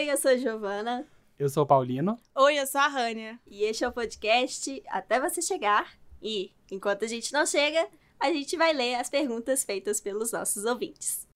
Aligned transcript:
Oi, 0.00 0.10
eu 0.10 0.16
sou 0.16 0.30
a 0.30 0.36
Giovana. 0.38 1.06
Eu 1.38 1.46
sou 1.50 1.62
o 1.62 1.66
Paulino. 1.66 2.18
Oi, 2.34 2.58
eu 2.58 2.66
sou 2.66 2.80
a 2.80 2.88
Rânia. 2.88 3.38
E 3.46 3.64
este 3.64 3.84
é 3.84 3.88
o 3.88 3.92
podcast 3.92 4.82
Até 4.88 5.20
Você 5.20 5.42
Chegar. 5.42 5.92
E, 6.22 6.52
enquanto 6.70 7.04
a 7.04 7.06
gente 7.06 7.30
não 7.34 7.44
chega, 7.44 7.86
a 8.18 8.32
gente 8.32 8.56
vai 8.56 8.72
ler 8.72 8.94
as 8.94 9.10
perguntas 9.10 9.62
feitas 9.62 10.00
pelos 10.00 10.32
nossos 10.32 10.64
ouvintes. 10.64 11.28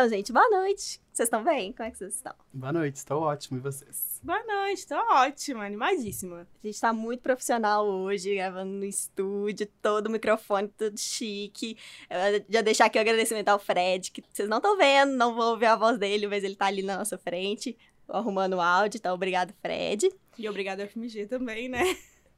Então, 0.00 0.08
gente, 0.08 0.32
boa 0.32 0.48
noite. 0.48 0.98
Vocês 1.12 1.26
estão 1.26 1.44
bem? 1.44 1.74
Como 1.74 1.86
é 1.86 1.90
que 1.90 1.98
vocês 1.98 2.14
estão? 2.14 2.32
Boa 2.54 2.72
noite, 2.72 2.96
estou 2.96 3.20
ótimo. 3.20 3.58
E 3.58 3.60
vocês? 3.60 4.18
Boa 4.22 4.42
noite, 4.46 4.86
tô 4.86 4.94
ótima, 4.94 5.66
animadíssima. 5.66 6.48
A 6.64 6.66
gente 6.66 6.80
tá 6.80 6.90
muito 6.90 7.20
profissional 7.20 7.86
hoje, 7.86 8.34
gravando 8.34 8.72
no 8.72 8.84
estúdio, 8.86 9.68
todo 9.82 10.06
o 10.06 10.10
microfone, 10.10 10.68
tudo 10.68 10.98
chique. 10.98 11.76
Eu 12.08 12.42
já 12.48 12.62
deixar 12.62 12.86
aqui 12.86 12.96
o 12.96 13.00
agradecimento 13.02 13.50
ao 13.50 13.58
Fred, 13.58 14.10
que 14.10 14.24
vocês 14.32 14.48
não 14.48 14.56
estão 14.56 14.74
vendo, 14.78 15.12
não 15.12 15.34
vão 15.34 15.50
ouvir 15.50 15.66
a 15.66 15.76
voz 15.76 15.98
dele, 15.98 16.26
mas 16.26 16.44
ele 16.44 16.56
tá 16.56 16.64
ali 16.64 16.82
na 16.82 16.96
nossa 16.96 17.18
frente, 17.18 17.76
arrumando 18.08 18.54
o 18.54 18.60
áudio, 18.62 18.96
então 18.96 19.14
obrigado, 19.14 19.52
Fred. 19.60 20.10
E 20.38 20.48
obrigada 20.48 20.88
FMG 20.88 21.26
também, 21.26 21.68
né? 21.68 21.94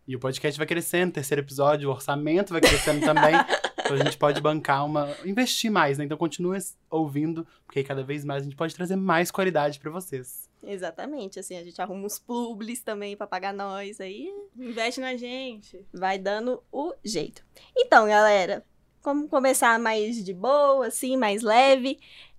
E 0.08 0.16
o 0.16 0.18
podcast 0.18 0.58
vai 0.58 0.66
crescendo, 0.66 1.12
terceiro 1.12 1.42
episódio, 1.42 1.88
o 1.88 1.92
orçamento 1.92 2.50
vai 2.52 2.60
crescendo 2.60 3.06
também. 3.06 3.34
A 3.94 4.04
gente 4.04 4.16
pode 4.16 4.40
bancar 4.40 4.84
uma. 4.84 5.14
investir 5.24 5.70
mais, 5.70 5.98
né? 5.98 6.04
Então 6.04 6.16
continue 6.16 6.58
ouvindo, 6.90 7.46
porque 7.64 7.80
aí 7.80 7.84
cada 7.84 8.02
vez 8.02 8.24
mais 8.24 8.42
a 8.42 8.44
gente 8.44 8.56
pode 8.56 8.74
trazer 8.74 8.96
mais 8.96 9.30
qualidade 9.30 9.78
pra 9.78 9.90
vocês. 9.90 10.50
Exatamente, 10.64 11.40
assim, 11.40 11.56
a 11.56 11.64
gente 11.64 11.80
arruma 11.82 12.06
uns 12.06 12.18
publis 12.20 12.80
também 12.82 13.16
pra 13.16 13.26
pagar 13.26 13.52
nós 13.52 14.00
aí. 14.00 14.32
Investe 14.56 15.00
na 15.00 15.16
gente. 15.16 15.84
Vai 15.92 16.18
dando 16.18 16.62
o 16.70 16.94
jeito. 17.04 17.44
Então, 17.76 18.06
galera, 18.06 18.64
como 19.02 19.28
começar 19.28 19.78
mais 19.80 20.24
de 20.24 20.32
boa, 20.32 20.86
assim, 20.86 21.16
mais 21.16 21.42
leve. 21.42 21.98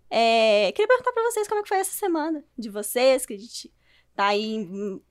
é, 0.09 0.71
Queria 0.71 0.87
perguntar 0.87 1.11
pra 1.11 1.23
vocês 1.23 1.47
como 1.47 1.59
é 1.59 1.63
que 1.63 1.69
foi 1.69 1.79
essa 1.79 1.91
semana 1.91 2.43
de 2.57 2.69
vocês, 2.69 3.25
que 3.25 3.33
a 3.33 3.37
gente 3.37 3.73
tá 4.15 4.27
aí 4.27 4.57
hum, 4.59 5.01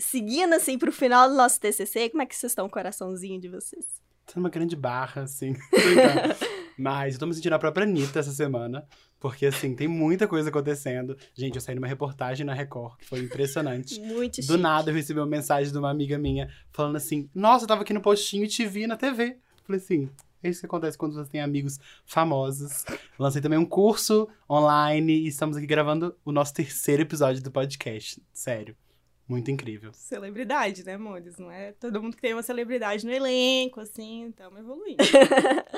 seguindo, 0.00 0.54
assim, 0.54 0.78
pro 0.78 0.90
final 0.90 1.28
do 1.28 1.34
nosso 1.34 1.60
TCC. 1.60 2.08
Como 2.08 2.22
é 2.22 2.26
que 2.26 2.34
vocês 2.34 2.52
estão, 2.52 2.66
o 2.66 2.70
coraçãozinho 2.70 3.38
de 3.38 3.48
vocês? 3.48 3.84
Sendo 4.26 4.42
uma 4.44 4.50
grande 4.50 4.74
barra, 4.76 5.22
assim. 5.22 5.54
Mas 6.78 7.14
eu 7.14 7.20
tô 7.20 7.26
me 7.26 7.34
sentindo 7.34 7.54
a 7.54 7.58
própria 7.58 7.84
Anitta 7.84 8.18
essa 8.18 8.32
semana. 8.32 8.86
Porque, 9.18 9.46
assim, 9.46 9.74
tem 9.74 9.88
muita 9.88 10.28
coisa 10.28 10.50
acontecendo. 10.50 11.16
Gente, 11.34 11.54
eu 11.54 11.60
saí 11.60 11.74
numa 11.74 11.86
reportagem 11.86 12.44
na 12.44 12.52
Record, 12.52 12.98
que 12.98 13.06
foi 13.06 13.20
impressionante. 13.20 13.98
Muito 14.04 14.36
Do 14.42 14.42
chique. 14.42 14.56
nada 14.58 14.90
eu 14.90 14.94
recebi 14.94 15.18
uma 15.18 15.26
mensagem 15.26 15.72
de 15.72 15.78
uma 15.78 15.90
amiga 15.90 16.18
minha 16.18 16.50
falando 16.72 16.96
assim: 16.96 17.30
Nossa, 17.34 17.64
eu 17.64 17.68
tava 17.68 17.80
aqui 17.82 17.94
no 17.94 18.02
postinho 18.02 18.44
e 18.44 18.48
te 18.48 18.66
vi 18.66 18.86
na 18.86 18.96
TV. 18.96 19.38
Falei 19.64 19.80
assim. 19.80 20.10
É 20.42 20.50
isso 20.50 20.60
que 20.60 20.66
acontece 20.66 20.98
quando 20.98 21.14
você 21.14 21.30
tem 21.30 21.40
amigos 21.40 21.80
famosos. 22.04 22.84
Lancei 23.18 23.40
também 23.40 23.58
um 23.58 23.64
curso 23.64 24.28
online 24.48 25.12
e 25.24 25.28
estamos 25.28 25.56
aqui 25.56 25.66
gravando 25.66 26.14
o 26.24 26.30
nosso 26.30 26.52
terceiro 26.52 27.02
episódio 27.02 27.42
do 27.42 27.50
podcast. 27.50 28.22
Sério. 28.32 28.76
Muito 29.28 29.50
incrível. 29.50 29.90
Celebridade, 29.92 30.84
né, 30.84 30.94
amores? 30.94 31.36
Não 31.38 31.50
é 31.50 31.72
todo 31.72 32.00
mundo 32.02 32.14
que 32.16 32.22
tem 32.22 32.32
uma 32.32 32.42
celebridade 32.42 33.04
no 33.04 33.12
elenco, 33.12 33.80
assim, 33.80 34.28
estamos 34.28 34.60
evoluindo. 34.60 34.96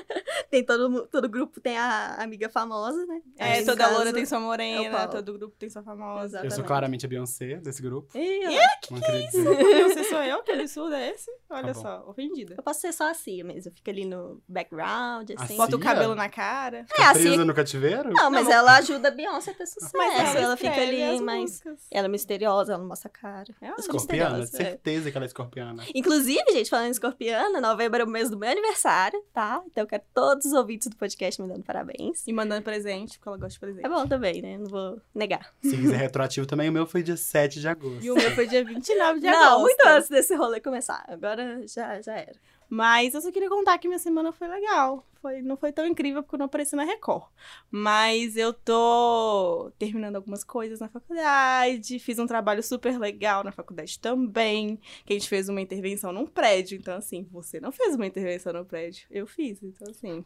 Tem 0.51 0.65
todo, 0.65 1.07
todo 1.09 1.29
grupo 1.29 1.61
tem 1.61 1.77
a 1.77 2.15
amiga 2.23 2.49
famosa, 2.49 3.05
né? 3.05 3.21
É, 3.37 3.61
no 3.61 3.67
toda 3.67 3.85
caso, 3.85 3.95
loura 3.97 4.13
tem 4.15 4.25
sua 4.25 4.39
é 4.39 4.41
morena, 4.41 4.97
Paulo. 4.97 5.13
todo 5.13 5.33
grupo 5.35 5.57
tem 5.59 5.69
sua 5.69 5.83
famosa. 5.83 6.25
Exato. 6.25 6.27
Eu 6.27 6.31
sou 6.31 6.47
Exatamente. 6.47 6.67
claramente 6.67 7.07
a 7.07 7.09
Beyoncé 7.09 7.57
desse 7.57 7.83
grupo. 7.83 8.17
Ih, 8.17 8.41
Não 8.91 9.01
queria 9.01 9.27
dizer. 9.27 9.89
Você 9.91 10.05
sou 10.05 10.23
eu? 10.23 10.43
Que 10.43 10.53
absurdo 10.53 10.95
é 10.95 11.11
esse? 11.11 11.31
Olha 11.51 11.67
Tá 11.67 11.75
só, 11.75 12.05
ofendida. 12.09 12.55
Eu 12.57 12.63
posso 12.63 12.81
ser 12.81 12.93
só 12.95 13.11
a 13.11 13.15
Cia 13.15 13.45
mesmo. 13.45 13.71
Eu 13.71 13.75
fico 13.75 13.91
ali 13.91 14.07
no 14.07 14.43
background, 14.49 15.31
assim. 15.37 15.57
Bota 15.59 15.77
o 15.77 15.81
cabelo 15.81 16.15
na 16.15 16.31
cara. 16.31 16.87
É, 16.91 16.97
Tá 16.97 17.11
a 17.11 17.13
presa 17.13 17.29
Cia. 17.35 17.45
no 17.45 17.55
cativeiro? 17.55 18.11
Não, 18.15 18.31
mas 18.31 18.47
Não, 18.47 18.53
ela 18.53 18.77
ajuda 18.79 19.09
a 19.09 19.11
Beyoncé 19.11 19.51
a 19.51 19.55
ter 19.55 19.67
sucesso. 19.67 19.93
Mas 19.95 20.35
ela, 20.35 20.57
fica 20.57 20.71
escreve 20.71 21.03
ali, 21.03 21.17
as 21.17 21.21
mas. 21.21 21.41
músicas. 21.43 21.87
Ela 21.91 22.07
é 22.07 22.09
misteriosa, 22.11 22.73
ela 22.73 22.81
não 22.81 22.89
mostra 22.89 23.09
a 23.09 23.13
cara. 23.13 23.38
É 23.61 23.67
uma 23.67 23.77
Escorpiana? 23.79 24.43
é. 24.43 24.47
Certeza 24.47 25.11
que 25.11 25.17
ela 25.17 25.25
é 25.25 25.29
escorpiana. 25.29 25.85
Inclusive, 25.95 26.45
gente, 26.53 26.71
falando 26.71 26.89
em 26.89 26.91
escorpiana, 26.91 27.61
novembro 27.61 28.01
é 28.01 28.05
o 28.05 28.09
mês 28.09 28.31
do 28.31 28.39
meu 28.39 28.51
aniversário, 28.51 29.23
tá? 29.33 29.63
Então 29.67 29.85
eu 29.85 29.89
quero 29.89 30.03
todos 30.15 30.47
os 30.47 30.53
ouvintes 30.53 30.89
do 30.89 30.97
podcast 30.97 31.41
me 31.41 31.49
dando 31.49 31.63
parabéns. 31.63 32.27
E 32.27 32.33
mandando 32.33 32.63
presente, 32.63 33.19
porque 33.19 33.29
ela 33.29 33.39
gosta 33.39 33.55
de 33.55 33.61
presente. 33.61 33.87
É 33.87 33.89
bom 33.89 34.07
também, 34.07 34.43
né? 34.43 34.59
Não 34.59 34.67
vou 34.67 35.01
negar. 35.15 35.53
Se 35.63 35.77
quiser 35.77 35.97
retroativo 35.97 36.47
também, 36.47 36.69
o 36.69 36.73
meu 36.73 36.87
foi 36.87 37.03
dia 37.03 37.17
7 37.17 37.61
de 37.61 37.69
agosto. 37.69 38.05
E 38.05 38.11
o 38.11 38.15
meu 38.15 38.31
foi 38.33 38.47
dia 38.47 38.65
29 38.65 39.21
de 39.21 39.27
não, 39.27 39.35
agosto. 39.35 39.61
muito 39.61 39.87
antes 39.87 40.09
desse 40.09 40.35
rolê 40.35 40.61
começar. 40.61 41.05
Agora 41.09 41.67
já, 41.67 42.01
já 42.01 42.15
era. 42.15 42.37
Mas 42.69 43.15
eu 43.15 43.21
só 43.21 43.33
queria 43.33 43.49
contar 43.49 43.79
que 43.79 43.89
minha 43.89 43.99
semana 43.99 44.31
foi 44.31 44.47
legal. 44.47 45.05
Foi, 45.21 45.43
não 45.43 45.57
foi 45.57 45.73
tão 45.73 45.85
incrível 45.85 46.23
porque 46.23 46.37
eu 46.37 46.39
não 46.39 46.47
apareci 46.47 46.77
na 46.77 46.85
Record. 46.85 47.25
Mas 47.71 48.37
eu 48.37 48.53
tô 48.53 49.73
terminando 49.79 50.17
algumas 50.17 50.45
coisas 50.45 50.79
na 50.79 50.89
faculdade. 50.89 51.99
Fiz 51.99 52.19
um 52.19 52.27
trabalho 52.27 52.63
super 52.63 52.99
legal 52.99 53.43
na 53.43 53.51
faculdade 53.51 53.99
também. 53.99 54.81
Que 55.05 55.13
a 55.13 55.19
gente 55.19 55.29
fez 55.29 55.49
uma 55.49 55.61
intervenção 55.61 56.13
num 56.13 56.27
prédio. 56.27 56.79
Então, 56.79 56.97
assim, 56.97 57.27
você 57.31 57.59
não 57.59 57.73
fez 57.73 57.97
uma 57.97 58.07
intervenção 58.07 58.53
no 58.53 58.65
prédio. 58.65 59.07
Eu 59.11 59.27
fiz. 59.27 59.63
Então, 59.63 59.91
assim, 59.91 60.25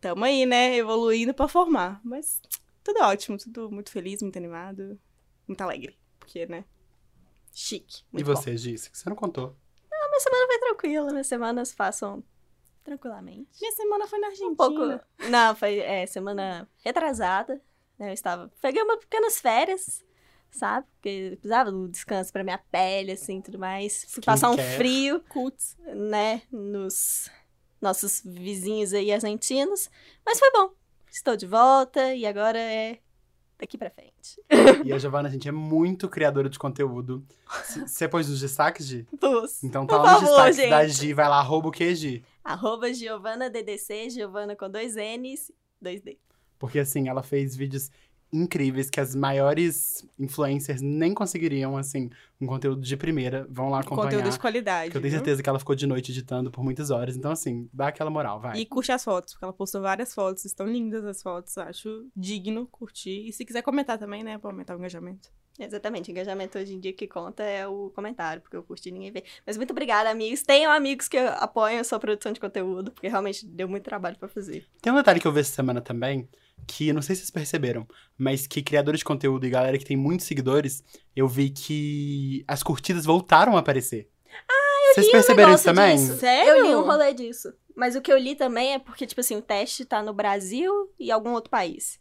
tamo 0.00 0.24
aí, 0.24 0.46
né? 0.46 0.76
Evoluindo 0.76 1.34
pra 1.34 1.48
formar. 1.48 2.00
Mas 2.04 2.40
tudo 2.84 3.00
ótimo, 3.00 3.36
tudo 3.36 3.70
muito 3.70 3.90
feliz, 3.90 4.22
muito 4.22 4.36
animado, 4.36 4.98
muito 5.48 5.60
alegre. 5.60 5.98
Porque, 6.20 6.46
né? 6.46 6.64
Chique. 7.52 8.02
E 8.12 8.14
muito 8.14 8.26
bom. 8.26 8.36
você, 8.36 8.54
disse 8.54 8.90
que 8.90 8.96
você 8.96 9.08
não 9.08 9.16
contou. 9.16 9.56
Minha 9.90 10.20
semana 10.20 10.46
foi 10.46 10.58
tranquila, 10.60 11.10
minhas 11.10 11.26
semanas 11.26 11.74
passam 11.74 12.22
tranquilamente. 12.84 13.48
Minha 13.60 13.72
semana 13.72 14.06
foi 14.06 14.18
na 14.18 14.26
Argentina. 14.28 14.50
Um 14.50 14.54
pouco. 14.56 15.00
Não, 15.30 15.56
foi 15.56 15.78
é, 15.78 16.06
semana 16.06 16.68
retrasada. 16.84 17.60
né? 17.98 18.10
Eu 18.10 18.14
estava. 18.14 18.52
Peguei 18.60 18.82
umas 18.82 18.98
pequenas 19.00 19.40
férias, 19.40 20.04
sabe? 20.50 20.86
Porque 20.94 21.08
eu 21.08 21.36
precisava 21.38 21.72
do 21.72 21.88
descanso 21.88 22.32
pra 22.32 22.44
minha 22.44 22.58
pele, 22.58 23.12
assim, 23.12 23.40
tudo 23.40 23.58
mais. 23.58 24.04
Fui 24.08 24.22
passar 24.22 24.50
um 24.50 24.54
Skincare. 24.54 24.76
frio, 24.76 25.20
Cuts. 25.28 25.76
né? 25.94 26.42
Nos 26.52 27.30
nossos 27.80 28.22
vizinhos 28.24 28.92
aí 28.92 29.12
argentinos. 29.12 29.90
Mas 30.24 30.38
foi 30.38 30.50
bom. 30.52 30.70
Estou 31.10 31.36
de 31.36 31.46
volta 31.46 32.14
e 32.14 32.26
agora 32.26 32.58
é 32.58 32.98
daqui 33.64 33.78
pra 33.78 33.90
frente. 33.90 34.38
E 34.84 34.92
a 34.92 34.98
Giovana, 34.98 35.28
gente, 35.30 35.48
é 35.48 35.52
muito 35.52 36.08
criadora 36.08 36.48
de 36.48 36.58
conteúdo. 36.58 37.24
Você 37.86 38.06
pôs 38.08 38.28
nos 38.28 38.40
destaques, 38.40 38.86
Gi? 38.86 39.06
Pus. 39.18 39.64
Então 39.64 39.86
tá 39.86 39.96
Por 39.96 40.04
lá 40.04 40.12
nos 40.12 40.28
favor, 40.28 40.44
destaques 40.44 40.70
da 40.70 40.86
gente. 40.86 41.06
Gi. 41.06 41.12
Vai 41.14 41.28
lá, 41.28 41.38
arroba 41.38 41.68
o 41.68 41.72
que, 41.72 41.94
Gi? 41.94 42.24
Arroba 42.44 42.92
Giovana 42.92 43.48
DDC, 43.48 44.10
Giovana 44.10 44.54
com 44.54 44.68
dois 44.70 44.94
N's, 44.96 45.50
dois 45.80 46.02
D. 46.02 46.18
Porque, 46.58 46.78
assim, 46.78 47.08
ela 47.08 47.22
fez 47.22 47.56
vídeos 47.56 47.90
incríveis 48.34 48.90
que 48.90 49.00
as 49.00 49.14
maiores 49.14 50.06
influencers 50.18 50.80
nem 50.82 51.14
conseguiriam, 51.14 51.76
assim, 51.76 52.10
um 52.40 52.46
conteúdo 52.46 52.82
de 52.82 52.96
primeira. 52.96 53.46
Vão 53.48 53.70
lá 53.70 53.80
acompanhar. 53.80 54.10
Conteúdo 54.10 54.30
de 54.30 54.38
qualidade. 54.38 54.90
Que 54.90 54.96
eu 54.96 55.00
tenho 55.00 55.12
viu? 55.12 55.20
certeza 55.20 55.42
que 55.42 55.48
ela 55.48 55.58
ficou 55.58 55.74
de 55.74 55.86
noite 55.86 56.10
editando 56.10 56.50
por 56.50 56.64
muitas 56.64 56.90
horas. 56.90 57.16
Então, 57.16 57.30
assim, 57.30 57.68
dá 57.72 57.88
aquela 57.88 58.10
moral, 58.10 58.40
vai. 58.40 58.58
E 58.58 58.66
curte 58.66 58.90
as 58.92 59.04
fotos, 59.04 59.34
porque 59.34 59.44
ela 59.44 59.52
postou 59.52 59.80
várias 59.80 60.12
fotos, 60.12 60.44
estão 60.44 60.66
lindas 60.66 61.04
as 61.04 61.22
fotos, 61.22 61.56
acho 61.56 62.06
digno 62.16 62.66
curtir. 62.66 63.28
E 63.28 63.32
se 63.32 63.44
quiser 63.44 63.62
comentar 63.62 63.98
também, 63.98 64.24
né, 64.24 64.36
pra 64.36 64.50
aumentar 64.50 64.74
o 64.74 64.78
engajamento. 64.78 65.30
Exatamente, 65.58 66.10
engajamento 66.10 66.58
hoje 66.58 66.74
em 66.74 66.80
dia 66.80 66.92
que 66.92 67.06
conta 67.06 67.44
é 67.44 67.66
o 67.66 67.88
comentário, 67.94 68.42
porque 68.42 68.56
eu 68.56 68.62
curti 68.64 68.88
e 68.88 68.92
ninguém 68.92 69.12
vê. 69.12 69.22
Mas 69.46 69.56
muito 69.56 69.70
obrigada, 69.70 70.10
amigos. 70.10 70.42
Tenham 70.42 70.72
amigos 70.72 71.06
que 71.06 71.16
apoiam 71.16 71.80
a 71.80 71.84
sua 71.84 72.00
produção 72.00 72.32
de 72.32 72.40
conteúdo, 72.40 72.90
porque 72.90 73.06
realmente 73.06 73.46
deu 73.46 73.68
muito 73.68 73.84
trabalho 73.84 74.18
pra 74.18 74.28
fazer. 74.28 74.66
Tem 74.82 74.92
um 74.92 74.96
detalhe 74.96 75.20
que 75.20 75.26
eu 75.28 75.32
vi 75.32 75.40
essa 75.40 75.54
semana 75.54 75.80
também, 75.80 76.28
que 76.66 76.92
não 76.92 77.02
sei 77.02 77.14
se 77.14 77.22
vocês 77.22 77.30
perceberam, 77.30 77.86
mas 78.16 78.46
que 78.46 78.62
criadores 78.62 78.98
de 79.00 79.04
conteúdo 79.04 79.46
e 79.46 79.50
galera 79.50 79.78
que 79.78 79.84
tem 79.84 79.96
muitos 79.96 80.26
seguidores, 80.26 80.82
eu 81.14 81.28
vi 81.28 81.50
que 81.50 82.44
as 82.48 82.62
curtidas 82.62 83.04
voltaram 83.04 83.56
a 83.56 83.60
aparecer. 83.60 84.08
Ah, 84.48 84.94
Vocês 84.94 85.10
perceberam 85.10 85.54
isso 85.54 85.66
negócio 85.66 85.74
também? 85.74 85.96
disso. 85.96 86.18
Sério? 86.18 86.50
Eu 86.50 86.66
li 86.66 86.74
um 86.74 86.82
rolê 86.82 87.12
disso. 87.12 87.52
Mas 87.76 87.96
o 87.96 88.00
que 88.00 88.12
eu 88.12 88.18
li 88.18 88.34
também 88.36 88.74
é 88.74 88.78
porque, 88.78 89.06
tipo 89.06 89.20
assim, 89.20 89.36
o 89.36 89.42
teste 89.42 89.84
tá 89.84 90.02
no 90.02 90.14
Brasil 90.14 90.72
e 90.98 91.10
algum 91.10 91.32
outro 91.32 91.50
país. 91.50 91.98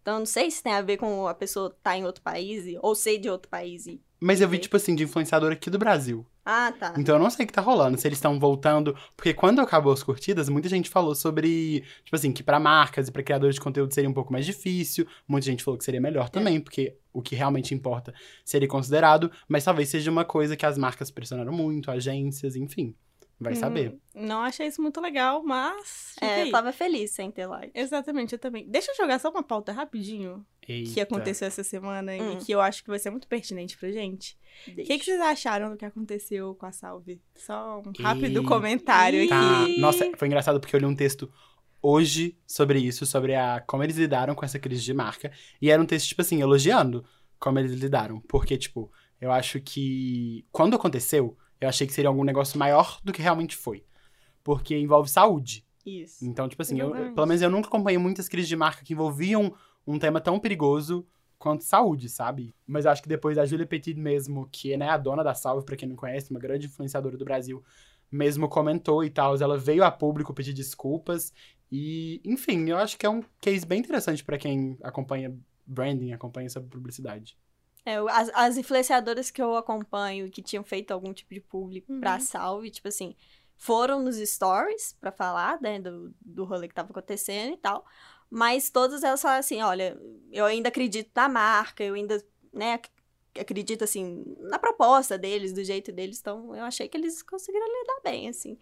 Então, 0.00 0.14
eu 0.14 0.18
não 0.20 0.26
sei 0.26 0.50
se 0.50 0.62
tem 0.62 0.72
a 0.72 0.82
ver 0.82 0.96
com 0.96 1.28
a 1.28 1.34
pessoa 1.34 1.76
tá 1.82 1.96
em 1.96 2.04
outro 2.04 2.22
país 2.22 2.64
ou 2.80 2.94
ser 2.94 3.18
de 3.18 3.30
outro 3.30 3.48
país. 3.48 3.86
E... 3.86 4.02
Mas 4.18 4.40
eu 4.40 4.48
vi, 4.48 4.58
tipo 4.58 4.76
assim, 4.76 4.94
de 4.94 5.04
influenciador 5.04 5.52
aqui 5.52 5.70
do 5.70 5.78
Brasil. 5.78 6.26
Ah, 6.44 6.72
tá. 6.72 6.94
Então 6.98 7.14
eu 7.14 7.22
não 7.22 7.30
sei 7.30 7.44
o 7.44 7.46
que 7.46 7.52
tá 7.52 7.60
rolando, 7.60 7.96
se 7.96 8.06
eles 8.08 8.18
estão 8.18 8.38
voltando. 8.38 8.96
Porque 9.16 9.32
quando 9.32 9.60
acabou 9.60 9.92
as 9.92 10.02
curtidas, 10.02 10.48
muita 10.48 10.68
gente 10.68 10.90
falou 10.90 11.14
sobre, 11.14 11.84
tipo 12.04 12.16
assim, 12.16 12.32
que 12.32 12.42
pra 12.42 12.58
marcas 12.58 13.08
e 13.08 13.12
pra 13.12 13.22
criadores 13.22 13.54
de 13.54 13.60
conteúdo 13.60 13.94
seria 13.94 14.10
um 14.10 14.14
pouco 14.14 14.32
mais 14.32 14.44
difícil. 14.44 15.06
Muita 15.26 15.46
gente 15.46 15.62
falou 15.62 15.78
que 15.78 15.84
seria 15.84 16.00
melhor 16.00 16.28
também, 16.28 16.60
porque 16.60 16.96
o 17.12 17.22
que 17.22 17.36
realmente 17.36 17.74
importa 17.74 18.12
seria 18.44 18.66
considerado. 18.66 19.30
Mas 19.46 19.64
talvez 19.64 19.88
seja 19.88 20.10
uma 20.10 20.24
coisa 20.24 20.56
que 20.56 20.66
as 20.66 20.76
marcas 20.76 21.10
pressionaram 21.10 21.52
muito, 21.52 21.90
agências, 21.90 22.56
enfim. 22.56 22.94
Vai 23.42 23.54
saber. 23.54 23.90
Hum, 24.14 24.26
não 24.26 24.40
achei 24.42 24.66
isso 24.66 24.80
muito 24.82 25.00
legal, 25.00 25.42
mas. 25.42 26.14
É, 26.20 26.42
eu 26.44 26.50
tava 26.50 26.72
feliz 26.72 27.10
sem 27.12 27.30
ter 27.30 27.46
like. 27.46 27.70
Exatamente, 27.74 28.32
eu 28.34 28.38
também. 28.38 28.66
Deixa 28.68 28.92
eu 28.92 28.96
jogar 28.96 29.18
só 29.18 29.30
uma 29.30 29.42
pauta 29.42 29.72
rapidinho 29.72 30.44
que 30.60 30.72
Eita. 30.72 31.02
aconteceu 31.02 31.48
essa 31.48 31.64
semana 31.64 32.12
Hum. 32.12 32.32
e 32.34 32.36
que 32.44 32.52
eu 32.52 32.60
acho 32.60 32.82
que 32.84 32.90
vai 32.90 32.98
ser 32.98 33.10
muito 33.10 33.26
pertinente 33.26 33.76
pra 33.76 33.90
gente. 33.90 34.36
O 34.68 34.74
que, 34.74 34.98
que 34.98 35.04
vocês 35.04 35.20
acharam 35.20 35.70
do 35.70 35.76
que 35.76 35.84
aconteceu 35.84 36.54
com 36.54 36.66
a 36.66 36.72
Salve? 36.72 37.20
Só 37.34 37.80
um 37.84 37.92
rápido 38.02 38.42
Ih. 38.42 38.46
comentário 38.46 39.26
Tá. 39.28 39.62
aqui. 39.64 39.78
Nossa, 39.80 40.10
foi 40.16 40.28
engraçado 40.28 40.60
porque 40.60 40.76
eu 40.76 40.80
li 40.80 40.86
um 40.86 40.94
texto 40.94 41.32
hoje 41.80 42.38
sobre 42.46 42.78
isso, 42.78 43.04
sobre 43.06 43.34
a 43.34 43.60
como 43.66 43.82
eles 43.82 43.96
lidaram 43.96 44.34
com 44.34 44.44
essa 44.44 44.58
crise 44.58 44.82
de 44.82 44.94
marca. 44.94 45.32
E 45.60 45.70
era 45.70 45.82
um 45.82 45.86
texto, 45.86 46.08
tipo 46.08 46.20
assim, 46.22 46.40
elogiando 46.40 47.04
como 47.38 47.58
eles 47.58 47.72
lidaram. 47.72 48.20
Porque, 48.20 48.56
tipo, 48.56 48.90
eu 49.20 49.32
acho 49.32 49.60
que 49.60 50.46
quando 50.52 50.76
aconteceu, 50.76 51.36
eu 51.64 51.68
achei 51.68 51.86
que 51.86 51.92
seria 51.92 52.08
algum 52.08 52.24
negócio 52.24 52.58
maior 52.58 52.98
do 53.02 53.12
que 53.12 53.22
realmente 53.22 53.56
foi. 53.56 53.84
Porque 54.42 54.76
envolve 54.76 55.08
saúde. 55.08 55.64
Isso. 55.84 56.24
Então, 56.24 56.48
tipo 56.48 56.62
assim, 56.62 56.78
eu, 56.78 56.90
pelo 57.14 57.26
menos 57.26 57.42
eu 57.42 57.50
nunca 57.50 57.68
acompanhei 57.68 57.98
muitas 57.98 58.28
crises 58.28 58.48
de 58.48 58.56
marca 58.56 58.84
que 58.84 58.92
envolviam 58.92 59.52
um 59.86 59.98
tema 59.98 60.20
tão 60.20 60.38
perigoso 60.38 61.06
quanto 61.38 61.64
saúde, 61.64 62.08
sabe? 62.08 62.54
Mas 62.66 62.84
eu 62.84 62.92
acho 62.92 63.02
que 63.02 63.08
depois 63.08 63.36
a 63.36 63.44
Julia 63.44 63.66
Petit 63.66 63.98
mesmo, 63.98 64.48
que 64.50 64.72
é 64.72 64.76
né, 64.76 64.88
a 64.88 64.96
dona 64.96 65.24
da 65.24 65.34
Salve, 65.34 65.66
pra 65.66 65.76
quem 65.76 65.88
não 65.88 65.96
conhece, 65.96 66.30
uma 66.30 66.38
grande 66.38 66.66
influenciadora 66.66 67.16
do 67.16 67.24
Brasil, 67.24 67.64
mesmo 68.10 68.48
comentou 68.48 69.02
e 69.02 69.10
tal, 69.10 69.34
ela 69.36 69.58
veio 69.58 69.82
a 69.82 69.90
público 69.90 70.32
pedir 70.32 70.52
desculpas 70.52 71.32
e, 71.70 72.20
enfim, 72.24 72.68
eu 72.68 72.76
acho 72.76 72.98
que 72.98 73.06
é 73.06 73.08
um 73.08 73.24
case 73.40 73.64
bem 73.64 73.80
interessante 73.80 74.22
pra 74.22 74.36
quem 74.36 74.76
acompanha 74.82 75.34
branding, 75.66 76.12
acompanha 76.12 76.46
essa 76.46 76.60
publicidade. 76.60 77.36
É, 77.84 77.96
as, 77.96 78.30
as 78.34 78.56
influenciadoras 78.56 79.30
que 79.30 79.42
eu 79.42 79.56
acompanho 79.56 80.30
que 80.30 80.40
tinham 80.42 80.62
feito 80.62 80.92
algum 80.92 81.12
tipo 81.12 81.34
de 81.34 81.40
público 81.40 81.92
Uhum. 81.92 82.00
pra 82.00 82.20
salve, 82.20 82.70
tipo 82.70 82.86
assim, 82.88 83.16
foram 83.56 84.00
nos 84.00 84.16
stories 84.16 84.96
pra 85.00 85.10
falar, 85.10 85.60
né, 85.60 85.80
do, 85.80 86.14
do 86.20 86.44
rolê 86.44 86.68
que 86.68 86.74
tava 86.74 86.90
acontecendo 86.90 87.54
e 87.54 87.56
tal. 87.56 87.84
Mas 88.30 88.70
todas 88.70 89.02
elas 89.02 89.20
falaram 89.20 89.40
assim: 89.40 89.60
olha, 89.62 90.00
eu 90.30 90.44
ainda 90.44 90.68
acredito 90.68 91.10
na 91.14 91.28
marca, 91.28 91.82
eu 91.84 91.94
ainda, 91.94 92.24
né, 92.52 92.74
ac- 92.74 92.90
acredito, 93.38 93.82
assim, 93.84 94.24
na 94.40 94.58
proposta 94.58 95.18
deles, 95.18 95.52
do 95.52 95.62
jeito 95.64 95.90
deles. 95.92 96.18
Então, 96.20 96.54
eu 96.54 96.64
achei 96.64 96.88
que 96.88 96.96
eles 96.96 97.22
conseguiram 97.22 97.66
lidar 97.66 98.00
bem, 98.04 98.28
assim. 98.28 98.58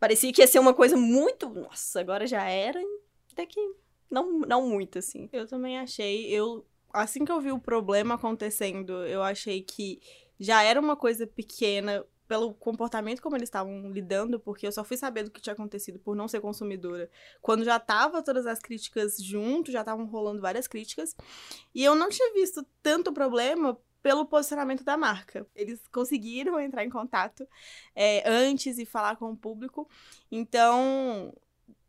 Parecia 0.00 0.32
que 0.32 0.40
ia 0.42 0.46
ser 0.46 0.58
uma 0.58 0.74
coisa 0.74 0.96
muito. 0.96 1.48
Nossa, 1.48 2.00
agora 2.00 2.26
já 2.26 2.42
era. 2.48 2.80
Até 3.32 3.46
que 3.46 3.58
não, 4.10 4.40
não 4.40 4.68
muito, 4.68 4.98
assim. 4.98 5.28
Eu 5.32 5.46
também 5.46 5.78
achei. 5.78 6.26
Eu, 6.26 6.66
assim 6.94 7.24
que 7.24 7.32
eu 7.32 7.40
vi 7.40 7.52
o 7.52 7.58
problema 7.58 8.14
acontecendo, 8.14 9.04
eu 9.04 9.22
achei 9.22 9.62
que 9.62 10.00
já 10.38 10.62
era 10.62 10.80
uma 10.80 10.96
coisa 10.96 11.26
pequena 11.26 12.04
pelo 12.26 12.54
comportamento 12.54 13.20
como 13.20 13.36
eles 13.36 13.48
estavam 13.48 13.90
lidando, 13.92 14.40
porque 14.40 14.66
eu 14.66 14.72
só 14.72 14.82
fui 14.82 14.96
saber 14.96 15.24
do 15.24 15.30
que 15.30 15.40
tinha 15.40 15.52
acontecido 15.52 15.98
por 15.98 16.16
não 16.16 16.26
ser 16.26 16.40
consumidora. 16.40 17.10
Quando 17.42 17.64
já 17.64 17.78
tava 17.78 18.22
todas 18.22 18.46
as 18.46 18.58
críticas 18.58 19.18
junto, 19.18 19.70
já 19.70 19.80
estavam 19.80 20.06
rolando 20.06 20.40
várias 20.40 20.66
críticas, 20.66 21.14
e 21.74 21.84
eu 21.84 21.94
não 21.94 22.08
tinha 22.08 22.32
visto 22.32 22.64
tanto 22.82 23.12
problema 23.12 23.78
pelo 24.02 24.26
posicionamento 24.26 24.84
da 24.84 24.98
marca. 24.98 25.46
Eles 25.56 25.80
conseguiram 25.88 26.60
entrar 26.60 26.84
em 26.84 26.90
contato 26.90 27.48
é, 27.94 28.22
antes 28.28 28.78
e 28.78 28.84
falar 28.84 29.16
com 29.16 29.30
o 29.30 29.36
público. 29.36 29.88
Então, 30.30 31.34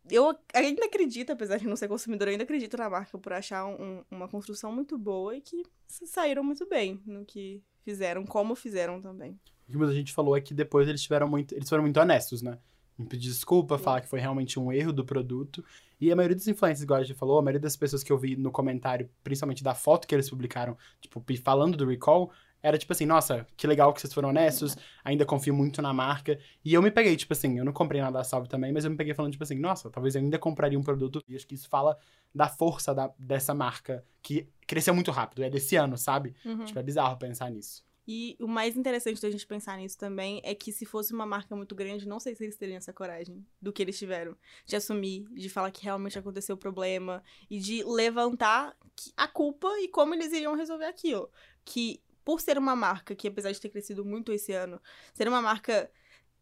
eu 0.09 0.35
ainda 0.53 0.85
acredito, 0.85 1.31
apesar 1.31 1.57
de 1.57 1.67
não 1.67 1.75
ser 1.75 1.87
consumidora, 1.87 2.31
ainda 2.31 2.43
acredito 2.43 2.77
na 2.77 2.89
marca 2.89 3.17
por 3.17 3.33
achar 3.33 3.65
um- 3.65 4.03
uma 4.09 4.27
construção 4.27 4.71
muito 4.71 4.97
boa 4.97 5.35
e 5.35 5.41
que 5.41 5.63
saíram 5.87 6.43
muito 6.43 6.67
bem 6.67 7.01
no 7.05 7.25
que 7.25 7.61
fizeram, 7.83 8.25
como 8.25 8.55
fizeram 8.55 9.01
também. 9.01 9.39
O 9.67 9.71
que 9.71 9.77
muita 9.77 9.93
gente 9.93 10.13
falou 10.13 10.35
é 10.37 10.41
que 10.41 10.53
depois 10.53 10.87
eles 10.87 11.01
tiveram 11.01 11.27
muito. 11.27 11.55
Eles 11.55 11.67
foram 11.69 11.83
muito 11.83 11.99
honestos, 11.99 12.41
né? 12.41 12.59
Em 12.97 13.05
pedir 13.05 13.27
desculpa, 13.29 13.77
falar 13.77 14.01
que 14.01 14.07
foi 14.07 14.19
realmente 14.19 14.59
um 14.59 14.71
erro 14.71 14.93
do 14.93 15.03
produto. 15.03 15.63
E 15.99 16.11
a 16.11 16.15
maioria 16.15 16.35
dos 16.35 16.47
influencers, 16.47 16.83
igual 16.83 16.99
a 16.99 17.03
gente 17.03 17.17
falou, 17.17 17.39
a 17.39 17.41
maioria 17.41 17.59
das 17.59 17.75
pessoas 17.75 18.03
que 18.03 18.11
eu 18.11 18.17
vi 18.17 18.35
no 18.35 18.51
comentário, 18.51 19.09
principalmente 19.23 19.63
da 19.63 19.73
foto 19.73 20.07
que 20.07 20.15
eles 20.15 20.29
publicaram, 20.29 20.77
tipo, 21.01 21.23
falando 21.43 21.75
do 21.75 21.85
recall, 21.85 22.31
era 22.65 22.77
tipo 22.77 22.91
assim, 22.93 23.05
nossa, 23.05 23.45
que 23.55 23.67
legal 23.67 23.93
que 23.93 24.01
vocês 24.01 24.13
foram 24.13 24.29
honestos, 24.29 24.75
ainda 25.03 25.25
confio 25.25 25.53
muito 25.53 25.81
na 25.81 25.93
marca. 25.93 26.39
E 26.63 26.73
eu 26.73 26.81
me 26.81 26.89
peguei, 26.89 27.15
tipo 27.15 27.31
assim, 27.33 27.57
eu 27.59 27.65
não 27.65 27.71
comprei 27.73 28.01
nada 28.01 28.17
da 28.17 28.23
Salve 28.23 28.49
também, 28.49 28.71
mas 28.73 28.83
eu 28.85 28.91
me 28.91 28.97
peguei 28.97 29.13
falando, 29.13 29.31
tipo 29.31 29.43
assim, 29.43 29.59
nossa, 29.59 29.89
talvez 29.89 30.15
eu 30.15 30.21
ainda 30.21 30.39
compraria 30.39 30.77
um 30.79 30.83
produto. 30.83 31.23
E 31.27 31.35
acho 31.35 31.45
que 31.45 31.53
isso 31.55 31.69
fala 31.69 31.97
da 32.33 32.47
força 32.47 32.93
da- 32.93 33.13
dessa 33.19 33.53
marca, 33.53 34.03
que 34.21 34.47
cresceu 34.65 34.93
muito 34.95 35.11
rápido, 35.11 35.43
é 35.43 35.49
desse 35.49 35.75
ano, 35.75 35.97
sabe? 35.97 36.35
Tipo, 36.65 36.79
é 36.79 36.83
bizarro 36.83 37.17
pensar 37.17 37.49
nisso. 37.51 37.85
E 38.07 38.35
o 38.39 38.47
mais 38.47 38.77
interessante 38.77 39.19
da 39.19 39.31
gente 39.31 39.47
pensar 39.47 39.77
nisso 39.77 39.97
também 39.97 40.39
é 40.43 40.53
que 40.53 40.71
se 40.71 40.85
fosse 40.85 41.11
uma 41.11 41.25
marca 41.25 41.55
muito 41.55 41.73
grande, 41.73 42.07
não 42.07 42.19
sei 42.19 42.35
se 42.35 42.43
eles 42.43 42.55
teriam 42.55 42.77
essa 42.77 42.93
coragem 42.93 43.43
do 43.59 43.73
que 43.73 43.81
eles 43.81 43.97
tiveram. 43.97 44.35
De 44.63 44.75
assumir, 44.75 45.25
de 45.33 45.49
falar 45.49 45.71
que 45.71 45.83
realmente 45.83 46.17
aconteceu 46.19 46.53
o 46.53 46.57
problema 46.57 47.23
e 47.49 47.57
de 47.59 47.83
levantar 47.83 48.75
a 49.17 49.27
culpa 49.27 49.67
e 49.81 49.87
como 49.87 50.13
eles 50.13 50.31
iriam 50.31 50.55
resolver 50.55 50.85
aquilo. 50.85 51.29
Que 51.63 51.99
por 52.25 52.41
ser 52.41 52.57
uma 52.57 52.75
marca 52.75 53.15
que, 53.15 53.27
apesar 53.27 53.51
de 53.51 53.61
ter 53.61 53.69
crescido 53.69 54.03
muito 54.03 54.33
esse 54.33 54.51
ano, 54.51 54.81
ser 55.13 55.27
uma 55.27 55.41
marca, 55.41 55.89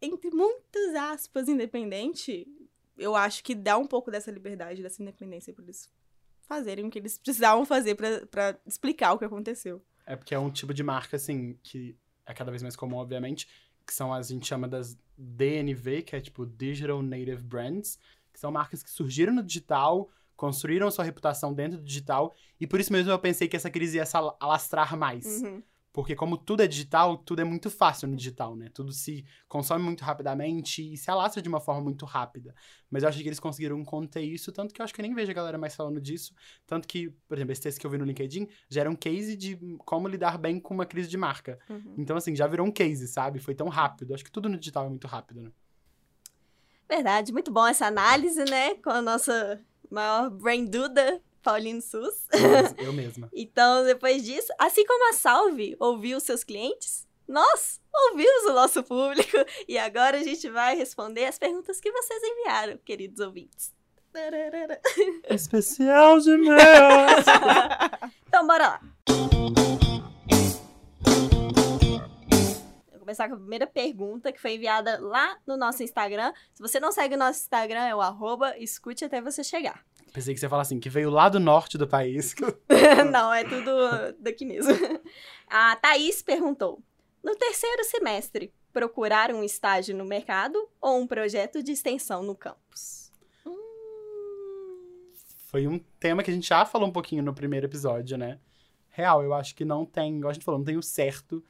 entre 0.02 0.30
muitas 0.30 0.94
aspas, 0.94 1.46
independente, 1.48 2.48
eu 2.96 3.14
acho 3.14 3.44
que 3.44 3.54
dá 3.54 3.76
um 3.78 3.86
pouco 3.86 4.10
dessa 4.10 4.30
liberdade, 4.30 4.82
dessa 4.82 5.02
independência 5.02 5.52
pra 5.52 5.62
eles 5.62 5.88
fazerem 6.40 6.86
o 6.86 6.90
que 6.90 6.98
eles 6.98 7.18
precisavam 7.22 7.64
fazer 7.66 7.94
pra- 7.94 8.26
pra 8.26 8.58
explicar 8.66 9.12
o 9.12 9.18
que 9.18 9.24
aconteceu. 9.24 9.84
É 10.06 10.16
porque 10.16 10.34
é 10.34 10.38
um 10.38 10.50
tipo 10.50 10.72
de 10.74 10.82
marca, 10.82 11.16
assim, 11.16 11.58
que 11.62 11.96
é 12.26 12.34
cada 12.34 12.50
vez 12.50 12.62
mais 12.62 12.74
comum, 12.76 12.96
obviamente, 12.96 13.46
que 13.86 13.92
são 13.94 14.12
as, 14.12 14.30
a 14.30 14.34
gente 14.34 14.46
chama 14.46 14.66
das 14.66 14.98
DNV, 15.16 16.02
que 16.02 16.16
é 16.16 16.20
tipo 16.20 16.46
Digital 16.46 17.02
Native 17.02 17.42
Brands, 17.42 17.98
que 18.32 18.40
são 18.40 18.50
marcas 18.50 18.82
que 18.82 18.90
surgiram 18.90 19.32
no 19.34 19.42
digital, 19.42 20.10
construíram 20.36 20.90
sua 20.90 21.04
reputação 21.04 21.52
dentro 21.54 21.78
do 21.78 21.84
digital, 21.84 22.34
e 22.60 22.66
por 22.66 22.80
isso 22.80 22.92
mesmo 22.92 23.10
eu 23.12 23.18
pensei 23.18 23.46
que 23.46 23.56
essa 23.56 23.70
crise 23.70 23.96
ia 23.98 24.04
se 24.06 24.16
ala- 24.16 24.36
alastrar 24.40 24.96
mais. 24.96 25.24
Uhum. 25.42 25.62
Porque 25.94 26.16
como 26.16 26.36
tudo 26.36 26.60
é 26.60 26.66
digital, 26.66 27.16
tudo 27.16 27.40
é 27.40 27.44
muito 27.44 27.70
fácil 27.70 28.08
no 28.08 28.16
digital, 28.16 28.56
né? 28.56 28.68
Tudo 28.74 28.90
se 28.90 29.24
consome 29.46 29.84
muito 29.84 30.02
rapidamente 30.02 30.92
e 30.92 30.96
se 30.96 31.08
alastra 31.08 31.40
de 31.40 31.48
uma 31.48 31.60
forma 31.60 31.82
muito 31.82 32.04
rápida. 32.04 32.52
Mas 32.90 33.04
eu 33.04 33.08
acho 33.08 33.22
que 33.22 33.28
eles 33.28 33.38
conseguiram 33.38 33.82
conter 33.84 34.22
isso, 34.22 34.50
tanto 34.50 34.74
que 34.74 34.80
eu 34.80 34.84
acho 34.84 34.92
que 34.92 35.00
eu 35.00 35.04
nem 35.04 35.14
vejo 35.14 35.30
a 35.30 35.34
galera 35.34 35.56
mais 35.56 35.76
falando 35.76 36.00
disso. 36.00 36.34
Tanto 36.66 36.88
que, 36.88 37.10
por 37.28 37.38
exemplo, 37.38 37.52
esse 37.52 37.62
texto 37.62 37.78
que 37.78 37.86
eu 37.86 37.90
vi 37.90 37.96
no 37.96 38.04
LinkedIn 38.04 38.48
já 38.68 38.80
era 38.80 38.90
um 38.90 38.96
case 38.96 39.36
de 39.36 39.56
como 39.84 40.08
lidar 40.08 40.36
bem 40.36 40.58
com 40.58 40.74
uma 40.74 40.84
crise 40.84 41.08
de 41.08 41.16
marca. 41.16 41.60
Uhum. 41.70 41.94
Então, 41.96 42.16
assim, 42.16 42.34
já 42.34 42.48
virou 42.48 42.66
um 42.66 42.72
case, 42.72 43.06
sabe? 43.06 43.38
Foi 43.38 43.54
tão 43.54 43.68
rápido. 43.68 44.14
Acho 44.14 44.24
que 44.24 44.32
tudo 44.32 44.48
no 44.48 44.58
digital 44.58 44.86
é 44.86 44.88
muito 44.88 45.06
rápido, 45.06 45.42
né? 45.42 45.52
Verdade, 46.88 47.32
muito 47.32 47.52
bom 47.52 47.68
essa 47.68 47.86
análise, 47.86 48.44
né? 48.46 48.74
Com 48.82 48.90
a 48.90 49.00
nossa 49.00 49.60
maior 49.88 50.28
brain 50.28 50.64
duda, 50.64 51.22
Paulino 51.44 51.82
Sus. 51.82 52.26
Eu 52.78 52.92
mesma. 52.92 53.28
Então, 53.32 53.84
depois 53.84 54.24
disso, 54.24 54.52
assim 54.58 54.84
como 54.86 55.10
a 55.10 55.12
Salve 55.12 55.76
ouviu 55.78 56.18
seus 56.18 56.42
clientes, 56.42 57.06
nós 57.28 57.80
ouvimos 58.10 58.44
o 58.46 58.54
nosso 58.54 58.82
público 58.82 59.36
e 59.68 59.78
agora 59.78 60.18
a 60.18 60.22
gente 60.22 60.48
vai 60.48 60.74
responder 60.74 61.26
as 61.26 61.38
perguntas 61.38 61.78
que 61.80 61.92
vocês 61.92 62.22
enviaram, 62.22 62.78
queridos 62.78 63.20
ouvintes. 63.20 63.72
Especial 65.28 66.18
de 66.20 66.36
meus! 66.36 67.26
Então, 68.26 68.46
bora 68.46 68.68
lá. 68.68 68.80
Vou 72.90 73.00
começar 73.00 73.28
com 73.28 73.34
a 73.34 73.38
primeira 73.38 73.66
pergunta 73.66 74.32
que 74.32 74.40
foi 74.40 74.54
enviada 74.54 74.98
lá 75.00 75.36
no 75.46 75.56
nosso 75.56 75.82
Instagram. 75.82 76.32
Se 76.54 76.62
você 76.62 76.80
não 76.80 76.92
segue 76.92 77.16
o 77.16 77.18
nosso 77.18 77.40
Instagram, 77.40 77.82
é 77.82 77.94
o 77.94 78.00
arroba 78.00 78.56
escute 78.56 79.04
até 79.04 79.20
você 79.20 79.42
chegar. 79.42 79.84
Pensei 80.14 80.32
que 80.32 80.38
você 80.38 80.46
ia 80.46 80.50
falar 80.50 80.62
assim, 80.62 80.78
que 80.78 80.88
veio 80.88 81.10
lá 81.10 81.28
do 81.28 81.40
norte 81.40 81.76
do 81.76 81.88
país. 81.88 82.36
Não, 83.10 83.34
é 83.34 83.42
tudo 83.42 83.72
daqui 84.20 84.44
mesmo. 84.44 84.72
A 85.48 85.74
Thaís 85.74 86.22
perguntou: 86.22 86.80
No 87.22 87.34
terceiro 87.34 87.82
semestre, 87.82 88.54
procurar 88.72 89.32
um 89.32 89.42
estágio 89.42 89.96
no 89.96 90.04
mercado 90.04 90.68
ou 90.80 91.00
um 91.00 91.06
projeto 91.06 91.60
de 91.64 91.72
extensão 91.72 92.22
no 92.22 92.36
campus? 92.36 93.12
Foi 95.48 95.66
um 95.66 95.80
tema 95.98 96.22
que 96.22 96.30
a 96.30 96.34
gente 96.34 96.48
já 96.48 96.64
falou 96.64 96.88
um 96.88 96.92
pouquinho 96.92 97.22
no 97.22 97.34
primeiro 97.34 97.66
episódio, 97.66 98.16
né? 98.16 98.38
Real, 98.90 99.20
eu 99.20 99.34
acho 99.34 99.52
que 99.56 99.64
não 99.64 99.84
tem, 99.84 100.18
igual 100.18 100.30
a 100.30 100.32
gente 100.32 100.44
falou, 100.44 100.60
não 100.60 100.64
tem 100.64 100.76
o 100.76 100.82
certo 100.82 101.44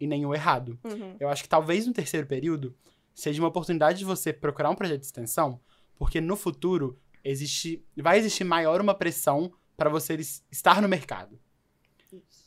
e 0.00 0.08
nem 0.08 0.26
o 0.26 0.34
errado. 0.34 0.76
Uhum. 0.82 1.14
Eu 1.20 1.28
acho 1.28 1.44
que 1.44 1.48
talvez 1.48 1.86
no 1.86 1.92
terceiro 1.92 2.26
período 2.26 2.74
seja 3.14 3.40
uma 3.40 3.48
oportunidade 3.48 4.00
de 4.00 4.04
você 4.04 4.32
procurar 4.32 4.70
um 4.70 4.74
projeto 4.74 5.00
de 5.00 5.06
extensão, 5.06 5.60
porque 5.96 6.20
no 6.20 6.34
futuro 6.34 6.98
existe, 7.24 7.84
vai 7.96 8.18
existir 8.18 8.44
maior 8.44 8.80
uma 8.80 8.94
pressão 8.94 9.52
para 9.76 9.88
você 9.90 10.14
es- 10.14 10.44
estar 10.50 10.80
no 10.82 10.88
mercado. 10.88 11.38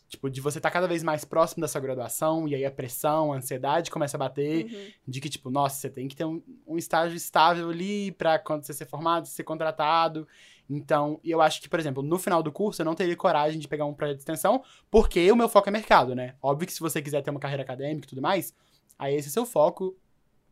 Tipo, 0.08 0.30
de 0.30 0.42
você 0.42 0.60
estar 0.60 0.70
cada 0.72 0.88
vez 0.90 1.04
mais 1.04 1.24
próximo 1.24 1.62
da 1.62 1.70
sua 1.70 1.80
graduação, 1.80 2.46
e 2.46 2.54
aí 2.54 2.66
a 2.66 2.72
pressão, 2.72 3.32
a 3.32 3.38
ansiedade 3.38 3.90
começa 3.90 4.18
a 4.18 4.20
bater, 4.20 4.66
Uhum. 4.66 4.88
de 5.08 5.22
que, 5.22 5.30
tipo, 5.30 5.50
nossa, 5.50 5.78
você 5.80 5.90
tem 5.90 6.06
que 6.10 6.16
ter 6.18 6.26
um, 6.26 6.42
um 6.68 6.78
estágio 6.78 7.16
estável 7.16 7.70
ali 7.70 8.12
pra 8.12 8.38
quando 8.38 8.64
você 8.66 8.74
ser 8.74 8.86
formado, 8.86 9.26
ser 9.28 9.44
contratado. 9.46 10.28
Então, 10.70 11.18
e 11.24 11.32
eu 11.32 11.42
acho 11.42 11.62
que, 11.62 11.70
por 11.70 11.80
exemplo, 11.80 12.04
no 12.04 12.18
final 12.20 12.44
do 12.44 12.52
curso 12.52 12.82
eu 12.82 12.86
não 12.86 12.94
teria 12.96 13.16
coragem 13.16 13.58
de 13.58 13.70
pegar 13.70 13.86
um 13.86 13.94
projeto 13.94 14.18
de 14.18 14.22
extensão, 14.24 14.62
porque 14.90 15.32
o 15.32 15.36
meu 15.36 15.48
foco 15.48 15.70
é 15.70 15.72
mercado, 15.72 16.14
né? 16.14 16.36
Óbvio 16.42 16.68
que 16.68 16.74
se 16.74 16.82
você 16.82 17.02
quiser 17.02 17.22
ter 17.22 17.30
uma 17.30 17.40
carreira 17.40 17.64
acadêmica 17.64 18.06
e 18.06 18.10
tudo 18.10 18.22
mais, 18.22 18.54
aí 19.00 19.16
esse 19.16 19.30
é 19.30 19.32
seu 19.32 19.46
foco. 19.46 19.96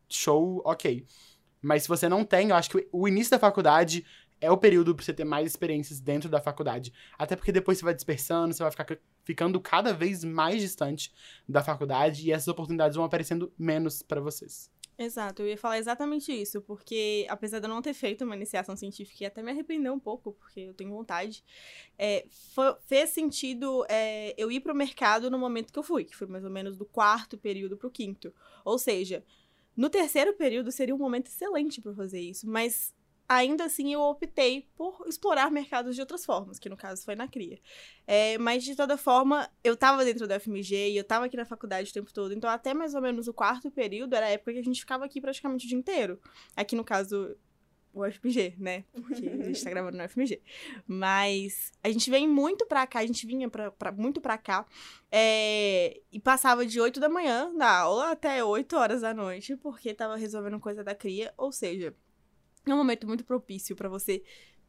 show, 0.08 0.60
ok. 0.64 1.04
Mas 1.60 1.82
se 1.82 1.88
você 1.88 2.08
não 2.08 2.24
tem, 2.24 2.50
eu 2.50 2.56
acho 2.56 2.70
que 2.70 2.88
o 2.92 3.06
início 3.06 3.30
da 3.30 3.38
faculdade 3.38 4.04
é 4.40 4.50
o 4.50 4.56
período 4.56 4.94
pra 4.94 5.04
você 5.04 5.12
ter 5.12 5.24
mais 5.24 5.46
experiências 5.46 6.00
dentro 6.00 6.28
da 6.28 6.40
faculdade. 6.40 6.92
Até 7.18 7.36
porque 7.36 7.52
depois 7.52 7.78
você 7.78 7.84
vai 7.84 7.94
dispersando, 7.94 8.54
você 8.54 8.62
vai 8.62 8.70
ficar 8.70 8.86
ficando 9.22 9.60
cada 9.60 9.92
vez 9.92 10.24
mais 10.24 10.60
distante 10.62 11.12
da 11.48 11.62
faculdade 11.62 12.26
e 12.26 12.32
essas 12.32 12.48
oportunidades 12.48 12.96
vão 12.96 13.04
aparecendo 13.04 13.52
menos 13.58 14.02
para 14.02 14.20
vocês. 14.20 14.70
Exato, 15.02 15.40
eu 15.40 15.48
ia 15.48 15.56
falar 15.56 15.78
exatamente 15.78 16.30
isso, 16.30 16.60
porque 16.60 17.26
apesar 17.30 17.58
de 17.58 17.64
eu 17.64 17.70
não 17.70 17.80
ter 17.80 17.94
feito 17.94 18.22
uma 18.22 18.36
iniciação 18.36 18.76
científica 18.76 19.24
e 19.24 19.26
até 19.26 19.42
me 19.42 19.50
arrepender 19.50 19.90
um 19.90 19.98
pouco, 19.98 20.32
porque 20.34 20.60
eu 20.60 20.74
tenho 20.74 20.90
vontade, 20.90 21.42
é, 21.98 22.26
fez 22.86 23.08
sentido 23.08 23.82
é, 23.88 24.34
eu 24.36 24.52
ir 24.52 24.60
para 24.60 24.74
o 24.74 24.76
mercado 24.76 25.30
no 25.30 25.38
momento 25.38 25.72
que 25.72 25.78
eu 25.78 25.82
fui, 25.82 26.04
que 26.04 26.14
foi 26.14 26.26
mais 26.26 26.44
ou 26.44 26.50
menos 26.50 26.76
do 26.76 26.84
quarto 26.84 27.38
período 27.38 27.78
para 27.78 27.88
o 27.88 27.90
quinto. 27.90 28.30
Ou 28.62 28.78
seja, 28.78 29.24
no 29.80 29.88
terceiro 29.88 30.34
período 30.34 30.70
seria 30.70 30.94
um 30.94 30.98
momento 30.98 31.28
excelente 31.28 31.80
para 31.80 31.94
fazer 31.94 32.20
isso, 32.20 32.46
mas 32.46 32.94
ainda 33.26 33.64
assim 33.64 33.94
eu 33.94 34.00
optei 34.02 34.68
por 34.76 35.06
explorar 35.08 35.50
mercados 35.50 35.94
de 35.94 36.02
outras 36.02 36.22
formas, 36.22 36.58
que 36.58 36.68
no 36.68 36.76
caso 36.76 37.02
foi 37.02 37.14
na 37.14 37.26
CRIA. 37.26 37.58
É, 38.06 38.36
mas 38.36 38.62
de 38.62 38.76
toda 38.76 38.98
forma, 38.98 39.48
eu 39.64 39.72
estava 39.72 40.04
dentro 40.04 40.28
da 40.28 40.38
FMG 40.38 40.90
e 40.90 40.96
eu 40.98 41.00
estava 41.00 41.24
aqui 41.24 41.34
na 41.34 41.46
faculdade 41.46 41.88
o 41.88 41.94
tempo 41.94 42.12
todo, 42.12 42.34
então 42.34 42.50
até 42.50 42.74
mais 42.74 42.94
ou 42.94 43.00
menos 43.00 43.26
o 43.26 43.32
quarto 43.32 43.70
período 43.70 44.14
era 44.14 44.26
a 44.26 44.28
época 44.28 44.52
que 44.52 44.58
a 44.58 44.62
gente 44.62 44.80
ficava 44.80 45.06
aqui 45.06 45.18
praticamente 45.18 45.64
o 45.64 45.68
dia 45.68 45.78
inteiro. 45.78 46.20
Aqui 46.54 46.76
no 46.76 46.84
caso, 46.84 47.34
o 47.92 48.04
FMG, 48.04 48.54
né? 48.58 48.84
Porque 48.92 49.26
a 49.26 49.44
gente 49.44 49.62
tá 49.62 49.70
gravando 49.70 49.96
no 49.96 50.08
FMG. 50.08 50.40
Mas 50.86 51.72
a 51.82 51.90
gente 51.90 52.10
vem 52.10 52.28
muito 52.28 52.66
pra 52.66 52.86
cá, 52.86 53.00
a 53.00 53.06
gente 53.06 53.26
vinha 53.26 53.48
pra, 53.48 53.70
pra 53.70 53.92
muito 53.92 54.20
pra 54.20 54.38
cá 54.38 54.66
é, 55.10 56.00
e 56.12 56.20
passava 56.20 56.64
de 56.64 56.80
8 56.80 57.00
da 57.00 57.08
manhã 57.08 57.52
na 57.52 57.70
aula 57.70 58.12
até 58.12 58.44
8 58.44 58.76
horas 58.76 59.00
da 59.00 59.12
noite, 59.12 59.56
porque 59.56 59.94
tava 59.94 60.16
resolvendo 60.16 60.60
coisa 60.60 60.84
da 60.84 60.94
cria, 60.94 61.32
ou 61.36 61.52
seja, 61.52 61.94
é 62.66 62.74
um 62.74 62.76
momento 62.76 63.06
muito 63.06 63.24
propício 63.24 63.74
para 63.74 63.88
você 63.88 64.22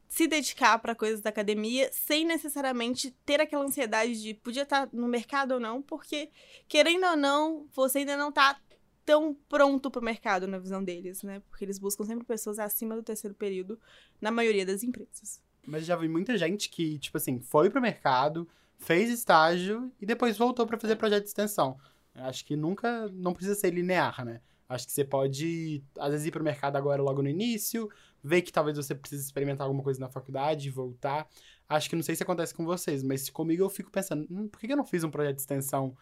se 0.08 0.26
dedicar 0.26 0.78
para 0.78 0.94
coisas 0.94 1.22
da 1.22 1.30
academia 1.30 1.88
sem 1.90 2.22
necessariamente 2.22 3.12
ter 3.24 3.40
aquela 3.40 3.64
ansiedade 3.64 4.20
de 4.20 4.34
podia 4.34 4.62
estar 4.62 4.86
tá 4.86 4.90
no 4.92 5.08
mercado 5.08 5.52
ou 5.52 5.60
não, 5.60 5.80
porque 5.80 6.28
querendo 6.68 7.06
ou 7.06 7.16
não, 7.16 7.66
você 7.72 8.00
ainda 8.00 8.14
não 8.14 8.30
tá 8.30 8.60
tão 9.04 9.34
pronto 9.48 9.90
para 9.90 10.00
o 10.00 10.04
mercado 10.04 10.46
na 10.46 10.58
visão 10.58 10.82
deles, 10.82 11.22
né? 11.22 11.42
Porque 11.48 11.64
eles 11.64 11.78
buscam 11.78 12.04
sempre 12.04 12.24
pessoas 12.24 12.58
acima 12.58 12.94
do 12.94 13.02
terceiro 13.02 13.34
período 13.34 13.78
na 14.20 14.30
maioria 14.30 14.64
das 14.64 14.82
empresas. 14.82 15.42
Mas 15.66 15.84
já 15.84 15.96
vi 15.96 16.08
muita 16.08 16.36
gente 16.36 16.68
que, 16.68 16.98
tipo 16.98 17.16
assim, 17.16 17.40
foi 17.40 17.70
pro 17.70 17.80
mercado, 17.80 18.48
fez 18.78 19.10
estágio 19.10 19.92
e 20.00 20.06
depois 20.06 20.36
voltou 20.36 20.66
para 20.66 20.78
fazer 20.78 20.96
projeto 20.96 21.22
de 21.22 21.28
extensão. 21.28 21.78
Acho 22.14 22.44
que 22.44 22.56
nunca, 22.56 23.08
não 23.08 23.32
precisa 23.32 23.54
ser 23.54 23.70
linear, 23.70 24.24
né? 24.24 24.40
Acho 24.68 24.86
que 24.86 24.92
você 24.92 25.04
pode, 25.04 25.84
às 25.98 26.10
vezes, 26.12 26.26
ir 26.26 26.30
pro 26.30 26.42
mercado 26.42 26.76
agora 26.76 27.02
logo 27.02 27.22
no 27.22 27.28
início, 27.28 27.90
ver 28.22 28.42
que 28.42 28.52
talvez 28.52 28.76
você 28.76 28.94
precise 28.94 29.24
experimentar 29.24 29.66
alguma 29.66 29.82
coisa 29.82 30.00
na 30.00 30.08
faculdade, 30.08 30.70
voltar. 30.70 31.28
Acho 31.68 31.90
que 31.90 31.96
não 31.96 32.02
sei 32.02 32.16
se 32.16 32.22
acontece 32.22 32.54
com 32.54 32.64
vocês, 32.64 33.02
mas 33.02 33.28
comigo 33.28 33.62
eu 33.62 33.68
fico 33.68 33.90
pensando, 33.90 34.26
hum, 34.30 34.48
por 34.48 34.58
que 34.58 34.72
eu 34.72 34.76
não 34.76 34.84
fiz 34.84 35.04
um 35.04 35.10
projeto 35.10 35.36
de 35.36 35.42
extensão 35.42 35.94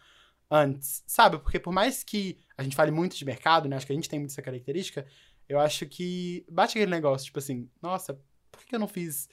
antes? 0.51 1.03
Sabe? 1.07 1.39
Porque 1.39 1.59
por 1.59 1.71
mais 1.71 2.03
que 2.03 2.37
a 2.57 2.63
gente 2.63 2.75
fale 2.75 2.91
muito 2.91 3.15
de 3.15 3.23
mercado, 3.23 3.69
né? 3.69 3.77
Acho 3.77 3.87
que 3.87 3.93
a 3.93 3.95
gente 3.95 4.09
tem 4.09 4.19
muito 4.19 4.31
essa 4.31 4.41
característica, 4.41 5.07
eu 5.47 5.59
acho 5.59 5.85
que 5.85 6.45
bate 6.49 6.77
aquele 6.77 6.91
negócio, 6.91 7.25
tipo 7.25 7.39
assim, 7.39 7.69
nossa, 7.81 8.21
por 8.51 8.63
que 8.65 8.75
eu 8.75 8.79
não 8.79 8.87
fiz 8.87 9.29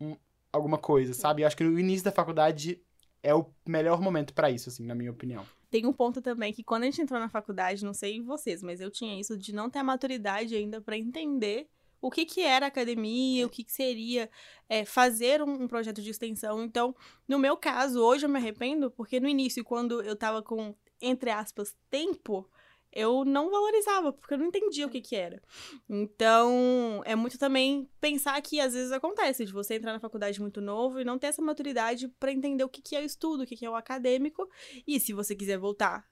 um, 0.00 0.16
alguma 0.52 0.78
coisa, 0.78 1.12
sabe? 1.12 1.42
Eu 1.42 1.46
acho 1.46 1.56
que 1.56 1.64
no 1.64 1.78
início 1.78 2.04
da 2.04 2.12
faculdade 2.12 2.82
é 3.22 3.34
o 3.34 3.46
melhor 3.66 4.00
momento 4.00 4.32
para 4.32 4.50
isso, 4.50 4.68
assim, 4.68 4.84
na 4.86 4.94
minha 4.94 5.10
opinião. 5.10 5.46
Tem 5.70 5.84
um 5.84 5.92
ponto 5.92 6.22
também 6.22 6.52
que 6.52 6.62
quando 6.62 6.84
a 6.84 6.86
gente 6.86 7.02
entrou 7.02 7.20
na 7.20 7.28
faculdade, 7.28 7.84
não 7.84 7.92
sei 7.92 8.22
vocês, 8.22 8.62
mas 8.62 8.80
eu 8.80 8.90
tinha 8.90 9.18
isso 9.18 9.36
de 9.36 9.52
não 9.52 9.68
ter 9.68 9.80
a 9.80 9.84
maturidade 9.84 10.54
ainda 10.54 10.80
para 10.80 10.96
entender 10.96 11.68
o 12.06 12.10
que, 12.10 12.24
que 12.24 12.40
era 12.40 12.66
academia, 12.66 13.44
o 13.44 13.50
que, 13.50 13.64
que 13.64 13.72
seria 13.72 14.30
é, 14.68 14.84
fazer 14.84 15.42
um, 15.42 15.64
um, 15.64 15.66
projeto 15.66 16.00
de 16.00 16.08
extensão. 16.08 16.62
Então, 16.62 16.94
no 17.26 17.36
meu 17.36 17.56
caso, 17.56 18.00
hoje 18.00 18.24
eu 18.24 18.30
me 18.30 18.38
arrependo, 18.38 18.92
porque 18.92 19.18
no 19.18 19.28
início, 19.28 19.64
quando 19.64 20.00
eu 20.02 20.14
tava 20.14 20.40
com, 20.40 20.72
entre 21.02 21.30
aspas, 21.30 21.76
tempo, 21.90 22.48
eu 22.92 23.24
não 23.24 23.50
valorizava, 23.50 24.12
porque 24.12 24.34
eu 24.34 24.38
não 24.38 24.46
entendia 24.46 24.86
o 24.86 24.88
que 24.88 25.00
que 25.00 25.16
era. 25.16 25.42
Então, 25.90 27.02
é 27.04 27.16
muito 27.16 27.38
também 27.38 27.90
pensar 28.00 28.40
que 28.40 28.60
às 28.60 28.72
vezes 28.72 28.92
acontece 28.92 29.44
de 29.44 29.52
você 29.52 29.74
entrar 29.74 29.92
na 29.92 29.98
faculdade 29.98 30.40
muito 30.40 30.60
novo 30.60 31.00
e 31.00 31.04
não 31.04 31.18
ter 31.18 31.26
essa 31.26 31.42
maturidade 31.42 32.06
para 32.20 32.30
entender 32.30 32.62
o 32.62 32.68
que 32.68 32.80
que 32.80 32.94
é 32.94 33.00
o 33.00 33.04
estudo, 33.04 33.42
o 33.42 33.46
que 33.46 33.56
que 33.56 33.66
é 33.66 33.70
o 33.70 33.74
acadêmico, 33.74 34.48
e 34.86 35.00
se 35.00 35.12
você 35.12 35.34
quiser 35.34 35.58
voltar 35.58 36.06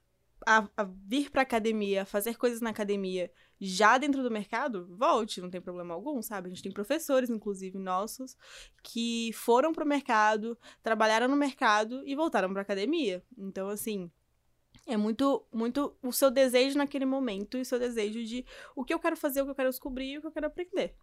a, 0.47 0.69
a 0.77 0.85
vir 0.85 1.31
para 1.31 1.43
academia, 1.43 2.05
fazer 2.05 2.37
coisas 2.37 2.61
na 2.61 2.71
academia 2.71 3.31
já 3.61 3.97
dentro 3.99 4.23
do 4.23 4.31
mercado, 4.31 4.87
volte, 4.97 5.41
não 5.41 5.51
tem 5.51 5.61
problema 5.61 5.95
algum, 5.95 6.21
sabe? 6.21 6.47
A 6.47 6.51
gente 6.51 6.63
tem 6.63 6.73
professores, 6.73 7.31
inclusive 7.31 7.79
nossos, 7.79 8.37
que 8.83 9.33
foram 9.33 9.73
pro 9.73 9.87
mercado, 9.87 10.59
trabalharam 10.83 11.29
no 11.29 11.37
mercado 11.37 12.03
e 12.07 12.15
voltaram 12.15 12.53
pra 12.53 12.63
academia. 12.63 13.23
Então, 13.39 13.69
assim, 13.69 14.11
é 14.87 14.97
muito, 14.97 15.47
muito 15.53 15.97
o 16.03 16.13
seu 16.13 16.31
desejo 16.31 16.77
naquele 16.77 17.07
momento 17.07 17.57
e 17.57 17.63
o 17.63 17.65
seu 17.65 17.79
desejo 17.79 18.23
de 18.25 18.45
o 18.77 18.85
que 18.85 18.93
eu 18.93 18.99
quero 18.99 19.17
fazer, 19.17 19.41
o 19.41 19.45
que 19.45 19.51
eu 19.51 19.57
quero 19.57 19.71
descobrir 19.71 20.13
e 20.13 20.19
o 20.19 20.21
que 20.21 20.27
eu 20.27 20.33
quero 20.33 20.47
aprender. 20.47 20.95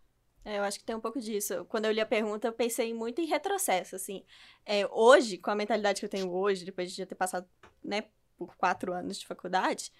É, 0.44 0.58
eu 0.58 0.64
acho 0.64 0.80
que 0.80 0.86
tem 0.86 0.96
um 0.96 1.02
pouco 1.02 1.20
disso. 1.20 1.66
Quando 1.66 1.86
eu 1.86 1.92
li 1.92 2.02
a 2.02 2.06
pergunta, 2.06 2.48
eu 2.48 2.54
pensei 2.54 2.94
muito 2.94 3.22
em 3.22 3.26
retrocesso, 3.26 3.96
assim. 3.96 4.24
É, 4.66 4.88
hoje, 4.88 5.38
com 5.38 5.52
a 5.52 5.56
mentalidade 5.56 6.00
que 6.00 6.06
eu 6.06 6.10
tenho 6.10 6.32
hoje, 6.32 6.66
depois 6.66 6.92
de 6.92 6.98
já 6.98 7.06
ter 7.06 7.16
passado, 7.16 7.48
né, 7.84 8.06
por 8.48 8.56
quatro 8.56 8.94
anos 8.94 9.20
de 9.20 9.28
faculdade, 9.28 9.92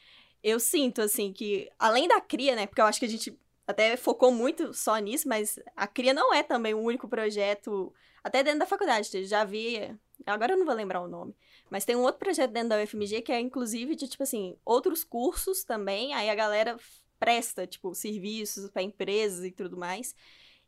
eu 0.44 0.60
sinto, 0.60 1.02
assim, 1.02 1.32
que 1.32 1.70
além 1.78 2.08
da 2.08 2.20
CRIA, 2.20 2.56
né, 2.56 2.66
porque 2.68 2.82
eu 2.82 2.86
acho 2.86 3.00
que 3.00 3.06
a 3.06 3.10
gente 3.10 3.38
até 3.68 3.96
focou 3.96 4.32
muito 4.32 4.74
só 4.74 4.98
nisso, 4.98 5.28
mas 5.28 5.60
a 5.76 5.88
CRIA 5.88 6.14
não 6.14 6.34
é 6.34 6.42
também 6.42 6.74
o 6.74 6.80
único 6.80 7.08
projeto, 7.08 7.94
até 8.24 8.44
dentro 8.44 8.60
da 8.60 8.66
faculdade, 8.66 9.26
já 9.26 9.44
vi, 9.44 9.78
agora 10.26 10.54
eu 10.54 10.58
não 10.58 10.66
vou 10.66 10.76
lembrar 10.76 11.02
o 11.02 11.08
nome, 11.08 11.36
mas 11.70 11.86
tem 11.86 11.96
um 11.96 12.02
outro 12.02 12.20
projeto 12.20 12.52
dentro 12.52 12.70
da 12.70 12.84
UFMG 12.84 13.22
que 13.22 13.32
é, 13.32 13.40
inclusive, 13.40 13.96
de, 13.96 14.08
tipo 14.08 14.24
assim, 14.24 14.58
outros 14.66 15.06
cursos 15.06 15.64
também. 15.64 16.14
Aí 16.14 16.30
a 16.30 16.36
galera 16.36 16.78
presta, 17.18 17.66
tipo, 17.66 17.96
serviços 17.96 18.70
para 18.70 18.82
empresas 18.82 19.46
e 19.46 19.52
tudo 19.52 19.78
mais. 19.78 20.14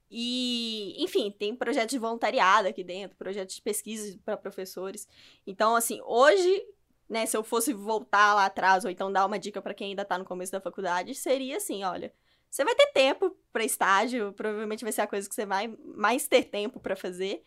E, 0.09 0.95
enfim, 1.03 1.29
tem 1.29 1.55
projetos 1.55 1.91
de 1.91 1.99
voluntariado 1.99 2.67
aqui 2.67 2.83
dentro, 2.83 3.17
projetos 3.17 3.55
de 3.55 3.61
pesquisa 3.61 4.17
para 4.23 4.37
professores. 4.37 5.07
Então, 5.45 5.75
assim, 5.75 5.99
hoje, 6.05 6.63
né, 7.09 7.25
se 7.25 7.35
eu 7.35 7.43
fosse 7.43 7.73
voltar 7.73 8.33
lá 8.33 8.45
atrás, 8.45 8.85
ou 8.85 8.91
então 8.91 9.11
dar 9.11 9.25
uma 9.25 9.39
dica 9.39 9.61
para 9.61 9.73
quem 9.73 9.89
ainda 9.89 10.05
tá 10.05 10.17
no 10.17 10.25
começo 10.25 10.51
da 10.51 10.61
faculdade, 10.61 11.13
seria 11.15 11.57
assim: 11.57 11.83
olha, 11.83 12.13
você 12.49 12.63
vai 12.63 12.75
ter 12.75 12.87
tempo 12.87 13.35
para 13.51 13.63
estágio, 13.63 14.31
provavelmente 14.33 14.83
vai 14.83 14.93
ser 14.93 15.01
a 15.01 15.07
coisa 15.07 15.27
que 15.27 15.33
você 15.33 15.45
vai 15.45 15.75
mais 15.95 16.27
ter 16.27 16.43
tempo 16.43 16.79
para 16.79 16.95
fazer. 16.95 17.43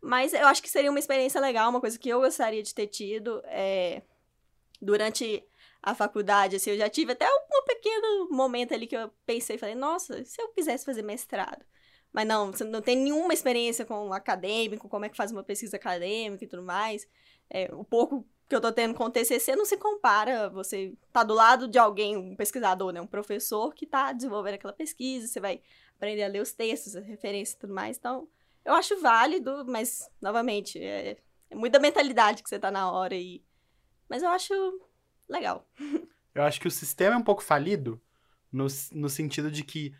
Mas 0.00 0.32
eu 0.34 0.46
acho 0.46 0.62
que 0.62 0.68
seria 0.68 0.90
uma 0.90 0.98
experiência 0.98 1.40
legal, 1.40 1.70
uma 1.70 1.80
coisa 1.80 1.98
que 1.98 2.08
eu 2.08 2.20
gostaria 2.20 2.62
de 2.62 2.74
ter 2.74 2.86
tido 2.86 3.42
é, 3.46 4.02
durante 4.80 5.42
a 5.82 5.94
faculdade. 5.94 6.56
Assim, 6.56 6.70
eu 6.70 6.76
já 6.78 6.88
tive 6.88 7.12
até 7.12 7.26
um, 7.26 7.64
pequeno 7.66 8.28
momento 8.30 8.74
ali 8.74 8.86
que 8.86 8.96
eu 8.96 9.10
pensei, 9.26 9.58
falei, 9.58 9.74
nossa, 9.74 10.24
se 10.24 10.40
eu 10.40 10.48
quisesse 10.48 10.84
fazer 10.84 11.02
mestrado. 11.02 11.64
Mas 12.12 12.26
não, 12.26 12.52
você 12.52 12.62
não 12.62 12.80
tem 12.80 12.96
nenhuma 12.96 13.34
experiência 13.34 13.84
com 13.84 14.12
acadêmico, 14.12 14.88
como 14.88 15.04
é 15.04 15.08
que 15.08 15.16
faz 15.16 15.32
uma 15.32 15.42
pesquisa 15.42 15.76
acadêmica 15.76 16.44
e 16.44 16.48
tudo 16.48 16.62
mais. 16.62 17.08
É, 17.50 17.74
o 17.74 17.82
pouco 17.82 18.24
que 18.48 18.54
eu 18.54 18.60
tô 18.60 18.72
tendo 18.72 18.94
com 18.94 19.04
o 19.04 19.10
TCC 19.10 19.56
não 19.56 19.64
se 19.64 19.76
compara. 19.76 20.48
Você 20.50 20.94
tá 21.12 21.22
do 21.22 21.34
lado 21.34 21.66
de 21.66 21.78
alguém, 21.78 22.16
um 22.16 22.36
pesquisador, 22.36 22.92
né? 22.92 23.00
Um 23.00 23.06
professor 23.06 23.74
que 23.74 23.86
tá 23.86 24.12
desenvolvendo 24.12 24.54
aquela 24.54 24.72
pesquisa, 24.72 25.26
você 25.26 25.40
vai 25.40 25.62
aprender 25.96 26.24
a 26.24 26.28
ler 26.28 26.42
os 26.42 26.52
textos, 26.52 26.96
as 26.96 27.06
referências 27.06 27.56
e 27.56 27.58
tudo 27.58 27.74
mais. 27.74 27.96
Então, 27.96 28.28
eu 28.64 28.74
acho 28.74 29.00
válido, 29.00 29.64
mas, 29.66 30.10
novamente, 30.20 30.78
é, 30.78 31.16
é 31.50 31.54
muita 31.54 31.78
mentalidade 31.78 32.42
que 32.42 32.48
você 32.48 32.58
tá 32.58 32.70
na 32.70 32.90
hora 32.90 33.14
e. 33.14 33.42
Mas 34.08 34.22
eu 34.22 34.28
acho 34.28 34.54
legal. 35.28 35.66
Eu 36.34 36.42
acho 36.42 36.60
que 36.60 36.68
o 36.68 36.70
sistema 36.70 37.14
é 37.14 37.18
um 37.18 37.22
pouco 37.22 37.42
falido 37.42 38.00
no, 38.50 38.66
no 38.92 39.08
sentido 39.08 39.50
de 39.50 39.62
que, 39.62 39.94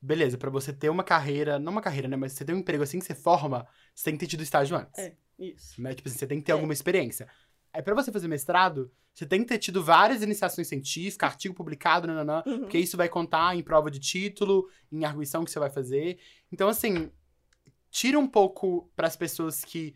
beleza, 0.00 0.38
para 0.38 0.48
você 0.50 0.72
ter 0.72 0.88
uma 0.88 1.04
carreira, 1.04 1.58
não 1.58 1.72
uma 1.72 1.82
carreira, 1.82 2.08
né? 2.08 2.16
Mas 2.16 2.32
você 2.32 2.44
ter 2.44 2.54
um 2.54 2.58
emprego 2.58 2.82
assim 2.82 2.98
que 2.98 3.04
você 3.04 3.14
forma, 3.14 3.66
você 3.94 4.04
tem 4.04 4.14
que 4.14 4.20
ter 4.20 4.30
tido 4.30 4.42
estágio 4.42 4.76
antes. 4.76 4.98
É, 4.98 5.16
isso. 5.38 5.80
Né? 5.82 5.94
Tipo 5.94 6.08
assim, 6.08 6.18
você 6.18 6.26
tem 6.26 6.38
que 6.38 6.44
ter 6.44 6.52
é. 6.52 6.54
alguma 6.54 6.72
experiência. 6.72 7.28
Aí 7.72 7.82
para 7.82 7.94
você 7.94 8.12
fazer 8.12 8.28
mestrado, 8.28 8.90
você 9.14 9.26
tem 9.26 9.40
que 9.40 9.48
ter 9.48 9.58
tido 9.58 9.82
várias 9.82 10.22
iniciações 10.22 10.68
científicas, 10.68 11.28
artigo 11.28 11.54
publicado, 11.54 12.06
nananã, 12.06 12.42
uhum. 12.46 12.60
porque 12.60 12.78
isso 12.78 12.96
vai 12.96 13.08
contar 13.08 13.56
em 13.56 13.62
prova 13.62 13.90
de 13.90 13.98
título, 13.98 14.68
em 14.90 15.04
arguição 15.04 15.44
que 15.44 15.50
você 15.50 15.58
vai 15.58 15.70
fazer. 15.70 16.18
Então, 16.50 16.68
assim, 16.68 17.10
tira 17.90 18.18
um 18.18 18.26
pouco 18.26 18.90
para 18.96 19.06
as 19.06 19.16
pessoas 19.16 19.64
que 19.64 19.94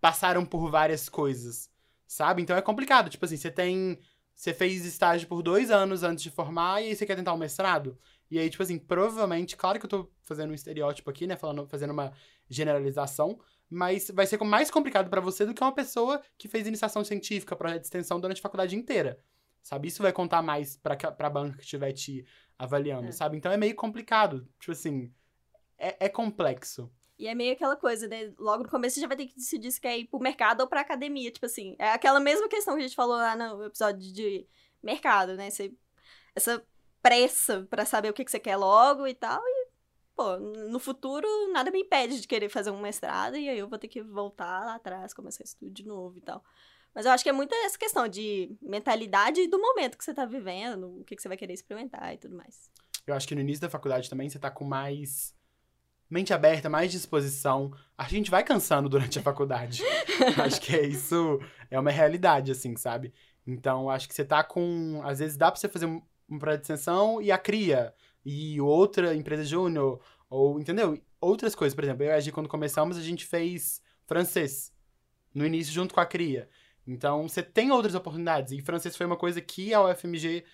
passaram 0.00 0.44
por 0.44 0.70
várias 0.70 1.08
coisas, 1.08 1.70
sabe? 2.06 2.42
Então 2.42 2.56
é 2.56 2.62
complicado. 2.62 3.10
Tipo 3.10 3.24
assim, 3.26 3.36
você 3.36 3.50
tem. 3.50 3.98
Você 4.34 4.54
fez 4.54 4.86
estágio 4.86 5.28
por 5.28 5.42
dois 5.42 5.70
anos 5.70 6.02
antes 6.02 6.22
de 6.22 6.30
formar 6.30 6.80
e 6.80 6.86
aí 6.86 6.96
você 6.96 7.04
quer 7.04 7.14
tentar 7.14 7.34
um 7.34 7.38
mestrado. 7.38 7.98
E 8.30 8.38
aí, 8.38 8.48
tipo 8.48 8.62
assim, 8.62 8.78
provavelmente, 8.78 9.54
claro 9.54 9.78
que 9.78 9.84
eu 9.84 9.90
tô 9.90 10.10
fazendo 10.22 10.50
um 10.50 10.54
estereótipo 10.54 11.10
aqui, 11.10 11.26
né? 11.26 11.36
Falando, 11.36 11.66
fazendo 11.66 11.90
uma 11.90 12.10
generalização, 12.48 13.38
mas 13.70 14.10
vai 14.12 14.26
ser 14.26 14.38
mais 14.42 14.70
complicado 14.70 15.08
para 15.08 15.20
você 15.20 15.46
do 15.46 15.54
que 15.54 15.62
uma 15.62 15.72
pessoa 15.74 16.20
que 16.36 16.48
fez 16.48 16.66
iniciação 16.66 17.04
científica, 17.04 17.54
projeto 17.56 17.80
de 17.80 17.86
extensão 17.86 18.20
durante 18.20 18.38
a 18.38 18.42
faculdade 18.42 18.74
inteira. 18.76 19.18
sabe? 19.62 19.88
Isso 19.88 20.02
vai 20.02 20.12
contar 20.12 20.40
mais 20.42 20.76
pra, 20.76 20.96
pra 20.96 21.28
banca 21.30 21.56
que 21.58 21.62
estiver 21.64 21.92
te 21.92 22.24
avaliando, 22.58 23.08
É. 23.08 23.12
sabe? 23.12 23.36
Então 23.36 23.52
é 23.52 23.56
meio 23.58 23.74
complicado. 23.76 24.48
Tipo 24.58 24.72
assim, 24.72 25.12
é, 25.78 26.06
é 26.06 26.08
complexo. 26.08 26.90
E 27.18 27.28
é 27.28 27.34
meio 27.34 27.52
aquela 27.52 27.76
coisa, 27.76 28.08
né? 28.08 28.32
Logo 28.38 28.62
no 28.62 28.68
começo 28.70 28.94
você 28.94 29.02
já 29.02 29.06
vai 29.06 29.16
ter 29.18 29.26
que 29.26 29.34
decidir 29.36 29.70
se 29.70 29.78
quer 29.80 29.98
ir 29.98 30.06
pro 30.06 30.18
mercado 30.18 30.62
ou 30.62 30.66
pra 30.66 30.80
academia. 30.80 31.30
Tipo 31.30 31.44
assim, 31.44 31.76
é 31.78 31.90
aquela 31.92 32.18
mesma 32.18 32.48
questão 32.48 32.74
que 32.74 32.80
a 32.80 32.86
gente 32.86 32.96
falou 32.96 33.16
lá 33.16 33.36
no 33.36 33.64
episódio 33.64 34.00
de 34.12 34.46
mercado, 34.82 35.36
né? 35.36 35.50
Você, 35.50 35.70
essa 36.34 36.64
pressa 37.02 37.66
pra 37.68 37.84
saber 37.84 38.08
o 38.08 38.14
que, 38.14 38.24
que 38.24 38.30
você 38.30 38.40
quer 38.40 38.56
logo 38.56 39.06
e 39.06 39.12
tal. 39.14 39.40
E, 39.44 39.59
pô, 40.20 40.36
no 40.36 40.78
futuro 40.78 41.26
nada 41.50 41.70
me 41.70 41.80
impede 41.80 42.20
de 42.20 42.28
querer 42.28 42.50
fazer 42.50 42.70
um 42.70 42.80
mestrado 42.80 43.38
e 43.38 43.48
aí 43.48 43.58
eu 43.58 43.66
vou 43.66 43.78
ter 43.78 43.88
que 43.88 44.02
voltar 44.02 44.66
lá 44.66 44.74
atrás, 44.74 45.14
começar 45.14 45.42
isso 45.42 45.56
tudo 45.56 45.70
de 45.70 45.86
novo 45.86 46.18
e 46.18 46.20
tal. 46.20 46.44
Mas 46.94 47.06
eu 47.06 47.12
acho 47.12 47.24
que 47.24 47.30
é 47.30 47.32
muito 47.32 47.54
essa 47.54 47.78
questão 47.78 48.06
de 48.06 48.54
mentalidade 48.60 49.46
do 49.46 49.58
momento 49.58 49.96
que 49.96 50.04
você 50.04 50.12
tá 50.12 50.26
vivendo, 50.26 51.00
o 51.00 51.04
que, 51.04 51.16
que 51.16 51.22
você 51.22 51.28
vai 51.28 51.38
querer 51.38 51.54
experimentar 51.54 52.12
e 52.12 52.18
tudo 52.18 52.36
mais. 52.36 52.70
Eu 53.06 53.14
acho 53.14 53.26
que 53.26 53.34
no 53.34 53.40
início 53.40 53.62
da 53.62 53.70
faculdade 53.70 54.10
também 54.10 54.28
você 54.28 54.38
tá 54.38 54.50
com 54.50 54.64
mais 54.64 55.34
mente 56.10 56.34
aberta, 56.34 56.68
mais 56.68 56.92
disposição. 56.92 57.72
A 57.96 58.04
gente 58.06 58.30
vai 58.30 58.44
cansando 58.44 58.90
durante 58.90 59.18
a 59.18 59.22
faculdade. 59.22 59.82
acho 60.44 60.60
que 60.60 60.76
é 60.76 60.84
isso, 60.84 61.40
é 61.70 61.80
uma 61.80 61.90
realidade, 61.90 62.52
assim, 62.52 62.76
sabe? 62.76 63.14
Então, 63.46 63.88
acho 63.88 64.06
que 64.06 64.14
você 64.14 64.24
tá 64.24 64.44
com. 64.44 65.00
Às 65.02 65.20
vezes 65.20 65.38
dá 65.38 65.50
pra 65.50 65.58
você 65.58 65.68
fazer 65.68 65.86
um, 65.86 66.02
um 66.28 66.38
extensão 66.50 67.22
e 67.22 67.32
a 67.32 67.38
cria. 67.38 67.94
E 68.24 68.60
outra 68.60 69.14
empresa 69.14 69.44
júnior, 69.44 70.00
ou, 70.28 70.60
entendeu? 70.60 71.00
Outras 71.20 71.54
coisas. 71.54 71.74
Por 71.74 71.84
exemplo, 71.84 72.02
eu 72.04 72.10
e 72.10 72.12
a 72.12 72.20
Gi, 72.20 72.32
quando 72.32 72.48
começamos, 72.48 72.96
a 72.96 73.02
gente 73.02 73.24
fez 73.26 73.82
francês. 74.06 74.72
No 75.34 75.46
início, 75.46 75.72
junto 75.72 75.94
com 75.94 76.00
a 76.00 76.06
cria. 76.06 76.48
Então, 76.86 77.28
você 77.28 77.42
tem 77.42 77.70
outras 77.70 77.94
oportunidades. 77.94 78.52
E 78.52 78.60
francês 78.62 78.96
foi 78.96 79.06
uma 79.06 79.16
coisa 79.16 79.40
que 79.40 79.72
a 79.72 79.82
UFMG 79.84 80.44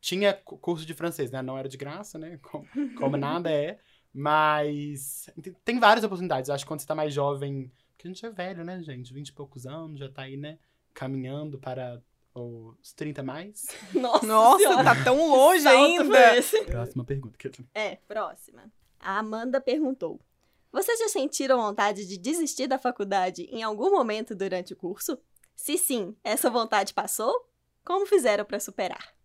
tinha 0.00 0.34
cu- 0.34 0.58
curso 0.58 0.84
de 0.84 0.94
francês, 0.94 1.30
né? 1.30 1.40
Não 1.42 1.56
era 1.56 1.68
de 1.68 1.76
graça, 1.76 2.18
né? 2.18 2.38
Como, 2.42 2.66
como 2.96 3.16
nada 3.16 3.50
é. 3.50 3.78
Mas 4.12 5.28
tem- 5.64 5.78
várias 5.78 6.04
oportunidades. 6.04 6.48
Eu 6.48 6.54
acho 6.54 6.64
que 6.64 6.68
quando 6.68 6.80
você 6.80 6.86
tá 6.86 6.94
mais 6.94 7.12
jovem. 7.14 7.70
Porque 7.92 8.08
a 8.08 8.10
gente 8.10 8.26
é 8.26 8.30
velho, 8.30 8.64
né, 8.64 8.82
gente? 8.82 9.12
20 9.12 9.28
e 9.28 9.32
poucos 9.32 9.66
anos, 9.66 9.98
já 10.00 10.08
tá 10.08 10.22
aí, 10.22 10.36
né? 10.36 10.58
Caminhando 10.92 11.58
para 11.58 12.02
os 12.40 12.92
30 12.92 13.22
mais. 13.22 13.66
Nossa, 13.94 14.26
Nossa, 14.26 14.58
Senhora. 14.58 14.84
tá 14.84 15.04
tão 15.04 15.28
longe 15.30 15.62
Salto 15.62 15.76
ainda. 15.76 16.36
esse? 16.36 16.64
Próxima 16.64 17.04
pergunta. 17.04 17.36
É, 17.74 17.96
próxima. 18.06 18.70
A 19.00 19.18
Amanda 19.18 19.60
perguntou: 19.60 20.20
Vocês 20.72 20.98
já 20.98 21.08
sentiram 21.08 21.58
vontade 21.60 22.06
de 22.06 22.18
desistir 22.18 22.66
da 22.66 22.78
faculdade 22.78 23.42
em 23.50 23.62
algum 23.62 23.90
momento 23.90 24.34
durante 24.34 24.72
o 24.72 24.76
curso? 24.76 25.18
Se 25.54 25.78
sim, 25.78 26.14
essa 26.22 26.50
vontade 26.50 26.92
passou? 26.92 27.48
Como 27.84 28.04
fizeram 28.04 28.44
pra 28.44 28.60
superar? 28.60 29.15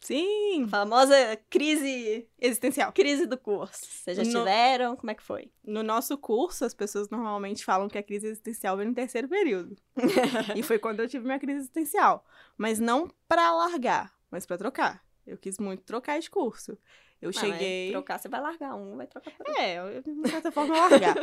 Sim, 0.00 0.64
A 0.64 0.68
famosa 0.68 1.14
crise, 1.50 2.28
existencial. 2.38 2.92
crise 2.92 3.26
do 3.26 3.36
curso. 3.36 3.80
Vocês 3.84 4.16
já 4.16 4.22
No- 4.24 4.30
tiveram? 4.30 4.94
Como 4.96 5.10
é 5.10 5.14
que 5.14 5.22
foi? 5.22 5.50
No 5.64 5.82
nosso 5.82 6.16
curso, 6.16 6.64
as 6.64 6.74
pessoas 6.74 7.08
normalmente 7.10 7.64
falam 7.64 7.88
que 7.88 7.98
a 7.98 8.02
crise 8.02 8.26
existencial 8.28 8.76
vem 8.76 8.86
no 8.88 8.94
terceiro 8.94 9.28
período. 9.28 9.76
e 10.56 10.62
foi 10.62 10.78
quando 10.78 11.00
eu 11.00 11.08
tive 11.08 11.24
minha 11.24 11.38
crise 11.38 11.58
existencial. 11.60 12.24
Mas 12.56 12.78
não 12.78 13.08
pra 13.28 13.52
largar, 13.52 14.12
mas 14.30 14.46
pra 14.46 14.56
trocar. 14.58 15.02
Eu 15.26 15.36
quis 15.36 15.58
muito 15.58 15.82
trocar 15.82 16.20
de 16.20 16.30
curso. 16.30 16.78
Eu 17.20 17.30
Ah, 17.30 17.32
mas 17.34 17.36
cheguei. 17.40 17.90
trocar, 17.90 18.18
você 18.18 18.28
vai 18.28 18.40
largar 18.40 18.74
um, 18.76 18.96
vai 18.96 19.06
trocar 19.06 19.30
por 19.32 19.48
outro. 19.48 19.60
É, 19.62 19.78
eu, 19.78 20.02
de 20.02 20.28
certa 20.30 20.52
forma, 20.52 20.76
largar. 20.76 21.16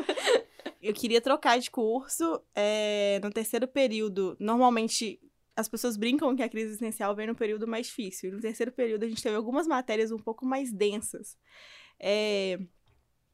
eu 0.82 0.94
queria 0.94 1.22
trocar 1.22 1.58
de 1.60 1.70
curso 1.72 2.42
é, 2.56 3.20
no 3.24 3.30
terceiro 3.32 3.68
período. 3.68 4.36
Normalmente, 4.40 5.22
as 5.56 5.68
pessoas 5.68 5.98
brincam 5.98 6.36
que 6.36 6.44
a 6.44 6.50
crise 6.50 6.68
existencial 6.68 7.16
vem 7.16 7.28
no 7.28 7.36
período 7.36 7.68
mais 7.68 7.88
difícil. 7.88 8.32
No 8.32 8.40
terceiro 8.40 8.72
período, 8.72 9.04
a 9.04 9.08
gente 9.08 9.22
teve 9.22 9.36
algumas 9.36 9.68
matérias 9.68 10.12
um 10.12 10.18
pouco 10.18 10.46
mais 10.46 10.72
densas. 10.72 11.38
É, 12.00 12.60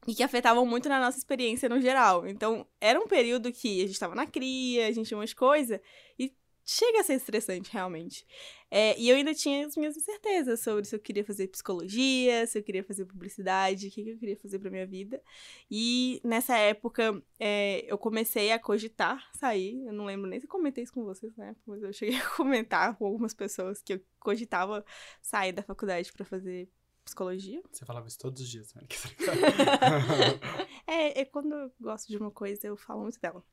e 0.06 0.14
que 0.14 0.22
afetavam 0.22 0.64
muito 0.64 0.88
na 0.88 1.00
nossa 1.00 1.18
experiência 1.18 1.68
no 1.68 1.80
geral. 1.80 2.26
Então, 2.26 2.66
era 2.80 2.98
um 2.98 3.06
período 3.06 3.52
que 3.52 3.78
a 3.78 3.86
gente 3.86 3.92
estava 3.92 4.14
na 4.14 4.26
cria, 4.26 4.86
a 4.86 4.92
gente 4.92 5.08
tinha 5.08 5.18
umas 5.18 5.34
coisas, 5.34 5.80
e 6.18 6.34
chega 6.64 7.00
a 7.00 7.04
ser 7.04 7.14
estressante, 7.14 7.70
realmente. 7.72 8.26
É, 8.70 8.98
e 8.98 9.08
eu 9.08 9.16
ainda 9.16 9.34
tinha 9.34 9.66
as 9.66 9.76
minhas 9.76 9.96
incertezas 9.96 10.60
sobre 10.60 10.84
se 10.84 10.94
eu 10.94 11.00
queria 11.00 11.24
fazer 11.24 11.48
psicologia, 11.48 12.46
se 12.46 12.58
eu 12.58 12.62
queria 12.62 12.84
fazer 12.84 13.04
publicidade, 13.04 13.88
o 13.88 13.90
que, 13.90 14.04
que 14.04 14.10
eu 14.10 14.18
queria 14.18 14.36
fazer 14.36 14.58
pra 14.60 14.70
minha 14.70 14.86
vida. 14.86 15.20
E 15.68 16.20
nessa 16.24 16.56
época, 16.56 17.20
é, 17.38 17.84
eu 17.90 17.98
comecei 17.98 18.52
a 18.52 18.58
cogitar 18.58 19.28
sair. 19.34 19.84
Eu 19.84 19.92
não 19.92 20.04
lembro 20.04 20.28
nem 20.28 20.38
se 20.38 20.46
eu 20.46 20.50
comentei 20.50 20.84
isso 20.84 20.92
com 20.92 21.04
vocês, 21.04 21.34
né? 21.36 21.56
Mas 21.66 21.82
eu 21.82 21.92
cheguei 21.92 22.16
a 22.16 22.28
comentar 22.36 22.96
com 22.96 23.06
algumas 23.06 23.34
pessoas 23.34 23.82
que 23.82 23.94
eu 23.94 24.00
cogitava 24.20 24.84
sair 25.20 25.52
da 25.52 25.62
faculdade 25.62 26.12
pra 26.12 26.24
fazer 26.24 26.68
psicologia. 27.04 27.60
Você 27.72 27.84
falava 27.84 28.06
isso 28.06 28.18
todos 28.18 28.40
os 28.40 28.48
dias, 28.48 28.72
né? 28.74 28.82
É, 30.86 31.20
é 31.20 31.24
quando 31.24 31.54
eu 31.54 31.72
gosto 31.80 32.08
de 32.08 32.16
uma 32.16 32.32
coisa, 32.32 32.66
eu 32.66 32.76
falo 32.76 33.02
muito 33.02 33.20
dela. 33.20 33.44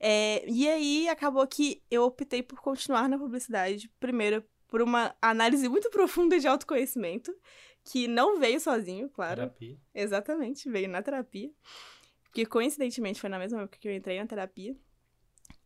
É, 0.00 0.48
e 0.48 0.66
aí, 0.66 1.06
acabou 1.06 1.46
que 1.46 1.82
eu 1.90 2.02
optei 2.04 2.42
por 2.42 2.60
continuar 2.62 3.10
na 3.10 3.18
publicidade, 3.18 3.90
primeiro 4.00 4.42
por 4.68 4.82
uma 4.82 5.14
análise 5.20 5.68
muito 5.68 5.90
profunda 5.90 6.38
de 6.38 6.46
autoconhecimento, 6.46 7.34
que 7.84 8.06
não 8.06 8.38
veio 8.38 8.60
sozinho, 8.60 9.08
claro. 9.08 9.42
Terapia. 9.42 9.78
Exatamente, 9.94 10.68
veio 10.70 10.88
na 10.88 11.02
terapia. 11.02 11.50
Que 12.32 12.44
coincidentemente 12.44 13.20
foi 13.20 13.30
na 13.30 13.38
mesma 13.38 13.62
época 13.62 13.78
que 13.80 13.88
eu 13.88 13.94
entrei 13.94 14.20
na 14.20 14.26
terapia. 14.26 14.76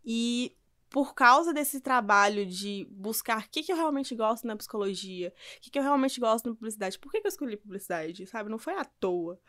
E 0.05 0.57
por 0.89 1.15
causa 1.15 1.53
desse 1.53 1.81
trabalho 1.81 2.47
de 2.47 2.87
buscar 2.91 3.41
o 3.41 3.49
que, 3.51 3.63
que 3.63 3.73
eu 3.73 3.77
realmente 3.77 4.15
gosto 4.15 4.47
na 4.47 4.57
psicologia, 4.57 5.33
o 5.57 5.61
que, 5.61 5.71
que 5.71 5.79
eu 5.79 5.83
realmente 5.83 6.21
gosto 6.21 6.49
na 6.49 6.55
publicidade, 6.55 6.99
por 6.99 7.11
que, 7.11 7.21
que 7.21 7.27
eu 7.27 7.31
escolhi 7.31 7.57
publicidade, 7.57 8.27
sabe? 8.27 8.51
Não 8.51 8.59
foi 8.59 8.75
à 8.75 8.85
toa. 8.85 9.41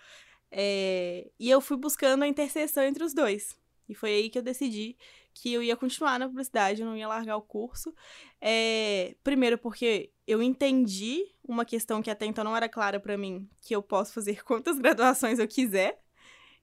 É, 0.49 1.29
E 1.39 1.49
eu 1.49 1.59
fui 1.59 1.77
buscando 1.77 2.23
a 2.23 2.27
interseção 2.27 2.83
entre 2.83 3.03
os 3.03 3.13
dois. 3.13 3.57
E 3.89 3.93
foi 3.93 4.11
aí 4.11 4.29
que 4.29 4.37
eu 4.37 4.41
decidi 4.41 4.97
que 5.33 5.51
eu 5.53 5.63
ia 5.63 5.75
continuar 5.75 6.19
na 6.19 6.27
publicidade, 6.27 6.81
eu 6.81 6.87
não 6.87 6.95
ia 6.97 7.07
largar 7.07 7.35
o 7.37 7.41
curso. 7.41 7.93
É, 8.41 9.15
Primeiro 9.23 9.57
porque 9.57 10.11
eu 10.27 10.41
entendi 10.41 11.25
uma 11.43 11.65
questão 11.65 12.01
que 12.01 12.09
até 12.09 12.25
então 12.25 12.43
não 12.43 12.55
era 12.55 12.69
clara 12.69 12.99
pra 12.99 13.17
mim, 13.17 13.49
que 13.61 13.75
eu 13.75 13.81
posso 13.81 14.13
fazer 14.13 14.41
quantas 14.45 14.77
graduações 14.79 15.39
eu 15.39 15.47
quiser. 15.47 15.99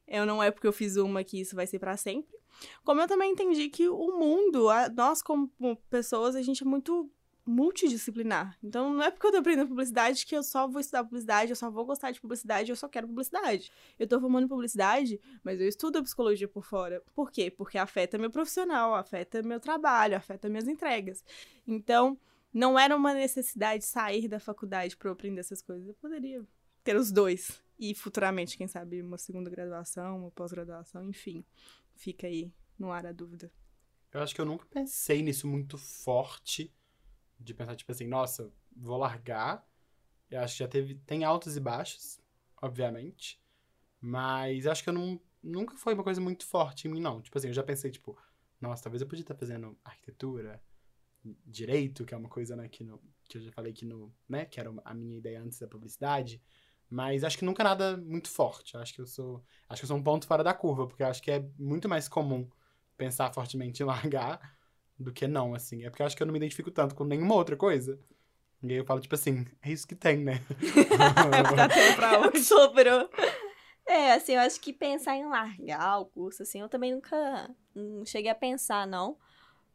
Eu 0.06 0.26
não 0.26 0.42
é 0.42 0.50
porque 0.50 0.66
eu 0.66 0.72
fiz 0.72 0.96
uma 0.96 1.22
que 1.22 1.40
isso 1.40 1.54
vai 1.54 1.66
ser 1.66 1.78
pra 1.78 1.96
sempre. 1.96 2.36
Como 2.84 3.00
eu 3.00 3.06
também 3.06 3.32
entendi 3.32 3.68
que 3.68 3.88
o 3.88 4.18
mundo, 4.18 4.68
a- 4.68 4.88
nós 4.88 5.22
como 5.22 5.48
pessoas, 5.88 6.34
a 6.34 6.42
gente 6.42 6.62
é 6.62 6.66
muito 6.66 7.10
multidisciplinar. 7.44 8.56
Então 8.62 8.94
não 8.94 9.02
é 9.02 9.10
porque 9.10 9.26
eu 9.26 9.32
tô 9.32 9.38
aprendendo 9.38 9.68
publicidade 9.68 10.24
que 10.24 10.36
eu 10.36 10.42
só 10.42 10.68
vou 10.68 10.80
estudar 10.80 11.04
publicidade, 11.04 11.50
eu 11.50 11.56
só 11.56 11.70
vou 11.70 11.84
gostar 11.84 12.10
de 12.10 12.20
publicidade, 12.20 12.70
eu 12.70 12.76
só 12.76 12.88
quero 12.88 13.06
publicidade. 13.06 13.70
Eu 13.98 14.06
tô 14.06 14.20
formando 14.20 14.48
publicidade, 14.48 15.20
mas 15.42 15.60
eu 15.60 15.68
estudo 15.68 15.98
a 15.98 16.02
psicologia 16.02 16.48
por 16.48 16.64
fora. 16.64 17.02
Por 17.14 17.30
quê? 17.30 17.50
Porque 17.50 17.78
afeta 17.78 18.18
meu 18.18 18.30
profissional, 18.30 18.94
afeta 18.94 19.42
meu 19.42 19.60
trabalho, 19.60 20.16
afeta 20.16 20.48
minhas 20.48 20.68
entregas. 20.68 21.24
Então, 21.66 22.18
não 22.52 22.78
era 22.78 22.96
uma 22.96 23.14
necessidade 23.14 23.84
sair 23.84 24.28
da 24.28 24.40
faculdade 24.40 24.96
para 24.96 25.08
eu 25.08 25.12
aprender 25.12 25.40
essas 25.40 25.62
coisas. 25.62 25.86
Eu 25.86 25.94
poderia 25.94 26.44
ter 26.82 26.96
os 26.96 27.12
dois. 27.12 27.62
E 27.78 27.94
futuramente, 27.94 28.58
quem 28.58 28.66
sabe, 28.66 29.00
uma 29.00 29.16
segunda 29.16 29.48
graduação, 29.48 30.18
uma 30.18 30.30
pós-graduação, 30.30 31.08
enfim. 31.08 31.44
Fica 31.94 32.26
aí 32.26 32.52
no 32.78 32.90
ar 32.92 33.06
a 33.06 33.12
dúvida. 33.12 33.50
Eu 34.12 34.20
acho 34.20 34.34
que 34.34 34.40
eu 34.40 34.44
nunca 34.44 34.66
pensei 34.66 35.22
nisso 35.22 35.46
muito 35.46 35.78
forte. 35.78 36.74
De 37.40 37.54
pensar, 37.54 37.74
tipo 37.74 37.90
assim, 37.90 38.06
nossa, 38.06 38.52
vou 38.76 38.98
largar. 38.98 39.66
Eu 40.30 40.40
acho 40.40 40.54
que 40.54 40.62
já 40.62 40.68
teve. 40.68 40.94
Tem 41.06 41.24
altos 41.24 41.56
e 41.56 41.60
baixos, 41.60 42.20
obviamente. 42.60 43.40
Mas 44.00 44.66
acho 44.66 44.82
que 44.82 44.88
eu 44.88 44.94
não, 44.94 45.20
nunca 45.42 45.76
foi 45.76 45.94
uma 45.94 46.04
coisa 46.04 46.20
muito 46.20 46.46
forte 46.46 46.86
em 46.86 46.90
mim, 46.90 47.00
não. 47.00 47.20
Tipo 47.20 47.36
assim, 47.38 47.48
eu 47.48 47.54
já 47.54 47.62
pensei, 47.62 47.90
tipo, 47.90 48.16
nossa, 48.60 48.82
talvez 48.82 49.02
eu 49.02 49.08
podia 49.08 49.22
estar 49.22 49.34
fazendo 49.34 49.76
arquitetura, 49.84 50.62
direito, 51.46 52.04
que 52.04 52.14
é 52.14 52.16
uma 52.16 52.28
coisa, 52.28 52.56
né, 52.56 52.68
que, 52.68 52.82
no, 52.82 53.00
que 53.28 53.38
eu 53.38 53.42
já 53.42 53.52
falei 53.52 53.72
que 53.72 53.84
no. 53.84 54.12
né, 54.28 54.44
que 54.44 54.60
era 54.60 54.72
a 54.84 54.94
minha 54.94 55.18
ideia 55.18 55.42
antes 55.42 55.58
da 55.58 55.66
publicidade. 55.68 56.42
Mas 56.88 57.22
acho 57.22 57.38
que 57.38 57.44
nunca 57.44 57.62
nada 57.62 57.96
muito 57.96 58.28
forte. 58.28 58.76
Acho 58.76 58.94
que 58.94 59.00
eu 59.00 59.06
sou. 59.06 59.44
Acho 59.68 59.80
que 59.80 59.84
eu 59.84 59.88
sou 59.88 59.96
um 59.96 60.02
ponto 60.02 60.26
fora 60.26 60.42
da 60.42 60.52
curva, 60.52 60.86
porque 60.86 61.02
acho 61.02 61.22
que 61.22 61.30
é 61.30 61.48
muito 61.58 61.88
mais 61.88 62.08
comum 62.08 62.48
pensar 62.96 63.32
fortemente 63.32 63.82
em 63.82 63.86
largar 63.86 64.58
do 65.00 65.12
que 65.12 65.26
não, 65.26 65.54
assim. 65.54 65.84
É 65.84 65.90
porque 65.90 66.02
eu 66.02 66.06
acho 66.06 66.16
que 66.16 66.22
eu 66.22 66.26
não 66.26 66.32
me 66.32 66.38
identifico 66.38 66.70
tanto 66.70 66.94
com 66.94 67.04
nenhuma 67.04 67.34
outra 67.34 67.56
coisa. 67.56 67.98
E 68.62 68.70
aí 68.70 68.76
eu 68.76 68.84
falo, 68.84 69.00
tipo 69.00 69.14
assim, 69.14 69.46
é 69.62 69.72
isso 69.72 69.88
que 69.88 69.94
tem, 69.94 70.18
né? 70.18 70.44
É 70.50 71.40
o 71.40 71.48
que 71.48 71.56
tá 71.56 71.68
tendo 71.68 71.96
pra 71.96 72.20
hoje. 72.28 72.44
Sobrou. 72.44 73.08
É, 73.86 74.12
assim, 74.12 74.34
eu 74.34 74.40
acho 74.40 74.60
que 74.60 74.72
pensar 74.72 75.16
em 75.16 75.26
largar 75.26 75.98
o 75.98 76.06
curso, 76.06 76.42
assim, 76.42 76.60
eu 76.60 76.68
também 76.68 76.92
nunca 76.94 77.50
não 77.74 78.04
cheguei 78.04 78.30
a 78.30 78.34
pensar, 78.34 78.86
não. 78.86 79.16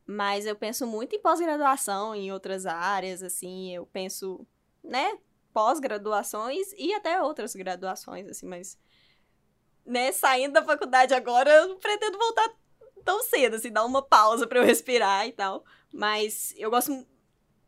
Mas 0.06 0.46
eu 0.46 0.56
penso 0.56 0.86
muito 0.86 1.16
em 1.16 1.22
pós-graduação, 1.22 2.14
em 2.14 2.32
outras 2.32 2.68
áreas, 2.68 3.24
assim, 3.24 3.74
eu 3.74 3.88
penso, 3.88 4.46
né, 4.84 5.18
pós-graduações 5.52 6.72
e 6.78 6.94
até 6.94 7.20
outras 7.22 7.56
graduações, 7.56 8.28
assim, 8.28 8.46
mas, 8.46 8.78
né, 9.84 10.12
saindo 10.12 10.54
da 10.54 10.64
faculdade 10.64 11.16
agora, 11.16 11.52
eu 11.52 11.70
não 11.70 11.80
pretendo 11.80 12.20
voltar 12.20 12.56
tão 13.06 13.24
cedo, 13.24 13.56
assim, 13.56 13.72
dar 13.72 13.86
uma 13.86 14.02
pausa 14.02 14.48
pra 14.48 14.60
eu 14.60 14.66
respirar 14.66 15.28
e 15.28 15.32
tal. 15.32 15.64
Mas 15.94 16.54
eu 16.58 16.70
gosto. 16.70 16.92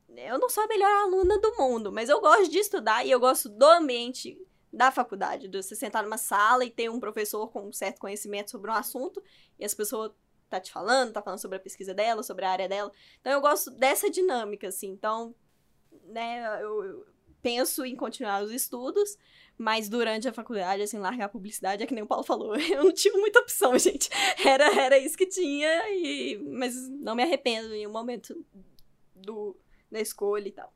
eu 0.10 0.40
não 0.40 0.50
sou 0.50 0.64
a 0.64 0.68
melhor 0.68 0.92
aluna 1.04 1.40
do 1.40 1.56
mundo, 1.56 1.92
mas 1.92 2.10
eu 2.10 2.20
gosto 2.20 2.50
de 2.50 2.58
estudar 2.58 3.06
e 3.06 3.12
eu 3.12 3.20
gosto 3.20 3.48
do 3.48 3.66
ambiente 3.66 4.38
da 4.74 4.92
faculdade, 4.92 5.48
de 5.48 5.62
você 5.62 5.76
sentar 5.76 6.04
numa 6.04 6.18
sala 6.18 6.66
e 6.66 6.70
ter 6.70 6.90
um 6.90 7.00
professor 7.00 7.50
com 7.50 7.68
um 7.68 7.72
certo 7.72 8.00
conhecimento 8.00 8.52
sobre 8.52 8.70
um 8.70 8.74
assunto 8.74 9.24
e 9.58 9.64
as 9.64 9.74
pessoas 9.74 10.12
tá 10.50 10.60
te 10.60 10.72
falando, 10.72 11.14
tá 11.14 11.22
falando 11.22 11.40
sobre 11.40 11.58
a 11.58 11.62
pesquisa 11.62 11.94
dela, 11.94 12.24
sobre 12.24 12.46
a 12.46 12.52
área 12.52 12.68
dela. 12.68 12.92
Então 13.20 13.32
eu 13.32 13.42
gosto 13.42 13.72
dessa 13.72 14.10
dinâmica, 14.10 14.68
assim. 14.68 14.90
Então, 14.90 15.36
né, 16.06 16.62
eu, 16.62 16.84
eu 16.84 17.06
penso 17.42 17.86
em 17.86 17.96
continuar 17.96 18.44
os 18.44 18.52
estudos, 18.52 19.18
mas 19.58 19.90
durante 19.90 20.28
a 20.28 20.34
faculdade, 20.34 20.84
assim, 20.84 21.00
largar 21.00 21.26
a 21.26 21.30
publicidade, 21.30 21.82
é 21.82 21.88
que 21.88 21.94
nem 21.94 22.04
o 22.04 22.08
Paulo 22.08 22.24
falou. 22.24 22.56
Eu 22.70 22.84
não 22.84 22.94
tive 22.94 23.18
muita 23.18 23.40
opção, 23.40 23.78
gente. 23.80 24.10
Era, 24.46 24.66
era 24.80 24.98
isso 25.00 25.18
que 25.18 25.26
tinha, 25.26 25.70
e, 25.90 26.38
mas 26.38 26.88
não 26.90 27.16
me 27.16 27.24
arrependo 27.24 27.74
em 27.74 27.88
um 27.88 27.92
momento 27.92 28.36
do, 29.16 29.58
da 29.92 30.00
escolha 30.00 30.48
e 30.48 30.52
tal. 30.52 30.72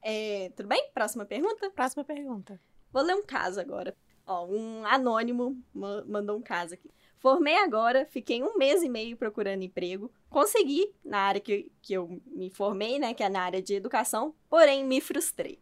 É, 0.00 0.52
tudo 0.56 0.68
bem? 0.68 0.88
Próxima 0.94 1.24
pergunta? 1.24 1.68
Próxima 1.70 2.04
pergunta. 2.04 2.60
Vou 2.92 3.02
ler 3.02 3.14
um 3.14 3.26
caso 3.26 3.60
agora. 3.60 3.96
Ó, 4.24 4.46
um 4.46 4.84
anônimo 4.86 5.60
mandou 5.74 6.36
um 6.36 6.42
caso 6.42 6.74
aqui. 6.74 6.90
Formei 7.18 7.56
agora, 7.56 8.06
fiquei 8.06 8.42
um 8.42 8.56
mês 8.56 8.82
e 8.82 8.88
meio 8.88 9.16
procurando 9.16 9.64
emprego. 9.64 10.12
Consegui 10.30 10.94
na 11.04 11.18
área 11.18 11.40
que, 11.40 11.72
que 11.82 11.94
eu 11.94 12.20
me 12.26 12.48
formei, 12.50 12.98
né? 12.98 13.12
Que 13.12 13.24
é 13.24 13.28
na 13.28 13.42
área 13.42 13.60
de 13.60 13.74
educação, 13.74 14.34
porém 14.48 14.84
me 14.84 15.00
frustrei. 15.00 15.58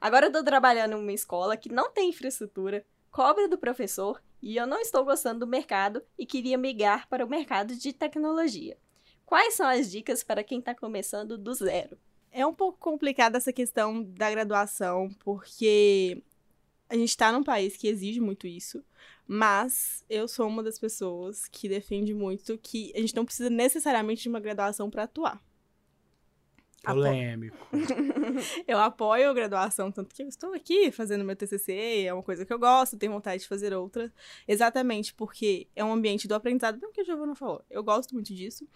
Agora 0.00 0.26
eu 0.26 0.32
tô 0.32 0.42
trabalhando 0.42 0.92
em 0.92 1.00
uma 1.00 1.12
escola 1.12 1.56
que 1.56 1.68
não 1.68 1.90
tem 1.90 2.08
infraestrutura, 2.08 2.86
cobra 3.10 3.46
do 3.46 3.58
professor 3.58 4.22
e 4.40 4.56
eu 4.56 4.66
não 4.66 4.80
estou 4.80 5.04
gostando 5.04 5.40
do 5.40 5.46
mercado 5.46 6.02
e 6.18 6.24
queria 6.24 6.56
migrar 6.56 7.06
para 7.08 7.24
o 7.24 7.28
mercado 7.28 7.76
de 7.76 7.92
tecnologia. 7.92 8.78
Quais 9.26 9.54
são 9.54 9.66
as 9.66 9.90
dicas 9.90 10.24
para 10.24 10.42
quem 10.42 10.58
está 10.58 10.74
começando 10.74 11.36
do 11.36 11.52
zero? 11.52 11.98
É 12.32 12.46
um 12.46 12.54
pouco 12.54 12.78
complicada 12.78 13.36
essa 13.36 13.52
questão 13.52 14.02
da 14.02 14.30
graduação, 14.30 15.10
porque 15.22 16.22
a 16.88 16.94
gente 16.94 17.10
está 17.10 17.30
num 17.30 17.44
país 17.44 17.76
que 17.76 17.86
exige 17.86 18.20
muito 18.20 18.46
isso, 18.46 18.82
mas 19.26 20.04
eu 20.08 20.26
sou 20.26 20.48
uma 20.48 20.62
das 20.62 20.78
pessoas 20.78 21.46
que 21.46 21.68
defende 21.68 22.14
muito 22.14 22.56
que 22.58 22.90
a 22.96 23.00
gente 23.00 23.14
não 23.14 23.24
precisa 23.24 23.50
necessariamente 23.50 24.22
de 24.22 24.28
uma 24.28 24.40
graduação 24.40 24.88
para 24.88 25.02
atuar. 25.02 25.42
Polêmico. 26.82 27.56
eu 28.66 28.78
apoio 28.78 29.30
a 29.30 29.34
graduação, 29.34 29.92
tanto 29.92 30.14
que 30.14 30.22
eu 30.22 30.28
estou 30.28 30.54
aqui 30.54 30.90
fazendo 30.90 31.24
meu 31.24 31.36
TCC, 31.36 32.04
é 32.06 32.14
uma 32.14 32.22
coisa 32.22 32.44
que 32.44 32.52
eu 32.52 32.58
gosto, 32.58 32.96
tenho 32.96 33.12
vontade 33.12 33.42
de 33.42 33.48
fazer 33.48 33.72
outra, 33.74 34.12
exatamente 34.48 35.12
porque 35.12 35.68
é 35.76 35.84
um 35.84 35.92
ambiente 35.92 36.26
do 36.26 36.34
aprendizado, 36.34 36.78
bem 36.78 36.88
o 36.88 36.92
que 36.92 37.02
a 37.02 37.04
Giovana 37.04 37.34
falou. 37.34 37.62
Eu 37.68 37.82
gosto 37.82 38.14
muito 38.14 38.34
disso. 38.34 38.66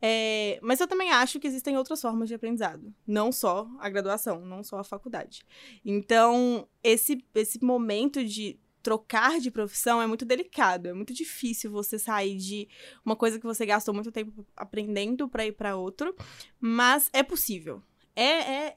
É, 0.00 0.58
mas 0.62 0.78
eu 0.78 0.86
também 0.86 1.10
acho 1.10 1.40
que 1.40 1.46
existem 1.46 1.76
outras 1.78 2.02
formas 2.02 2.28
de 2.28 2.34
aprendizado, 2.34 2.94
não 3.06 3.32
só 3.32 3.66
a 3.78 3.88
graduação, 3.88 4.44
não 4.44 4.62
só 4.62 4.78
a 4.78 4.84
faculdade. 4.84 5.42
Então, 5.84 6.68
esse, 6.82 7.24
esse 7.34 7.64
momento 7.64 8.22
de 8.24 8.58
trocar 8.86 9.40
de 9.40 9.50
profissão 9.50 10.00
é 10.00 10.06
muito 10.06 10.24
delicado, 10.24 10.86
é 10.86 10.92
muito 10.92 11.12
difícil 11.12 11.72
você 11.72 11.98
sair 11.98 12.36
de 12.36 12.68
uma 13.04 13.16
coisa 13.16 13.36
que 13.36 13.44
você 13.44 13.66
gastou 13.66 13.92
muito 13.92 14.12
tempo 14.12 14.46
aprendendo 14.56 15.28
para 15.28 15.44
ir 15.44 15.50
para 15.50 15.74
outro, 15.74 16.14
mas 16.60 17.10
é 17.12 17.20
possível. 17.24 17.82
É, 18.14 18.68
é 18.68 18.74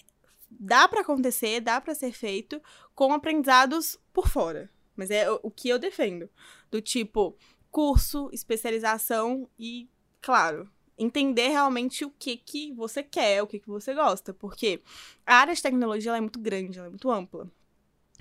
dá 0.49 0.87
para 0.87 1.01
acontecer, 1.01 1.61
dá 1.61 1.79
para 1.79 1.93
ser 1.93 2.11
feito 2.11 2.59
com 2.95 3.13
aprendizados 3.13 3.99
por 4.11 4.27
fora. 4.27 4.67
Mas 4.95 5.11
é 5.11 5.29
o, 5.29 5.51
que 5.51 5.69
eu 5.69 5.77
defendo, 5.77 6.27
do 6.71 6.81
tipo 6.81 7.37
curso, 7.69 8.31
especialização 8.33 9.47
e, 9.59 9.87
claro, 10.19 10.67
entender 10.97 11.49
realmente 11.49 12.03
o 12.03 12.09
que 12.09 12.35
que 12.35 12.73
você 12.73 13.03
quer, 13.03 13.43
o 13.43 13.47
que 13.47 13.59
que 13.59 13.69
você 13.69 13.93
gosta, 13.93 14.33
porque 14.33 14.81
a 15.23 15.35
área 15.35 15.53
de 15.53 15.61
tecnologia 15.61 16.17
é 16.17 16.19
muito 16.19 16.39
grande, 16.39 16.79
é 16.79 16.89
muito 16.89 17.11
ampla. 17.11 17.47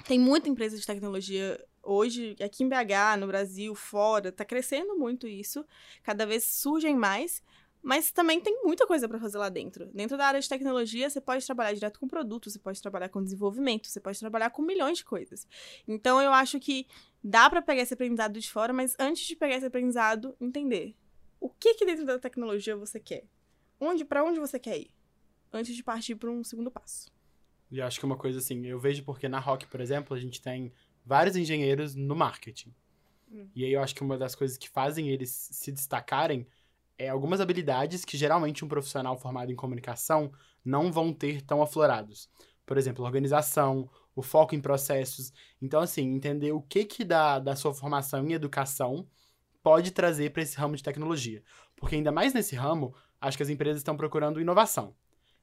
Tem 0.07 0.18
muita 0.18 0.48
empresa 0.48 0.77
de 0.77 0.87
tecnologia 0.87 1.59
hoje, 1.88 2.37
aqui 2.42 2.62
em 2.62 2.68
BH, 2.68 3.18
no 3.18 3.27
Brasil, 3.27 3.74
fora, 3.74 4.31
tá 4.31 4.44
crescendo 4.44 4.96
muito 4.96 5.27
isso. 5.27 5.64
Cada 6.03 6.27
vez 6.27 6.44
surgem 6.44 6.94
mais. 6.96 7.42
Mas 7.81 8.11
também 8.11 8.40
tem 8.40 8.61
muita 8.64 8.87
coisa 8.87 9.09
para 9.09 9.20
fazer 9.20 9.38
lá 9.38 9.48
dentro. 9.48 9.87
Dentro 9.94 10.16
da 10.16 10.27
área 10.27 10.40
de 10.40 10.48
tecnologia, 10.48 11.09
você 11.09 11.20
pode 11.20 11.46
trabalhar 11.46 11.72
direto 11.72 12.01
com 12.01 12.09
produtos, 12.09 12.53
você 12.53 12.59
pode 12.59 12.83
trabalhar 12.83 13.09
com 13.09 13.22
desenvolvimento, 13.22 13.87
você 13.87 14.01
pode 14.01 14.18
trabalhar 14.18 14.51
com 14.51 14.62
milhões 14.62 14.98
de 14.98 15.05
coisas. 15.05 15.46
Então, 15.87 16.20
eu 16.20 16.33
acho 16.33 16.59
que 16.59 16.87
dá 17.22 17.48
para 17.48 17.62
pegar 17.62 17.83
esse 17.83 17.94
aprendizado 17.94 18.38
de 18.38 18.51
fora, 18.51 18.72
mas 18.72 18.96
antes 18.98 19.24
de 19.24 19.37
pegar 19.37 19.57
esse 19.57 19.66
aprendizado, 19.66 20.35
entender 20.40 20.96
o 21.40 21.48
que 21.48 21.74
que 21.74 21.87
dentro 21.87 22.05
da 22.05 22.18
tecnologia 22.18 22.77
você 22.77 22.98
quer. 22.98 23.24
Onde, 23.81 24.05
para 24.05 24.24
onde 24.24 24.40
você 24.40 24.59
quer 24.59 24.77
ir? 24.77 24.90
Antes 25.53 25.74
de 25.74 25.83
partir 25.83 26.16
para 26.16 26.31
um 26.31 26.42
segundo 26.42 26.70
passo. 26.70 27.11
E 27.70 27.81
acho 27.81 28.01
que 28.01 28.07
uma 28.07 28.16
coisa 28.16 28.38
assim, 28.38 28.66
eu 28.66 28.79
vejo 28.79 29.05
porque 29.05 29.29
na 29.29 29.38
Rock, 29.38 29.66
por 29.66 29.81
exemplo, 29.81 30.16
a 30.16 30.20
gente 30.20 30.40
tem 30.40 30.72
vários 31.09 31.37
engenheiros 31.37 31.94
no 31.94 32.14
marketing. 32.14 32.75
Hum. 33.33 33.49
E 33.55 33.64
aí 33.64 33.73
eu 33.73 33.83
acho 33.83 33.94
que 33.94 34.03
uma 34.03 34.18
das 34.18 34.35
coisas 34.35 34.59
que 34.59 34.68
fazem 34.68 35.09
eles 35.09 35.31
se 35.31 35.73
destacarem 35.73 36.47
é 36.99 37.09
algumas 37.09 37.40
habilidades 37.40 38.05
que 38.05 38.16
geralmente 38.16 38.62
um 38.62 38.68
profissional 38.68 39.16
formado 39.16 39.51
em 39.51 39.57
comunicação 39.57 40.31
não 40.62 40.92
vão 40.92 41.11
ter 41.12 41.40
tão 41.40 41.62
aflorados. 41.62 42.29
Por 42.66 42.77
exemplo, 42.77 43.05
organização, 43.07 43.88
o 44.14 44.21
foco 44.21 44.55
em 44.55 44.61
processos. 44.61 45.33
Então, 45.62 45.81
assim, 45.81 46.03
entender 46.14 46.53
o 46.53 46.61
que 46.61 46.85
que 46.85 47.05
da, 47.05 47.38
da 47.38 47.57
sua 47.57 47.73
formação 47.73 48.27
em 48.27 48.35
educação 48.35 49.07
pode 49.62 49.92
trazer 49.92 50.31
para 50.31 50.42
esse 50.42 50.59
ramo 50.59 50.77
de 50.77 50.83
tecnologia. 50.83 51.42
Porque 51.75 51.94
ainda 51.94 52.12
mais 52.12 52.35
nesse 52.35 52.55
ramo, 52.55 52.94
acho 53.18 53.38
que 53.38 53.42
as 53.42 53.49
empresas 53.49 53.79
estão 53.79 53.97
procurando 53.97 54.40
inovação. 54.40 54.94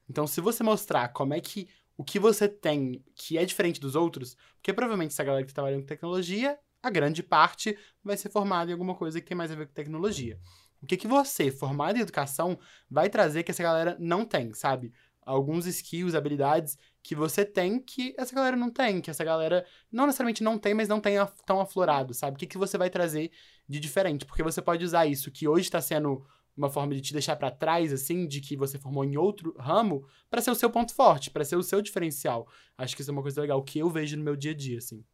Então, 0.08 0.28
se 0.28 0.40
você 0.40 0.62
mostrar 0.62 1.08
como 1.08 1.34
é 1.34 1.40
que 1.40 1.68
o 1.96 2.04
que 2.04 2.18
você 2.18 2.48
tem 2.48 3.02
que 3.14 3.38
é 3.38 3.44
diferente 3.44 3.80
dos 3.80 3.94
outros, 3.94 4.36
porque 4.56 4.72
provavelmente 4.72 5.12
essa 5.12 5.24
galera 5.24 5.44
que 5.44 5.50
está 5.50 5.62
trabalhando 5.62 5.82
com 5.82 5.86
tecnologia, 5.86 6.58
a 6.82 6.90
grande 6.90 7.22
parte 7.22 7.76
vai 8.04 8.16
ser 8.16 8.28
formada 8.28 8.70
em 8.70 8.72
alguma 8.72 8.94
coisa 8.94 9.20
que 9.20 9.26
tem 9.26 9.36
mais 9.36 9.50
a 9.50 9.54
ver 9.54 9.66
com 9.66 9.72
tecnologia. 9.72 10.38
O 10.82 10.86
que, 10.86 10.96
que 10.96 11.08
você, 11.08 11.50
formado 11.50 11.96
em 11.96 12.02
educação, 12.02 12.58
vai 12.88 13.08
trazer 13.08 13.42
que 13.42 13.50
essa 13.50 13.62
galera 13.62 13.96
não 13.98 14.24
tem, 14.24 14.52
sabe? 14.52 14.92
Alguns 15.22 15.66
skills, 15.66 16.14
habilidades 16.14 16.78
que 17.02 17.14
você 17.14 17.44
tem 17.44 17.80
que 17.80 18.14
essa 18.16 18.34
galera 18.34 18.56
não 18.56 18.70
tem, 18.70 19.00
que 19.00 19.10
essa 19.10 19.24
galera 19.24 19.66
não 19.90 20.06
necessariamente 20.06 20.44
não 20.44 20.58
tem, 20.58 20.74
mas 20.74 20.88
não 20.88 21.00
tem 21.00 21.16
tão 21.44 21.60
aflorado, 21.60 22.14
sabe? 22.14 22.36
O 22.36 22.38
que, 22.38 22.46
que 22.46 22.58
você 22.58 22.78
vai 22.78 22.90
trazer 22.90 23.32
de 23.68 23.80
diferente? 23.80 24.24
Porque 24.24 24.42
você 24.42 24.62
pode 24.62 24.84
usar 24.84 25.06
isso 25.06 25.30
que 25.30 25.48
hoje 25.48 25.62
está 25.62 25.80
sendo 25.80 26.24
uma 26.56 26.70
forma 26.70 26.94
de 26.94 27.00
te 27.00 27.12
deixar 27.12 27.36
para 27.36 27.50
trás, 27.50 27.92
assim, 27.92 28.26
de 28.26 28.40
que 28.40 28.56
você 28.56 28.78
formou 28.78 29.04
em 29.04 29.16
outro 29.16 29.54
ramo, 29.58 30.06
para 30.30 30.40
ser 30.40 30.50
o 30.50 30.54
seu 30.54 30.70
ponto 30.70 30.94
forte, 30.94 31.30
para 31.30 31.44
ser 31.44 31.56
o 31.56 31.62
seu 31.62 31.82
diferencial. 31.82 32.48
Acho 32.78 32.96
que 32.96 33.02
isso 33.02 33.10
é 33.10 33.12
uma 33.12 33.22
coisa 33.22 33.40
legal 33.40 33.62
que 33.62 33.78
eu 33.78 33.90
vejo 33.90 34.16
no 34.16 34.24
meu 34.24 34.36
dia 34.36 34.52
a 34.52 34.54
dia, 34.54 34.78
assim. 34.78 35.04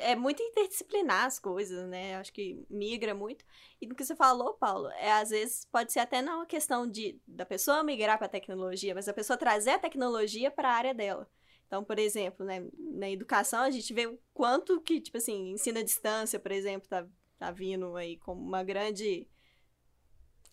É 0.00 0.14
muito 0.14 0.40
interdisciplinar 0.40 1.24
as 1.24 1.40
coisas, 1.40 1.88
né? 1.88 2.14
Acho 2.16 2.32
que 2.32 2.64
migra 2.70 3.12
muito. 3.12 3.44
E 3.80 3.86
do 3.88 3.94
que 3.94 4.04
você 4.04 4.14
falou, 4.14 4.54
Paulo, 4.54 4.88
é 4.92 5.10
às 5.12 5.30
vezes 5.30 5.66
pode 5.70 5.92
ser 5.92 5.98
até 5.98 6.22
não 6.22 6.36
uma 6.36 6.46
questão 6.46 6.86
de 6.86 7.20
da 7.26 7.44
pessoa 7.44 7.82
migrar 7.82 8.16
para 8.16 8.26
a 8.26 8.30
tecnologia, 8.30 8.94
mas 8.94 9.08
a 9.08 9.12
pessoa 9.12 9.36
trazer 9.36 9.70
a 9.70 9.78
tecnologia 9.78 10.48
para 10.48 10.70
a 10.70 10.74
área 10.74 10.94
dela. 10.94 11.28
Então, 11.66 11.82
por 11.82 11.98
exemplo, 11.98 12.46
né, 12.46 12.64
na 12.78 13.10
educação 13.10 13.62
a 13.62 13.70
gente 13.70 13.92
vê 13.92 14.06
o 14.06 14.18
quanto 14.32 14.80
que, 14.80 15.00
tipo 15.00 15.16
assim, 15.16 15.50
ensino 15.50 15.80
à 15.80 15.82
distância, 15.82 16.38
por 16.38 16.52
exemplo, 16.52 16.88
tá, 16.88 17.04
tá 17.36 17.50
vindo 17.50 17.96
aí 17.96 18.16
como 18.18 18.40
uma 18.40 18.62
grande 18.62 19.26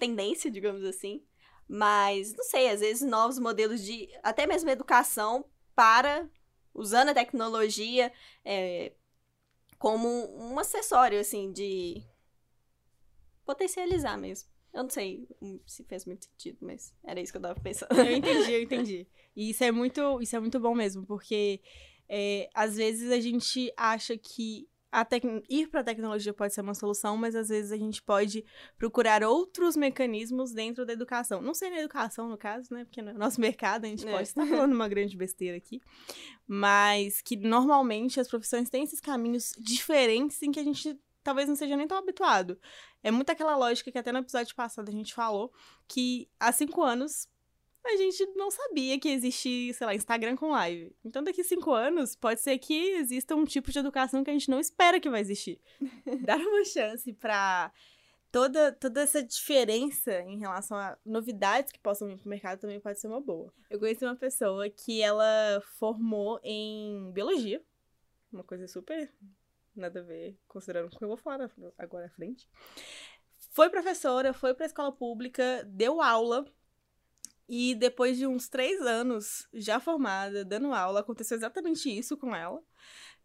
tendência, 0.02 0.50
digamos 0.50 0.84
assim. 0.84 1.24
Mas, 1.68 2.34
não 2.34 2.44
sei, 2.44 2.70
às 2.70 2.82
vezes 2.82 3.08
novos 3.08 3.40
modelos 3.40 3.82
de. 3.82 4.10
até 4.24 4.46
mesmo 4.48 4.70
educação 4.70 5.46
para. 5.76 6.30
usando 6.74 7.10
a 7.10 7.14
tecnologia 7.14 8.12
é, 8.44 8.94
como 9.78 10.08
um 10.36 10.60
acessório, 10.60 11.20
assim, 11.20 11.52
de 11.52 12.04
potencializar 13.46 14.18
mesmo. 14.18 14.50
Eu 14.74 14.84
não 14.84 14.90
sei 14.90 15.28
se 15.66 15.84
fez 15.84 16.06
muito 16.06 16.26
sentido, 16.26 16.58
mas 16.62 16.94
era 17.04 17.20
isso 17.20 17.32
que 17.32 17.38
eu 17.38 17.42
tava 17.42 17.60
pensando. 17.60 17.94
Eu 18.00 18.16
entendi, 18.16 18.52
eu 18.52 18.62
entendi. 18.62 19.08
E 19.36 19.50
isso 19.50 19.64
é 19.64 19.72
muito, 19.72 20.22
isso 20.22 20.36
é 20.36 20.40
muito 20.40 20.60
bom 20.60 20.74
mesmo, 20.74 21.06
porque 21.06 21.62
é, 22.08 22.50
às 22.54 22.76
vezes 22.76 23.12
a 23.12 23.20
gente 23.20 23.72
acha 23.78 24.18
que 24.18 24.68
ir 25.50 25.68
para 25.68 25.82
a 25.82 25.84
tecnologia 25.84 26.34
pode 26.34 26.54
ser 26.54 26.62
uma 26.62 26.74
solução, 26.74 27.16
mas 27.16 27.36
às 27.36 27.50
vezes 27.50 27.72
a 27.72 27.78
gente 27.78 28.02
pode 28.02 28.44
procurar 28.78 29.24
outros 29.24 29.76
mecanismos 29.76 30.52
dentro 30.52 30.86
da 30.86 30.94
educação. 30.94 31.42
Não 31.42 31.54
sei 31.54 31.70
na 31.70 31.80
educação, 31.80 32.28
no 32.28 32.38
caso, 32.38 32.74
né? 32.74 32.84
Porque 32.84 33.02
no 33.02 33.14
nosso 33.14 33.40
mercado 33.42 33.86
a 33.86 33.88
gente 33.88 34.08
é. 34.08 34.12
pode 34.12 34.28
estar 34.28 34.46
falando 34.46 34.74
uma 34.74 34.88
grande 34.88 35.16
besteira 35.16 35.58
aqui. 35.58 35.82
Mas 36.48 37.22
que 37.22 37.38
normalmente 37.38 38.20
as 38.20 38.28
profissões 38.28 38.70
têm 38.70 38.84
esses 38.84 39.00
caminhos 39.00 39.54
diferentes 39.58 40.42
em 40.42 40.52
que 40.52 40.60
a 40.60 40.64
gente 40.64 41.00
talvez 41.24 41.48
não 41.48 41.56
seja 41.56 41.78
nem 41.78 41.88
tão 41.88 41.98
habituado. 41.98 42.60
É 43.04 43.12
muito 43.12 43.30
aquela 43.32 43.56
lógica 43.56 43.92
que 43.92 43.98
até 43.98 44.12
no 44.12 44.20
episódio 44.20 44.56
passado 44.56 44.90
a 44.90 44.92
gente 44.92 45.14
falou, 45.14 45.52
que 45.88 46.28
há 46.40 46.52
cinco 46.52 46.84
anos 46.84 47.28
a 47.84 47.98
gente 47.98 48.26
não 48.36 48.52
sabia 48.52 49.00
que 49.00 49.10
existia, 49.10 49.74
sei 49.74 49.88
lá, 49.88 49.96
Instagram 49.96 50.36
com 50.36 50.52
live. 50.52 50.96
Então, 51.04 51.24
daqui 51.24 51.44
cinco 51.44 51.72
anos, 51.72 52.16
pode 52.16 52.40
ser 52.40 52.58
que 52.60 52.92
exista 52.92 53.36
um 53.36 53.46
tipo 53.46 53.72
de 53.72 53.80
educação 53.80 54.24
que 54.24 54.30
a 54.30 54.34
gente 54.34 54.50
não 54.50 54.60
espera 54.60 55.00
que 55.00 55.10
vai 55.10 55.22
existir. 55.22 55.60
Dar 56.26 56.38
uma 56.38 56.64
chance 56.64 57.12
pra 57.14 57.72
toda, 58.32 58.72
toda 58.72 59.02
essa 59.02 59.22
diferença 59.22 60.22
em 60.22 60.40
relação 60.40 60.78
a 60.78 60.98
novidades 61.06 61.72
que 61.72 61.80
possam 61.80 62.08
vir 62.08 62.18
pro 62.18 62.30
mercado 62.30 62.60
também 62.60 62.80
pode 62.80 63.00
ser 63.00 63.08
uma 63.08 63.20
boa. 63.20 63.54
Eu 63.70 63.80
conheci 63.80 64.06
uma 64.06 64.16
pessoa 64.16 64.70
que 64.70 65.02
ela 65.02 65.62
formou 65.78 66.40
em 66.44 67.12
biologia, 67.12 67.62
uma 68.32 68.44
coisa 68.44 68.68
super 68.68 69.12
nada 69.76 70.02
a 70.02 70.04
ver, 70.04 70.38
considerando 70.48 70.88
o 70.88 70.98
que 70.98 71.04
eu 71.04 71.08
vou 71.08 71.18
falar 71.18 71.50
agora 71.78 72.06
à 72.06 72.10
frente. 72.10 72.48
Foi 73.52 73.70
professora, 73.70 74.34
foi 74.34 74.54
pra 74.54 74.66
escola 74.66 74.92
pública, 74.92 75.64
deu 75.68 76.02
aula. 76.02 76.46
E 77.54 77.76
depois 77.76 78.18
de 78.18 78.26
uns 78.26 78.48
três 78.48 78.80
anos 78.82 79.46
já 79.54 79.78
formada, 79.78 80.46
dando 80.46 80.74
aula, 80.74 81.02
aconteceu 81.02 81.36
exatamente 81.36 81.90
isso 81.90 82.16
com 82.16 82.34
ela 82.34 82.64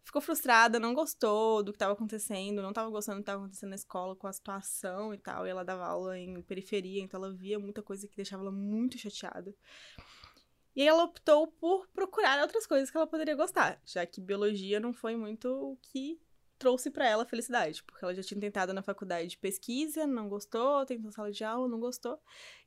ficou 0.07 0.21
frustrada, 0.21 0.79
não 0.79 0.93
gostou 0.93 1.61
do 1.61 1.73
que 1.73 1.75
estava 1.75 1.91
acontecendo, 1.91 2.61
não 2.61 2.69
estava 2.69 2.89
gostando 2.89 3.17
do 3.17 3.19
que 3.19 3.23
estava 3.23 3.43
acontecendo 3.43 3.69
na 3.71 3.75
escola 3.75 4.15
com 4.15 4.25
a 4.25 4.31
situação 4.31 5.13
e 5.13 5.17
tal. 5.17 5.45
E 5.45 5.49
ela 5.49 5.65
dava 5.65 5.85
aula 5.85 6.17
em 6.17 6.41
periferia, 6.41 7.01
então 7.01 7.21
ela 7.21 7.33
via 7.33 7.59
muita 7.59 7.83
coisa 7.83 8.07
que 8.07 8.15
deixava 8.15 8.41
ela 8.41 8.51
muito 8.51 8.97
chateada. 8.97 9.53
E 10.73 10.81
ela 10.81 11.03
optou 11.03 11.47
por 11.47 11.87
procurar 11.89 12.41
outras 12.41 12.65
coisas 12.65 12.89
que 12.89 12.95
ela 12.95 13.05
poderia 13.05 13.35
gostar, 13.35 13.81
já 13.85 14.05
que 14.05 14.21
biologia 14.21 14.79
não 14.79 14.93
foi 14.93 15.17
muito 15.17 15.49
o 15.49 15.77
que 15.81 16.17
trouxe 16.57 16.89
para 16.89 17.05
ela 17.05 17.25
felicidade, 17.25 17.83
porque 17.83 18.03
ela 18.03 18.15
já 18.15 18.23
tinha 18.23 18.39
tentado 18.39 18.73
na 18.73 18.81
faculdade 18.81 19.27
de 19.27 19.37
pesquisa, 19.37 20.07
não 20.07 20.29
gostou, 20.29 20.85
tentou 20.85 21.11
sala 21.11 21.31
de 21.31 21.43
aula, 21.43 21.67
não 21.67 21.79
gostou, 21.79 22.17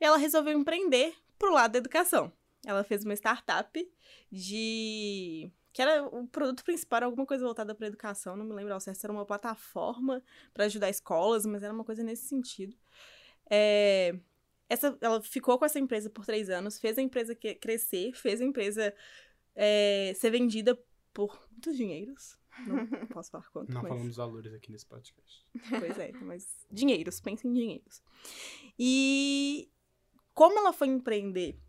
e 0.01 0.05
ela 0.05 0.17
resolveu 0.17 0.57
empreender 0.59 1.15
pro 1.41 1.53
lado 1.53 1.73
da 1.73 1.79
educação. 1.79 2.31
Ela 2.65 2.85
fez 2.85 3.03
uma 3.03 3.15
startup 3.15 3.91
de 4.31 5.51
que 5.73 5.81
era 5.81 6.05
o 6.05 6.27
produto 6.27 6.63
principal, 6.65 6.99
era 6.99 7.07
alguma 7.07 7.25
coisa 7.25 7.45
voltada 7.45 7.75
para 7.75 7.87
educação, 7.87 8.37
não 8.37 8.45
me 8.45 8.53
lembro 8.53 8.75
ao 8.75 8.81
certo, 8.81 9.05
era 9.05 9.13
uma 9.13 9.25
plataforma 9.25 10.23
para 10.53 10.65
ajudar 10.65 10.91
escolas, 10.91 11.47
mas 11.47 11.63
era 11.63 11.73
uma 11.73 11.85
coisa 11.85 12.03
nesse 12.03 12.27
sentido. 12.27 12.77
É, 13.49 14.19
essa, 14.69 14.97
ela 15.01 15.23
ficou 15.23 15.59
com 15.59 15.65
essa 15.65 15.79
empresa 15.79 16.11
por 16.11 16.27
três 16.27 16.51
anos, 16.51 16.79
fez 16.79 16.99
a 16.99 17.03
empresa 17.03 17.35
crescer, 17.35 18.13
fez 18.15 18.41
a 18.41 18.45
empresa 18.45 18.95
é, 19.55 20.13
ser 20.17 20.31
vendida 20.31 20.79
por 21.15 21.41
muitos 21.51 21.77
dinheiros. 21.77 22.37
Não 22.67 22.85
posso 23.09 23.31
falar 23.31 23.49
quanto. 23.51 23.73
Não 23.73 23.83
mas... 23.83 23.89
falamos 23.89 24.17
valores 24.17 24.53
aqui 24.53 24.73
nesse 24.73 24.87
podcast. 24.87 25.47
Pois 25.79 25.99
é, 25.99 26.13
mas 26.13 26.67
dinheiros, 26.71 27.21
pense 27.21 27.47
em 27.47 27.53
dinheiros. 27.53 28.03
E 28.79 29.71
como 30.41 30.59
ela 30.59 30.73
foi 30.73 30.89
empreender 30.89 31.61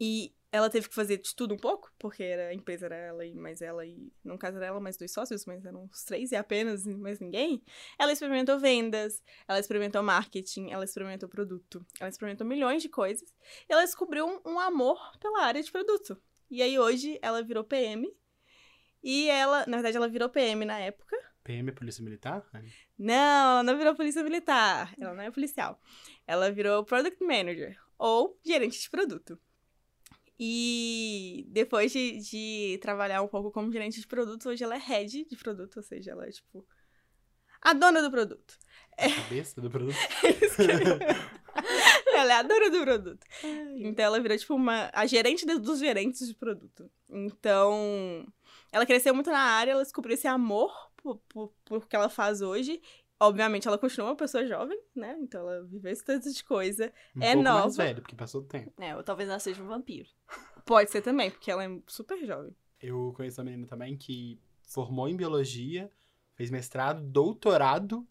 e 0.00 0.34
ela 0.50 0.70
teve 0.70 0.88
que 0.88 0.94
fazer 0.94 1.18
de 1.18 1.34
tudo 1.36 1.52
um 1.52 1.58
pouco, 1.58 1.92
porque 1.98 2.22
era, 2.22 2.48
a 2.48 2.54
empresa 2.54 2.86
era 2.86 2.96
ela 2.96 3.26
e 3.26 3.34
mais 3.34 3.60
ela 3.60 3.84
e, 3.84 4.10
no 4.24 4.38
caso 4.38 4.56
era 4.56 4.68
ela 4.68 4.80
mais 4.80 4.96
dois 4.96 5.12
sócios, 5.12 5.44
mas 5.44 5.66
eram 5.66 5.84
os 5.92 6.02
três 6.02 6.32
e 6.32 6.36
apenas 6.36 6.86
mais 6.86 7.20
ninguém. 7.20 7.62
Ela 7.98 8.10
experimentou 8.10 8.58
vendas, 8.58 9.22
ela 9.46 9.60
experimentou 9.60 10.02
marketing, 10.02 10.70
ela 10.70 10.82
experimentou 10.82 11.28
produto, 11.28 11.84
ela 12.00 12.08
experimentou 12.08 12.46
milhões 12.46 12.80
de 12.80 12.88
coisas. 12.88 13.28
E 13.68 13.72
ela 13.74 13.84
descobriu 13.84 14.24
um, 14.26 14.52
um 14.52 14.58
amor 14.58 14.98
pela 15.20 15.44
área 15.44 15.62
de 15.62 15.70
produto. 15.70 16.16
E 16.50 16.62
aí 16.62 16.78
hoje 16.78 17.18
ela 17.20 17.42
virou 17.42 17.64
PM. 17.64 18.10
E 19.02 19.28
ela, 19.28 19.66
na 19.66 19.76
verdade, 19.76 19.98
ela 19.98 20.08
virou 20.08 20.30
PM 20.30 20.64
na 20.64 20.78
época. 20.78 21.14
PM 21.44 21.68
é 21.68 21.72
Polícia 21.72 22.02
Militar? 22.02 22.42
Não, 22.98 23.52
ela 23.52 23.62
não 23.62 23.76
virou 23.76 23.94
Polícia 23.94 24.24
Militar. 24.24 24.92
Ela 24.98 25.14
não 25.14 25.22
é 25.22 25.30
policial. 25.30 25.78
Ela 26.26 26.50
virou 26.50 26.84
Product 26.84 27.22
Manager 27.22 27.78
ou 27.98 28.38
gerente 28.44 28.80
de 28.80 28.90
produto. 28.90 29.38
E 30.38 31.46
depois 31.48 31.92
de, 31.92 32.18
de 32.18 32.78
trabalhar 32.82 33.22
um 33.22 33.28
pouco 33.28 33.52
como 33.52 33.70
gerente 33.70 34.00
de 34.00 34.06
produto, 34.06 34.48
hoje 34.48 34.64
ela 34.64 34.74
é 34.74 34.78
head 34.78 35.24
de 35.24 35.36
produto, 35.36 35.76
ou 35.76 35.82
seja, 35.82 36.10
ela 36.10 36.26
é 36.26 36.30
tipo 36.30 36.66
a 37.62 37.72
dona 37.72 38.02
do 38.02 38.10
produto. 38.10 38.58
A 38.98 39.08
cabeça 39.08 39.60
do 39.60 39.70
produto? 39.70 39.96
ela 42.14 42.32
é 42.32 42.36
a 42.36 42.42
dona 42.42 42.70
do 42.70 42.80
produto. 42.80 43.26
Então 43.76 44.04
ela 44.04 44.20
virou 44.20 44.36
tipo 44.36 44.54
uma 44.54 44.90
a 44.92 45.06
gerente 45.06 45.46
dos 45.46 45.78
gerentes 45.78 46.26
de 46.26 46.34
produto. 46.34 46.90
Então, 47.08 48.26
ela 48.72 48.84
cresceu 48.84 49.14
muito 49.14 49.30
na 49.30 49.40
área, 49.40 49.72
ela 49.72 49.82
descobriu 49.82 50.14
esse 50.14 50.26
amor 50.26 50.72
por, 51.04 51.18
por, 51.28 51.52
por 51.64 51.86
que 51.86 51.94
ela 51.94 52.08
faz 52.08 52.40
hoje 52.40 52.80
Obviamente, 53.20 53.68
ela 53.68 53.78
continua 53.78 54.08
uma 54.08 54.16
pessoa 54.16 54.44
jovem, 54.44 54.78
né? 54.94 55.16
Então 55.20 55.40
ela 55.40 55.64
viveu 55.64 55.92
esse 55.92 56.04
tanto 56.04 56.30
de 56.30 56.42
coisa. 56.42 56.92
Um 57.16 57.22
é 57.22 57.32
pouco 57.32 57.42
nova. 57.44 57.60
mais 57.60 57.76
velho, 57.76 58.02
porque 58.02 58.16
passou 58.16 58.40
o 58.40 58.44
tempo. 58.44 58.72
É, 58.82 58.94
ou 58.94 59.02
talvez 59.02 59.28
ela 59.28 59.38
seja 59.38 59.62
um 59.62 59.68
vampiro. 59.68 60.08
Pode 60.66 60.90
ser 60.90 61.00
também, 61.00 61.30
porque 61.30 61.50
ela 61.50 61.64
é 61.64 61.78
super 61.86 62.18
jovem. 62.26 62.54
Eu 62.80 63.12
conheço 63.16 63.40
uma 63.40 63.44
menina 63.46 63.66
também 63.66 63.96
que 63.96 64.40
formou 64.64 65.08
em 65.08 65.16
biologia, 65.16 65.90
fez 66.34 66.50
mestrado, 66.50 67.02
doutorado. 67.02 68.06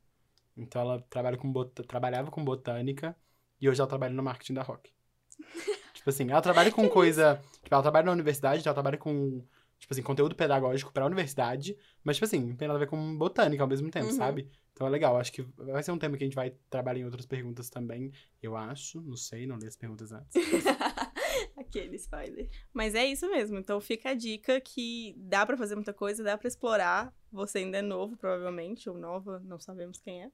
Então 0.56 0.82
ela 0.82 1.02
trabalha 1.10 1.38
com 1.38 1.52
bot... 1.52 1.72
trabalhava 1.84 2.32
com 2.32 2.44
botânica 2.44 3.16
e 3.60 3.68
hoje 3.68 3.82
ela 3.82 3.90
trabalha 3.90 4.14
no 4.14 4.24
marketing 4.24 4.54
da 4.54 4.64
Rock. 4.64 4.90
tipo 5.94 6.10
assim, 6.10 6.32
ela 6.32 6.42
trabalha 6.42 6.72
com 6.72 6.88
coisa. 6.88 7.42
Tipo, 7.62 7.76
ela 7.76 7.84
trabalha 7.84 8.06
na 8.06 8.12
universidade, 8.14 8.62
então 8.62 8.72
ela 8.72 8.76
trabalha 8.76 8.98
com, 8.98 9.46
tipo 9.84 9.94
assim, 9.94 10.02
conteúdo 10.02 10.34
pedagógico 10.34 10.94
pra 10.94 11.06
universidade, 11.06 11.78
mas, 12.06 12.16
tipo 12.16 12.24
assim, 12.26 12.40
não 12.40 12.56
tem 12.56 12.70
nada 12.70 12.78
a 12.78 12.80
ver 12.80 12.88
com 12.88 13.18
botânica 13.18 13.62
ao 13.62 13.68
mesmo 13.68 13.92
tempo, 13.92 14.06
Uhum. 14.06 14.12
sabe? 14.14 14.50
Então 14.72 14.88
é 14.88 14.90
legal, 14.90 15.18
acho 15.18 15.32
que 15.34 15.42
vai 15.58 15.84
ser 15.84 15.92
um 15.92 15.98
tema 16.00 16.16
que 16.18 16.24
a 16.24 16.28
gente 16.28 16.36
vai 16.36 16.56
trabalhar 16.70 17.02
em 17.02 17.06
outras 17.06 17.26
perguntas 17.26 17.70
também, 17.70 18.10
eu 18.42 18.56
acho. 18.56 19.02
Não 19.02 19.18
sei, 19.18 19.46
não 19.46 19.58
li 19.58 19.68
as 19.68 19.76
perguntas 19.76 20.14
antes. 20.14 20.32
Aquele 21.58 21.98
spoiler. 21.98 22.50
Mas 22.74 22.96
é 22.96 23.06
isso 23.06 23.30
mesmo. 23.30 23.58
Então 23.58 23.82
fica 23.82 24.12
a 24.12 24.14
dica 24.14 24.62
que 24.62 25.14
dá 25.18 25.46
pra 25.46 25.58
fazer 25.58 25.76
muita 25.76 25.94
coisa, 25.94 26.24
dá 26.24 26.38
pra 26.38 26.48
explorar. 26.48 27.14
Você 27.30 27.58
ainda 27.60 27.80
é 27.80 27.82
novo, 27.82 28.16
provavelmente, 28.16 28.90
ou 28.90 28.98
nova, 28.98 29.42
não 29.44 29.60
sabemos 29.60 30.00
quem 30.00 30.24
é. 30.24 30.32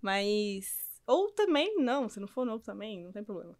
Mas. 0.00 1.00
Ou 1.06 1.30
também, 1.30 1.76
não, 1.78 2.08
se 2.08 2.18
não 2.18 2.26
for 2.28 2.44
novo 2.44 2.64
também, 2.64 3.02
não 3.04 3.12
tem 3.12 3.22
problema. 3.24 3.56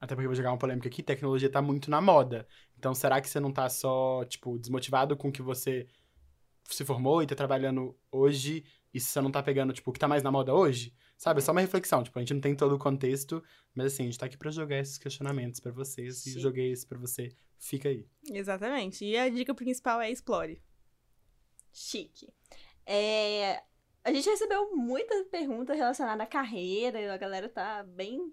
Até 0.00 0.14
porque 0.14 0.26
eu 0.26 0.30
vou 0.30 0.36
jogar 0.36 0.52
uma 0.52 0.58
polêmica 0.58 0.88
aqui, 0.88 1.02
tecnologia 1.02 1.50
tá 1.50 1.60
muito 1.60 1.90
na 1.90 2.00
moda. 2.00 2.46
Então, 2.78 2.94
será 2.94 3.20
que 3.20 3.28
você 3.28 3.40
não 3.40 3.52
tá 3.52 3.68
só, 3.68 4.24
tipo, 4.24 4.58
desmotivado 4.58 5.16
com 5.16 5.28
o 5.28 5.32
que 5.32 5.42
você 5.42 5.86
se 6.64 6.84
formou 6.84 7.22
e 7.22 7.26
tá 7.26 7.34
trabalhando 7.34 7.96
hoje 8.10 8.64
e 8.94 9.00
se 9.00 9.08
você 9.08 9.20
não 9.20 9.30
tá 9.30 9.42
pegando, 9.42 9.72
tipo, 9.72 9.90
o 9.90 9.92
que 9.92 9.98
tá 9.98 10.06
mais 10.06 10.22
na 10.22 10.30
moda 10.30 10.54
hoje? 10.54 10.94
Sabe? 11.16 11.40
É 11.40 11.42
só 11.42 11.50
uma 11.50 11.60
reflexão, 11.60 12.04
tipo, 12.04 12.16
a 12.16 12.22
gente 12.22 12.34
não 12.34 12.40
tem 12.40 12.54
todo 12.54 12.76
o 12.76 12.78
contexto, 12.78 13.42
mas 13.74 13.86
assim, 13.86 14.04
a 14.04 14.06
gente 14.06 14.18
tá 14.18 14.26
aqui 14.26 14.36
pra 14.36 14.52
jogar 14.52 14.78
esses 14.78 14.96
questionamentos 14.96 15.58
pra 15.58 15.72
vocês 15.72 16.18
Sim. 16.18 16.30
e 16.30 16.40
joguei 16.40 16.70
esse 16.70 16.86
pra 16.86 16.98
você. 16.98 17.32
Fica 17.58 17.88
aí. 17.88 18.06
Exatamente. 18.30 19.04
E 19.04 19.18
a 19.18 19.28
dica 19.28 19.52
principal 19.52 20.00
é 20.00 20.10
explore. 20.10 20.62
Chique. 21.72 22.32
É, 22.86 23.60
a 24.04 24.12
gente 24.12 24.30
recebeu 24.30 24.74
muita 24.76 25.24
pergunta 25.24 25.74
relacionada 25.74 26.22
à 26.22 26.26
carreira, 26.26 27.00
e 27.00 27.08
a 27.08 27.16
galera 27.16 27.48
tá 27.48 27.82
bem 27.82 28.32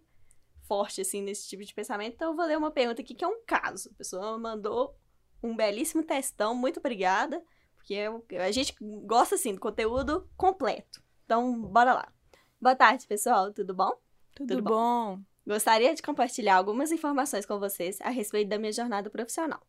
forte, 0.67 1.01
assim, 1.01 1.21
nesse 1.21 1.47
tipo 1.47 1.63
de 1.63 1.73
pensamento. 1.73 2.13
Então, 2.15 2.31
eu 2.31 2.35
vou 2.35 2.45
ler 2.45 2.57
uma 2.57 2.71
pergunta 2.71 3.01
aqui 3.01 3.13
que 3.13 3.23
é 3.23 3.27
um 3.27 3.41
caso. 3.45 3.89
A 3.93 3.97
pessoa 3.97 4.37
mandou 4.37 4.95
um 5.41 5.55
belíssimo 5.55 6.03
textão, 6.03 6.53
muito 6.55 6.79
obrigada, 6.79 7.43
porque 7.75 7.93
eu- 7.93 8.25
a 8.41 8.51
gente 8.51 8.75
gosta, 9.05 9.35
assim, 9.35 9.53
do 9.53 9.59
conteúdo 9.59 10.29
completo. 10.35 11.01
Então, 11.25 11.61
bora 11.61 11.93
lá. 11.93 12.11
Boa 12.59 12.75
tarde, 12.75 13.05
pessoal, 13.07 13.51
tudo 13.53 13.73
bom? 13.73 13.91
Tudo, 14.33 14.55
Tudo 14.55 14.63
bom? 14.63 15.19
Gostaria 15.45 15.93
de 15.93 16.01
compartilhar 16.01 16.55
algumas 16.55 16.91
informações 16.91 17.45
com 17.45 17.59
vocês 17.59 18.01
a 18.01 18.09
respeito 18.09 18.49
da 18.49 18.57
minha 18.57 18.71
jornada 18.73 19.09
profissional. 19.09 19.61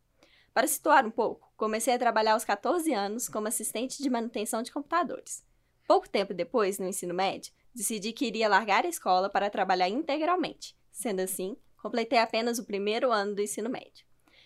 Para 0.53 0.67
situar 0.67 1.05
um 1.05 1.11
pouco, 1.11 1.53
comecei 1.55 1.93
a 1.93 1.99
trabalhar 1.99 2.33
aos 2.33 2.43
14 2.43 2.91
anos 2.93 3.29
como 3.29 3.47
assistente 3.47 4.01
de 4.01 4.09
manutenção 4.09 4.63
de 4.63 4.71
computadores. 4.71 5.45
Pouco 5.87 6.09
tempo 6.09 6.33
depois, 6.33 6.79
no 6.79 6.87
ensino 6.87 7.13
médio, 7.13 7.53
decidi 7.73 8.11
que 8.11 8.25
iria 8.25 8.49
largar 8.49 8.83
a 8.83 8.89
escola 8.89 9.29
para 9.29 9.49
trabalhar 9.51 9.87
integralmente. 9.87 10.75
Sendo 10.97 11.19
assim, 11.19 11.55
completei 11.79 12.17
apenas 12.17 12.57
o 12.57 12.65
primeiro 12.65 13.11
ano 13.11 13.35
do 13.35 13.41
ensino 13.43 13.69
médio. 13.69 14.03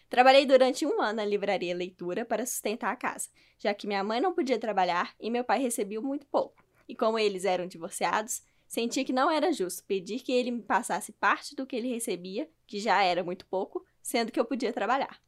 Trabalhei 0.09 0.45
durante 0.45 0.85
um 0.85 1.01
ano 1.01 1.15
na 1.15 1.25
livraria 1.25 1.73
Leitura 1.73 2.25
para 2.25 2.45
sustentar 2.45 2.91
a 2.91 2.97
casa, 2.97 3.29
já 3.57 3.73
que 3.73 3.87
minha 3.87 4.03
mãe 4.03 4.19
não 4.19 4.33
podia 4.33 4.59
trabalhar 4.59 5.15
e 5.17 5.29
meu 5.29 5.45
pai 5.45 5.61
recebia 5.61 6.01
muito 6.01 6.27
pouco. 6.27 6.61
E 6.89 6.93
como 6.93 7.17
eles 7.17 7.45
eram 7.45 7.65
divorciados, 7.65 8.43
Senti 8.67 9.03
que 9.03 9.11
não 9.11 9.29
era 9.29 9.51
justo 9.51 9.83
pedir 9.83 10.21
que 10.21 10.31
ele 10.31 10.49
me 10.49 10.61
passasse 10.61 11.11
parte 11.11 11.53
do 11.53 11.65
que 11.65 11.75
ele 11.75 11.89
recebia, 11.89 12.49
que 12.65 12.79
já 12.79 13.03
era 13.03 13.21
muito 13.21 13.45
pouco, 13.45 13.85
sendo 14.01 14.31
que 14.31 14.39
eu 14.39 14.45
podia 14.45 14.71
trabalhar. 14.71 15.21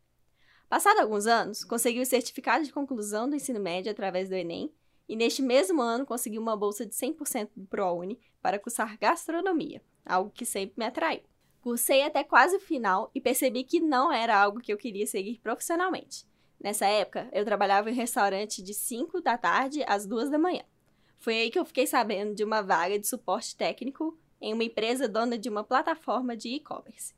Passado 0.69 0.99
alguns 0.99 1.25
anos, 1.25 1.62
consegui 1.65 1.99
o 1.99 2.05
certificado 2.05 2.63
de 2.63 2.71
conclusão 2.71 3.29
do 3.29 3.36
ensino 3.36 3.59
médio 3.59 3.91
através 3.91 4.29
do 4.29 4.36
Enem 4.36 4.73
e 5.09 5.15
neste 5.17 5.41
mesmo 5.41 5.81
ano 5.81 6.05
consegui 6.05 6.39
uma 6.39 6.55
bolsa 6.55 6.86
de 6.86 6.95
100% 6.95 7.49
do 7.53 7.67
ProUni 7.67 8.19
para 8.41 8.57
cursar 8.57 8.97
gastronomia, 8.97 9.81
algo 10.06 10.32
que 10.32 10.46
sempre 10.46 10.76
me 10.78 10.86
atraiu. 10.86 11.22
Cursei 11.62 12.04
até 12.04 12.24
quase 12.24 12.58
o 12.58 12.60
final 12.60 13.10
e 13.16 13.22
percebi 13.22 13.63
que 13.63 13.80
não 13.80 14.12
era 14.12 14.38
algo 14.38 14.60
que 14.60 14.72
eu 14.74 14.78
queria 14.78 15.08
seguir 15.08 15.39
profissionalmente. 15.39 16.26
Nessa 16.60 16.86
época, 16.86 17.30
eu 17.32 17.46
trabalhava 17.46 17.89
em 17.89 17.94
um 17.94 17.96
restaurante 17.96 18.62
de 18.62 18.74
5 18.74 19.22
da 19.22 19.38
tarde 19.38 19.84
às 19.88 20.06
2 20.06 20.30
da 20.30 20.38
manhã. 20.38 20.63
Foi 21.20 21.36
aí 21.36 21.50
que 21.50 21.58
eu 21.58 21.66
fiquei 21.66 21.88
sabendo 21.88 22.36
de 22.36 22.44
uma 22.44 22.62
vaga 22.62 23.00
de 23.00 23.08
suporte 23.08 23.56
técnico 23.56 24.18
em 24.42 24.54
uma 24.54 24.63
empresa 24.63 25.08
dona 25.08 25.38
de 25.38 25.48
uma 25.48 25.63
plataforma 25.63 26.36
de 26.36 26.50
e-commerce. 26.50 27.13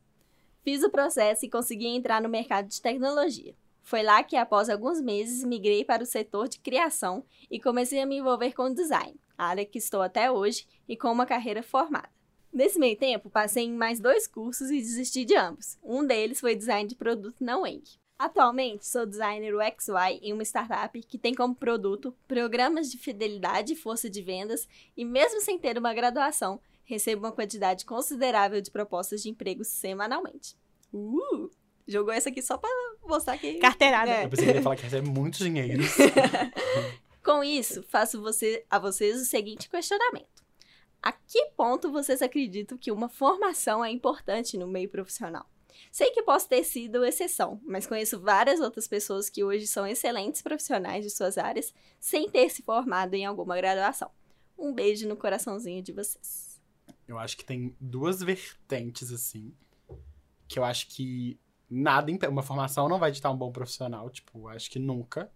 Fiz 0.63 0.83
o 0.83 0.91
processo 0.91 1.45
e 1.45 1.49
consegui 1.49 1.87
entrar 1.87 2.21
no 2.21 2.29
mercado 2.29 2.67
de 2.67 2.81
tecnologia. 2.81 3.55
Foi 3.81 4.01
lá 4.01 4.23
que, 4.23 4.35
após 4.35 4.67
alguns 4.67 4.99
meses, 4.99 5.43
migrei 5.43 5.85
para 5.85 6.01
o 6.01 6.07
setor 6.07 6.47
de 6.47 6.59
criação 6.59 7.23
e 7.49 7.59
comecei 7.59 8.01
a 8.01 8.05
me 8.05 8.17
envolver 8.17 8.53
com 8.53 8.73
design, 8.73 9.19
área 9.37 9.65
que 9.65 9.77
estou 9.77 10.01
até 10.01 10.31
hoje 10.31 10.67
e 10.87 10.97
com 10.97 11.11
uma 11.11 11.25
carreira 11.25 11.61
formada. 11.61 12.14
Nesse 12.55 12.79
meio 12.79 12.95
tempo, 12.95 13.29
passei 13.29 13.65
em 13.65 13.73
mais 13.73 13.99
dois 13.99 14.27
cursos 14.27 14.71
e 14.71 14.77
desisti 14.77 15.25
de 15.25 15.35
ambos. 15.35 15.77
Um 15.83 16.07
deles 16.07 16.39
foi 16.39 16.55
design 16.55 16.87
de 16.87 16.95
produto 16.95 17.43
na 17.43 17.57
Weng. 17.57 17.83
Atualmente, 18.17 18.87
sou 18.87 19.05
designer 19.05 19.53
UXY 19.53 20.21
em 20.21 20.31
uma 20.31 20.45
startup 20.45 20.97
que 21.03 21.17
tem 21.17 21.33
como 21.33 21.53
produto 21.53 22.15
programas 22.25 22.89
de 22.89 22.97
fidelidade 22.97 23.73
e 23.73 23.75
força 23.75 24.09
de 24.09 24.21
vendas, 24.21 24.69
e 24.95 25.03
mesmo 25.03 25.41
sem 25.41 25.59
ter 25.59 25.77
uma 25.77 25.93
graduação, 25.93 26.61
recebo 26.85 27.25
uma 27.25 27.31
quantidade 27.33 27.83
considerável 27.83 28.61
de 28.61 28.71
propostas 28.71 29.21
de 29.21 29.29
empregos 29.29 29.67
semanalmente. 29.67 30.55
Uh! 30.93 31.49
Jogou 31.85 32.13
essa 32.13 32.29
aqui 32.29 32.41
só 32.41 32.57
pra 32.57 32.69
mostrar 33.05 33.37
que. 33.37 33.55
Carteirada. 33.55 34.09
É. 34.09 34.23
Eu 34.23 34.29
pensei 34.29 34.45
que 34.45 34.51
ele 34.51 34.59
ia 34.59 34.63
falar 34.63 34.77
que 34.77 34.83
recebe 34.83 35.09
muitos 35.09 35.39
dinheiros. 35.39 35.87
Com 37.21 37.43
isso, 37.43 37.83
faço 37.83 38.21
você, 38.21 38.63
a 38.69 38.79
vocês 38.79 39.19
o 39.19 39.25
seguinte 39.25 39.69
questionamento: 39.69 40.34
A 41.01 41.11
que 41.11 41.45
ponto 41.57 41.91
vocês 41.91 42.21
acreditam 42.21 42.77
que 42.77 42.91
uma 42.91 43.09
formação 43.09 43.83
é 43.83 43.91
importante 43.91 44.57
no 44.57 44.67
meio 44.67 44.89
profissional? 44.89 45.45
Sei 45.91 46.11
que 46.11 46.23
posso 46.23 46.47
ter 46.47 46.63
sido 46.63 47.05
exceção, 47.05 47.59
mas 47.63 47.85
conheço 47.85 48.19
várias 48.19 48.59
outras 48.59 48.87
pessoas 48.87 49.29
que 49.29 49.43
hoje 49.43 49.67
são 49.67 49.85
excelentes 49.85 50.41
profissionais 50.41 51.03
de 51.03 51.09
suas 51.09 51.37
áreas 51.37 51.73
sem 51.99 52.29
ter 52.29 52.49
se 52.49 52.61
formado 52.61 53.13
em 53.13 53.25
alguma 53.25 53.55
graduação. 53.57 54.09
Um 54.57 54.73
beijo 54.73 55.07
no 55.07 55.17
coraçãozinho 55.17 55.81
de 55.83 55.91
vocês. 55.91 56.61
Eu 57.07 57.19
acho 57.19 57.37
que 57.37 57.45
tem 57.45 57.75
duas 57.79 58.21
vertentes, 58.21 59.11
assim. 59.11 59.53
Que 60.47 60.57
eu 60.57 60.63
acho 60.63 60.87
que 60.87 61.39
nada. 61.69 62.11
Uma 62.29 62.41
formação 62.41 62.89
não 62.89 62.99
vai 62.99 63.09
editar 63.09 63.31
um 63.31 63.37
bom 63.37 63.51
profissional. 63.51 64.09
Tipo, 64.09 64.47
acho 64.47 64.69
que 64.69 64.79
nunca. 64.79 65.31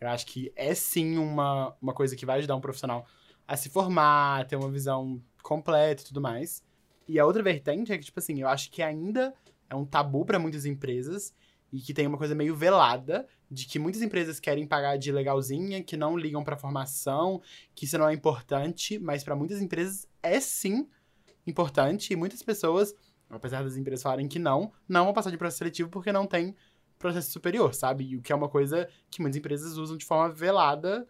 Eu 0.00 0.08
acho 0.08 0.26
que 0.26 0.52
é 0.56 0.74
sim 0.74 1.18
uma, 1.18 1.76
uma 1.80 1.92
coisa 1.94 2.16
que 2.16 2.26
vai 2.26 2.38
ajudar 2.38 2.56
um 2.56 2.60
profissional 2.60 3.06
a 3.52 3.56
se 3.56 3.68
formar, 3.68 4.46
ter 4.46 4.56
uma 4.56 4.70
visão 4.70 5.22
completa 5.42 6.00
e 6.00 6.06
tudo 6.06 6.22
mais. 6.22 6.64
E 7.06 7.20
a 7.20 7.26
outra 7.26 7.42
vertente 7.42 7.92
é 7.92 7.98
que, 7.98 8.04
tipo 8.06 8.18
assim, 8.18 8.40
eu 8.40 8.48
acho 8.48 8.70
que 8.70 8.82
ainda 8.82 9.34
é 9.68 9.74
um 9.74 9.84
tabu 9.84 10.24
para 10.24 10.38
muitas 10.38 10.64
empresas 10.64 11.34
e 11.70 11.78
que 11.78 11.92
tem 11.92 12.06
uma 12.06 12.16
coisa 12.16 12.34
meio 12.34 12.56
velada 12.56 13.28
de 13.50 13.66
que 13.66 13.78
muitas 13.78 14.00
empresas 14.00 14.40
querem 14.40 14.66
pagar 14.66 14.96
de 14.96 15.12
legalzinha, 15.12 15.84
que 15.84 15.98
não 15.98 16.16
ligam 16.16 16.42
pra 16.42 16.56
formação, 16.56 17.42
que 17.74 17.84
isso 17.84 17.98
não 17.98 18.08
é 18.08 18.14
importante, 18.14 18.98
mas 18.98 19.22
para 19.22 19.36
muitas 19.36 19.60
empresas 19.60 20.08
é 20.22 20.40
sim 20.40 20.88
importante 21.46 22.10
e 22.10 22.16
muitas 22.16 22.42
pessoas, 22.42 22.94
apesar 23.28 23.62
das 23.62 23.76
empresas 23.76 24.02
falarem 24.02 24.28
que 24.28 24.38
não, 24.38 24.72
não 24.88 25.04
vão 25.04 25.12
passar 25.12 25.28
de 25.28 25.36
processo 25.36 25.58
seletivo 25.58 25.90
porque 25.90 26.10
não 26.10 26.26
tem 26.26 26.56
processo 26.98 27.30
superior, 27.30 27.74
sabe? 27.74 28.04
E 28.04 28.16
o 28.16 28.22
que 28.22 28.32
é 28.32 28.34
uma 28.34 28.48
coisa 28.48 28.88
que 29.10 29.20
muitas 29.20 29.36
empresas 29.36 29.76
usam 29.76 29.98
de 29.98 30.06
forma 30.06 30.32
velada, 30.32 31.06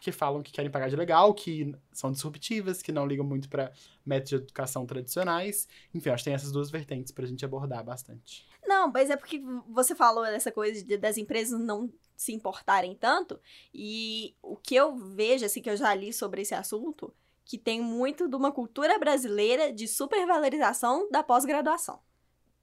que 0.00 0.10
falam 0.10 0.42
que 0.42 0.50
querem 0.50 0.70
pagar 0.70 0.88
de 0.88 0.96
legal, 0.96 1.34
que 1.34 1.74
são 1.92 2.10
disruptivas, 2.10 2.82
que 2.82 2.90
não 2.90 3.06
ligam 3.06 3.24
muito 3.24 3.48
para 3.48 3.72
métodos 4.04 4.30
de 4.30 4.34
educação 4.36 4.86
tradicionais. 4.86 5.68
Enfim, 5.94 6.10
acho 6.10 6.24
que 6.24 6.30
tem 6.30 6.34
essas 6.34 6.52
duas 6.52 6.70
vertentes 6.70 7.12
pra 7.12 7.26
gente 7.26 7.44
abordar 7.44 7.84
bastante. 7.84 8.46
Não, 8.66 8.90
mas 8.90 9.10
é 9.10 9.16
porque 9.16 9.42
você 9.68 9.94
falou 9.94 10.24
dessa 10.24 10.50
coisa 10.50 10.82
de- 10.82 10.96
das 10.96 11.16
empresas 11.16 11.60
não 11.60 11.92
se 12.16 12.32
importarem 12.32 12.94
tanto, 12.94 13.40
e 13.72 14.34
o 14.42 14.56
que 14.56 14.74
eu 14.74 14.96
vejo, 14.96 15.44
assim, 15.44 15.62
que 15.62 15.70
eu 15.70 15.76
já 15.76 15.94
li 15.94 16.12
sobre 16.12 16.42
esse 16.42 16.54
assunto, 16.54 17.14
que 17.44 17.56
tem 17.58 17.80
muito 17.80 18.28
de 18.28 18.36
uma 18.36 18.52
cultura 18.52 18.98
brasileira 18.98 19.72
de 19.72 19.88
supervalorização 19.88 21.10
da 21.10 21.22
pós-graduação. 21.22 22.00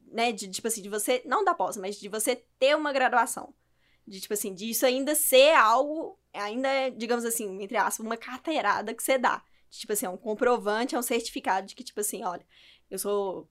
Né? 0.10 0.32
De, 0.32 0.48
tipo 0.48 0.68
assim, 0.68 0.82
de 0.82 0.90
você, 0.90 1.22
não 1.26 1.44
da 1.44 1.54
pós, 1.54 1.76
mas 1.76 2.00
de 2.00 2.08
você 2.08 2.36
ter 2.58 2.76
uma 2.76 2.94
graduação. 2.94 3.54
De, 4.08 4.22
tipo 4.22 4.34
assim, 4.34 4.54
de 4.54 4.70
isso 4.70 4.86
ainda 4.86 5.14
ser 5.16 5.54
algo, 5.54 6.18
ainda, 6.34 6.68
é, 6.68 6.90
digamos 6.90 7.26
assim, 7.26 7.62
entre 7.62 7.76
aspas, 7.76 8.06
uma 8.06 8.16
carteirada 8.16 8.94
que 8.94 9.04
você 9.04 9.18
dá. 9.18 9.44
De, 9.70 9.80
tipo 9.80 9.92
assim, 9.92 10.06
é 10.06 10.10
um 10.10 10.18
comprovante, 10.18 10.96
é 10.96 11.00
um 11.00 11.04
certificado 11.04 11.68
de 11.68 11.76
que, 11.76 11.84
tipo 11.84 12.00
assim, 12.00 12.24
olha, 12.24 12.46
eu 12.90 12.98
sou 12.98 13.50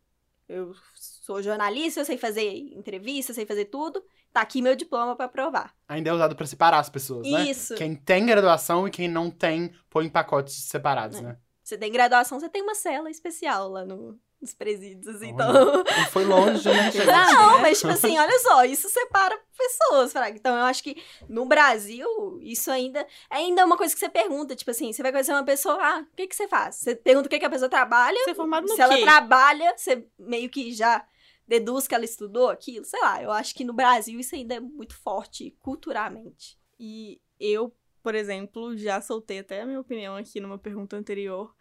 eu 0.48 0.72
sou 0.94 1.42
jornalista, 1.42 2.00
eu 2.00 2.04
sei 2.04 2.16
fazer 2.16 2.48
entrevista, 2.48 3.32
eu 3.32 3.34
sei 3.34 3.44
fazer 3.44 3.64
tudo. 3.66 4.02
Tá 4.32 4.42
aqui 4.42 4.62
meu 4.62 4.76
diploma 4.76 5.16
pra 5.16 5.28
provar. 5.28 5.74
Ainda 5.88 6.10
é 6.10 6.12
usado 6.12 6.36
pra 6.36 6.46
separar 6.46 6.78
as 6.78 6.88
pessoas, 6.88 7.28
né? 7.28 7.44
Isso. 7.44 7.74
Quem 7.74 7.96
tem 7.96 8.24
graduação 8.26 8.86
e 8.86 8.90
quem 8.90 9.08
não 9.08 9.30
tem, 9.30 9.74
põe 9.90 10.06
em 10.06 10.10
pacotes 10.10 10.54
separados, 10.54 11.18
É. 11.18 11.22
né? 11.22 11.38
Você 11.62 11.76
tem 11.76 11.90
graduação, 11.90 12.38
você 12.38 12.48
tem 12.48 12.62
uma 12.62 12.76
cela 12.76 13.10
especial 13.10 13.68
lá 13.68 13.84
no, 13.84 14.20
nos 14.40 14.54
presídios, 14.54 15.06
assim, 15.16 15.30
então. 15.30 15.48
Olha, 15.48 15.84
E 16.02 16.04
foi 16.10 16.24
longe, 16.24 16.68
né? 16.68 16.90
gente? 16.92 17.06
Não, 17.06 17.60
mas 17.60 17.80
tipo 17.80 17.92
assim, 17.92 18.18
olha 18.18 18.38
só, 18.40 18.64
isso 18.64 18.88
separa 18.88 19.38
pessoas, 19.56 20.12
fraga. 20.12 20.36
Então 20.36 20.54
eu 20.56 20.64
acho 20.64 20.82
que 20.82 21.02
no 21.28 21.46
Brasil, 21.46 22.06
isso 22.42 22.70
ainda 22.70 23.06
ainda 23.30 23.62
é 23.62 23.64
uma 23.64 23.76
coisa 23.76 23.94
que 23.94 24.00
você 24.00 24.08
pergunta, 24.08 24.54
tipo 24.54 24.70
assim, 24.70 24.92
você 24.92 25.02
vai 25.02 25.10
conhecer 25.10 25.32
uma 25.32 25.44
pessoa, 25.44 25.78
ah, 25.80 26.00
o 26.00 26.16
que 26.16 26.26
que 26.26 26.36
você 26.36 26.46
faz? 26.46 26.76
Você 26.76 26.94
pergunta 26.94 27.26
o 27.26 27.30
que 27.30 27.38
que 27.38 27.44
a 27.46 27.50
pessoa 27.50 27.68
trabalha, 27.68 28.18
Você 28.24 28.30
é 28.30 28.34
formado 28.34 28.66
no 28.66 28.74
se 28.74 28.80
ela 28.80 28.94
quê? 28.96 29.02
trabalha, 29.02 29.74
você 29.76 30.06
meio 30.18 30.50
que 30.50 30.72
já 30.72 31.04
deduz 31.48 31.86
que 31.88 31.94
ela 31.94 32.04
estudou 32.04 32.50
aquilo, 32.50 32.84
sei 32.84 33.00
lá. 33.00 33.22
Eu 33.22 33.30
acho 33.30 33.54
que 33.54 33.64
no 33.64 33.72
Brasil 33.72 34.18
isso 34.20 34.34
ainda 34.34 34.56
é 34.56 34.60
muito 34.60 34.96
forte 34.96 35.56
culturalmente. 35.60 36.58
E 36.78 37.20
eu, 37.40 37.74
por 38.02 38.14
exemplo, 38.14 38.76
já 38.76 39.00
soltei 39.00 39.38
até 39.38 39.62
a 39.62 39.66
minha 39.66 39.80
opinião 39.80 40.16
aqui 40.16 40.40
numa 40.40 40.58
pergunta 40.58 40.96
anterior. 40.96 41.54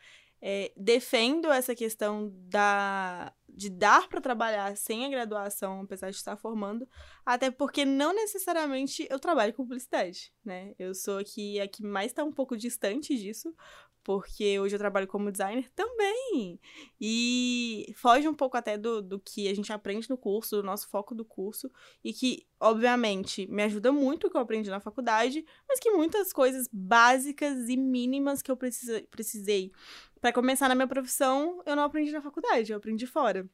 É, 0.47 0.71
defendo 0.77 1.51
essa 1.51 1.73
questão 1.73 2.31
da 2.47 3.33
de 3.49 3.69
dar 3.69 4.07
para 4.09 4.21
trabalhar 4.21 4.75
sem 4.75 5.05
a 5.05 5.09
graduação, 5.09 5.81
apesar 5.81 6.09
de 6.09 6.17
estar 6.17 6.35
formando, 6.35 6.87
até 7.25 7.49
porque 7.49 7.85
não 7.85 8.13
necessariamente 8.13 9.07
eu 9.09 9.17
trabalho 9.17 9.53
com 9.53 9.63
publicidade, 9.63 10.31
né? 10.43 10.75
Eu 10.77 10.93
sou 10.93 11.17
aqui 11.17 11.59
a 11.59 11.67
que 11.67 11.81
mais 11.81 12.07
está 12.07 12.23
um 12.23 12.33
pouco 12.33 12.57
distante 12.57 13.17
disso, 13.17 13.55
porque 14.05 14.59
hoje 14.59 14.75
eu 14.75 14.79
trabalho 14.79 15.07
como 15.07 15.31
designer 15.31 15.67
também. 15.73 16.59
E 17.01 17.91
foge 17.95 18.27
um 18.27 18.35
pouco 18.35 18.55
até 18.55 18.77
do, 18.77 19.01
do 19.01 19.19
que 19.19 19.47
a 19.47 19.53
gente 19.55 19.73
aprende 19.73 20.07
no 20.07 20.15
curso, 20.15 20.57
do 20.57 20.63
nosso 20.63 20.87
foco 20.89 21.15
do 21.15 21.25
curso, 21.25 21.71
e 22.03 22.13
que, 22.13 22.45
obviamente, 22.59 23.47
me 23.47 23.63
ajuda 23.63 23.91
muito 23.91 24.27
o 24.27 24.29
que 24.29 24.37
eu 24.37 24.41
aprendi 24.41 24.69
na 24.69 24.79
faculdade, 24.79 25.43
mas 25.67 25.79
que 25.79 25.89
muitas 25.89 26.31
coisas 26.31 26.69
básicas 26.71 27.67
e 27.67 27.75
mínimas 27.75 28.43
que 28.43 28.51
eu 28.51 28.55
precisa, 28.55 29.01
precisei 29.09 29.71
para 30.21 30.33
começar 30.33 30.67
na 30.67 30.75
minha 30.75 30.87
profissão, 30.87 31.61
eu 31.65 31.75
não 31.75 31.83
aprendi 31.83 32.11
na 32.11 32.21
faculdade, 32.21 32.71
eu 32.71 32.77
aprendi 32.77 33.05
fora. 33.05 33.47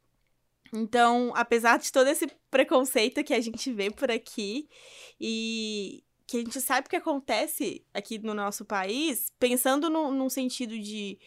Então, 0.74 1.34
apesar 1.36 1.78
de 1.78 1.91
todo 1.91 2.08
esse 2.08 2.28
preconceito 2.50 3.24
que 3.24 3.34
a 3.34 3.41
gente 3.41 3.71
vê 3.74 3.91
por 3.91 4.10
aqui 4.10 4.69
e 5.19 6.04
que 6.26 6.38
a 6.38 6.39
gente 6.39 6.62
sabe 6.62 6.88
o 6.88 6.89
que 6.89 6.95
acontece 6.95 7.86
aqui 7.93 8.17
no 8.17 8.34
nosso 8.34 8.63
país, 8.63 9.34
pensando 9.38 9.89
no, 9.89 10.12
num 10.12 10.30
sentido 10.30 10.80
de 10.80 11.19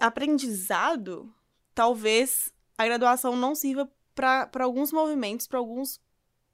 aprendizado, 0.00 1.30
talvez 1.74 2.50
a 2.78 2.86
graduação 2.86 3.36
não 3.36 3.54
sirva 3.54 3.90
para 4.14 4.64
alguns 4.64 4.92
movimentos, 4.92 5.46
para 5.46 5.58
alguns 5.58 6.00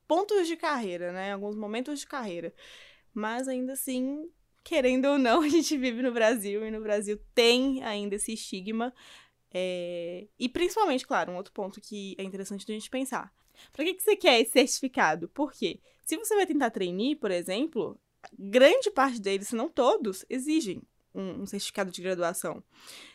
pontos 0.09 0.49
de 0.49 0.57
carreira, 0.57 1.13
né? 1.13 1.33
Alguns 1.33 1.55
momentos 1.55 2.01
de 2.01 2.07
carreira. 2.09 2.53
Mas 3.15 3.47
ainda 3.47 3.75
assim, 3.75 4.29
querendo 4.65 5.07
ou 5.07 5.19
não, 5.19 5.41
a 5.43 5.49
gente 5.49 5.77
vive 5.77 6.03
no 6.03 6.13
Brasil 6.13 6.67
e 6.67 6.71
no 6.71 6.81
Brasil 6.81 7.19
tem 7.35 7.83
ainda 7.83 8.17
esse 8.17 8.33
estigma. 8.33 8.93
É, 9.53 10.27
E 10.39 10.49
principalmente, 10.49 11.07
claro, 11.07 11.33
um 11.33 11.37
outro 11.37 11.53
ponto 11.53 11.81
que 11.81 12.15
é 12.19 12.23
interessante 12.23 12.67
da 12.67 12.73
gente 12.73 12.91
pensar. 12.91 13.33
Pra 13.73 13.85
que, 13.85 13.95
que 13.95 14.03
você 14.03 14.17
quer 14.17 14.41
esse 14.41 14.53
certificado? 14.53 15.29
Por 15.29 15.53
quê? 15.53 15.79
Se 16.05 16.17
você 16.17 16.35
vai 16.35 16.47
tentar 16.47 16.71
trainee, 16.71 17.15
por 17.15 17.31
exemplo, 17.31 17.99
grande 18.39 18.91
parte 18.91 19.21
deles, 19.21 19.49
se 19.49 19.55
não 19.55 19.69
todos, 19.69 20.25
exigem 20.29 20.83
um 21.15 21.45
certificado 21.45 21.91
de 21.91 22.01
graduação. 22.01 22.63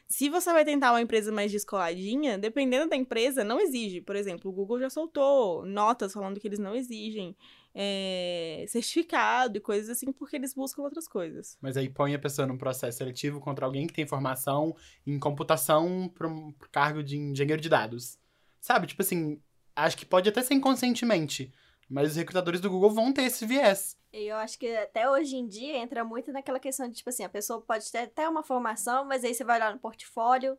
Se 0.08 0.30
você 0.30 0.52
vai 0.54 0.64
tentar 0.64 0.92
uma 0.92 1.02
empresa 1.02 1.32
mais 1.32 1.52
descoladinha, 1.52 2.38
dependendo 2.38 2.90
da 2.90 2.96
empresa, 2.96 3.44
não 3.44 3.60
exige. 3.60 4.02
Por 4.02 4.16
exemplo, 4.16 4.50
o 4.50 4.54
Google 4.54 4.80
já 4.80 4.90
soltou 4.90 5.66
notas 5.66 6.14
falando 6.14 6.40
que 6.40 6.48
eles 6.48 6.60
não 6.60 6.76
exigem 6.76 7.36
é, 7.80 8.66
certificado 8.68 9.56
e 9.56 9.62
coisas 9.62 9.88
assim, 9.88 10.12
porque 10.12 10.36
eles 10.36 10.52
buscam 10.52 10.82
outras 10.82 11.08
coisas. 11.08 11.56
Mas 11.62 11.78
aí 11.78 11.88
põe 11.88 12.16
a 12.16 12.20
pessoa 12.20 12.48
num 12.48 12.58
processo 12.58 12.98
seletivo 12.98 13.40
contra 13.40 13.68
alguém 13.68 13.86
que 13.86 13.94
tem 13.94 14.08
formação 14.08 14.76
em 15.06 15.20
computação 15.20 16.10
para 16.10 16.28
um 16.28 16.52
cargo 16.72 17.04
de 17.04 17.16
engenheiro 17.16 17.62
de 17.62 17.70
dados. 17.70 18.18
Sabe? 18.60 18.88
Tipo 18.88 19.04
assim, 19.04 19.40
acho 19.76 19.96
que 19.96 20.08
pode 20.08 20.28
até 20.28 20.42
ser 20.42 20.56
inconscientemente, 20.56 21.54
mas 21.88 22.10
os 22.10 22.16
recrutadores 22.16 22.60
do 22.60 22.70
Google 22.72 22.90
vão 22.90 23.14
ter 23.14 23.26
esse 23.26 23.46
viés. 23.46 23.96
E 24.12 24.24
eu 24.24 24.38
acho 24.38 24.58
que 24.58 24.76
até 24.76 25.08
hoje 25.08 25.36
em 25.36 25.48
dia 25.48 25.78
entra 25.78 26.04
muito 26.04 26.32
naquela 26.32 26.60
questão 26.60 26.90
de, 26.90 26.96
tipo 26.96 27.12
assim, 27.12 27.26
a 27.26 27.30
pessoa 27.30 27.62
pode 27.62 27.92
ter 27.92 28.00
até 28.00 28.28
uma 28.28 28.42
formação, 28.42 29.06
mas 29.06 29.24
aí 29.24 29.36
você 29.36 29.44
vai 29.44 29.58
olhar 29.58 29.72
no 29.72 29.80
portfólio, 29.80 30.58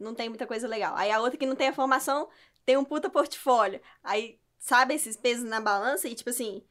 não 0.00 0.14
tem 0.14 0.30
muita 0.30 0.46
coisa 0.46 0.66
legal. 0.66 0.96
Aí 0.96 1.10
a 1.10 1.20
outra 1.20 1.38
que 1.38 1.44
não 1.44 1.56
tem 1.56 1.68
a 1.68 1.74
formação 1.74 2.26
tem 2.64 2.78
um 2.78 2.84
puta 2.84 3.10
portfólio. 3.10 3.82
Aí, 4.02 4.40
sabe, 4.64 4.94
esses 4.94 5.16
pesos 5.16 5.44
na 5.44 5.60
balança 5.60 6.08
e, 6.08 6.14
tipo 6.14 6.30
assim, 6.30 6.62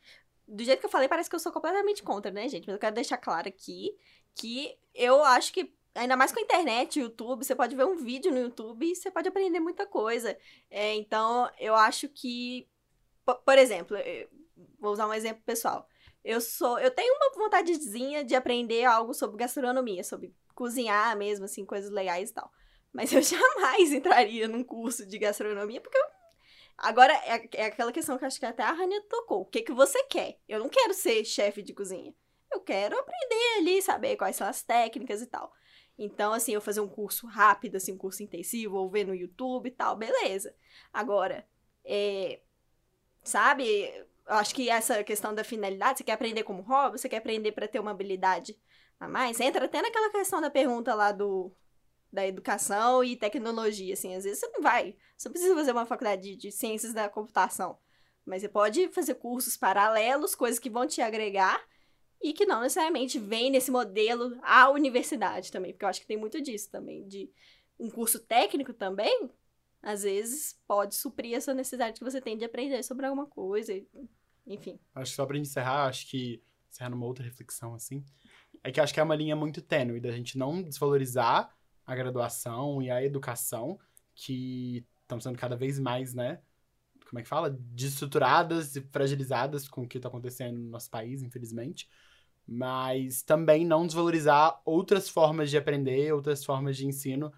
do 0.48 0.64
jeito 0.64 0.80
que 0.80 0.86
eu 0.86 0.90
falei, 0.90 1.08
parece 1.08 1.30
que 1.30 1.36
eu 1.36 1.40
sou 1.40 1.52
completamente 1.52 2.02
contra, 2.04 2.32
né, 2.32 2.48
gente? 2.50 2.66
Mas 2.66 2.74
eu 2.74 2.80
quero 2.80 2.96
deixar 2.96 3.18
claro 3.18 3.48
aqui 3.48 3.96
que 4.36 4.78
eu 4.94 5.24
acho 5.24 5.54
que 5.54 5.74
Ainda 5.96 6.18
mais 6.18 6.32
com 6.32 6.40
a 6.40 6.42
internet, 6.42 7.00
YouTube, 7.00 7.46
você 7.46 7.56
pode 7.56 7.76
ver 7.76 7.86
um 7.86 7.96
vídeo 7.98 8.32
no 8.32 8.40
YouTube 8.40 8.84
e 8.84 8.96
você 8.96 9.12
pode 9.12 9.28
aprender 9.30 9.60
muita 9.60 9.86
coisa. 9.86 10.36
É, 10.72 10.96
então, 10.96 11.48
eu 11.60 11.76
acho 11.76 12.10
que, 12.10 12.68
po- 13.26 13.36
por 13.46 13.58
exemplo, 13.60 13.96
vou 14.80 14.92
usar 14.92 15.08
um 15.08 15.14
exemplo 15.14 15.44
pessoal. 15.46 15.88
eu 16.24 16.40
sou. 16.42 16.80
Eu 16.80 16.92
tenho 16.92 17.14
uma 17.16 17.32
vontadezinha 17.36 18.24
de 18.24 18.36
aprender 18.36 18.86
algo 18.86 19.14
sobre 19.14 19.38
gastronomia, 19.38 20.04
sobre 20.04 20.34
cozinhar 20.56 21.18
mesmo, 21.18 21.46
assim, 21.46 21.66
coisas 21.66 21.92
legais 21.92 22.30
e 22.30 22.34
tal. 22.34 22.52
Mas 22.92 23.12
eu 23.14 23.22
jamais 23.24 23.92
entraria 23.92 24.48
num 24.48 24.64
curso 24.64 25.06
de 25.06 25.18
gastronomia, 25.20 25.82
porque 25.82 25.98
eu 25.98 26.06
Agora, 26.78 27.14
é, 27.14 27.48
é, 27.54 27.66
aquela 27.66 27.92
questão 27.92 28.18
que 28.18 28.26
acho 28.26 28.40
que 28.40 28.46
até 28.46 28.64
a 28.64 28.72
Rania 28.72 29.02
tocou. 29.10 29.42
O 29.42 29.46
que, 29.46 29.62
que 29.62 29.72
você 29.72 30.04
quer? 30.04 30.40
Eu 30.48 30.60
não 30.60 30.70
quero 30.70 30.94
ser 30.94 31.24
chefe 31.24 31.62
de 31.62 31.74
cozinha. 31.74 32.14
Eu 32.52 32.62
quero 32.62 32.98
aprender 32.98 33.58
ali, 33.58 33.82
saber 33.82 34.16
quais 34.16 34.36
são 34.36 34.48
as 34.48 34.64
técnicas 34.64 35.22
e 35.22 35.26
tal. 35.26 35.52
Então, 35.98 36.34
assim, 36.34 36.54
eu 36.54 36.62
fazer 36.62 36.82
um 36.82 36.88
curso 36.88 37.28
rápido, 37.28 37.76
assim, 37.76 37.94
um 37.94 37.98
curso 37.98 38.24
intensivo, 38.24 38.78
ou 38.78 38.90
ver 38.90 39.06
no 39.06 39.14
YouTube 39.14 39.68
e 39.68 39.72
tal, 39.72 39.96
beleza. 39.96 40.56
Agora, 40.92 41.48
é, 41.86 42.42
sabe, 43.24 43.66
eu 44.28 44.36
acho 44.36 44.56
que 44.56 44.70
essa 44.70 45.04
questão 45.04 45.34
da 45.34 45.44
finalidade, 45.44 46.00
você 46.00 46.04
quer 46.04 46.14
aprender 46.14 46.44
como 46.44 46.64
hobby, 46.64 47.00
você 47.00 47.10
quer 47.10 47.18
aprender 47.18 47.52
para 47.52 47.68
ter 47.68 47.80
uma 47.80 47.92
habilidade 47.92 48.58
a 49.00 49.08
mais, 49.08 49.40
entra 49.40 49.66
até 49.66 49.82
naquela 49.82 50.10
questão 50.12 50.42
da 50.42 50.50
pergunta 50.50 50.94
lá 50.96 51.12
do 51.12 51.52
da 52.14 52.28
educação 52.28 53.04
e 53.04 53.16
tecnologia, 53.16 53.94
assim, 53.96 54.14
às 54.14 54.24
vezes 54.24 54.40
você 54.40 54.48
não 54.50 54.62
vai, 54.62 54.96
você 55.18 55.30
precisa 55.32 55.56
fazer 55.56 55.72
uma 55.72 55.86
faculdade 55.86 56.22
de, 56.22 56.36
de 56.36 56.52
ciências 56.52 56.94
da 56.94 57.10
computação, 57.10 57.80
mas 58.24 58.44
você 58.44 58.50
pode 58.50 58.88
fazer 58.90 59.16
cursos 59.16 59.58
paralelos, 59.58 60.36
coisas 60.36 60.60
que 60.60 60.70
vão 60.70 60.86
te 60.86 61.02
agregar 61.02 61.60
e 62.22 62.32
que 62.32 62.46
não 62.46 62.62
necessariamente 62.62 63.18
vem 63.18 63.50
nesse 63.50 63.72
modelo 63.72 64.38
a 64.44 64.70
universidade 64.70 65.52
também, 65.52 65.74
porque 65.74 65.84
eu 65.84 65.90
acho 65.90 66.02
que 66.02 66.08
tem 66.08 66.16
muito 66.16 66.40
disso 66.40 66.70
também, 66.70 67.08
de 67.08 67.32
um 67.80 67.90
curso 67.90 68.20
técnico 68.20 68.74
também, 68.74 69.32
às 69.82 70.04
vezes 70.04 70.56
pode 70.68 70.94
suprir 70.94 71.34
essa 71.34 71.52
necessidade 71.52 71.98
que 71.98 72.06
você 72.06 72.22
tem 72.22 72.38
de 72.38 72.46
aprender 72.46 72.84
sobre 72.84 73.08
alguma 73.08 73.26
coisa, 73.26 73.74
enfim. 74.46 74.80
Acho 74.94 75.12
que 75.12 75.16
só 75.16 75.26
pra 75.26 75.38
encerrar, 75.38 75.88
acho 75.88 76.08
que 76.08 76.44
encerrar 76.70 76.92
numa 76.92 77.08
outra 77.08 77.26
reflexão, 77.26 77.74
assim, 77.74 78.06
é 78.64 78.72
que 78.72 78.80
acho 78.80 78.94
que 78.94 79.00
é 79.00 79.04
uma 79.04 79.16
linha 79.16 79.36
muito 79.36 79.64
tênue 79.64 80.00
da 80.00 80.12
gente 80.12 80.38
não 80.38 80.62
desvalorizar 80.62 81.52
a 81.86 81.96
graduação 81.96 82.82
e 82.82 82.90
a 82.90 83.04
educação, 83.04 83.80
que 84.16 84.86
estão 85.02 85.20
sendo 85.20 85.38
cada 85.38 85.56
vez 85.56 85.80
mais, 85.80 86.14
né? 86.14 86.40
Como 87.08 87.20
é 87.20 87.24
que 87.24 87.30
fala? 87.30 87.50
Destruturadas 87.50 88.76
e 88.76 88.82
fragilizadas 88.82 89.68
com 89.68 89.84
o 89.84 89.88
que 89.88 89.98
está 89.98 90.10
acontecendo 90.10 90.58
no 90.58 90.70
nosso 90.70 90.90
país, 90.90 91.22
infelizmente. 91.22 91.88
Mas 92.48 93.22
também 93.22 93.66
não 93.66 93.86
desvalorizar 93.86 94.60
outras 94.66 95.08
formas 95.08 95.50
de 95.50 95.58
aprender, 95.58 96.14
outras 96.14 96.44
formas 96.44 96.76
de 96.76 96.86
ensino 96.86 97.32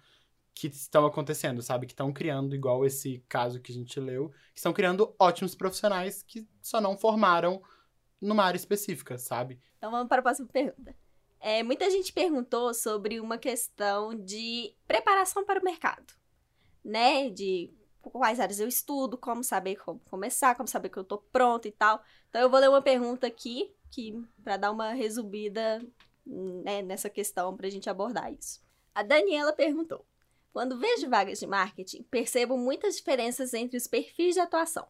que 0.54 0.68
estão 0.68 1.04
acontecendo, 1.04 1.60
sabe? 1.60 1.86
Que 1.86 1.92
estão 1.92 2.12
criando, 2.12 2.54
igual 2.54 2.86
esse 2.86 3.22
caso 3.28 3.60
que 3.60 3.70
a 3.70 3.74
gente 3.74 4.00
leu, 4.00 4.30
que 4.54 4.58
estão 4.58 4.72
criando 4.72 5.14
ótimos 5.18 5.54
profissionais 5.54 6.22
que 6.22 6.48
só 6.62 6.80
não 6.80 6.96
formaram 6.96 7.62
numa 8.20 8.44
área 8.44 8.56
específica, 8.56 9.18
sabe? 9.18 9.60
Então 9.76 9.90
vamos 9.90 10.08
para 10.08 10.20
a 10.20 10.22
próxima 10.22 10.48
pergunta. 10.48 10.96
É, 11.40 11.62
muita 11.62 11.90
gente 11.90 12.12
perguntou 12.12 12.72
sobre 12.74 13.20
uma 13.20 13.38
questão 13.38 14.14
de 14.14 14.74
preparação 14.86 15.44
para 15.44 15.60
o 15.60 15.64
mercado, 15.64 16.14
né? 16.84 17.30
De 17.30 17.70
quais 18.00 18.40
áreas 18.40 18.60
eu 18.60 18.68
estudo, 18.68 19.18
como 19.18 19.42
saber 19.42 19.76
como 19.76 20.00
começar, 20.10 20.54
como 20.54 20.68
saber 20.68 20.88
que 20.88 20.96
eu 20.96 21.04
tô 21.04 21.18
pronto 21.18 21.68
e 21.68 21.72
tal. 21.72 22.02
Então 22.28 22.40
eu 22.40 22.50
vou 22.50 22.60
ler 22.60 22.68
uma 22.68 22.82
pergunta 22.82 23.26
aqui 23.26 23.74
que 23.90 24.12
para 24.42 24.56
dar 24.56 24.70
uma 24.70 24.92
resumida 24.92 25.84
né, 26.24 26.82
nessa 26.82 27.10
questão 27.10 27.56
para 27.56 27.66
a 27.66 27.70
gente 27.70 27.88
abordar 27.90 28.32
isso. 28.32 28.60
A 28.94 29.02
Daniela 29.02 29.52
perguntou: 29.52 30.04
quando 30.52 30.78
vejo 30.78 31.08
vagas 31.08 31.38
de 31.38 31.46
marketing, 31.46 32.02
percebo 32.04 32.56
muitas 32.56 32.96
diferenças 32.96 33.54
entre 33.54 33.76
os 33.76 33.86
perfis 33.86 34.34
de 34.34 34.40
atuação. 34.40 34.86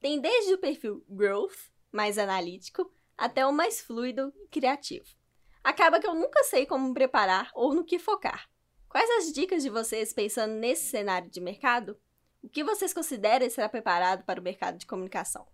Tem 0.00 0.20
desde 0.20 0.54
o 0.54 0.58
perfil 0.58 1.04
growth, 1.08 1.70
mais 1.90 2.18
analítico, 2.18 2.90
até 3.16 3.44
o 3.44 3.52
mais 3.52 3.80
fluido 3.80 4.32
e 4.36 4.46
criativo 4.46 5.17
acaba 5.62 6.00
que 6.00 6.06
eu 6.06 6.14
nunca 6.14 6.42
sei 6.44 6.66
como 6.66 6.88
me 6.88 6.94
preparar 6.94 7.50
ou 7.54 7.74
no 7.74 7.84
que 7.84 7.98
focar. 7.98 8.48
Quais 8.88 9.10
as 9.10 9.32
dicas 9.32 9.62
de 9.62 9.68
vocês 9.68 10.12
pensando 10.12 10.54
nesse 10.54 10.86
cenário 10.86 11.30
de 11.30 11.40
mercado? 11.40 11.98
O 12.42 12.48
que 12.48 12.64
vocês 12.64 12.94
consideram 12.94 13.46
estar 13.46 13.68
preparado 13.68 14.24
para 14.24 14.40
o 14.40 14.42
mercado 14.42 14.78
de 14.78 14.86
comunicação? 14.86 15.46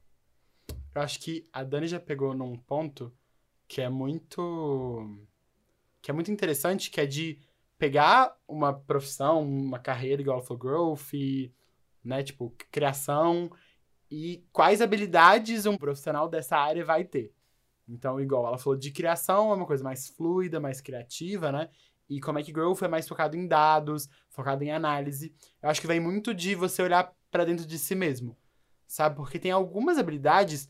Eu 0.95 1.03
acho 1.03 1.19
que 1.19 1.49
a 1.53 1.65
Dani 1.65 1.89
já 1.89 1.99
pegou 1.99 2.35
num 2.35 2.57
ponto 2.57 3.13
que 3.67 3.81
é 3.81 3.89
muito 3.89 5.19
que 6.01 6.11
é 6.11 6.15
muito 6.15 6.31
interessante, 6.31 6.91
que 6.91 7.01
é 7.01 7.07
de 7.07 7.41
pegar 7.79 8.37
uma 8.47 8.73
profissão, 8.73 9.43
uma 9.43 9.79
carreira 9.79 10.21
igual 10.21 10.43
for 10.43 10.57
growth, 10.57 11.15
e, 11.15 11.51
né, 12.05 12.23
tipo, 12.23 12.55
criação 12.71 13.51
e 14.11 14.47
quais 14.53 14.81
habilidades 14.81 15.67
um 15.67 15.77
profissional 15.77 16.29
dessa 16.29 16.57
área 16.57 16.85
vai 16.85 17.05
ter. 17.05 17.33
Então, 17.89 18.21
igual, 18.21 18.47
ela 18.47 18.59
falou 18.59 18.79
de 18.79 18.91
criação, 18.91 19.51
é 19.51 19.55
uma 19.55 19.67
coisa 19.67 19.85
mais 19.85 20.09
fluida, 20.09 20.59
mais 20.59 20.81
criativa, 20.81 21.53
né? 21.53 21.69
E 22.09 22.21
como 22.21 22.39
é 22.39 22.43
que 22.43 22.53
growth 22.53 22.83
é 22.83 22.89
mais 22.89 23.09
focado 23.09 23.37
em 23.37 23.47
dados, 23.47 24.09
focado 24.31 24.63
em 24.63 24.71
análise. 24.71 25.35
Eu 25.63 25.69
acho 25.69 25.81
que 25.81 25.87
vem 25.87 26.01
muito 26.01 26.35
de 26.35 26.55
você 26.55 26.83
olhar 26.83 27.13
para 27.31 27.45
dentro 27.45 27.67
de 27.67 27.79
si 27.79 27.95
mesmo, 27.95 28.37
sabe? 28.87 29.17
Porque 29.17 29.39
tem 29.39 29.51
algumas 29.51 29.99
habilidades 29.99 30.69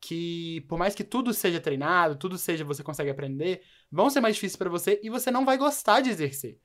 que, 0.00 0.64
por 0.68 0.78
mais 0.78 0.94
que 0.94 1.04
tudo 1.04 1.34
seja 1.34 1.60
treinado, 1.60 2.16
tudo 2.16 2.38
seja 2.38 2.64
você 2.64 2.82
consegue 2.82 3.10
aprender, 3.10 3.62
vão 3.90 4.08
ser 4.10 4.20
mais 4.20 4.36
difíceis 4.36 4.56
para 4.56 4.70
você 4.70 5.00
e 5.02 5.10
você 5.10 5.30
não 5.30 5.44
vai 5.44 5.58
gostar 5.58 6.00
de 6.00 6.10
exercer. 6.10 6.58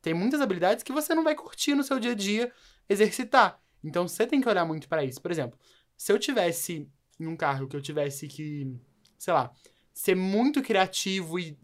Tem 0.00 0.12
muitas 0.12 0.40
habilidades 0.40 0.82
que 0.82 0.92
você 0.92 1.14
não 1.14 1.22
vai 1.22 1.34
curtir 1.34 1.74
no 1.74 1.84
seu 1.84 2.00
dia 2.00 2.10
a 2.12 2.14
dia 2.14 2.52
exercitar. 2.88 3.60
Então 3.84 4.08
você 4.08 4.26
tem 4.26 4.40
que 4.40 4.48
olhar 4.48 4.64
muito 4.64 4.88
para 4.88 5.04
isso. 5.04 5.20
Por 5.22 5.30
exemplo, 5.30 5.58
se 5.96 6.12
eu 6.12 6.18
tivesse 6.18 6.88
em 7.20 7.26
um 7.26 7.36
carro 7.36 7.68
que 7.68 7.76
eu 7.76 7.80
tivesse 7.80 8.26
que 8.26 8.76
sei 9.22 9.32
lá, 9.32 9.52
ser 9.94 10.16
muito 10.16 10.60
criativo 10.60 11.38
e 11.38 11.56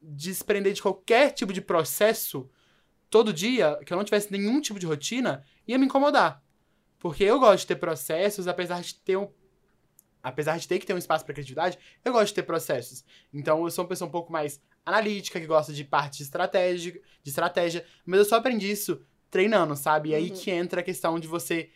desprender 0.00 0.72
de 0.72 0.80
qualquer 0.80 1.30
tipo 1.32 1.52
de 1.52 1.60
processo 1.60 2.48
todo 3.10 3.34
dia, 3.34 3.78
que 3.84 3.92
eu 3.92 3.98
não 3.98 4.04
tivesse 4.04 4.32
nenhum 4.32 4.62
tipo 4.62 4.80
de 4.80 4.86
rotina, 4.86 5.44
ia 5.68 5.78
me 5.78 5.84
incomodar. 5.84 6.42
Porque 6.98 7.22
eu 7.22 7.38
gosto 7.38 7.60
de 7.60 7.66
ter 7.66 7.76
processos, 7.76 8.48
apesar 8.48 8.80
de 8.80 8.94
ter 8.94 9.18
um, 9.18 9.30
apesar 10.22 10.56
de 10.56 10.66
ter 10.66 10.78
que 10.78 10.86
ter 10.86 10.94
um 10.94 10.98
espaço 10.98 11.22
para 11.22 11.34
criatividade, 11.34 11.78
eu 12.02 12.14
gosto 12.14 12.28
de 12.28 12.34
ter 12.34 12.44
processos. 12.44 13.04
Então 13.30 13.62
eu 13.62 13.70
sou 13.70 13.84
uma 13.84 13.90
pessoa 13.90 14.08
um 14.08 14.12
pouco 14.12 14.32
mais 14.32 14.58
analítica, 14.86 15.38
que 15.38 15.46
gosta 15.46 15.70
de 15.70 15.84
parte 15.84 16.16
de 16.16 16.22
estratégia, 16.22 16.92
de 17.22 17.28
estratégia, 17.28 17.84
mas 18.06 18.20
eu 18.20 18.24
só 18.24 18.36
aprendi 18.36 18.70
isso 18.70 19.04
treinando, 19.28 19.76
sabe? 19.76 20.10
E 20.10 20.14
aí 20.14 20.30
uhum. 20.30 20.36
que 20.36 20.50
entra 20.50 20.80
a 20.80 20.84
questão 20.84 21.20
de 21.20 21.28
você 21.28 21.68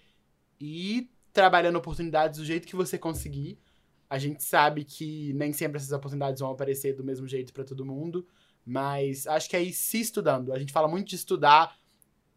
ir 0.59 1.11
trabalhando 1.31 1.77
oportunidades 1.77 2.39
do 2.39 2.45
jeito 2.47 2.67
que 2.67 2.75
você 2.75 2.97
conseguir, 2.97 3.61
a 4.09 4.19
gente 4.19 4.43
sabe 4.43 4.85
que 4.85 5.33
nem 5.35 5.53
sempre 5.53 5.79
essas 5.79 5.93
oportunidades 5.93 6.41
vão 6.41 6.51
aparecer 6.51 6.95
do 6.95 7.05
mesmo 7.05 7.27
jeito 7.27 7.53
para 7.53 7.65
todo 7.65 7.85
mundo, 7.85 8.27
mas 8.65 9.27
acho 9.27 9.49
que 9.49 9.57
é 9.57 9.63
ir 9.63 9.73
se 9.73 10.01
estudando. 10.01 10.53
A 10.53 10.59
gente 10.59 10.73
fala 10.73 10.89
muito 10.89 11.09
de 11.09 11.17
estudar 11.17 11.77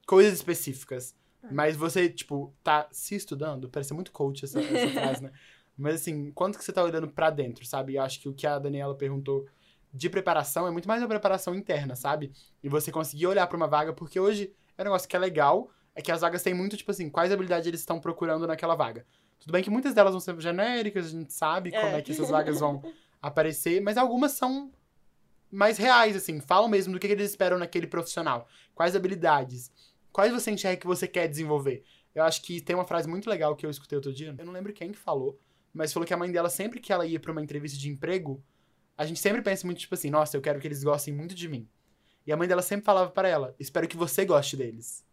coisas 0.05 0.33
específicas, 0.33 1.15
é. 1.43 1.51
mas 1.51 1.75
você, 1.75 2.09
tipo, 2.09 2.53
tá 2.63 2.87
se 2.91 3.15
estudando, 3.15 3.69
parece 3.69 3.93
muito 3.93 4.11
coach 4.11 4.45
essa, 4.45 4.59
essa 4.59 4.89
frase, 4.93 5.23
né? 5.23 5.31
Mas 5.77 5.95
assim, 5.95 6.31
quanto 6.31 6.57
que 6.57 6.63
você 6.65 6.73
tá 6.73 6.83
olhando 6.83 7.07
para 7.07 7.29
dentro, 7.29 7.65
sabe? 7.65 7.95
Eu 7.95 8.03
acho 8.03 8.19
que 8.19 8.27
o 8.27 8.33
que 8.33 8.45
a 8.45 8.59
Daniela 8.59 8.95
perguntou 8.95 9.47
de 9.93 10.09
preparação 10.09 10.67
é 10.67 10.71
muito 10.71 10.87
mais 10.87 11.01
uma 11.01 11.07
preparação 11.07 11.55
interna, 11.55 11.95
sabe? 11.95 12.31
E 12.61 12.67
você 12.67 12.91
conseguir 12.91 13.27
olhar 13.27 13.47
para 13.47 13.57
uma 13.57 13.67
vaga, 13.67 13.93
porque 13.93 14.19
hoje 14.19 14.53
é 14.77 14.81
um 14.81 14.85
negócio 14.85 15.07
que 15.07 15.15
é 15.15 15.19
legal, 15.19 15.71
é 15.95 16.01
que 16.01 16.11
as 16.11 16.21
vagas 16.21 16.43
têm 16.43 16.53
muito, 16.53 16.77
tipo 16.77 16.91
assim, 16.91 17.09
quais 17.09 17.31
habilidades 17.31 17.67
eles 17.67 17.79
estão 17.79 17.99
procurando 17.99 18.45
naquela 18.45 18.75
vaga. 18.75 19.05
Tudo 19.39 19.51
bem 19.51 19.63
que 19.63 19.69
muitas 19.69 19.93
delas 19.93 20.11
vão 20.11 20.19
ser 20.19 20.39
genéricas, 20.39 21.07
a 21.07 21.09
gente 21.09 21.33
sabe 21.33 21.71
como 21.71 21.87
é, 21.87 21.99
é 21.99 22.01
que 22.01 22.11
essas 22.11 22.29
vagas 22.29 22.59
vão 22.59 22.83
aparecer, 23.21 23.81
mas 23.81 23.97
algumas 23.97 24.33
são 24.33 24.71
mais 25.51 25.77
reais, 25.77 26.15
assim, 26.15 26.39
falam 26.39 26.69
mesmo 26.69 26.93
do 26.93 26.99
que 26.99 27.07
eles 27.07 27.31
esperam 27.31 27.57
naquele 27.57 27.87
profissional. 27.87 28.47
Quais 28.75 28.95
habilidades, 28.95 29.71
quais 30.11 30.31
você 30.31 30.51
enxerga 30.51 30.79
que 30.79 30.87
você 30.87 31.07
quer 31.07 31.27
desenvolver. 31.27 31.83
Eu 32.13 32.23
acho 32.23 32.41
que 32.41 32.61
tem 32.61 32.75
uma 32.75 32.85
frase 32.85 33.07
muito 33.07 33.29
legal 33.29 33.55
que 33.55 33.65
eu 33.65 33.69
escutei 33.69 33.95
outro 33.95 34.13
dia, 34.13 34.35
eu 34.37 34.45
não 34.45 34.53
lembro 34.53 34.73
quem 34.73 34.91
que 34.91 34.97
falou, 34.97 35.39
mas 35.73 35.93
falou 35.93 36.05
que 36.05 36.13
a 36.13 36.17
mãe 36.17 36.31
dela, 36.31 36.49
sempre 36.49 36.79
que 36.79 36.91
ela 36.91 37.05
ia 37.05 37.19
para 37.19 37.31
uma 37.31 37.41
entrevista 37.41 37.77
de 37.77 37.89
emprego, 37.89 38.43
a 38.97 39.05
gente 39.05 39.19
sempre 39.19 39.41
pensa 39.41 39.65
muito, 39.65 39.79
tipo 39.79 39.95
assim, 39.95 40.09
nossa, 40.09 40.35
eu 40.35 40.41
quero 40.41 40.59
que 40.59 40.67
eles 40.67 40.83
gostem 40.83 41.13
muito 41.13 41.33
de 41.33 41.47
mim. 41.47 41.67
E 42.27 42.31
a 42.31 42.37
mãe 42.37 42.47
dela 42.47 42.61
sempre 42.61 42.85
falava 42.85 43.09
para 43.09 43.27
ela, 43.27 43.55
espero 43.59 43.87
que 43.87 43.95
você 43.95 44.25
goste 44.25 44.57
deles. 44.57 45.05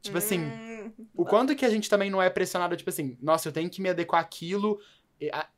Tipo 0.00 0.18
assim, 0.18 0.40
hum, 0.40 0.71
o 1.14 1.24
quanto 1.24 1.54
que 1.54 1.64
a 1.64 1.70
gente 1.70 1.88
também 1.88 2.10
não 2.10 2.22
é 2.22 2.30
pressionado, 2.30 2.76
tipo 2.76 2.90
assim, 2.90 3.16
nossa, 3.20 3.48
eu 3.48 3.52
tenho 3.52 3.68
que 3.70 3.80
me 3.80 3.88
adequar 3.88 4.20
àquilo, 4.20 4.78
a, 5.32 5.48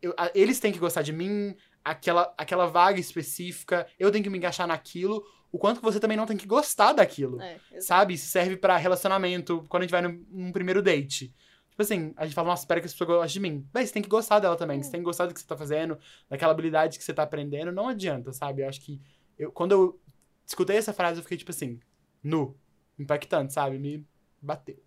eu, 0.00 0.14
a, 0.16 0.30
eles 0.34 0.60
têm 0.60 0.72
que 0.72 0.78
gostar 0.78 1.02
de 1.02 1.12
mim, 1.12 1.56
aquela, 1.84 2.32
aquela 2.36 2.66
vaga 2.66 2.98
específica, 2.98 3.86
eu 3.98 4.10
tenho 4.10 4.24
que 4.24 4.30
me 4.30 4.38
encaixar 4.38 4.66
naquilo, 4.66 5.24
o 5.52 5.58
quanto 5.58 5.78
que 5.78 5.84
você 5.84 6.00
também 6.00 6.16
não 6.16 6.26
tem 6.26 6.36
que 6.36 6.46
gostar 6.46 6.92
daquilo, 6.92 7.40
é, 7.40 7.58
sabe? 7.80 8.14
Isso 8.14 8.26
serve 8.26 8.56
para 8.56 8.76
relacionamento, 8.76 9.64
quando 9.68 9.82
a 9.82 9.86
gente 9.86 9.92
vai 9.92 10.02
num, 10.02 10.24
num, 10.30 10.52
primeiro 10.52 10.82
date. 10.82 11.32
Tipo 11.70 11.82
assim, 11.82 12.12
a 12.16 12.24
gente 12.24 12.34
fala, 12.34 12.48
nossa, 12.48 12.62
espero 12.62 12.80
que 12.80 12.86
essa 12.86 12.94
pessoa 12.94 13.18
goste 13.18 13.34
de 13.34 13.40
mim. 13.40 13.68
Bem, 13.72 13.86
você 13.86 13.92
tem 13.92 14.02
que 14.02 14.08
gostar 14.08 14.40
dela 14.40 14.56
também, 14.56 14.82
você 14.82 14.90
tem 14.90 15.00
que 15.00 15.04
gostar 15.04 15.26
do 15.26 15.34
que 15.34 15.40
você 15.40 15.46
tá 15.46 15.56
fazendo, 15.56 15.98
daquela 16.28 16.52
habilidade 16.52 16.98
que 16.98 17.04
você 17.04 17.12
tá 17.12 17.22
aprendendo, 17.22 17.70
não 17.70 17.88
adianta, 17.88 18.32
sabe? 18.32 18.62
Eu 18.62 18.68
acho 18.68 18.80
que, 18.80 19.00
eu, 19.38 19.52
quando 19.52 19.72
eu 19.72 20.00
escutei 20.46 20.76
essa 20.76 20.92
frase, 20.92 21.18
eu 21.18 21.22
fiquei 21.22 21.38
tipo 21.38 21.50
assim, 21.50 21.78
nu, 22.22 22.56
impactante, 22.98 23.52
sabe? 23.52 23.78
Me 23.78 24.04
bateu. 24.44 24.82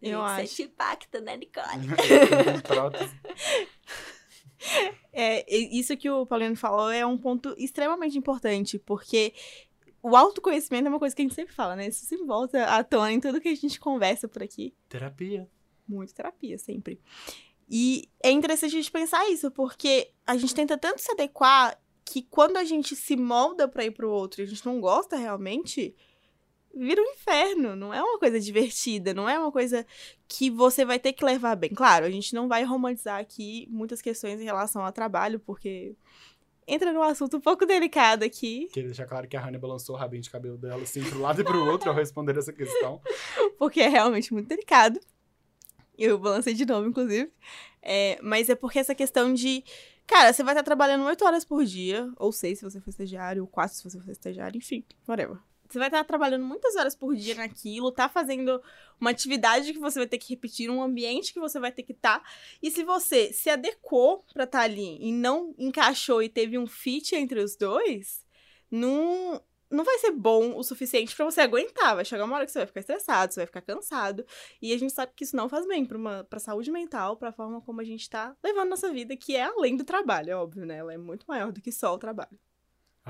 Eu 0.00 0.22
acho. 0.22 0.46
Você 0.46 0.56
te 0.56 0.62
impacta, 0.62 1.20
né, 1.20 1.36
Nicole? 1.36 1.66
É, 5.10 5.54
isso 5.54 5.96
que 5.96 6.10
o 6.10 6.26
Paulino 6.26 6.54
falou 6.54 6.90
é 6.90 7.04
um 7.04 7.16
ponto 7.16 7.54
extremamente 7.56 8.18
importante, 8.18 8.78
porque 8.78 9.32
o 10.02 10.14
autoconhecimento 10.14 10.86
é 10.86 10.90
uma 10.90 10.98
coisa 10.98 11.16
que 11.16 11.22
a 11.22 11.24
gente 11.24 11.34
sempre 11.34 11.54
fala, 11.54 11.74
né? 11.74 11.88
Isso 11.88 12.04
se 12.04 12.16
volta 12.18 12.66
à 12.66 12.84
tona 12.84 13.10
em 13.10 13.20
tudo 13.20 13.40
que 13.40 13.48
a 13.48 13.54
gente 13.54 13.80
conversa 13.80 14.28
por 14.28 14.42
aqui. 14.42 14.74
Terapia. 14.88 15.48
Muito 15.88 16.14
terapia, 16.14 16.58
sempre. 16.58 17.00
E 17.68 18.08
é 18.22 18.30
interessante 18.30 18.74
a 18.74 18.78
gente 18.78 18.90
pensar 18.90 19.28
isso, 19.30 19.50
porque 19.50 20.12
a 20.26 20.36
gente 20.36 20.54
tenta 20.54 20.76
tanto 20.76 21.00
se 21.00 21.10
adequar 21.10 21.80
que 22.04 22.22
quando 22.22 22.56
a 22.56 22.64
gente 22.64 22.96
se 22.96 23.16
molda 23.16 23.68
pra 23.68 23.84
ir 23.84 23.92
pro 23.92 24.10
outro 24.10 24.40
e 24.40 24.44
a 24.44 24.46
gente 24.46 24.66
não 24.66 24.80
gosta 24.80 25.16
realmente, 25.16 25.94
vira 26.74 27.00
um 27.00 27.12
inferno. 27.12 27.74
Não 27.76 27.92
é 27.92 28.02
uma 28.02 28.18
coisa 28.18 28.38
divertida, 28.40 29.12
não 29.14 29.28
é 29.28 29.38
uma 29.38 29.52
coisa 29.52 29.86
que 30.28 30.50
você 30.50 30.84
vai 30.84 30.98
ter 30.98 31.12
que 31.12 31.24
levar 31.24 31.56
bem. 31.56 31.70
Claro, 31.70 32.06
a 32.06 32.10
gente 32.10 32.34
não 32.34 32.48
vai 32.48 32.64
romantizar 32.64 33.20
aqui 33.20 33.66
muitas 33.70 34.00
questões 34.00 34.40
em 34.40 34.44
relação 34.44 34.84
ao 34.84 34.92
trabalho, 34.92 35.40
porque 35.40 35.94
entra 36.66 36.92
num 36.92 37.02
assunto 37.02 37.36
um 37.36 37.40
pouco 37.40 37.66
delicado 37.66 38.24
aqui, 38.24 38.68
Queria 38.72 38.90
deixar 38.90 39.06
claro 39.06 39.26
que 39.26 39.36
a 39.36 39.40
Hannah 39.40 39.58
balançou 39.58 39.96
o 39.96 39.98
rabinho 39.98 40.22
de 40.22 40.30
cabelo 40.30 40.56
dela 40.56 40.82
assim 40.82 41.02
pro 41.02 41.20
lado 41.20 41.40
e 41.40 41.44
pro 41.44 41.66
outro 41.66 41.90
ao 41.90 41.96
responder 41.96 42.36
essa 42.38 42.52
questão. 42.52 43.00
porque 43.58 43.80
é 43.80 43.88
realmente 43.88 44.32
muito 44.32 44.48
delicado. 44.48 45.00
Eu 45.98 46.18
balancei 46.18 46.54
de 46.54 46.64
novo, 46.64 46.88
inclusive. 46.88 47.30
É, 47.82 48.18
mas 48.22 48.48
é 48.48 48.54
porque 48.54 48.78
essa 48.78 48.94
questão 48.94 49.34
de. 49.34 49.64
Cara, 50.06 50.32
você 50.32 50.42
vai 50.42 50.54
estar 50.54 50.62
trabalhando 50.62 51.04
8 51.04 51.24
horas 51.24 51.44
por 51.44 51.64
dia, 51.64 52.10
ou 52.16 52.32
6 52.32 52.58
se 52.58 52.64
você 52.64 52.80
for 52.80 52.90
estagiário, 52.90 53.42
ou 53.42 53.48
4 53.48 53.76
se 53.76 53.84
você 53.84 54.00
for 54.00 54.10
estagiário, 54.10 54.56
enfim, 54.56 54.84
whatever. 55.06 55.38
Você 55.70 55.78
vai 55.78 55.86
estar 55.86 56.02
trabalhando 56.02 56.44
muitas 56.44 56.74
horas 56.74 56.96
por 56.96 57.14
dia 57.14 57.36
naquilo, 57.36 57.92
tá 57.92 58.08
fazendo 58.08 58.60
uma 59.00 59.10
atividade 59.10 59.72
que 59.72 59.78
você 59.78 60.00
vai 60.00 60.08
ter 60.08 60.18
que 60.18 60.34
repetir, 60.34 60.68
um 60.68 60.82
ambiente 60.82 61.32
que 61.32 61.38
você 61.38 61.60
vai 61.60 61.70
ter 61.70 61.84
que 61.84 61.92
estar. 61.92 62.22
E 62.60 62.72
se 62.72 62.82
você 62.82 63.32
se 63.32 63.48
adequou 63.48 64.24
pra 64.34 64.44
estar 64.44 64.62
ali 64.62 64.98
e 65.00 65.12
não 65.12 65.54
encaixou 65.56 66.20
e 66.22 66.28
teve 66.28 66.58
um 66.58 66.66
fit 66.66 67.14
entre 67.14 67.38
os 67.38 67.54
dois, 67.54 68.26
não, 68.68 69.40
não 69.70 69.84
vai 69.84 69.96
ser 69.98 70.10
bom 70.10 70.56
o 70.56 70.62
suficiente 70.64 71.14
pra 71.14 71.24
você 71.24 71.40
aguentar. 71.40 71.94
Vai 71.94 72.04
chegar 72.04 72.24
uma 72.24 72.34
hora 72.34 72.46
que 72.46 72.50
você 72.50 72.58
vai 72.58 72.66
ficar 72.66 72.80
estressado, 72.80 73.32
você 73.32 73.40
vai 73.40 73.46
ficar 73.46 73.62
cansado. 73.62 74.26
E 74.60 74.72
a 74.72 74.76
gente 74.76 74.92
sabe 74.92 75.12
que 75.14 75.22
isso 75.22 75.36
não 75.36 75.48
faz 75.48 75.68
bem 75.68 75.86
uma, 75.92 76.24
pra 76.24 76.40
saúde 76.40 76.72
mental, 76.72 77.16
pra 77.16 77.30
forma 77.32 77.60
como 77.60 77.80
a 77.80 77.84
gente 77.84 78.10
tá 78.10 78.36
levando 78.42 78.70
nossa 78.70 78.90
vida, 78.92 79.16
que 79.16 79.36
é 79.36 79.44
além 79.44 79.76
do 79.76 79.84
trabalho, 79.84 80.30
é 80.30 80.36
óbvio, 80.36 80.66
né? 80.66 80.78
Ela 80.78 80.94
é 80.94 80.98
muito 80.98 81.24
maior 81.28 81.52
do 81.52 81.60
que 81.60 81.70
só 81.70 81.94
o 81.94 81.98
trabalho. 81.98 82.36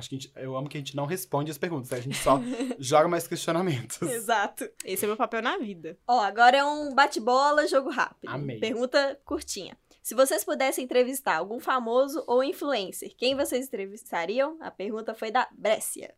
Acho 0.01 0.09
que 0.09 0.17
a 0.17 0.19
gente- 0.19 0.33
eu 0.37 0.57
amo 0.57 0.69
que 0.69 0.77
a 0.77 0.81
gente 0.81 0.97
não 0.97 1.07
responde 1.07 1.51
as 1.51 1.57
perguntas, 1.59 1.91
né? 1.91 1.99
a 1.99 2.01
gente 2.01 2.17
só 2.19 2.41
joga 2.81 3.07
mais 3.09 3.29
questionamentos. 3.29 4.03
Exato. 4.03 4.69
Esse 4.85 5.05
é 5.05 5.07
o 5.07 5.11
meu 5.11 5.17
papel 5.17 5.41
na 5.43 5.57
vida. 5.59 5.97
Ó, 6.09 6.21
agora 6.21 6.57
é 6.57 6.65
um 6.65 6.95
bate-bola, 6.95 7.67
jogo 7.69 7.91
rápido. 7.91 8.29
Amei. 8.31 8.59
Pergunta 8.59 9.19
curtinha. 9.25 9.77
Se 10.03 10.15
vocês 10.15 10.43
pudessem 10.43 10.85
entrevistar 10.85 11.37
algum 11.37 11.61
famoso 11.61 12.25
ou 12.27 12.43
influencer, 12.43 13.15
quem 13.17 13.37
vocês 13.37 13.67
entrevistariam? 13.67 14.57
A 14.61 14.71
pergunta 14.71 15.15
foi 15.15 15.31
da 15.31 15.47
Brescia. 15.53 16.13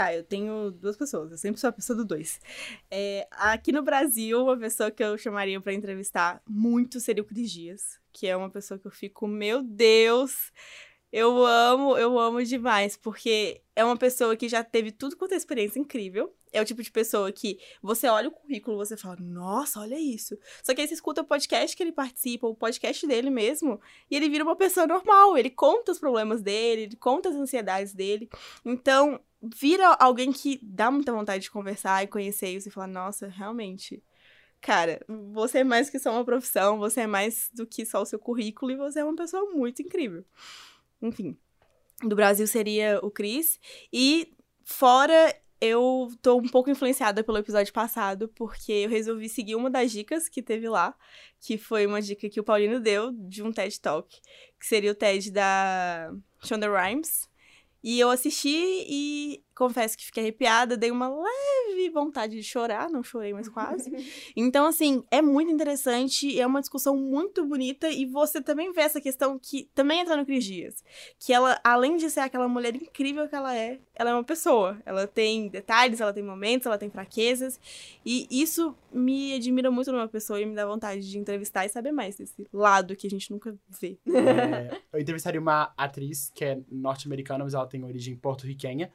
Tá, 0.00 0.14
eu 0.14 0.24
tenho 0.24 0.70
duas 0.70 0.96
pessoas. 0.96 1.30
Eu 1.30 1.36
sempre 1.36 1.60
sou 1.60 1.68
a 1.68 1.72
pessoa 1.74 1.94
do 1.94 2.06
dois. 2.06 2.40
É, 2.90 3.28
aqui 3.32 3.70
no 3.70 3.82
Brasil, 3.82 4.42
uma 4.42 4.56
pessoa 4.56 4.90
que 4.90 5.04
eu 5.04 5.18
chamaria 5.18 5.60
pra 5.60 5.74
entrevistar 5.74 6.42
muito 6.48 6.98
seria 6.98 7.22
o 7.22 7.26
Cris 7.26 7.50
Dias, 7.50 8.00
que 8.10 8.26
é 8.26 8.34
uma 8.34 8.48
pessoa 8.48 8.80
que 8.80 8.86
eu 8.86 8.90
fico, 8.90 9.28
meu 9.28 9.62
Deus, 9.62 10.50
eu 11.12 11.44
amo, 11.44 11.98
eu 11.98 12.18
amo 12.18 12.42
demais, 12.42 12.96
porque 12.96 13.60
é 13.76 13.84
uma 13.84 13.96
pessoa 13.96 14.34
que 14.36 14.48
já 14.48 14.64
teve 14.64 14.90
tudo 14.90 15.16
quanto 15.18 15.34
é 15.34 15.36
experiência 15.36 15.78
incrível. 15.78 16.34
É 16.50 16.62
o 16.62 16.64
tipo 16.64 16.82
de 16.82 16.90
pessoa 16.90 17.30
que 17.30 17.58
você 17.82 18.08
olha 18.08 18.28
o 18.28 18.32
currículo, 18.32 18.78
você 18.78 18.96
fala, 18.96 19.16
nossa, 19.20 19.80
olha 19.80 20.00
isso. 20.00 20.34
Só 20.62 20.74
que 20.74 20.80
aí 20.80 20.88
você 20.88 20.94
escuta 20.94 21.20
o 21.20 21.26
podcast 21.26 21.76
que 21.76 21.82
ele 21.82 21.92
participa, 21.92 22.46
o 22.46 22.54
podcast 22.54 23.06
dele 23.06 23.28
mesmo, 23.28 23.78
e 24.10 24.16
ele 24.16 24.30
vira 24.30 24.44
uma 24.44 24.56
pessoa 24.56 24.86
normal. 24.86 25.36
Ele 25.36 25.50
conta 25.50 25.92
os 25.92 25.98
problemas 25.98 26.40
dele, 26.40 26.82
ele 26.82 26.96
conta 26.96 27.28
as 27.28 27.34
ansiedades 27.34 27.92
dele. 27.92 28.30
Então, 28.64 29.20
vira 29.42 29.88
alguém 29.94 30.32
que 30.32 30.58
dá 30.62 30.90
muita 30.90 31.12
vontade 31.12 31.44
de 31.44 31.50
conversar 31.50 32.02
e 32.04 32.08
conhecer 32.08 32.56
e 32.56 32.70
falar, 32.70 32.86
nossa, 32.86 33.28
realmente. 33.28 34.02
Cara, 34.60 35.00
você 35.32 35.58
é 35.58 35.64
mais 35.64 35.88
que 35.88 35.98
só 35.98 36.10
uma 36.10 36.24
profissão, 36.24 36.78
você 36.78 37.02
é 37.02 37.06
mais 37.06 37.50
do 37.54 37.66
que 37.66 37.86
só 37.86 38.02
o 38.02 38.06
seu 38.06 38.18
currículo 38.18 38.72
e 38.72 38.76
você 38.76 39.00
é 39.00 39.04
uma 39.04 39.16
pessoa 39.16 39.50
muito 39.50 39.80
incrível. 39.80 40.24
Enfim, 41.00 41.36
do 42.02 42.14
Brasil 42.14 42.46
seria 42.46 43.00
o 43.02 43.10
Cris. 43.10 43.58
E 43.90 44.34
fora, 44.62 45.34
eu 45.60 46.10
tô 46.20 46.36
um 46.36 46.48
pouco 46.48 46.70
influenciada 46.70 47.24
pelo 47.24 47.38
episódio 47.38 47.72
passado, 47.72 48.28
porque 48.28 48.72
eu 48.72 48.90
resolvi 48.90 49.28
seguir 49.28 49.54
uma 49.54 49.70
das 49.70 49.92
dicas 49.92 50.28
que 50.28 50.42
teve 50.42 50.68
lá, 50.68 50.94
que 51.38 51.56
foi 51.56 51.86
uma 51.86 52.02
dica 52.02 52.28
que 52.28 52.40
o 52.40 52.44
Paulino 52.44 52.80
deu 52.80 53.12
de 53.12 53.42
um 53.42 53.52
TED 53.52 53.80
Talk, 53.80 54.20
que 54.58 54.66
seria 54.66 54.92
o 54.92 54.94
TED 54.94 55.30
da 55.30 56.12
Shonda 56.44 56.68
Rhimes. 56.68 57.29
E 57.82 57.98
eu 57.98 58.10
assisti 58.10 58.48
e 58.48 59.42
confesso 59.54 59.96
que 59.96 60.04
fiquei 60.04 60.24
arrepiada, 60.24 60.76
dei 60.76 60.90
uma 60.90 61.08
leve 61.08 61.90
vontade 61.90 62.36
de 62.36 62.42
chorar, 62.42 62.88
não 62.90 63.02
chorei, 63.02 63.32
mas 63.32 63.48
quase. 63.48 63.90
Então, 64.36 64.66
assim, 64.66 65.04
é 65.10 65.20
muito 65.20 65.50
interessante, 65.50 66.38
é 66.38 66.46
uma 66.46 66.60
discussão 66.60 66.96
muito 66.96 67.44
bonita 67.44 67.88
e 67.90 68.06
você 68.06 68.40
também 68.40 68.72
vê 68.72 68.82
essa 68.82 69.00
questão 69.00 69.38
que 69.38 69.68
também 69.74 70.00
entra 70.00 70.16
no 70.16 70.24
Cris 70.24 70.44
Dias. 70.44 70.84
Que 71.18 71.32
ela, 71.32 71.60
além 71.64 71.96
de 71.96 72.08
ser 72.10 72.20
aquela 72.20 72.48
mulher 72.48 72.74
incrível 72.74 73.28
que 73.28 73.34
ela 73.34 73.56
é, 73.56 73.78
ela 73.94 74.10
é 74.10 74.14
uma 74.14 74.24
pessoa. 74.24 74.80
Ela 74.86 75.06
tem 75.06 75.48
detalhes, 75.48 76.00
ela 76.00 76.12
tem 76.12 76.22
momentos, 76.22 76.66
ela 76.66 76.78
tem 76.78 76.90
fraquezas. 76.90 77.60
E 78.04 78.26
isso 78.30 78.74
me 78.92 79.34
admira 79.34 79.70
muito 79.70 79.92
numa 79.92 80.08
pessoa 80.08 80.40
e 80.40 80.46
me 80.46 80.54
dá 80.54 80.66
vontade 80.66 81.08
de 81.08 81.18
entrevistar 81.18 81.66
e 81.66 81.68
saber 81.68 81.92
mais 81.92 82.16
desse 82.16 82.46
lado 82.52 82.96
que 82.96 83.06
a 83.06 83.10
gente 83.10 83.30
nunca 83.30 83.56
vê. 83.68 83.98
É, 84.06 84.80
eu 84.92 85.00
entrevistaria 85.00 85.40
uma 85.40 85.72
atriz 85.76 86.30
que 86.34 86.44
é 86.44 86.60
norte-americana, 86.70 87.44
mas 87.44 87.54
ela 87.54 87.66
tem 87.66 87.84
origem 87.84 88.16
porto-riquenha, 88.16 88.92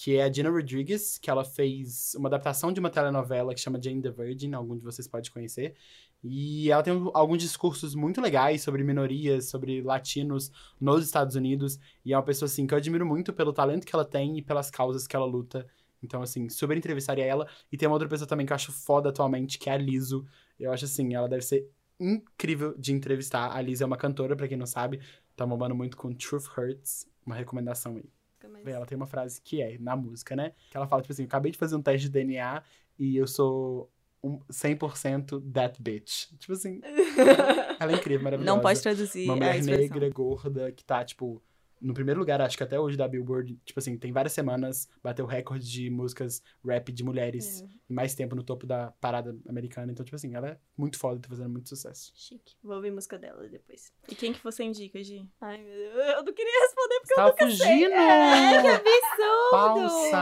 que 0.00 0.16
é 0.16 0.22
a 0.22 0.32
Gina 0.32 0.48
Rodriguez, 0.48 1.18
que 1.18 1.28
ela 1.28 1.44
fez 1.44 2.14
uma 2.14 2.28
adaptação 2.28 2.72
de 2.72 2.78
uma 2.78 2.88
telenovela 2.88 3.52
que 3.52 3.60
chama 3.60 3.82
Jane 3.82 4.00
the 4.00 4.12
Virgin, 4.12 4.54
algum 4.54 4.76
de 4.76 4.84
vocês 4.84 5.08
pode 5.08 5.28
conhecer. 5.28 5.74
E 6.22 6.70
ela 6.70 6.84
tem 6.84 6.92
alguns 7.12 7.42
discursos 7.42 7.96
muito 7.96 8.20
legais 8.20 8.62
sobre 8.62 8.84
minorias, 8.84 9.46
sobre 9.46 9.82
latinos 9.82 10.52
nos 10.80 11.04
Estados 11.04 11.34
Unidos. 11.34 11.80
E 12.04 12.12
é 12.12 12.16
uma 12.16 12.22
pessoa, 12.22 12.46
assim, 12.46 12.64
que 12.64 12.72
eu 12.72 12.78
admiro 12.78 13.04
muito 13.04 13.32
pelo 13.32 13.52
talento 13.52 13.84
que 13.84 13.92
ela 13.92 14.04
tem 14.04 14.38
e 14.38 14.42
pelas 14.42 14.70
causas 14.70 15.04
que 15.04 15.16
ela 15.16 15.26
luta. 15.26 15.66
Então, 16.00 16.22
assim, 16.22 16.48
super 16.48 16.76
entrevistaria 16.76 17.24
ela. 17.24 17.48
E 17.72 17.76
tem 17.76 17.88
uma 17.88 17.96
outra 17.96 18.08
pessoa 18.08 18.28
também 18.28 18.46
que 18.46 18.52
eu 18.52 18.56
acho 18.56 18.70
foda 18.70 19.08
atualmente, 19.08 19.58
que 19.58 19.68
é 19.68 19.72
a 19.72 19.76
Liso. 19.76 20.24
Eu 20.60 20.72
acho, 20.72 20.84
assim, 20.84 21.12
ela 21.12 21.28
deve 21.28 21.42
ser 21.42 21.68
incrível 21.98 22.72
de 22.78 22.92
entrevistar. 22.92 23.50
A 23.50 23.60
Liz 23.60 23.80
é 23.80 23.84
uma 23.84 23.96
cantora, 23.96 24.36
pra 24.36 24.46
quem 24.46 24.56
não 24.56 24.64
sabe, 24.64 25.00
tá 25.34 25.44
bombando 25.44 25.74
muito 25.74 25.96
com 25.96 26.14
Truth 26.14 26.46
Hurts, 26.56 27.04
uma 27.26 27.34
recomendação 27.34 27.96
aí. 27.96 28.17
Bem, 28.64 28.74
Ela 28.74 28.86
tem 28.86 28.96
uma 28.96 29.06
frase 29.06 29.40
que 29.40 29.62
é, 29.62 29.78
na 29.78 29.96
música, 29.96 30.34
né? 30.36 30.52
Que 30.70 30.76
ela 30.76 30.86
fala, 30.86 31.02
tipo 31.02 31.12
assim, 31.12 31.22
eu 31.22 31.26
acabei 31.26 31.52
de 31.52 31.58
fazer 31.58 31.76
um 31.76 31.82
teste 31.82 32.08
de 32.08 32.12
DNA 32.12 32.62
e 32.98 33.16
eu 33.16 33.26
sou 33.26 33.90
um 34.22 34.38
100% 34.50 35.52
that 35.52 35.80
bitch. 35.80 36.28
Tipo 36.38 36.52
assim, 36.52 36.80
ela 37.78 37.92
é 37.92 37.94
incrível, 37.94 38.24
maravilhosa. 38.24 38.54
Não 38.54 38.62
pode 38.62 38.80
traduzir 38.80 39.24
Uma 39.24 39.36
mulher 39.36 39.62
negra, 39.62 40.10
gorda, 40.10 40.72
que 40.72 40.84
tá, 40.84 41.04
tipo, 41.04 41.42
no 41.80 41.94
primeiro 41.94 42.20
lugar, 42.20 42.40
acho 42.40 42.56
que 42.56 42.62
até 42.62 42.78
hoje 42.78 42.96
da 42.96 43.06
Billboard, 43.06 43.58
tipo 43.64 43.78
assim, 43.78 43.96
tem 43.96 44.12
várias 44.12 44.32
semanas, 44.32 44.88
bateu 45.02 45.26
recorde 45.26 45.70
de 45.70 45.90
músicas 45.90 46.42
rap 46.64 46.92
de 46.92 47.04
mulheres 47.04 47.64
e 47.88 47.92
mais 47.92 48.14
tempo 48.14 48.34
no 48.34 48.42
topo 48.42 48.66
da 48.66 48.92
parada 49.00 49.36
americana. 49.48 49.92
Então, 49.92 50.04
tipo 50.04 50.16
assim, 50.16 50.34
ela 50.34 50.48
é 50.48 50.58
muito 50.76 50.98
foda, 50.98 51.20
tá 51.20 51.28
fazendo 51.28 51.50
muito 51.50 51.68
sucesso. 51.68 52.12
Chique. 52.14 52.56
Vou 52.62 52.76
ouvir 52.76 52.90
música 52.90 53.18
dela 53.18 53.46
depois. 53.48 53.92
E 54.08 54.14
quem 54.14 54.32
que 54.32 54.42
você 54.42 54.64
indica, 54.64 55.02
Gi? 55.02 55.28
Ai, 55.40 55.58
meu 55.62 55.74
Deus. 55.74 55.94
Eu 55.94 56.24
não 56.24 56.32
queria 56.32 56.60
responder 56.60 56.94
porque 57.00 57.08
Você 57.08 57.14
tava 57.14 57.36
fugindo! 57.36 57.92
É, 57.92 58.62
que 58.62 58.68
absurdo! 58.68 59.50
Falsa! 59.50 60.16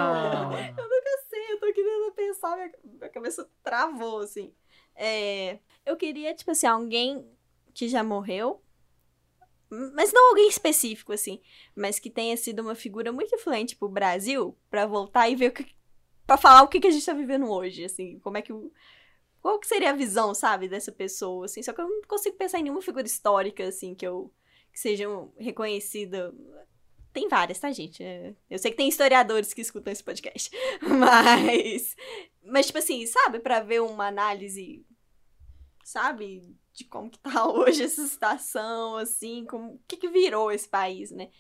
Eu 0.77 0.85
nunca 0.85 1.23
sei, 1.29 1.53
eu 1.53 1.61
tô 1.61 1.73
querendo 1.73 2.13
pensar, 2.15 2.57
minha, 2.57 2.73
minha 2.85 3.09
cabeça 3.09 3.49
travou, 3.63 4.21
assim. 4.21 4.53
É, 4.95 5.59
eu 5.85 5.97
queria, 5.97 6.35
tipo 6.35 6.51
assim, 6.51 6.67
alguém 6.67 7.27
que 7.75 7.89
já 7.89 8.03
morreu, 8.03 8.63
mas 9.71 10.13
não 10.13 10.29
alguém 10.31 10.49
específico, 10.49 11.13
assim, 11.13 11.41
mas 11.75 11.99
que 11.99 12.11
tenha 12.11 12.37
sido 12.37 12.61
uma 12.61 12.75
figura 12.75 13.13
muito 13.13 13.35
influente 13.35 13.77
pro 13.77 13.89
Brasil, 13.89 14.57
pra 14.71 14.87
voltar 14.87 15.29
e 15.29 15.37
ver 15.37 15.49
o 15.49 15.53
que. 15.53 15.67
pra 16.27 16.37
falar 16.37 16.63
o 16.63 16.69
que, 16.69 16.81
que 16.81 16.87
a 16.89 16.91
gente 16.91 17.05
tá 17.05 17.13
vivendo 17.13 17.51
hoje, 17.51 17.85
assim, 17.85 18.19
como 18.21 18.39
é 18.39 18.43
que. 18.43 18.53
Qual 19.41 19.61
que 19.61 19.67
seria 19.67 19.91
a 19.91 19.93
visão, 19.93 20.35
sabe, 20.35 20.69
dessa 20.69 20.91
pessoa, 20.91 21.45
assim, 21.45 21.63
só 21.63 21.73
que 21.73 21.81
eu 21.81 21.89
não 21.89 22.03
consigo 22.03 22.37
pensar 22.37 22.59
em 22.59 22.65
nenhuma 22.65 22.83
figura 22.83 23.07
histórica, 23.07 23.67
assim, 23.67 23.95
que 23.95 24.07
eu. 24.07 24.33
que 24.73 24.79
sejam 24.81 25.33
reconhecida. 25.39 26.35
Tem 27.13 27.29
várias, 27.29 27.59
tá, 27.59 27.73
gente? 27.73 28.03
É, 28.03 28.35
Eu 28.51 28.59
sei 28.59 28.71
que 28.71 28.77
tem 28.77 28.89
historiadores 28.89 29.55
que 29.55 29.63
escutam 29.63 29.93
esse 29.93 30.05
podcast. 30.05 30.51
Mas. 30.83 31.97
Mas, 32.45 32.67
tipo 32.67 32.79
assim, 32.79 33.07
sabe? 33.07 33.41
Pra 33.41 33.61
ver 33.61 33.81
uma 33.81 34.07
análise. 34.07 34.85
Sabe? 35.83 36.55
De 36.77 36.85
como 36.85 37.11
que 37.11 37.19
tá 37.19 37.49
hoje 37.49 37.83
essa 37.83 38.07
situação, 38.07 38.97
assim. 38.97 39.47
Como, 39.47 39.73
o 39.73 39.81
que 39.89 39.97
que 39.97 40.09
virou 40.09 40.53
esse 40.53 40.69
país, 40.69 41.11
né? 41.11 41.31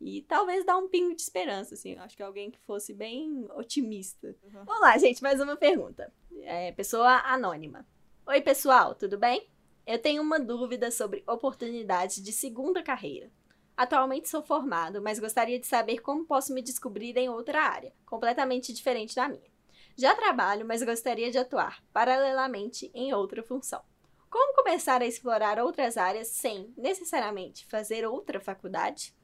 E 0.00 0.22
talvez 0.22 0.64
dar 0.64 0.78
um 0.78 0.88
pingo 0.88 1.14
de 1.14 1.20
esperança, 1.20 1.74
assim. 1.74 1.96
Acho 1.96 2.16
que 2.16 2.22
alguém 2.22 2.50
que 2.50 2.58
fosse 2.60 2.94
bem 2.94 3.46
otimista. 3.54 4.34
Uhum. 4.42 4.64
Vamos 4.64 4.80
lá, 4.80 4.96
gente. 4.96 5.22
Mais 5.22 5.38
uma 5.38 5.54
pergunta. 5.54 6.10
É, 6.42 6.72
pessoa 6.72 7.18
anônima. 7.26 7.86
Oi, 8.26 8.40
pessoal, 8.40 8.94
tudo 8.94 9.18
bem? 9.18 9.46
Eu 9.86 9.98
tenho 9.98 10.22
uma 10.22 10.40
dúvida 10.40 10.90
sobre 10.90 11.22
oportunidades 11.26 12.22
de 12.22 12.32
segunda 12.32 12.82
carreira. 12.82 13.30
Atualmente 13.76 14.30
sou 14.30 14.42
formado, 14.42 15.02
mas 15.02 15.18
gostaria 15.18 15.60
de 15.60 15.66
saber 15.66 15.98
como 15.98 16.24
posso 16.24 16.54
me 16.54 16.62
descobrir 16.62 17.14
em 17.18 17.28
outra 17.28 17.62
área, 17.62 17.92
completamente 18.06 18.72
diferente 18.72 19.14
da 19.14 19.28
minha. 19.28 19.50
Já 19.94 20.14
trabalho, 20.14 20.66
mas 20.66 20.82
gostaria 20.82 21.30
de 21.30 21.36
atuar, 21.36 21.82
paralelamente, 21.92 22.90
em 22.94 23.12
outra 23.12 23.42
função. 23.42 23.82
Como 24.30 24.54
começar 24.54 25.00
a 25.00 25.06
explorar 25.06 25.58
outras 25.58 25.96
áreas 25.96 26.28
sem, 26.28 26.72
necessariamente, 26.76 27.66
fazer 27.66 28.06
outra 28.06 28.40
faculdade? 28.40 29.14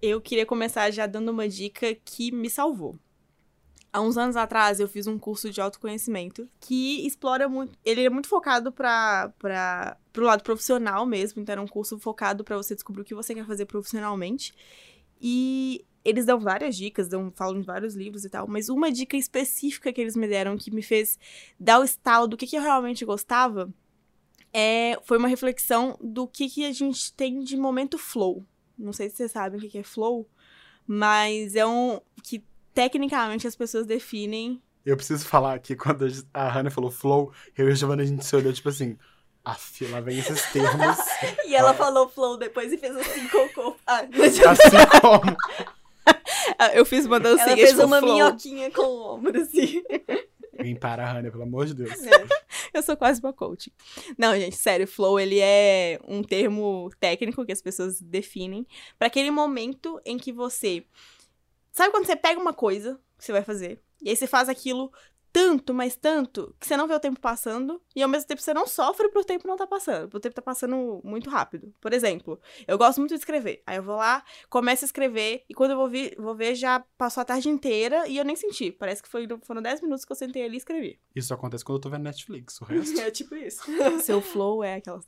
Eu 0.00 0.20
queria 0.20 0.44
começar 0.44 0.90
já 0.90 1.06
dando 1.06 1.30
uma 1.30 1.48
dica 1.48 1.94
que 1.94 2.32
me 2.32 2.50
salvou. 2.50 2.98
Há 3.92 4.00
uns 4.00 4.16
anos 4.16 4.36
atrás 4.36 4.80
eu 4.80 4.88
fiz 4.88 5.06
um 5.06 5.18
curso 5.18 5.50
de 5.50 5.60
autoconhecimento 5.60 6.48
que 6.58 7.06
explora 7.06 7.48
muito. 7.48 7.78
Ele 7.84 8.04
é 8.04 8.10
muito 8.10 8.26
focado 8.26 8.72
para 8.72 9.32
para 9.38 9.96
o 10.16 10.22
lado 10.22 10.42
profissional 10.42 11.06
mesmo, 11.06 11.40
então 11.40 11.52
era 11.52 11.62
um 11.62 11.68
curso 11.68 11.98
focado 11.98 12.42
para 12.42 12.56
você 12.56 12.74
descobrir 12.74 13.02
o 13.02 13.04
que 13.04 13.14
você 13.14 13.34
quer 13.34 13.46
fazer 13.46 13.66
profissionalmente. 13.66 14.54
E 15.20 15.84
eles 16.04 16.24
dão 16.24 16.40
várias 16.40 16.74
dicas, 16.74 17.06
dão, 17.06 17.30
falam 17.30 17.58
em 17.58 17.62
vários 17.62 17.94
livros 17.94 18.24
e 18.24 18.30
tal, 18.30 18.48
mas 18.48 18.68
uma 18.68 18.90
dica 18.90 19.16
específica 19.16 19.92
que 19.92 20.00
eles 20.00 20.16
me 20.16 20.26
deram 20.26 20.56
que 20.56 20.70
me 20.70 20.82
fez 20.82 21.18
dar 21.60 21.78
o 21.78 21.84
estalo 21.84 22.26
do 22.26 22.36
que, 22.36 22.46
que 22.46 22.56
eu 22.56 22.62
realmente 22.62 23.04
gostava 23.04 23.72
é, 24.52 24.98
foi 25.04 25.18
uma 25.18 25.28
reflexão 25.28 25.98
do 26.00 26.26
que, 26.26 26.48
que 26.48 26.66
a 26.66 26.72
gente 26.72 27.12
tem 27.12 27.42
de 27.42 27.56
momento 27.56 27.96
flow. 27.96 28.44
Não 28.78 28.92
sei 28.92 29.08
se 29.08 29.16
vocês 29.16 29.32
sabem 29.32 29.58
o 29.58 29.62
que, 29.62 29.68
que 29.68 29.78
é 29.78 29.82
flow, 29.82 30.28
mas 30.86 31.54
é 31.54 31.66
um 31.66 32.00
que 32.22 32.44
tecnicamente 32.74 33.46
as 33.46 33.56
pessoas 33.56 33.86
definem. 33.86 34.60
Eu 34.84 34.96
preciso 34.96 35.24
falar 35.24 35.58
que 35.60 35.76
quando 35.76 36.06
a 36.34 36.48
Hannah 36.48 36.70
falou 36.70 36.90
flow, 36.90 37.32
eu 37.56 37.68
e 37.68 37.72
a 37.72 37.74
Giovanna 37.74 38.02
a 38.02 38.06
gente 38.06 38.24
se 38.24 38.34
olhou 38.34 38.52
tipo 38.52 38.68
assim. 38.68 38.98
Aff, 39.44 39.84
lá 39.86 40.00
vem 40.00 40.18
esses 40.18 40.40
termos. 40.52 40.98
e 41.46 41.54
ela 41.54 41.74
falou 41.74 42.08
flow 42.08 42.36
depois 42.36 42.72
e 42.72 42.78
fez 42.78 42.96
assim 42.96 43.26
corpo. 43.28 43.76
Ah, 43.86 44.02
assim 44.50 45.00
como. 45.00 45.36
eu 46.74 46.84
fiz 46.84 47.06
uma 47.06 47.18
dancinha. 47.18 47.48
Ela 47.48 47.56
fez 47.56 47.78
uma 47.78 47.98
flow. 47.98 48.14
minhoquinha 48.14 48.70
com 48.70 48.82
o 48.82 49.14
ombro, 49.14 49.40
assim. 49.40 49.82
Vem 50.58 50.76
para 50.76 51.04
a 51.04 51.12
Hannah, 51.12 51.30
pelo 51.30 51.44
amor 51.44 51.66
de 51.66 51.74
Deus. 51.74 51.90
É. 52.04 52.26
Eu 52.74 52.82
sou 52.82 52.96
quase 52.96 53.20
uma 53.20 53.32
coach. 53.32 53.72
Não, 54.16 54.34
gente, 54.34 54.56
sério, 54.56 54.86
flow, 54.86 55.20
ele 55.20 55.38
é 55.40 55.98
um 56.06 56.22
termo 56.22 56.90
técnico 56.98 57.44
que 57.44 57.52
as 57.52 57.62
pessoas 57.62 58.00
definem 58.00 58.66
para 58.98 59.08
aquele 59.08 59.30
momento 59.30 60.00
em 60.04 60.16
que 60.18 60.32
você 60.32 60.84
Sabe 61.72 61.90
quando 61.90 62.04
você 62.04 62.14
pega 62.14 62.38
uma 62.38 62.52
coisa 62.52 63.00
que 63.18 63.24
você 63.24 63.32
vai 63.32 63.42
fazer, 63.42 63.80
e 64.02 64.10
aí 64.10 64.16
você 64.16 64.26
faz 64.26 64.48
aquilo 64.48 64.92
tanto, 65.32 65.72
mas 65.72 65.96
tanto, 65.96 66.54
que 66.60 66.66
você 66.66 66.76
não 66.76 66.86
vê 66.86 66.94
o 66.94 67.00
tempo 67.00 67.18
passando, 67.18 67.80
e 67.96 68.02
ao 68.02 68.08
mesmo 68.08 68.28
tempo 68.28 68.42
você 68.42 68.52
não 68.52 68.66
sofre 68.66 69.08
pro 69.08 69.24
tempo 69.24 69.48
não 69.48 69.56
tá 69.56 69.66
passando, 69.66 70.08
pro 70.08 70.20
tempo 70.20 70.34
tá 70.34 70.42
passando 70.42 71.00
muito 71.02 71.30
rápido. 71.30 71.74
Por 71.80 71.92
exemplo, 71.92 72.38
eu 72.68 72.76
gosto 72.76 72.98
muito 72.98 73.12
de 73.12 73.18
escrever. 73.20 73.62
Aí 73.66 73.78
eu 73.78 73.82
vou 73.82 73.96
lá, 73.96 74.22
começo 74.50 74.84
a 74.84 74.86
escrever, 74.86 75.44
e 75.48 75.54
quando 75.54 75.70
eu 75.70 75.76
vou, 75.76 75.88
vir, 75.88 76.14
vou 76.18 76.34
ver, 76.34 76.54
já 76.54 76.84
passou 76.98 77.22
a 77.22 77.24
tarde 77.24 77.48
inteira 77.48 78.06
e 78.06 78.18
eu 78.18 78.24
nem 78.24 78.36
senti. 78.36 78.70
Parece 78.70 79.02
que 79.02 79.08
foi, 79.08 79.26
foram 79.42 79.62
10 79.62 79.80
minutos 79.80 80.04
que 80.04 80.12
eu 80.12 80.16
sentei 80.16 80.44
ali 80.44 80.54
e 80.54 80.58
escrevi. 80.58 81.00
Isso 81.16 81.32
acontece 81.32 81.64
quando 81.64 81.76
eu 81.76 81.80
tô 81.80 81.88
vendo 81.88 82.02
Netflix, 82.02 82.60
o 82.60 82.64
resto. 82.66 83.00
é 83.00 83.10
tipo 83.10 83.34
isso. 83.34 83.62
Seu 84.02 84.20
flow 84.20 84.62
é 84.62 84.76
aquela. 84.76 85.00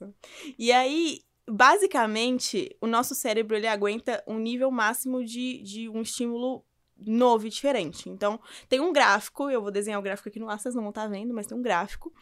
E 0.59 0.73
aí, 0.73 1.21
basicamente, 1.49 2.75
o 2.81 2.87
nosso 2.87 3.15
cérebro 3.15 3.57
ele 3.57 3.67
aguenta 3.67 4.23
um 4.27 4.39
nível 4.39 4.71
máximo 4.71 5.23
de, 5.23 5.63
de 5.63 5.89
um 5.89 6.01
estímulo 6.01 6.65
novo 7.07 7.47
e 7.47 7.51
diferente. 7.51 8.09
Então, 8.09 8.41
tem 8.69 8.81
um 8.81 8.93
gráfico, 8.93 9.51
eu 9.51 9.63
vou 9.63 9.71
desenhar 9.71 9.99
o 9.99 10.03
gráfico 10.03 10.29
aqui 10.29 10.39
no 10.39 10.49
ar, 10.49 10.59
vocês 10.59 10.75
não 10.75 10.83
vão 10.83 10.91
estar 10.91 11.03
tá 11.03 11.09
vendo, 11.09 11.35
mas 11.35 11.47
tem 11.47 11.57
um 11.57 11.63
gráfico 11.63 12.13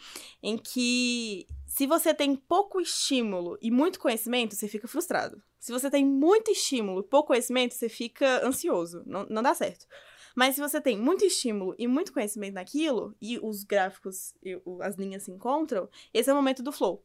em 0.43 0.57
que 0.57 1.47
se 1.67 1.87
você 1.87 2.13
tem 2.13 2.37
pouco 2.37 2.81
estímulo 2.81 3.59
e 3.61 3.71
muito 3.71 3.99
conhecimento, 3.99 4.55
você 4.55 4.69
fica 4.69 4.87
frustrado. 4.87 5.43
Se 5.59 5.73
você 5.73 5.91
tem 5.91 6.05
muito 6.05 6.51
estímulo 6.51 7.01
e 7.01 7.05
pouco 7.05 7.29
conhecimento, 7.29 7.75
você 7.75 7.89
fica 7.89 8.47
ansioso. 8.47 9.03
Não, 9.07 9.25
não 9.27 9.43
dá 9.43 9.55
certo. 9.55 9.87
Mas 10.35 10.55
se 10.55 10.61
você 10.61 10.81
tem 10.81 10.99
muito 10.99 11.25
estímulo 11.25 11.75
e 11.79 11.87
muito 11.87 12.13
conhecimento 12.13 12.55
naquilo, 12.55 13.15
e 13.21 13.39
os 13.39 13.65
gráficos 13.65 14.35
as 14.81 14.97
linhas 14.97 15.25
se 15.25 15.31
encontram, 15.31 15.89
esse 16.13 16.29
é 16.31 16.33
o 16.33 16.37
momento 16.37 16.63
do 16.63 16.73
flow. 16.73 17.05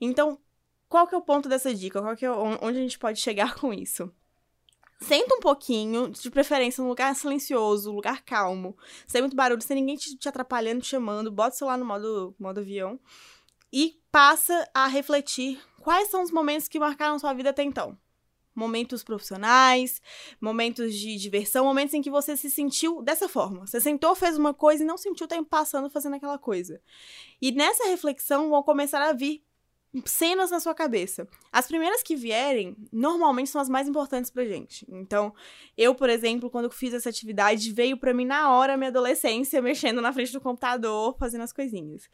Então, 0.00 0.38
qual 0.88 1.06
que 1.06 1.14
é 1.14 1.18
o 1.18 1.22
ponto 1.22 1.48
dessa 1.48 1.74
dica? 1.74 2.00
Qual 2.00 2.16
que 2.16 2.24
é 2.24 2.30
onde 2.30 2.78
a 2.78 2.82
gente 2.82 2.98
pode 2.98 3.20
chegar 3.20 3.54
com 3.58 3.72
isso? 3.72 4.12
Senta 5.00 5.34
um 5.34 5.40
pouquinho, 5.40 6.08
de 6.08 6.30
preferência 6.30 6.82
num 6.82 6.88
lugar 6.88 7.14
silencioso, 7.14 7.92
lugar 7.92 8.22
calmo, 8.22 8.76
sem 9.06 9.20
muito 9.20 9.36
barulho, 9.36 9.60
sem 9.60 9.76
ninguém 9.76 9.96
te, 9.96 10.16
te 10.16 10.28
atrapalhando, 10.28 10.80
te 10.80 10.88
chamando, 10.88 11.30
bota 11.30 11.54
o 11.54 11.58
celular 11.58 11.76
no 11.76 11.84
modo, 11.84 12.34
modo 12.38 12.60
avião 12.60 12.98
e 13.72 14.00
passa 14.10 14.68
a 14.72 14.86
refletir 14.86 15.60
quais 15.80 16.08
são 16.08 16.22
os 16.22 16.30
momentos 16.30 16.66
que 16.66 16.78
marcaram 16.78 17.18
sua 17.18 17.34
vida 17.34 17.50
até 17.50 17.62
então. 17.62 17.98
Momentos 18.54 19.04
profissionais, 19.04 20.00
momentos 20.40 20.94
de 20.94 21.16
diversão, 21.16 21.66
momentos 21.66 21.92
em 21.92 22.00
que 22.00 22.10
você 22.10 22.34
se 22.38 22.50
sentiu 22.50 23.02
dessa 23.02 23.28
forma. 23.28 23.66
Você 23.66 23.78
sentou, 23.82 24.14
fez 24.14 24.38
uma 24.38 24.54
coisa 24.54 24.82
e 24.82 24.86
não 24.86 24.96
sentiu 24.96 25.26
o 25.26 25.28
tempo 25.28 25.46
passando 25.46 25.90
fazendo 25.90 26.16
aquela 26.16 26.38
coisa. 26.38 26.80
E 27.40 27.52
nessa 27.52 27.84
reflexão 27.84 28.48
vão 28.48 28.62
começar 28.62 29.02
a 29.02 29.12
vir 29.12 29.44
cenas 30.04 30.50
na 30.50 30.60
sua 30.60 30.74
cabeça. 30.74 31.26
As 31.52 31.66
primeiras 31.66 32.02
que 32.02 32.14
vierem, 32.16 32.76
normalmente 32.92 33.50
são 33.50 33.60
as 33.60 33.68
mais 33.68 33.88
importantes 33.88 34.30
pra 34.30 34.44
gente. 34.44 34.86
Então, 34.88 35.34
eu, 35.76 35.94
por 35.94 36.10
exemplo, 36.10 36.50
quando 36.50 36.70
fiz 36.70 36.92
essa 36.92 37.08
atividade, 37.08 37.72
veio 37.72 37.96
para 37.96 38.12
mim 38.12 38.24
na 38.24 38.52
hora 38.52 38.76
minha 38.76 38.90
adolescência, 38.90 39.62
mexendo 39.62 40.00
na 40.00 40.12
frente 40.12 40.32
do 40.32 40.40
computador, 40.40 41.16
fazendo 41.18 41.42
as 41.42 41.52
coisinhas. 41.52 42.08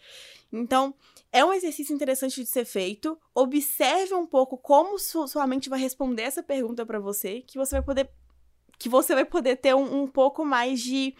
Então, 0.52 0.94
é 1.32 1.44
um 1.44 1.52
exercício 1.52 1.94
interessante 1.94 2.40
de 2.42 2.46
ser 2.46 2.64
feito. 2.64 3.18
Observe 3.34 4.14
um 4.14 4.26
pouco 4.26 4.56
como 4.58 4.98
sua 4.98 5.46
mente 5.46 5.70
vai 5.70 5.80
responder 5.80 6.22
essa 6.22 6.42
pergunta 6.42 6.84
para 6.84 7.00
você, 7.00 7.40
que 7.40 7.58
você 7.58 7.76
vai 7.76 7.82
poder 7.82 8.10
que 8.78 8.88
você 8.88 9.14
vai 9.14 9.24
poder 9.24 9.56
ter 9.56 9.76
um, 9.76 10.02
um 10.02 10.06
pouco 10.08 10.44
mais 10.44 10.80
de 10.80 11.14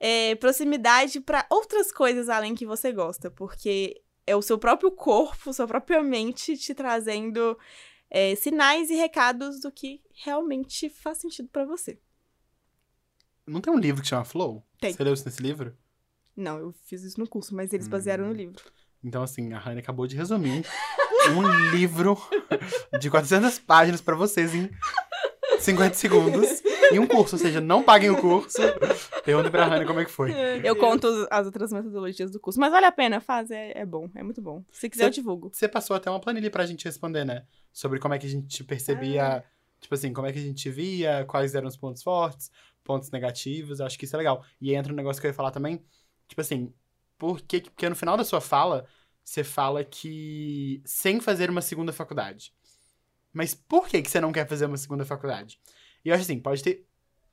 é, 0.00 0.34
proximidade 0.36 1.20
para 1.20 1.46
outras 1.50 1.92
coisas 1.92 2.30
além 2.30 2.54
que 2.54 2.64
você 2.64 2.92
gosta, 2.92 3.30
porque 3.30 4.02
é 4.26 4.34
o 4.34 4.42
seu 4.42 4.58
próprio 4.58 4.90
corpo, 4.90 5.52
sua 5.52 5.66
própria 5.66 6.02
mente 6.02 6.56
te 6.56 6.74
trazendo 6.74 7.58
é, 8.10 8.34
sinais 8.34 8.90
e 8.90 8.94
recados 8.94 9.60
do 9.60 9.70
que 9.70 10.00
realmente 10.24 10.88
faz 10.88 11.18
sentido 11.18 11.48
para 11.48 11.64
você. 11.64 11.98
Não 13.46 13.60
tem 13.60 13.72
um 13.72 13.78
livro 13.78 14.02
que 14.02 14.08
chama 14.08 14.24
Flow? 14.24 14.66
Tem. 14.80 14.92
Você 14.92 15.04
leu 15.04 15.14
isso 15.14 15.24
nesse 15.24 15.42
livro? 15.42 15.76
Não, 16.36 16.58
eu 16.58 16.72
fiz 16.84 17.02
isso 17.02 17.20
no 17.20 17.28
curso, 17.28 17.54
mas 17.54 17.72
eles 17.72 17.86
basearam 17.86 18.24
hum. 18.24 18.28
no 18.28 18.34
livro. 18.34 18.62
Então, 19.02 19.22
assim, 19.22 19.52
a 19.52 19.58
Raine 19.58 19.80
acabou 19.80 20.06
de 20.06 20.16
resumir 20.16 20.64
um 21.36 21.42
livro 21.70 22.16
de 22.98 23.10
400 23.10 23.58
páginas 23.58 24.00
para 24.00 24.16
vocês 24.16 24.54
em 24.54 24.70
50 25.64 25.94
segundos 25.94 26.62
em 26.92 26.98
um 26.98 27.06
curso, 27.06 27.36
ou 27.36 27.40
seja, 27.40 27.60
não 27.60 27.82
paguem 27.82 28.10
o 28.10 28.20
curso. 28.20 28.60
Pergunta 29.24 29.50
pra 29.50 29.64
Hannah 29.64 29.86
como 29.86 30.00
é 30.00 30.04
que 30.04 30.10
foi. 30.10 30.30
Eu 30.62 30.76
conto 30.76 31.06
as 31.30 31.46
outras 31.46 31.72
metodologias 31.72 32.30
do 32.30 32.38
curso, 32.38 32.60
mas 32.60 32.70
vale 32.70 32.86
a 32.86 32.92
pena, 32.92 33.20
faz, 33.20 33.50
é, 33.50 33.72
é 33.78 33.86
bom, 33.86 34.10
é 34.14 34.22
muito 34.22 34.42
bom. 34.42 34.62
Se 34.70 34.88
quiser, 34.90 35.04
Cê, 35.04 35.08
eu 35.08 35.10
divulgo. 35.10 35.50
Você 35.52 35.66
passou 35.66 35.96
até 35.96 36.10
uma 36.10 36.20
planilha 36.20 36.50
pra 36.50 36.66
gente 36.66 36.84
responder, 36.84 37.24
né? 37.24 37.44
Sobre 37.72 37.98
como 37.98 38.12
é 38.12 38.18
que 38.18 38.26
a 38.26 38.30
gente 38.30 38.62
percebia, 38.62 39.38
ah. 39.38 39.42
tipo 39.80 39.94
assim, 39.94 40.12
como 40.12 40.26
é 40.26 40.32
que 40.32 40.38
a 40.38 40.42
gente 40.42 40.68
via, 40.68 41.24
quais 41.26 41.54
eram 41.54 41.68
os 41.68 41.76
pontos 41.76 42.02
fortes, 42.02 42.50
pontos 42.84 43.10
negativos, 43.10 43.80
acho 43.80 43.98
que 43.98 44.04
isso 44.04 44.14
é 44.14 44.18
legal. 44.18 44.44
E 44.60 44.74
entra 44.74 44.92
um 44.92 44.96
negócio 44.96 45.20
que 45.20 45.26
eu 45.26 45.30
ia 45.30 45.34
falar 45.34 45.50
também, 45.50 45.82
tipo 46.28 46.40
assim, 46.40 46.72
porque, 47.16 47.62
porque 47.62 47.88
no 47.88 47.96
final 47.96 48.16
da 48.16 48.24
sua 48.24 48.40
fala, 48.40 48.86
você 49.24 49.42
fala 49.42 49.82
que 49.82 50.82
sem 50.84 51.20
fazer 51.20 51.48
uma 51.48 51.62
segunda 51.62 51.92
faculdade. 51.92 52.52
Mas 53.34 53.52
por 53.52 53.88
que, 53.88 54.00
que 54.00 54.10
você 54.10 54.20
não 54.20 54.32
quer 54.32 54.48
fazer 54.48 54.64
uma 54.66 54.76
segunda 54.76 55.04
faculdade? 55.04 55.58
E 56.04 56.08
eu 56.08 56.14
acho 56.14 56.22
assim, 56.22 56.38
pode 56.38 56.62
ter 56.62 56.86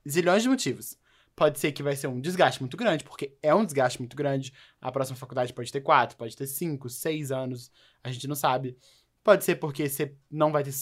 zilhões 0.09 0.41
de 0.43 0.49
motivos. 0.49 0.97
Pode 1.35 1.59
ser 1.59 1.71
que 1.71 1.83
vai 1.83 1.95
ser 1.95 2.07
um 2.07 2.19
desgaste 2.19 2.59
muito 2.59 2.75
grande, 2.75 3.03
porque 3.03 3.37
é 3.41 3.53
um 3.53 3.63
desgaste 3.63 3.99
muito 3.99 4.17
grande. 4.17 4.51
A 4.81 4.91
próxima 4.91 5.15
faculdade 5.15 5.53
pode 5.53 5.71
ter 5.71 5.81
quatro, 5.81 6.17
pode 6.17 6.35
ter 6.35 6.47
cinco, 6.47 6.89
seis 6.89 7.31
anos, 7.31 7.71
a 8.03 8.11
gente 8.11 8.27
não 8.27 8.35
sabe. 8.35 8.75
Pode 9.23 9.45
ser 9.45 9.55
porque 9.55 9.87
você 9.87 10.15
não 10.29 10.51
vai 10.51 10.63
ter 10.63 10.73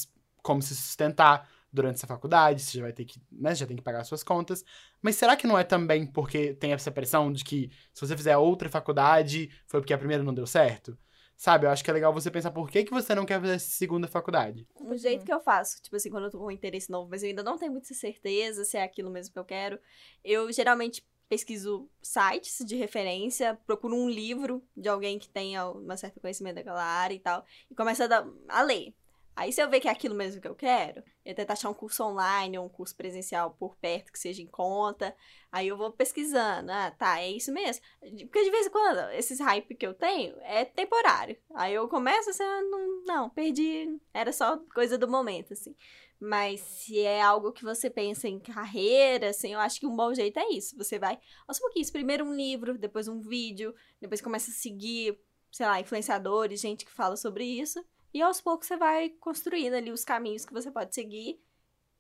como 0.42 0.62
se 0.62 0.76
sustentar 0.76 1.48
durante 1.72 1.96
essa 1.96 2.08
faculdade, 2.08 2.62
você 2.62 2.78
já 2.78 2.84
vai 2.84 2.94
ter 2.94 3.06
que, 3.06 3.22
né, 3.32 3.54
já 3.54 3.68
tem 3.68 3.78
que 3.78 3.84
pagar 3.84 4.04
suas 4.04 4.24
contas. 4.24 4.64
Mas 5.02 5.18
será 5.18 5.36
que 5.36 5.46
não 5.46 5.58
é 5.58 5.64
também 5.64 6.06
porque 6.06 6.54
tem 6.54 6.74
essa 6.74 6.90
pressão 6.90 7.32
de 7.32 7.44
que 7.44 7.70
se 7.94 8.02
você 8.02 8.18
fizer 8.18 8.38
outra 8.38 8.70
faculdade, 8.70 9.52
foi 9.68 9.80
porque 9.80 9.94
a 9.94 9.98
primeira 9.98 10.24
não 10.24 10.34
deu 10.34 10.48
certo? 10.48 10.98
Sabe, 11.40 11.66
eu 11.66 11.70
acho 11.70 11.82
que 11.82 11.90
é 11.90 11.94
legal 11.94 12.12
você 12.12 12.30
pensar 12.30 12.52
por 12.52 12.70
que, 12.70 12.84
que 12.84 12.92
você 12.92 13.16
não 13.16 13.26
quer 13.26 13.40
fazer 13.40 13.54
essa 13.54 13.70
segunda 13.70 14.10
faculdade. 14.10 14.68
O 14.76 14.94
jeito 14.98 15.24
que 15.24 15.34
eu 15.34 15.40
faço, 15.40 15.82
tipo 15.82 15.96
assim, 15.96 16.10
quando 16.10 16.26
eu 16.26 16.30
tô 16.30 16.38
com 16.38 16.48
um 16.48 16.52
interesse 16.52 16.92
novo, 16.92 17.10
mas 17.10 17.24
eu 17.24 17.30
ainda 17.30 17.42
não 17.42 17.58
tenho 17.58 17.72
muita 17.72 17.94
certeza 17.94 18.66
se 18.66 18.76
é 18.76 18.84
aquilo 18.84 19.10
mesmo 19.10 19.32
que 19.32 19.40
eu 19.40 19.46
quero, 19.46 19.80
eu 20.22 20.52
geralmente 20.52 21.02
pesquiso 21.30 21.90
sites 22.02 22.58
de 22.66 22.76
referência, 22.76 23.58
procuro 23.66 23.96
um 23.96 24.10
livro 24.10 24.62
de 24.76 24.90
alguém 24.90 25.18
que 25.18 25.30
tenha 25.30 25.66
uma 25.70 25.96
certa 25.96 26.20
conhecimento 26.20 26.56
daquela 26.56 26.84
área 26.84 27.16
e 27.16 27.20
tal, 27.20 27.46
e 27.72 27.76
começo 27.76 28.04
a, 28.04 28.08
dar, 28.08 28.28
a 28.50 28.62
ler. 28.62 28.94
Aí 29.40 29.54
se 29.54 29.62
eu 29.62 29.70
ver 29.70 29.80
que 29.80 29.88
é 29.88 29.92
aquilo 29.92 30.14
mesmo 30.14 30.42
que 30.42 30.48
eu 30.50 30.54
quero, 30.54 31.02
eu 31.24 31.34
tento 31.34 31.52
achar 31.52 31.70
um 31.70 31.74
curso 31.74 32.04
online 32.04 32.58
ou 32.58 32.66
um 32.66 32.70
curso 32.70 32.94
presencial 32.94 33.56
por 33.58 33.74
perto 33.78 34.12
que 34.12 34.20
seja 34.20 34.42
em 34.42 34.46
conta. 34.46 35.16
Aí 35.50 35.70
eu 35.70 35.78
vou 35.78 35.94
pesquisando. 35.94 36.70
Ah, 36.70 36.92
tá, 36.92 37.22
é 37.22 37.32
isso 37.32 37.50
mesmo. 37.54 37.82
Porque 38.02 38.44
de 38.44 38.52
vez 38.52 38.68
em 38.68 38.70
quando, 38.70 39.00
esses 39.12 39.40
hype 39.40 39.76
que 39.76 39.88
eu 39.88 39.94
tenho 39.94 40.36
é 40.42 40.66
temporário. 40.66 41.38
Aí 41.56 41.74
eu 41.74 41.88
começo 41.88 42.32
assim, 42.32 42.44
ah, 42.44 42.62
não, 42.64 43.04
não, 43.06 43.30
perdi. 43.30 43.98
Era 44.14 44.34
só 44.34 44.58
coisa 44.76 44.98
do 44.98 45.08
momento, 45.08 45.54
assim. 45.54 45.74
Mas 46.20 46.60
se 46.60 47.00
é 47.00 47.22
algo 47.22 47.54
que 47.54 47.64
você 47.64 47.90
pensa 47.90 48.28
em 48.28 48.42
carreira, 48.42 49.30
assim, 49.30 49.54
eu 49.54 49.60
acho 49.62 49.80
que 49.80 49.88
um 49.88 49.96
bom 49.96 50.14
jeito 50.14 50.38
é 50.38 50.50
isso. 50.50 50.76
Você 50.76 51.00
vai 51.00 51.18
aos 51.48 51.58
pouquinhos, 51.60 51.90
primeiro 51.90 52.26
um 52.26 52.36
livro, 52.36 52.78
depois 52.78 53.08
um 53.08 53.22
vídeo, 53.22 53.74
depois 54.02 54.20
começa 54.20 54.52
a 54.52 54.54
seguir, 54.54 55.18
sei 55.50 55.66
lá, 55.66 55.80
influenciadores, 55.80 56.60
gente 56.60 56.84
que 56.84 56.92
fala 56.92 57.16
sobre 57.16 57.46
isso. 57.46 57.82
E 58.14 58.22
aos 58.22 58.42
poucos 58.42 58.68
você 58.68 58.78
vai 58.78 59.10
construindo 59.10 59.76
ali 59.76 59.92
os 59.92 60.04
caminhos 60.04 60.46
que 60.46 60.54
você 60.54 60.72
pode 60.72 60.96
seguir 60.96 61.40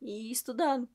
e 0.01 0.31
estudando. 0.31 0.89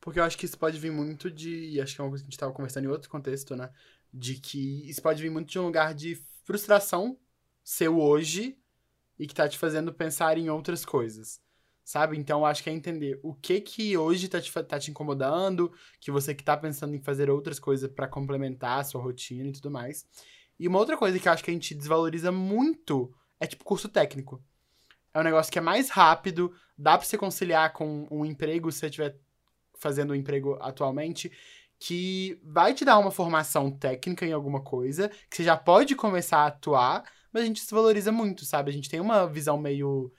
Porque 0.00 0.18
eu 0.18 0.24
acho 0.24 0.38
que 0.38 0.46
isso 0.46 0.58
pode 0.58 0.78
vir 0.78 0.90
muito 0.92 1.30
de. 1.30 1.80
Acho 1.80 1.94
que 1.94 2.00
é 2.00 2.04
uma 2.04 2.10
coisa 2.10 2.24
que 2.24 2.28
a 2.28 2.30
gente 2.30 2.38
tava 2.38 2.52
conversando 2.52 2.84
em 2.84 2.88
outro 2.88 3.10
contexto, 3.10 3.54
né? 3.54 3.70
De 4.12 4.36
que 4.36 4.88
isso 4.88 5.02
pode 5.02 5.22
vir 5.22 5.30
muito 5.30 5.50
de 5.50 5.58
um 5.58 5.66
lugar 5.66 5.94
de 5.94 6.14
frustração 6.44 7.18
seu 7.62 7.98
hoje 8.00 8.56
e 9.18 9.26
que 9.26 9.34
tá 9.34 9.46
te 9.48 9.58
fazendo 9.58 9.92
pensar 9.92 10.38
em 10.38 10.48
outras 10.48 10.84
coisas. 10.84 11.40
Sabe? 11.84 12.16
Então, 12.16 12.44
acho 12.44 12.62
que 12.62 12.70
é 12.70 12.72
entender 12.72 13.18
o 13.22 13.34
que 13.34 13.60
que 13.60 13.96
hoje 13.96 14.28
tá 14.28 14.40
te, 14.40 14.52
tá 14.64 14.78
te 14.78 14.90
incomodando, 14.90 15.72
que 16.00 16.10
você 16.10 16.34
que 16.34 16.44
tá 16.44 16.56
pensando 16.56 16.94
em 16.94 17.00
fazer 17.00 17.30
outras 17.30 17.58
coisas 17.58 17.90
pra 17.90 18.06
complementar 18.06 18.80
a 18.80 18.84
sua 18.84 19.02
rotina 19.02 19.48
e 19.48 19.52
tudo 19.52 19.70
mais. 19.70 20.06
E 20.58 20.68
uma 20.68 20.78
outra 20.78 20.96
coisa 20.96 21.18
que 21.18 21.28
eu 21.28 21.32
acho 21.32 21.42
que 21.42 21.50
a 21.50 21.54
gente 21.54 21.74
desvaloriza 21.74 22.30
muito 22.30 23.14
é 23.40 23.46
tipo 23.46 23.64
curso 23.64 23.88
técnico. 23.88 24.42
É 25.12 25.20
um 25.20 25.24
negócio 25.24 25.50
que 25.52 25.58
é 25.58 25.62
mais 25.62 25.90
rápido, 25.90 26.54
dá 26.76 26.96
pra 26.96 27.06
você 27.06 27.16
conciliar 27.16 27.72
com 27.72 28.06
um 28.10 28.24
emprego 28.24 28.70
se 28.70 28.78
você 28.80 28.86
estiver 28.86 29.16
fazendo 29.78 30.12
um 30.12 30.14
emprego 30.14 30.58
atualmente, 30.60 31.30
que 31.78 32.40
vai 32.42 32.74
te 32.74 32.84
dar 32.84 32.98
uma 32.98 33.10
formação 33.10 33.70
técnica 33.70 34.26
em 34.26 34.32
alguma 34.32 34.60
coisa, 34.60 35.08
que 35.30 35.36
você 35.36 35.44
já 35.44 35.56
pode 35.56 35.94
começar 35.94 36.38
a 36.38 36.46
atuar, 36.46 37.04
mas 37.32 37.42
a 37.44 37.46
gente 37.46 37.62
desvaloriza 37.62 38.10
muito, 38.10 38.44
sabe? 38.44 38.70
A 38.70 38.74
gente 38.74 38.90
tem 38.90 39.00
uma 39.00 39.26
visão 39.26 39.56
meio 39.56 40.12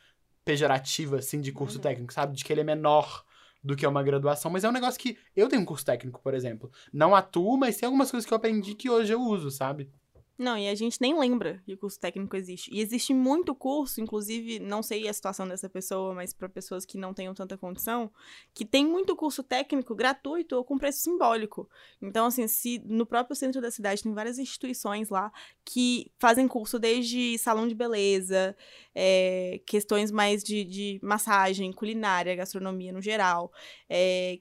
pejorativa, 0.46 1.18
assim, 1.20 1.42
de 1.42 1.52
curso 1.52 1.76
Uhum. 1.78 1.82
técnico, 1.82 2.14
sabe? 2.14 2.36
De 2.36 2.44
que 2.44 2.52
ele 2.52 2.62
é 2.62 2.64
menor 2.64 3.24
do 3.62 3.76
que 3.76 3.86
uma 3.86 4.02
graduação, 4.02 4.50
mas 4.50 4.64
é 4.64 4.70
um 4.70 4.74
negócio 4.74 5.00
que 5.00 5.18
eu 5.36 5.50
tenho 5.50 5.62
um 5.62 5.66
curso 5.66 5.86
técnico, 5.86 6.22
por 6.22 6.34
exemplo. 6.34 6.72
Não 6.94 7.14
atuo, 7.14 7.58
mas 7.58 7.76
tem 7.78 7.88
algumas 7.88 8.10
coisas 8.10 8.26
que 8.26 8.34
eu 8.34 8.38
aprendi 8.38 8.74
que 8.74 8.90
hoje 8.90 9.14
eu 9.14 9.22
uso, 9.22 9.52
sabe? 9.52 9.92
Não, 10.40 10.58
e 10.58 10.70
a 10.70 10.74
gente 10.74 11.02
nem 11.02 11.20
lembra 11.20 11.62
que 11.66 11.74
o 11.74 11.78
curso 11.78 12.00
técnico 12.00 12.34
existe. 12.38 12.74
E 12.74 12.80
existe 12.80 13.14
muito 13.14 13.54
curso, 13.54 14.00
inclusive, 14.00 14.58
não 14.58 14.82
sei 14.82 15.06
a 15.06 15.12
situação 15.12 15.46
dessa 15.46 15.68
pessoa, 15.68 16.14
mas 16.14 16.32
para 16.32 16.48
pessoas 16.48 16.86
que 16.86 16.98
não 16.98 17.14
tenham 17.14 17.34
tanta 17.34 17.58
condição, 17.58 18.10
que 18.54 18.64
tem 18.64 18.88
muito 18.88 19.18
curso 19.18 19.44
técnico 19.44 19.94
gratuito 19.94 20.56
ou 20.56 20.64
com 20.64 20.78
preço 20.78 21.00
simbólico. 21.00 21.70
Então, 22.02 22.26
assim, 22.26 22.48
se 22.48 22.82
no 22.86 23.06
próprio 23.06 23.36
centro 23.36 23.60
da 23.60 23.70
cidade 23.70 24.02
tem 24.02 24.14
várias 24.14 24.40
instituições 24.40 25.10
lá 25.10 25.30
que 25.66 26.10
fazem 26.18 26.48
curso 26.48 26.80
desde 26.80 27.38
salão 27.38 27.68
de 27.68 27.76
beleza, 27.76 28.56
é, 28.96 29.62
questões 29.66 30.10
mais 30.10 30.42
de, 30.42 30.64
de 30.64 31.02
massagem, 31.04 31.74
culinária, 31.74 32.34
gastronomia 32.34 32.94
no 32.94 33.02
geral, 33.02 33.52
é, 33.90 34.40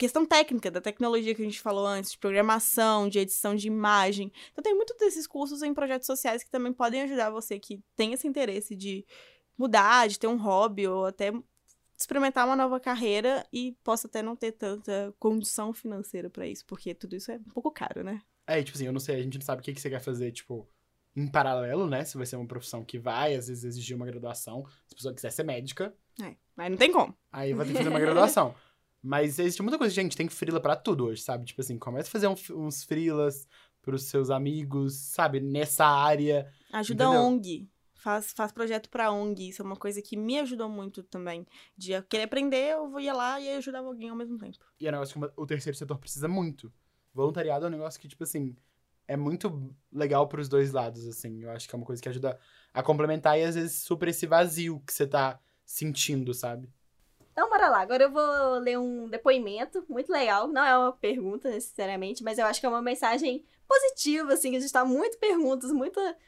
questão 0.00 0.24
técnica, 0.24 0.70
da 0.70 0.80
tecnologia 0.80 1.34
que 1.34 1.42
a 1.42 1.44
gente 1.44 1.60
falou 1.60 1.86
antes, 1.86 2.12
de 2.12 2.18
programação, 2.18 3.06
de 3.06 3.18
edição 3.18 3.54
de 3.54 3.66
imagem. 3.66 4.32
Então 4.50 4.62
tem 4.62 4.74
muitos 4.74 4.96
desses 4.96 5.26
cursos 5.26 5.62
em 5.62 5.74
projetos 5.74 6.06
sociais 6.06 6.42
que 6.42 6.50
também 6.50 6.72
podem 6.72 7.02
ajudar 7.02 7.28
você 7.28 7.58
que 7.58 7.82
tem 7.94 8.14
esse 8.14 8.26
interesse 8.26 8.74
de 8.74 9.04
mudar, 9.58 10.08
de 10.08 10.18
ter 10.18 10.26
um 10.26 10.38
hobby 10.38 10.88
ou 10.88 11.04
até 11.04 11.30
experimentar 11.98 12.46
uma 12.46 12.56
nova 12.56 12.80
carreira 12.80 13.46
e 13.52 13.76
possa 13.84 14.06
até 14.06 14.22
não 14.22 14.34
ter 14.34 14.52
tanta 14.52 15.14
condição 15.18 15.70
financeira 15.74 16.30
pra 16.30 16.46
isso, 16.46 16.64
porque 16.64 16.94
tudo 16.94 17.14
isso 17.14 17.30
é 17.30 17.36
um 17.36 17.52
pouco 17.52 17.70
caro, 17.70 18.02
né? 18.02 18.22
É, 18.46 18.62
tipo 18.62 18.78
assim, 18.78 18.86
eu 18.86 18.92
não 18.94 19.00
sei, 19.00 19.16
a 19.16 19.22
gente 19.22 19.34
não 19.38 19.44
sabe 19.44 19.60
o 19.60 19.62
que, 19.62 19.74
que 19.74 19.80
você 19.82 19.90
quer 19.90 20.00
fazer, 20.00 20.32
tipo, 20.32 20.66
em 21.14 21.28
paralelo, 21.28 21.86
né? 21.86 22.06
Se 22.06 22.16
vai 22.16 22.24
ser 22.24 22.36
uma 22.36 22.46
profissão 22.46 22.82
que 22.82 22.98
vai, 22.98 23.34
às 23.34 23.48
vezes, 23.48 23.64
exigir 23.64 23.94
uma 23.94 24.06
graduação. 24.06 24.64
Se 24.86 24.94
a 24.94 24.96
pessoa 24.96 25.14
quiser 25.14 25.30
ser 25.30 25.42
médica, 25.44 25.94
É, 26.22 26.34
mas 26.56 26.70
não 26.70 26.78
tem 26.78 26.90
como. 26.90 27.14
aí 27.30 27.52
vai 27.52 27.66
ter 27.66 27.72
que 27.72 27.78
fazer 27.78 27.90
uma 27.90 28.00
graduação. 28.00 28.54
Mas 29.02 29.38
existe 29.38 29.62
muita 29.62 29.78
coisa, 29.78 29.94
gente, 29.94 30.16
tem 30.16 30.28
frila 30.28 30.60
pra 30.60 30.76
tudo 30.76 31.06
hoje, 31.06 31.22
sabe? 31.22 31.46
Tipo 31.46 31.60
assim, 31.60 31.78
começa 31.78 32.08
a 32.08 32.12
fazer 32.12 32.28
um- 32.28 32.66
uns 32.66 32.84
frilas 32.84 33.46
pros 33.80 34.04
seus 34.04 34.30
amigos, 34.30 34.94
sabe? 34.94 35.40
Nessa 35.40 35.86
área. 35.86 36.52
Ajuda 36.72 37.04
Entendeu? 37.04 37.20
a 37.20 37.24
ONG. 37.24 37.68
Faz, 37.94 38.32
faz 38.32 38.52
projeto 38.52 38.88
pra 38.88 39.10
ONG. 39.10 39.48
Isso 39.48 39.62
é 39.62 39.64
uma 39.64 39.76
coisa 39.76 40.00
que 40.00 40.16
me 40.16 40.38
ajudou 40.38 40.68
muito 40.68 41.02
também. 41.02 41.46
De 41.76 41.92
eu 41.92 42.02
querer 42.02 42.24
aprender, 42.24 42.72
eu 42.72 42.98
ia 43.00 43.12
lá 43.12 43.40
e 43.40 43.50
ajudava 43.56 43.88
alguém 43.88 44.08
ao 44.10 44.16
mesmo 44.16 44.38
tempo. 44.38 44.58
E 44.78 44.86
é 44.86 44.88
um 44.90 44.92
negócio 44.92 45.18
que 45.20 45.30
o 45.36 45.46
terceiro 45.46 45.76
setor 45.76 45.98
precisa 45.98 46.28
muito. 46.28 46.72
Voluntariado 47.12 47.64
é 47.64 47.68
um 47.68 47.72
negócio 47.72 48.00
que, 48.00 48.08
tipo 48.08 48.22
assim, 48.22 48.54
é 49.08 49.16
muito 49.16 49.74
legal 49.92 50.28
pros 50.28 50.48
dois 50.48 50.72
lados, 50.72 51.06
assim. 51.06 51.42
Eu 51.42 51.50
acho 51.50 51.68
que 51.68 51.74
é 51.74 51.78
uma 51.78 51.84
coisa 51.84 52.00
que 52.00 52.08
ajuda 52.08 52.38
a 52.72 52.82
complementar 52.82 53.38
e 53.38 53.42
às 53.44 53.54
vezes 53.54 53.82
supra 53.82 54.08
esse 54.10 54.26
vazio 54.26 54.80
que 54.86 54.92
você 54.92 55.06
tá 55.06 55.38
sentindo, 55.64 56.32
sabe? 56.32 56.70
Então, 57.40 57.48
bora 57.48 57.70
lá. 57.70 57.80
Agora 57.80 58.02
eu 58.02 58.10
vou 58.10 58.58
ler 58.58 58.78
um 58.78 59.08
depoimento 59.08 59.82
muito 59.88 60.12
legal. 60.12 60.46
Não 60.46 60.62
é 60.62 60.76
uma 60.76 60.92
pergunta 60.92 61.48
necessariamente, 61.48 62.22
mas 62.22 62.36
eu 62.36 62.44
acho 62.44 62.60
que 62.60 62.66
é 62.66 62.68
uma 62.68 62.82
mensagem 62.82 63.46
positiva, 63.66 64.34
assim. 64.34 64.54
A 64.54 64.60
gente 64.60 64.70
tá 64.70 64.84
muito 64.84 65.16
perguntas, 65.16 65.72
muita, 65.72 66.18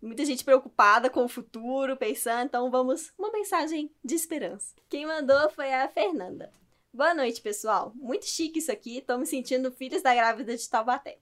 muita 0.00 0.24
gente 0.24 0.44
preocupada 0.44 1.10
com 1.10 1.24
o 1.24 1.28
futuro, 1.28 1.96
pensando. 1.96 2.46
Então, 2.46 2.70
vamos. 2.70 3.12
Uma 3.18 3.32
mensagem 3.32 3.92
de 4.04 4.14
esperança. 4.14 4.76
Quem 4.88 5.04
mandou 5.04 5.50
foi 5.50 5.74
a 5.74 5.88
Fernanda. 5.88 6.52
Boa 6.94 7.12
noite, 7.12 7.42
pessoal. 7.42 7.90
Muito 7.96 8.26
chique 8.26 8.60
isso 8.60 8.70
aqui. 8.70 9.00
Tô 9.00 9.18
me 9.18 9.26
sentindo 9.26 9.72
filhos 9.72 10.00
da 10.00 10.14
grávida 10.14 10.56
de 10.56 10.70
Taubaté. 10.70 11.18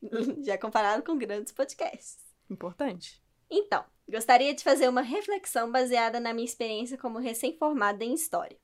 Já 0.40 0.56
comparado 0.56 1.02
com 1.02 1.18
grandes 1.18 1.52
podcasts. 1.52 2.16
Importante. 2.48 3.22
Então, 3.50 3.84
gostaria 4.08 4.54
de 4.54 4.64
fazer 4.64 4.88
uma 4.88 5.02
reflexão 5.02 5.70
baseada 5.70 6.18
na 6.18 6.32
minha 6.32 6.46
experiência 6.46 6.96
como 6.96 7.18
recém-formada 7.18 8.02
em 8.02 8.14
História. 8.14 8.56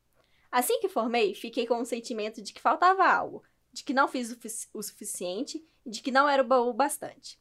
Assim 0.55 0.79
que 0.79 0.89
formei, 0.89 1.35
fiquei 1.35 1.67
com 1.67 1.81
o 1.81 1.85
sentimento 1.85 2.41
de 2.41 2.53
que 2.53 2.61
faltava 2.61 3.05
algo, 3.05 3.43
de 3.73 3.83
que 3.83 3.93
não 3.93 4.07
fiz 4.07 4.31
o, 4.31 4.79
o 4.79 4.83
suficiente 4.85 5.61
e 5.85 5.91
de 5.91 6.01
que 6.01 6.13
não 6.13 6.29
era 6.29 6.45
o 6.45 6.73
bastante. 6.73 7.41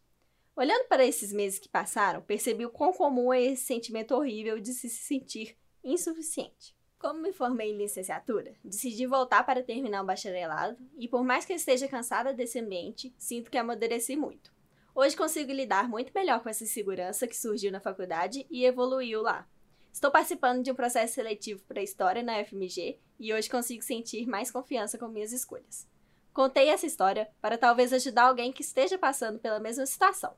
Olhando 0.55 0.87
para 0.87 1.05
esses 1.05 1.31
meses 1.31 1.59
que 1.59 1.69
passaram, 1.69 2.23
percebi 2.23 2.65
o 2.65 2.71
quão 2.71 2.91
comum 2.91 3.31
é 3.31 3.39
esse 3.39 3.65
sentimento 3.65 4.15
horrível 4.15 4.59
de 4.59 4.73
se 4.73 4.89
sentir 4.89 5.55
insuficiente. 5.83 6.75
Como 6.97 7.21
me 7.21 7.31
formei 7.31 7.69
em 7.69 7.77
licenciatura, 7.77 8.55
decidi 8.63 9.05
voltar 9.05 9.45
para 9.45 9.61
terminar 9.61 10.01
o 10.01 10.07
bacharelado 10.07 10.75
e, 10.97 11.07
por 11.07 11.23
mais 11.23 11.45
que 11.45 11.53
eu 11.53 11.57
esteja 11.57 11.87
cansada 11.87 12.33
desse 12.33 12.59
ambiente, 12.59 13.13
sinto 13.19 13.51
que 13.51 13.59
amadureci 13.59 14.15
muito. 14.15 14.51
Hoje 14.95 15.15
consigo 15.15 15.51
lidar 15.51 15.87
muito 15.87 16.11
melhor 16.15 16.41
com 16.41 16.49
essa 16.49 16.63
insegurança 16.63 17.27
que 17.27 17.37
surgiu 17.37 17.71
na 17.71 17.79
faculdade 17.79 18.47
e 18.49 18.65
evoluiu 18.65 19.21
lá. 19.21 19.47
Estou 19.93 20.09
participando 20.09 20.63
de 20.63 20.71
um 20.71 20.75
processo 20.75 21.13
seletivo 21.13 21.63
para 21.67 21.81
História 21.81 22.23
na 22.23 22.43
FMG 22.43 22.99
e 23.19 23.31
hoje 23.31 23.47
consigo 23.49 23.83
sentir 23.83 24.25
mais 24.25 24.49
confiança 24.49 24.97
com 24.97 25.07
minhas 25.07 25.31
escolhas. 25.31 25.87
Contei 26.33 26.69
essa 26.69 26.87
história 26.87 27.29
para 27.39 27.59
talvez 27.59 27.93
ajudar 27.93 28.23
alguém 28.23 28.51
que 28.51 28.63
esteja 28.63 28.97
passando 28.97 29.37
pela 29.39 29.59
mesma 29.59 29.85
situação. 29.85 30.33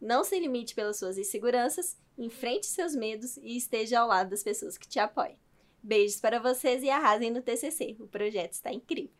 Não 0.00 0.22
se 0.22 0.38
limite 0.38 0.76
pelas 0.76 0.96
suas 0.98 1.18
inseguranças, 1.18 1.98
enfrente 2.16 2.66
seus 2.66 2.94
medos 2.94 3.36
e 3.38 3.56
esteja 3.56 3.98
ao 4.00 4.06
lado 4.08 4.30
das 4.30 4.44
pessoas 4.44 4.78
que 4.78 4.86
te 4.88 5.00
apoiam. 5.00 5.36
Beijos 5.82 6.20
para 6.20 6.38
vocês 6.38 6.82
e 6.84 6.88
arrasem 6.88 7.30
no 7.30 7.42
TCC. 7.42 7.96
O 7.98 8.06
projeto 8.06 8.52
está 8.52 8.72
incrível. 8.72 9.10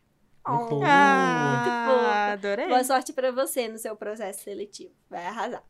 Uhul. 0.47 0.79
Oh, 0.79 0.83
Ah, 0.85 1.85
fofa. 1.87 2.31
adorei. 2.33 2.67
Boa 2.67 2.83
sorte 2.83 3.11
para 3.13 3.31
você 3.31 3.67
no 3.67 3.77
seu 3.77 3.95
processo 3.95 4.43
seletivo. 4.43 4.93
Vai 5.09 5.25
arrasar. 5.25 5.63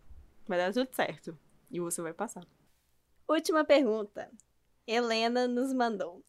Vai 0.47 0.57
dar 0.59 0.71
tudo 0.71 0.87
certo. 0.93 1.37
E 1.71 1.79
você 1.79 2.01
vai 2.01 2.13
passar. 2.13 2.45
Última 3.31 3.63
pergunta. 3.63 4.29
Helena 4.85 5.47
nos 5.47 5.71
mandou. 5.71 6.21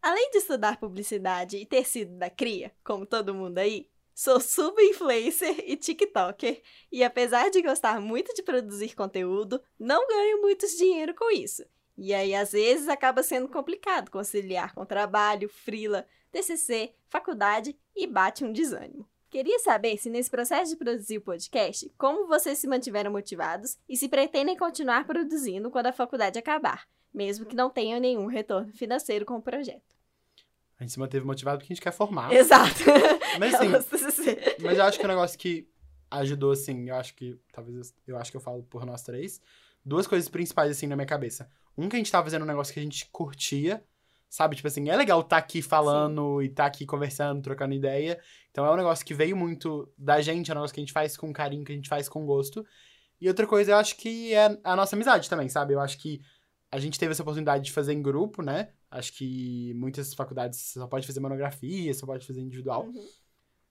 Além 0.00 0.30
de 0.30 0.38
estudar 0.38 0.78
publicidade 0.78 1.56
e 1.56 1.66
ter 1.66 1.84
sido 1.84 2.16
da 2.16 2.30
cria, 2.30 2.70
como 2.84 3.04
todo 3.04 3.34
mundo 3.34 3.58
aí, 3.58 3.90
sou 4.14 4.38
sub-influencer 4.38 5.64
e 5.66 5.76
TikToker, 5.76 6.62
e 6.92 7.02
apesar 7.02 7.50
de 7.50 7.60
gostar 7.60 8.00
muito 8.00 8.32
de 8.32 8.44
produzir 8.44 8.94
conteúdo, 8.94 9.60
não 9.76 10.06
ganho 10.06 10.40
muito 10.40 10.64
dinheiro 10.68 11.16
com 11.16 11.32
isso. 11.32 11.64
E 11.98 12.14
aí, 12.14 12.32
às 12.32 12.52
vezes, 12.52 12.86
acaba 12.86 13.24
sendo 13.24 13.48
complicado 13.48 14.08
conciliar 14.08 14.72
com 14.72 14.86
trabalho, 14.86 15.48
frila, 15.48 16.06
TCC, 16.30 16.94
faculdade 17.08 17.76
e 17.92 18.06
bate 18.06 18.44
um 18.44 18.52
desânimo. 18.52 19.04
Queria 19.30 19.58
saber 19.58 19.98
se 19.98 20.08
nesse 20.08 20.30
processo 20.30 20.70
de 20.70 20.76
produzir 20.76 21.18
o 21.18 21.20
podcast, 21.20 21.92
como 21.98 22.28
vocês 22.28 22.58
se 22.58 22.68
mantiveram 22.68 23.10
motivados 23.10 23.76
e 23.88 23.96
se 23.96 24.08
pretendem 24.08 24.56
continuar 24.56 25.06
produzindo 25.06 25.70
quando 25.70 25.86
a 25.86 25.92
faculdade 25.92 26.38
acabar, 26.38 26.86
mesmo 27.12 27.44
que 27.44 27.56
não 27.56 27.68
tenham 27.68 27.98
nenhum 28.00 28.26
retorno 28.26 28.72
financeiro 28.72 29.26
com 29.26 29.34
o 29.34 29.42
projeto. 29.42 29.96
A 30.78 30.84
gente 30.84 30.92
se 30.92 30.98
manteve 30.98 31.24
motivado 31.24 31.58
porque 31.58 31.72
a 31.72 31.74
gente 31.74 31.82
quer 31.82 31.92
formar. 31.92 32.32
Exato. 32.32 32.80
Mas 33.40 33.54
assim, 33.54 33.68
o 33.74 33.82
TCC. 33.82 34.56
mas 34.60 34.78
eu 34.78 34.84
acho 34.84 34.98
que 34.98 35.04
é 35.04 35.08
um 35.08 35.12
negócio 35.12 35.38
que 35.38 35.68
ajudou, 36.10 36.52
assim, 36.52 36.88
eu 36.88 36.94
acho 36.94 37.14
que, 37.14 37.38
talvez, 37.52 37.94
eu 38.06 38.16
acho 38.16 38.30
que 38.30 38.36
eu 38.36 38.40
falo 38.40 38.62
por 38.62 38.86
nós 38.86 39.02
três, 39.02 39.40
duas 39.84 40.06
coisas 40.06 40.28
principais, 40.28 40.70
assim, 40.70 40.86
na 40.86 40.96
minha 40.96 41.06
cabeça. 41.06 41.50
Um, 41.76 41.88
que 41.88 41.96
a 41.96 41.98
gente 41.98 42.10
tava 42.10 42.24
fazendo 42.24 42.42
um 42.42 42.46
negócio 42.46 42.72
que 42.72 42.80
a 42.80 42.82
gente 42.82 43.08
curtia, 43.10 43.84
sabe? 44.28 44.56
Tipo 44.56 44.68
assim, 44.68 44.88
é 44.88 44.96
legal 44.96 45.20
estar 45.20 45.36
tá 45.36 45.36
aqui 45.38 45.62
falando 45.62 46.38
Sim. 46.38 46.44
e 46.44 46.48
estar 46.48 46.64
tá 46.64 46.66
aqui 46.68 46.86
conversando, 46.86 47.42
trocando 47.42 47.74
ideia. 47.74 48.20
Então 48.50 48.64
é 48.64 48.70
um 48.70 48.76
negócio 48.76 49.04
que 49.04 49.14
veio 49.14 49.36
muito 49.36 49.92
da 49.96 50.20
gente, 50.20 50.50
é 50.50 50.54
um 50.54 50.56
negócio 50.56 50.74
que 50.74 50.80
a 50.80 50.84
gente 50.84 50.92
faz 50.92 51.16
com 51.16 51.32
carinho, 51.32 51.64
que 51.64 51.72
a 51.72 51.74
gente 51.74 51.88
faz 51.88 52.08
com 52.08 52.26
gosto. 52.26 52.64
E 53.20 53.28
outra 53.28 53.46
coisa, 53.46 53.72
eu 53.72 53.76
acho 53.76 53.96
que 53.96 54.34
é 54.34 54.58
a 54.62 54.76
nossa 54.76 54.94
amizade 54.94 55.28
também, 55.28 55.48
sabe? 55.48 55.74
Eu 55.74 55.80
acho 55.80 55.98
que 55.98 56.20
a 56.70 56.78
gente 56.78 56.98
teve 56.98 57.12
essa 57.12 57.22
oportunidade 57.22 57.64
de 57.64 57.72
fazer 57.72 57.92
em 57.92 58.02
grupo, 58.02 58.42
né? 58.42 58.70
Acho 58.90 59.12
que 59.12 59.72
muitas 59.74 60.12
faculdades 60.14 60.72
só 60.72 60.86
pode 60.86 61.06
fazer 61.06 61.20
monografia, 61.20 61.92
só 61.94 62.06
pode 62.06 62.26
fazer 62.26 62.40
individual. 62.40 62.84
Uhum. 62.86 63.06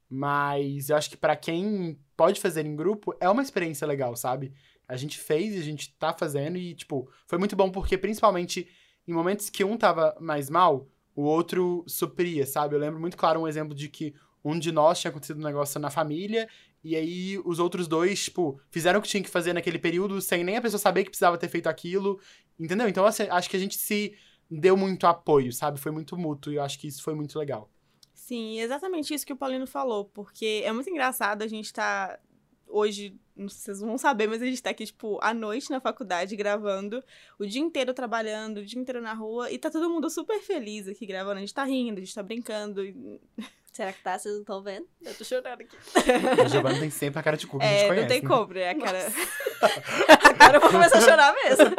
Mas 0.10 0.90
eu 0.90 0.96
acho 0.96 1.10
que 1.10 1.18
para 1.18 1.36
quem 1.36 2.00
pode 2.16 2.40
fazer 2.40 2.66
em 2.66 2.76
grupo, 2.76 3.16
é 3.20 3.30
uma 3.30 3.42
experiência 3.42 3.88
legal, 3.88 4.16
sabe? 4.16 4.54
A 4.88 4.96
gente 4.96 5.18
fez 5.18 5.56
e 5.56 5.60
a 5.60 5.64
gente 5.64 5.96
tá 5.98 6.14
fazendo 6.14 6.58
e, 6.58 6.76
tipo, 6.76 7.10
foi 7.28 7.38
muito 7.38 7.56
bom 7.56 7.72
porque, 7.72 7.98
principalmente, 7.98 8.68
em 9.08 9.14
momentos 9.14 9.50
que 9.50 9.64
um 9.64 9.78
tava 9.78 10.16
mais 10.20 10.50
mal, 10.50 10.88
o 11.16 11.24
outro 11.24 11.84
supria, 11.88 12.46
sabe? 12.46 12.76
Eu 12.76 12.80
lembro 12.80 13.00
muito 13.00 13.18
claro 13.18 13.40
um 13.40 13.48
exemplo 13.48 13.74
de 13.74 13.88
que 13.90 14.14
um 14.44 14.58
de 14.60 14.72
nós 14.72 15.00
tinha 15.00 15.10
acontecido 15.10 15.40
um 15.40 15.44
negócio 15.44 15.80
na 15.80 15.90
família 15.90 16.48
e 16.84 16.96
aí 16.96 17.40
os 17.44 17.58
outros 17.58 17.88
dois, 17.88 18.26
tipo, 18.26 18.60
fizeram 18.70 19.00
o 19.00 19.02
que 19.02 19.08
tinha 19.08 19.24
que 19.24 19.30
fazer 19.30 19.54
naquele 19.54 19.80
período 19.80 20.22
sem 20.22 20.44
nem 20.44 20.58
a 20.58 20.62
pessoa 20.62 20.80
saber 20.80 21.04
que 21.04 21.10
precisava 21.10 21.38
ter 21.38 21.48
feito 21.48 21.68
aquilo, 21.68 22.20
entendeu? 22.60 22.88
Então, 22.88 23.06
assim, 23.06 23.24
acho 23.24 23.50
que 23.50 23.58
a 23.58 23.60
gente 23.60 23.78
se 23.78 24.16
deu 24.50 24.78
muito 24.78 25.08
apoio, 25.08 25.52
sabe? 25.52 25.80
Foi 25.80 25.92
muito 25.92 26.16
mútuo 26.16 26.54
e 26.54 26.58
eu 26.58 26.64
acho 26.64 26.78
que 26.78 26.88
isso 26.88 27.02
foi 27.02 27.16
muito 27.16 27.40
legal. 27.40 27.72
Sim, 28.14 28.60
exatamente 28.60 29.14
isso 29.14 29.26
que 29.26 29.34
o 29.34 29.38
Paulino 29.38 29.66
falou, 29.66 30.06
porque 30.06 30.62
é 30.64 30.72
muito 30.72 30.90
engraçado 30.90 31.42
a 31.42 31.48
gente 31.48 31.66
estar 31.66 32.10
tá 32.10 32.20
hoje, 32.76 33.18
não 33.36 33.48
sei 33.48 33.58
se 33.58 33.66
vocês 33.66 33.80
vão 33.80 33.98
saber, 33.98 34.28
mas 34.28 34.42
a 34.42 34.46
gente 34.46 34.62
tá 34.62 34.70
aqui, 34.70 34.86
tipo, 34.86 35.18
à 35.22 35.34
noite 35.34 35.70
na 35.70 35.80
faculdade 35.80 36.36
gravando, 36.36 37.02
o 37.40 37.46
dia 37.46 37.62
inteiro 37.62 37.94
trabalhando, 37.94 38.58
o 38.58 38.66
dia 38.66 38.80
inteiro 38.80 39.02
na 39.02 39.14
rua, 39.14 39.50
e 39.50 39.58
tá 39.58 39.72
todo 39.72 39.90
mundo 39.90 40.10
super 40.10 40.42
feliz 40.42 40.88
aqui 40.88 41.06
gravando. 41.06 41.38
A 41.38 41.40
gente 41.40 41.54
tá 41.54 41.64
rindo, 41.64 41.98
a 41.98 42.04
gente 42.04 42.14
tá 42.14 42.22
brincando. 42.22 42.84
E... 42.84 43.22
Será 43.72 43.94
que 43.94 44.04
tá? 44.04 44.20
Vocês 44.20 44.34
não 44.34 44.42
estão 44.42 44.62
vendo? 44.62 44.88
Eu 45.02 45.16
tô 45.16 45.24
chorando 45.24 45.62
aqui. 45.62 45.78
A 46.44 46.48
Giovanna 46.48 46.80
tem 46.80 46.90
sempre 46.90 47.20
a 47.20 47.24
cara 47.24 47.38
de 47.38 47.48
cu 47.48 47.60
que 47.60 47.66
é, 47.66 47.68
a 47.68 47.72
gente 47.72 47.88
conhece. 47.88 48.02
Não 48.02 48.08
tem 48.10 48.22
né? 48.22 48.28
como, 48.28 48.54
né? 48.54 48.70
A 48.70 48.76
cara. 48.76 49.00
Agora 50.40 50.58
eu 50.58 50.62
vou 50.62 50.70
começar 50.72 50.98
a 50.98 51.02
chorar 51.02 51.34
mesmo. 51.34 51.76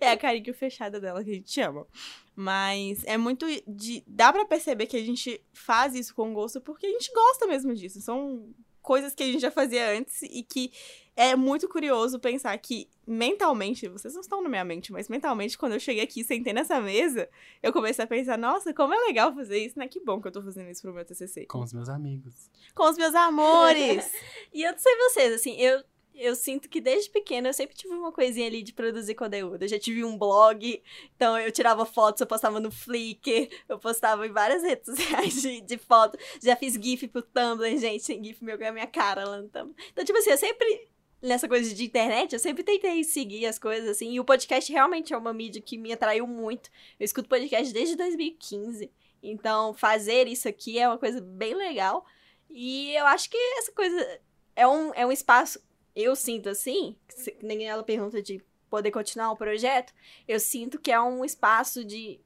É 0.00 0.10
a 0.10 0.16
carinha 0.16 0.54
fechada 0.54 1.00
dela 1.00 1.22
que 1.22 1.30
a 1.30 1.34
gente 1.34 1.60
ama. 1.60 1.86
Mas 2.34 3.02
é 3.04 3.18
muito 3.18 3.46
de. 3.66 4.02
Dá 4.06 4.32
pra 4.32 4.46
perceber 4.46 4.86
que 4.86 4.96
a 4.96 5.04
gente 5.04 5.42
faz 5.52 5.94
isso 5.94 6.14
com 6.14 6.32
gosto 6.32 6.60
porque 6.60 6.86
a 6.86 6.90
gente 6.90 7.12
gosta 7.12 7.46
mesmo 7.46 7.74
disso. 7.74 8.00
São 8.00 8.48
coisas 8.88 9.14
que 9.14 9.22
a 9.22 9.26
gente 9.26 9.40
já 9.40 9.50
fazia 9.50 9.98
antes 9.98 10.22
e 10.22 10.42
que 10.42 10.72
é 11.14 11.36
muito 11.36 11.68
curioso 11.68 12.18
pensar 12.18 12.56
que 12.56 12.88
mentalmente, 13.06 13.86
vocês 13.86 14.14
não 14.14 14.22
estão 14.22 14.42
na 14.42 14.48
minha 14.48 14.64
mente, 14.64 14.90
mas 14.90 15.10
mentalmente, 15.10 15.58
quando 15.58 15.74
eu 15.74 15.80
cheguei 15.80 16.02
aqui, 16.02 16.24
sentei 16.24 16.54
nessa 16.54 16.80
mesa, 16.80 17.28
eu 17.62 17.70
comecei 17.70 18.02
a 18.02 18.08
pensar, 18.08 18.38
nossa, 18.38 18.72
como 18.72 18.94
é 18.94 18.98
legal 19.00 19.34
fazer 19.34 19.58
isso, 19.58 19.78
né? 19.78 19.86
Que 19.86 20.00
bom 20.00 20.22
que 20.22 20.28
eu 20.28 20.32
tô 20.32 20.42
fazendo 20.42 20.70
isso 20.70 20.80
pro 20.80 20.94
meu 20.94 21.04
TCC. 21.04 21.44
Com 21.44 21.60
os 21.60 21.74
meus 21.74 21.90
amigos. 21.90 22.50
Com 22.74 22.88
os 22.88 22.96
meus 22.96 23.14
amores! 23.14 24.10
e 24.54 24.62
eu 24.62 24.72
não 24.72 24.78
sei 24.78 24.96
vocês, 24.96 25.34
assim, 25.34 25.60
eu 25.60 25.84
eu 26.18 26.34
sinto 26.34 26.68
que 26.68 26.80
desde 26.80 27.10
pequena 27.10 27.48
eu 27.48 27.52
sempre 27.54 27.76
tive 27.76 27.94
uma 27.94 28.10
coisinha 28.10 28.46
ali 28.46 28.62
de 28.62 28.72
produzir 28.72 29.14
conteúdo. 29.14 29.62
Eu 29.62 29.68
já 29.68 29.78
tive 29.78 30.04
um 30.04 30.18
blog, 30.18 30.82
então 31.14 31.38
eu 31.38 31.52
tirava 31.52 31.86
fotos, 31.86 32.20
eu 32.20 32.26
postava 32.26 32.58
no 32.58 32.70
Flickr, 32.70 33.48
eu 33.68 33.78
postava 33.78 34.26
em 34.26 34.32
várias 34.32 34.62
redes 34.64 34.86
sociais 34.86 35.40
de, 35.40 35.60
de 35.60 35.78
foto. 35.78 36.18
Já 36.42 36.56
fiz 36.56 36.74
GIF 36.74 37.06
pro 37.08 37.22
Tumblr, 37.22 37.78
gente, 37.78 38.04
GIF 38.04 38.42
meu 38.42 38.58
com 38.58 38.64
a 38.64 38.72
minha 38.72 38.86
cara 38.86 39.24
lá 39.24 39.40
no 39.40 39.48
Tumblr. 39.48 39.74
Então, 39.92 40.04
tipo 40.04 40.18
assim, 40.18 40.30
eu 40.30 40.38
sempre 40.38 40.88
nessa 41.20 41.48
coisa 41.48 41.74
de 41.74 41.84
internet, 41.84 42.32
eu 42.32 42.38
sempre 42.38 42.62
tentei 42.62 43.02
seguir 43.02 43.44
as 43.46 43.58
coisas, 43.58 43.88
assim, 43.88 44.12
e 44.12 44.20
o 44.20 44.24
podcast 44.24 44.72
realmente 44.72 45.12
é 45.12 45.16
uma 45.16 45.32
mídia 45.32 45.60
que 45.60 45.76
me 45.76 45.92
atraiu 45.92 46.26
muito. 46.26 46.70
Eu 46.98 47.04
escuto 47.04 47.28
podcast 47.28 47.72
desde 47.72 47.96
2015, 47.96 48.90
então 49.22 49.74
fazer 49.74 50.28
isso 50.28 50.48
aqui 50.48 50.78
é 50.78 50.88
uma 50.88 50.98
coisa 50.98 51.20
bem 51.20 51.54
legal, 51.54 52.06
e 52.48 52.94
eu 52.94 53.04
acho 53.06 53.28
que 53.28 53.36
essa 53.58 53.72
coisa 53.72 54.20
é 54.54 54.66
um, 54.66 54.94
é 54.94 55.04
um 55.04 55.12
espaço 55.12 55.60
eu 55.98 56.14
sinto 56.14 56.48
assim, 56.48 56.96
nem 57.42 57.66
ela 57.66 57.82
pergunta 57.82 58.22
de 58.22 58.40
poder 58.70 58.92
continuar 58.92 59.32
o 59.32 59.36
projeto, 59.36 59.92
eu 60.28 60.38
sinto 60.38 60.78
que 60.78 60.92
é 60.92 61.00
um 61.00 61.24
espaço 61.24 61.84
de 61.84 62.20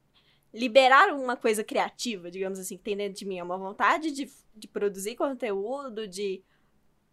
liberar 0.53 1.11
uma 1.13 1.35
coisa 1.35 1.63
criativa, 1.63 2.29
digamos 2.29 2.59
assim, 2.59 2.77
que 2.77 2.83
tem 2.83 2.95
dentro 2.95 3.17
de 3.17 3.25
mim. 3.25 3.39
É 3.39 3.43
uma 3.43 3.57
vontade 3.57 4.11
de, 4.11 4.31
de 4.55 4.67
produzir 4.67 5.15
conteúdo, 5.15 6.07
de. 6.07 6.43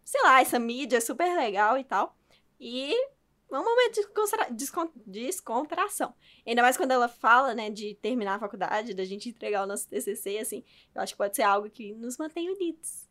Sei 0.03 0.21
lá, 0.21 0.41
essa 0.41 0.59
mídia 0.59 0.97
é 0.97 1.01
super 1.01 1.35
legal 1.35 1.77
e 1.77 1.83
tal. 1.83 2.15
E 2.59 2.93
é 2.93 3.59
um 3.59 3.63
momento 3.63 3.95
de 3.95 4.55
descont 4.55 4.91
descontração. 5.05 6.13
Ainda 6.45 6.61
mais 6.61 6.77
quando 6.77 6.91
ela 6.91 7.07
fala, 7.07 7.55
né, 7.55 7.71
de 7.71 7.95
terminar 7.95 8.35
a 8.35 8.39
faculdade, 8.39 8.93
da 8.93 9.03
gente 9.03 9.29
entregar 9.29 9.63
o 9.63 9.67
nosso 9.67 9.89
TCC, 9.89 10.37
assim, 10.37 10.63
eu 10.93 11.01
acho 11.01 11.13
que 11.13 11.17
pode 11.17 11.35
ser 11.35 11.43
algo 11.43 11.69
que 11.69 11.93
nos 11.93 12.17
mantém 12.17 12.49
unidos. 12.51 13.09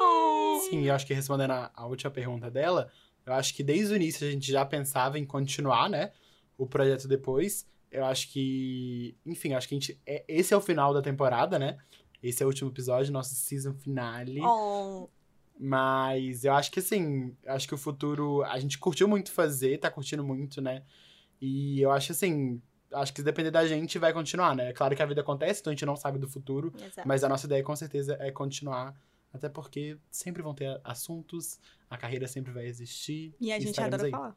Oh. 0.00 0.60
Sim, 0.68 0.84
eu 0.84 0.94
acho 0.94 1.06
que 1.06 1.14
respondendo 1.14 1.52
a, 1.52 1.70
a, 1.74 1.86
última 1.86 2.10
pergunta 2.10 2.50
dela, 2.50 2.90
eu 3.24 3.32
acho 3.32 3.54
que 3.54 3.62
desde 3.62 3.92
o 3.92 3.96
início 3.96 4.26
a 4.26 4.30
gente 4.30 4.50
já 4.50 4.64
pensava 4.64 5.18
em 5.18 5.24
continuar, 5.24 5.88
né? 5.88 6.12
O 6.56 6.66
projeto 6.66 7.06
depois. 7.06 7.66
Eu 7.90 8.04
acho 8.04 8.32
que. 8.32 9.16
Enfim, 9.24 9.54
acho 9.54 9.68
que 9.68 9.74
a 9.74 9.78
gente. 9.78 10.00
É, 10.06 10.24
esse 10.28 10.54
é 10.54 10.56
o 10.56 10.60
final 10.60 10.92
da 10.92 11.02
temporada, 11.02 11.58
né? 11.58 11.78
Esse 12.22 12.42
é 12.42 12.46
o 12.46 12.48
último 12.48 12.70
episódio, 12.70 13.12
nosso 13.12 13.34
season 13.34 13.74
finale. 13.74 14.40
Oh. 14.40 15.08
Mas 15.58 16.44
eu 16.44 16.52
acho 16.52 16.70
que 16.70 16.80
assim, 16.80 17.34
acho 17.46 17.68
que 17.68 17.74
o 17.74 17.78
futuro. 17.78 18.42
A 18.44 18.58
gente 18.58 18.78
curtiu 18.78 19.08
muito 19.08 19.30
fazer, 19.32 19.78
tá 19.78 19.90
curtindo 19.90 20.24
muito, 20.24 20.60
né? 20.60 20.82
E 21.40 21.80
eu 21.80 21.90
acho 21.90 22.12
assim. 22.12 22.60
Acho 22.92 23.12
que 23.12 23.20
se 23.20 23.24
depender 23.24 23.50
da 23.50 23.66
gente, 23.66 23.98
vai 23.98 24.12
continuar, 24.12 24.54
né? 24.54 24.70
É 24.70 24.72
claro 24.72 24.94
que 24.94 25.02
a 25.02 25.06
vida 25.06 25.20
acontece, 25.20 25.60
então 25.60 25.72
a 25.72 25.74
gente 25.74 25.84
não 25.84 25.96
sabe 25.96 26.18
do 26.18 26.28
futuro. 26.28 26.72
Exato. 26.76 27.06
Mas 27.06 27.24
a 27.24 27.28
nossa 27.28 27.46
ideia, 27.46 27.62
com 27.62 27.74
certeza, 27.74 28.16
é 28.20 28.30
continuar 28.30 28.94
até 29.32 29.48
porque 29.48 29.98
sempre 30.10 30.42
vão 30.42 30.54
ter 30.54 30.80
assuntos, 30.82 31.58
a 31.88 31.96
carreira 31.96 32.26
sempre 32.26 32.52
vai 32.52 32.66
existir. 32.66 33.34
E 33.40 33.52
a 33.52 33.58
gente 33.60 33.80
adora 33.80 34.04
aí. 34.04 34.10
falar. 34.10 34.36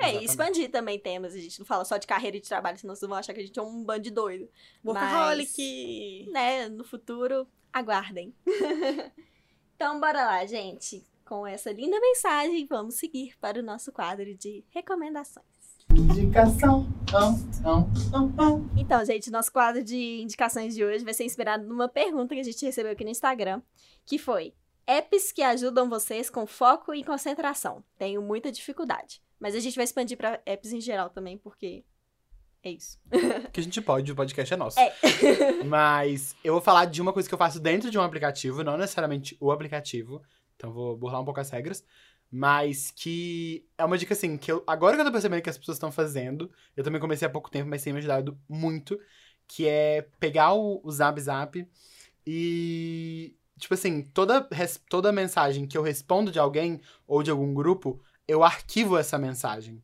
É, 0.00 0.04
Exatamente. 0.04 0.22
e 0.22 0.24
expandir 0.24 0.70
também 0.70 0.98
temas. 0.98 1.34
A 1.34 1.38
gente 1.38 1.58
não 1.58 1.66
fala 1.66 1.84
só 1.84 1.98
de 1.98 2.06
carreira 2.06 2.36
e 2.36 2.40
de 2.40 2.48
trabalho, 2.48 2.78
senão 2.78 2.94
vocês 2.94 3.08
vão 3.08 3.18
achar 3.18 3.34
que 3.34 3.40
a 3.40 3.44
gente 3.44 3.58
é 3.58 3.62
um 3.62 3.84
bando 3.84 4.02
de 4.02 4.10
doido. 4.10 4.48
Workaholic! 4.84 6.24
Mas, 6.26 6.32
né, 6.32 6.68
no 6.68 6.84
futuro, 6.84 7.46
aguardem. 7.70 8.34
então, 9.76 10.00
bora 10.00 10.24
lá, 10.24 10.46
gente. 10.46 11.06
Com 11.24 11.46
essa 11.46 11.70
linda 11.70 12.00
mensagem, 12.00 12.66
vamos 12.66 12.96
seguir 12.96 13.36
para 13.38 13.60
o 13.60 13.62
nosso 13.62 13.92
quadro 13.92 14.34
de 14.34 14.64
recomendações. 14.70 15.46
Indicação. 15.94 16.86
Então, 18.76 19.04
gente, 19.04 19.30
nosso 19.30 19.52
quadro 19.52 19.82
de 19.82 20.20
indicações 20.20 20.74
de 20.74 20.84
hoje 20.84 21.04
vai 21.04 21.14
ser 21.14 21.24
inspirado 21.24 21.66
numa 21.66 21.88
pergunta 21.88 22.34
que 22.34 22.40
a 22.40 22.44
gente 22.44 22.64
recebeu 22.64 22.92
aqui 22.92 23.04
no 23.04 23.10
Instagram, 23.10 23.60
que 24.06 24.18
foi: 24.18 24.54
apps 24.86 25.32
que 25.32 25.42
ajudam 25.42 25.88
vocês 25.88 26.30
com 26.30 26.46
foco 26.46 26.94
e 26.94 27.04
concentração. 27.04 27.82
Tenho 27.98 28.22
muita 28.22 28.50
dificuldade. 28.50 29.22
Mas 29.38 29.54
a 29.54 29.60
gente 29.60 29.76
vai 29.76 29.84
expandir 29.84 30.16
para 30.16 30.40
apps 30.44 30.72
em 30.72 30.80
geral 30.80 31.10
também, 31.10 31.38
porque 31.38 31.84
é 32.62 32.70
isso. 32.70 32.98
que 33.52 33.60
a 33.60 33.62
gente 33.62 33.80
pode, 33.80 34.12
o 34.12 34.14
podcast 34.14 34.52
é 34.52 34.56
nosso. 34.56 34.78
É. 34.78 34.94
Mas 35.64 36.36
eu 36.44 36.52
vou 36.52 36.62
falar 36.62 36.84
de 36.84 37.00
uma 37.00 37.12
coisa 37.12 37.28
que 37.28 37.34
eu 37.34 37.38
faço 37.38 37.58
dentro 37.58 37.90
de 37.90 37.98
um 37.98 38.02
aplicativo, 38.02 38.62
não 38.62 38.76
necessariamente 38.76 39.36
o 39.40 39.50
aplicativo. 39.50 40.22
Então 40.56 40.72
vou 40.72 40.94
burlar 40.94 41.22
um 41.22 41.24
pouco 41.24 41.40
as 41.40 41.48
regras. 41.48 41.82
Mas 42.30 42.92
que 42.92 43.66
é 43.76 43.84
uma 43.84 43.98
dica 43.98 44.14
assim, 44.14 44.36
que 44.36 44.52
eu, 44.52 44.62
agora 44.66 44.94
que 44.96 45.00
eu 45.02 45.06
tô 45.06 45.12
percebendo 45.12 45.42
que 45.42 45.50
as 45.50 45.58
pessoas 45.58 45.76
estão 45.76 45.90
fazendo, 45.90 46.50
eu 46.76 46.84
também 46.84 47.00
comecei 47.00 47.26
há 47.26 47.30
pouco 47.30 47.50
tempo, 47.50 47.68
mas 47.68 47.82
tem 47.82 47.92
me 47.92 47.98
ajudado 47.98 48.38
muito, 48.48 48.98
que 49.48 49.66
é 49.66 50.02
pegar 50.20 50.52
o, 50.54 50.80
o 50.84 50.92
Zap 50.92 51.20
Zap 51.20 51.66
e, 52.26 53.36
tipo 53.58 53.74
assim, 53.74 54.02
toda, 54.02 54.48
toda 54.88 55.12
mensagem 55.12 55.66
que 55.66 55.76
eu 55.76 55.82
respondo 55.82 56.30
de 56.30 56.38
alguém 56.38 56.80
ou 57.06 57.22
de 57.22 57.30
algum 57.30 57.52
grupo, 57.52 58.00
eu 58.28 58.44
arquivo 58.44 58.96
essa 58.96 59.18
mensagem. 59.18 59.82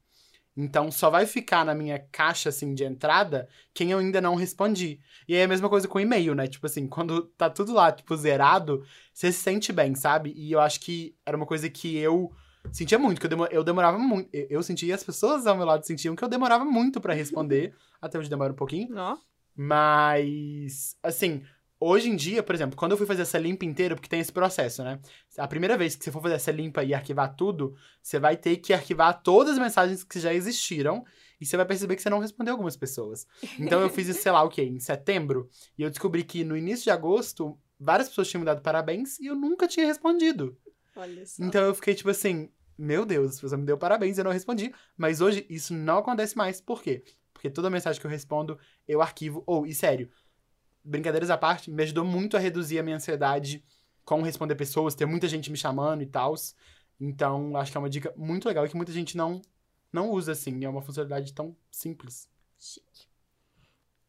Então 0.57 0.90
só 0.90 1.11
vai 1.11 1.26
ficar 1.26 1.64
na 1.64 1.74
minha 1.74 1.98
caixa 1.98 2.48
assim 2.48 2.74
de 2.74 2.82
entrada 2.82 3.48
quem 3.74 3.90
eu 3.90 3.98
ainda 3.98 4.20
não 4.20 4.34
respondi. 4.34 5.00
E 5.28 5.34
é 5.34 5.44
a 5.44 5.48
mesma 5.48 5.68
coisa 5.68 5.86
com 5.86 6.00
e-mail, 6.00 6.34
né? 6.34 6.46
Tipo 6.46 6.66
assim, 6.66 6.86
quando 6.88 7.26
tá 7.36 7.50
tudo 7.50 7.72
lá, 7.72 7.92
tipo, 7.92 8.16
zerado, 8.16 8.84
você 9.12 9.30
se 9.30 9.40
sente 9.40 9.72
bem, 9.72 9.94
sabe? 9.94 10.32
E 10.34 10.52
eu 10.52 10.61
acho 10.61 10.80
que 10.80 11.14
era 11.26 11.36
uma 11.36 11.46
coisa 11.46 11.68
que 11.68 11.96
eu 11.96 12.32
sentia 12.72 12.98
muito, 12.98 13.20
que 13.20 13.26
eu, 13.54 13.62
demorava 13.62 13.98
muito. 13.98 14.30
Eu, 14.32 14.46
eu 14.48 14.62
sentia, 14.62 14.94
as 14.94 15.04
pessoas 15.04 15.46
ao 15.46 15.57
meu 15.57 15.66
lado 15.66 15.84
sentiam 15.84 16.16
que 16.16 16.24
eu 16.24 16.28
demorava 16.28 16.64
muito 16.64 17.00
para 17.00 17.12
responder. 17.12 17.74
até 18.00 18.18
hoje 18.18 18.30
demora 18.30 18.52
um 18.52 18.57
pouquinho. 18.57 18.88
Não. 18.88 19.20
Mas, 19.54 20.96
assim, 21.02 21.42
Hoje 21.78 22.08
em 22.08 22.16
dia, 22.16 22.42
por 22.42 22.54
exemplo, 22.54 22.76
quando 22.76 22.92
eu 22.92 22.96
fui 22.96 23.06
fazer 23.06 23.22
essa 23.22 23.38
limpa 23.38 23.64
inteira, 23.64 23.94
porque 23.94 24.08
tem 24.08 24.20
esse 24.20 24.32
processo, 24.32 24.82
né? 24.82 24.98
A 25.36 25.46
primeira 25.46 25.76
vez 25.76 25.94
que 25.94 26.02
você 26.04 26.10
for 26.10 26.22
fazer 26.22 26.36
essa 26.36 26.50
limpa 26.50 26.82
e 26.82 26.94
arquivar 26.94 27.36
tudo, 27.36 27.76
você 28.02 28.18
vai 28.18 28.36
ter 28.36 28.56
que 28.56 28.72
arquivar 28.72 29.22
todas 29.22 29.54
as 29.54 29.58
mensagens 29.58 30.02
que 30.02 30.18
já 30.18 30.32
existiram 30.32 31.04
e 31.38 31.44
você 31.44 31.54
vai 31.56 31.66
perceber 31.66 31.96
que 31.96 32.02
você 32.02 32.08
não 32.08 32.18
respondeu 32.18 32.52
algumas 32.52 32.76
pessoas. 32.76 33.26
Então 33.58 33.80
eu 33.80 33.90
fiz 33.90 34.08
isso, 34.08 34.22
sei 34.22 34.32
lá, 34.32 34.42
o 34.42 34.48
quê? 34.48 34.62
Em 34.62 34.80
setembro. 34.80 35.50
E 35.76 35.82
eu 35.82 35.90
descobri 35.90 36.24
que 36.24 36.44
no 36.44 36.56
início 36.56 36.84
de 36.84 36.90
agosto, 36.90 37.58
várias 37.78 38.08
pessoas 38.08 38.28
tinham 38.28 38.40
me 38.40 38.46
dado 38.46 38.62
parabéns 38.62 39.18
e 39.18 39.26
eu 39.26 39.34
nunca 39.34 39.68
tinha 39.68 39.86
respondido. 39.86 40.56
Olha 40.96 41.26
só. 41.26 41.44
Então 41.44 41.62
eu 41.62 41.74
fiquei 41.74 41.94
tipo 41.94 42.08
assim, 42.08 42.48
meu 42.78 43.04
Deus, 43.04 43.38
você 43.38 43.54
me 43.54 43.66
deu 43.66 43.76
parabéns, 43.76 44.16
eu 44.16 44.24
não 44.24 44.32
respondi. 44.32 44.72
Mas 44.96 45.20
hoje 45.20 45.44
isso 45.48 45.74
não 45.74 45.98
acontece 45.98 46.36
mais. 46.36 46.58
Por 46.58 46.82
quê? 46.82 47.04
Porque 47.34 47.50
toda 47.50 47.68
mensagem 47.68 48.00
que 48.00 48.06
eu 48.06 48.10
respondo, 48.10 48.58
eu 48.88 49.02
arquivo. 49.02 49.42
Ou, 49.46 49.66
e 49.66 49.74
sério, 49.74 50.10
brincadeiras 50.87 51.30
à 51.30 51.37
parte, 51.37 51.70
me 51.70 51.82
ajudou 51.82 52.05
muito 52.05 52.37
a 52.37 52.41
reduzir 52.41 52.78
a 52.78 52.82
minha 52.82 52.97
ansiedade 52.97 53.64
com 54.05 54.22
responder 54.22 54.55
pessoas, 54.55 54.95
ter 54.95 55.05
muita 55.05 55.28
gente 55.28 55.51
me 55.51 55.57
chamando 55.57 56.03
e 56.03 56.07
tal. 56.07 56.34
Então, 56.99 57.57
acho 57.57 57.70
que 57.70 57.76
é 57.76 57.80
uma 57.80 57.91
dica 57.91 58.14
muito 58.16 58.47
legal 58.47 58.64
e 58.64 58.68
que 58.68 58.76
muita 58.76 58.93
gente 58.93 59.16
não, 59.16 59.43
não 59.93 60.11
usa, 60.11 60.32
assim. 60.32 60.64
É 60.64 60.68
uma 60.68 60.80
funcionalidade 60.80 61.32
tão 61.32 61.57
simples. 61.70 62.28
Chique. 62.59 63.07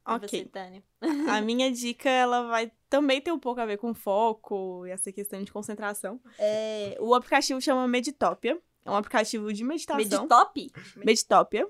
Ok. 0.06 0.30
Você, 0.30 0.46
Tânia? 0.46 0.84
A 1.30 1.42
minha 1.42 1.70
dica, 1.72 2.10
ela 2.10 2.48
vai 2.48 2.72
também 2.90 3.20
ter 3.20 3.32
um 3.32 3.40
pouco 3.40 3.60
a 3.60 3.66
ver 3.66 3.78
com 3.78 3.94
foco 3.94 4.86
e 4.86 4.92
essa 4.92 5.12
questão 5.12 5.44
de 5.44 5.52
concentração. 5.52 6.22
É, 6.40 6.96
o 7.00 7.14
aplicativo 7.14 7.60
chama 7.60 7.88
Meditopia. 7.88 8.58
É 8.86 8.90
um 8.90 8.96
aplicativo 8.96 9.52
de 9.52 9.66
meditação. 9.66 9.98
Meditop? 9.98 10.72
Meditopia. 10.96 11.68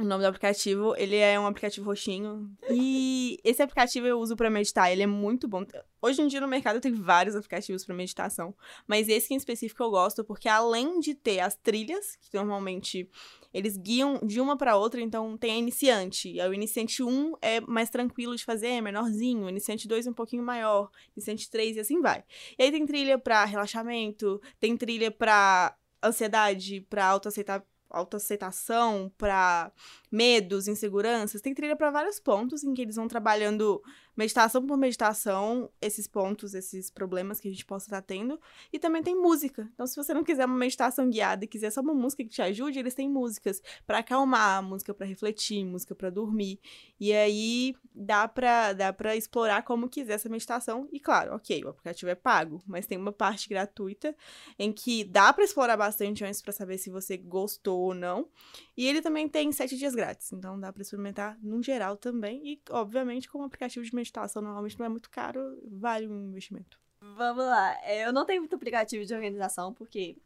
O 0.00 0.04
nome 0.04 0.22
do 0.22 0.28
aplicativo, 0.28 0.94
ele 0.96 1.16
é 1.16 1.38
um 1.38 1.46
aplicativo 1.46 1.84
roxinho. 1.84 2.50
E 2.70 3.38
esse 3.44 3.62
aplicativo 3.62 4.06
eu 4.06 4.18
uso 4.18 4.34
pra 4.34 4.48
meditar, 4.48 4.90
ele 4.90 5.02
é 5.02 5.06
muito 5.06 5.46
bom. 5.46 5.62
Hoje 6.00 6.22
em 6.22 6.26
dia 6.26 6.40
no 6.40 6.48
mercado 6.48 6.80
tem 6.80 6.94
vários 6.94 7.36
aplicativos 7.36 7.84
pra 7.84 7.94
meditação, 7.94 8.54
mas 8.86 9.10
esse 9.10 9.34
em 9.34 9.36
específico 9.36 9.82
eu 9.82 9.90
gosto 9.90 10.24
porque 10.24 10.48
além 10.48 11.00
de 11.00 11.14
ter 11.14 11.40
as 11.40 11.54
trilhas, 11.54 12.16
que 12.16 12.34
normalmente 12.34 13.10
eles 13.52 13.76
guiam 13.76 14.18
de 14.24 14.40
uma 14.40 14.56
pra 14.56 14.74
outra, 14.74 15.02
então 15.02 15.36
tem 15.36 15.52
a 15.52 15.56
iniciante. 15.56 16.40
O 16.40 16.54
iniciante 16.54 17.02
1 17.02 17.34
é 17.42 17.60
mais 17.60 17.90
tranquilo 17.90 18.34
de 18.34 18.42
fazer, 18.42 18.68
é 18.68 18.80
menorzinho. 18.80 19.44
O 19.44 19.50
iniciante 19.50 19.86
2 19.86 20.06
é 20.06 20.10
um 20.10 20.14
pouquinho 20.14 20.42
maior. 20.42 20.90
Iniciante 21.14 21.50
3 21.50 21.76
e 21.76 21.80
assim 21.80 22.00
vai. 22.00 22.24
E 22.58 22.62
aí 22.62 22.72
tem 22.72 22.86
trilha 22.86 23.18
pra 23.18 23.44
relaxamento, 23.44 24.40
tem 24.58 24.78
trilha 24.78 25.10
pra 25.10 25.76
ansiedade, 26.02 26.80
pra 26.88 27.04
autoaceitar 27.04 27.62
autoaceitação, 27.90 29.10
pra 29.18 29.70
medos, 30.10 30.66
inseguranças, 30.66 31.40
tem 31.40 31.54
trilha 31.54 31.76
pra 31.76 31.90
vários 31.90 32.18
pontos 32.18 32.64
em 32.64 32.74
que 32.74 32.82
eles 32.82 32.96
vão 32.96 33.06
trabalhando 33.06 33.82
meditação 34.16 34.66
por 34.66 34.76
meditação, 34.76 35.70
esses 35.80 36.06
pontos, 36.06 36.52
esses 36.52 36.90
problemas 36.90 37.40
que 37.40 37.48
a 37.48 37.50
gente 37.50 37.64
possa 37.64 37.86
estar 37.86 38.02
tendo, 38.02 38.38
e 38.72 38.78
também 38.78 39.02
tem 39.02 39.14
música. 39.14 39.68
Então, 39.72 39.86
se 39.86 39.96
você 39.96 40.12
não 40.12 40.22
quiser 40.22 40.44
uma 40.44 40.56
meditação 40.56 41.08
guiada 41.08 41.44
e 41.44 41.48
quiser 41.48 41.70
só 41.70 41.80
uma 41.80 41.94
música 41.94 42.22
que 42.22 42.30
te 42.30 42.42
ajude, 42.42 42.78
eles 42.78 42.94
têm 42.94 43.08
músicas 43.08 43.62
pra 43.86 43.98
acalmar, 43.98 44.62
música 44.62 44.92
pra 44.92 45.06
refletir, 45.06 45.64
música 45.64 45.94
pra 45.94 46.10
dormir. 46.10 46.60
E 46.98 47.14
aí 47.14 47.74
dá 47.94 48.28
pra, 48.28 48.72
dá 48.72 48.92
pra 48.92 49.16
explorar 49.16 49.62
como 49.62 49.88
quiser 49.88 50.14
essa 50.14 50.28
meditação. 50.28 50.86
E 50.92 51.00
claro, 51.00 51.34
ok, 51.34 51.64
o 51.64 51.68
aplicativo 51.68 52.10
é 52.10 52.14
pago, 52.14 52.62
mas 52.66 52.86
tem 52.86 52.98
uma 52.98 53.12
parte 53.12 53.48
gratuita 53.48 54.14
em 54.58 54.72
que 54.72 55.04
dá 55.04 55.32
pra 55.32 55.44
explorar 55.44 55.76
bastante 55.76 56.24
antes 56.24 56.42
pra 56.42 56.52
saber 56.52 56.76
se 56.76 56.90
você 56.90 57.16
gostou 57.16 57.80
ou 57.80 57.94
não. 57.94 58.28
E 58.76 58.86
ele 58.86 59.00
também 59.00 59.28
tem 59.28 59.50
sete 59.52 59.76
dias 59.76 59.94
grátis, 60.00 60.32
então 60.32 60.58
dá 60.58 60.72
pra 60.72 60.82
experimentar 60.82 61.38
no 61.42 61.62
geral 61.62 61.96
também. 61.96 62.40
E, 62.44 62.62
obviamente, 62.70 63.28
como 63.28 63.44
aplicativo 63.44 63.84
de 63.84 63.94
meditação 63.94 64.42
normalmente 64.42 64.78
não 64.78 64.86
é 64.86 64.88
muito 64.88 65.10
caro, 65.10 65.40
vale 65.70 66.08
um 66.08 66.30
investimento. 66.30 66.80
Vamos 67.00 67.44
lá. 67.44 67.78
É, 67.82 68.06
Eu 68.06 68.12
não 68.12 68.24
tenho 68.24 68.40
muito 68.40 68.56
aplicativo 68.56 69.04
de 69.04 69.14
organização, 69.14 69.72
porque 69.72 70.16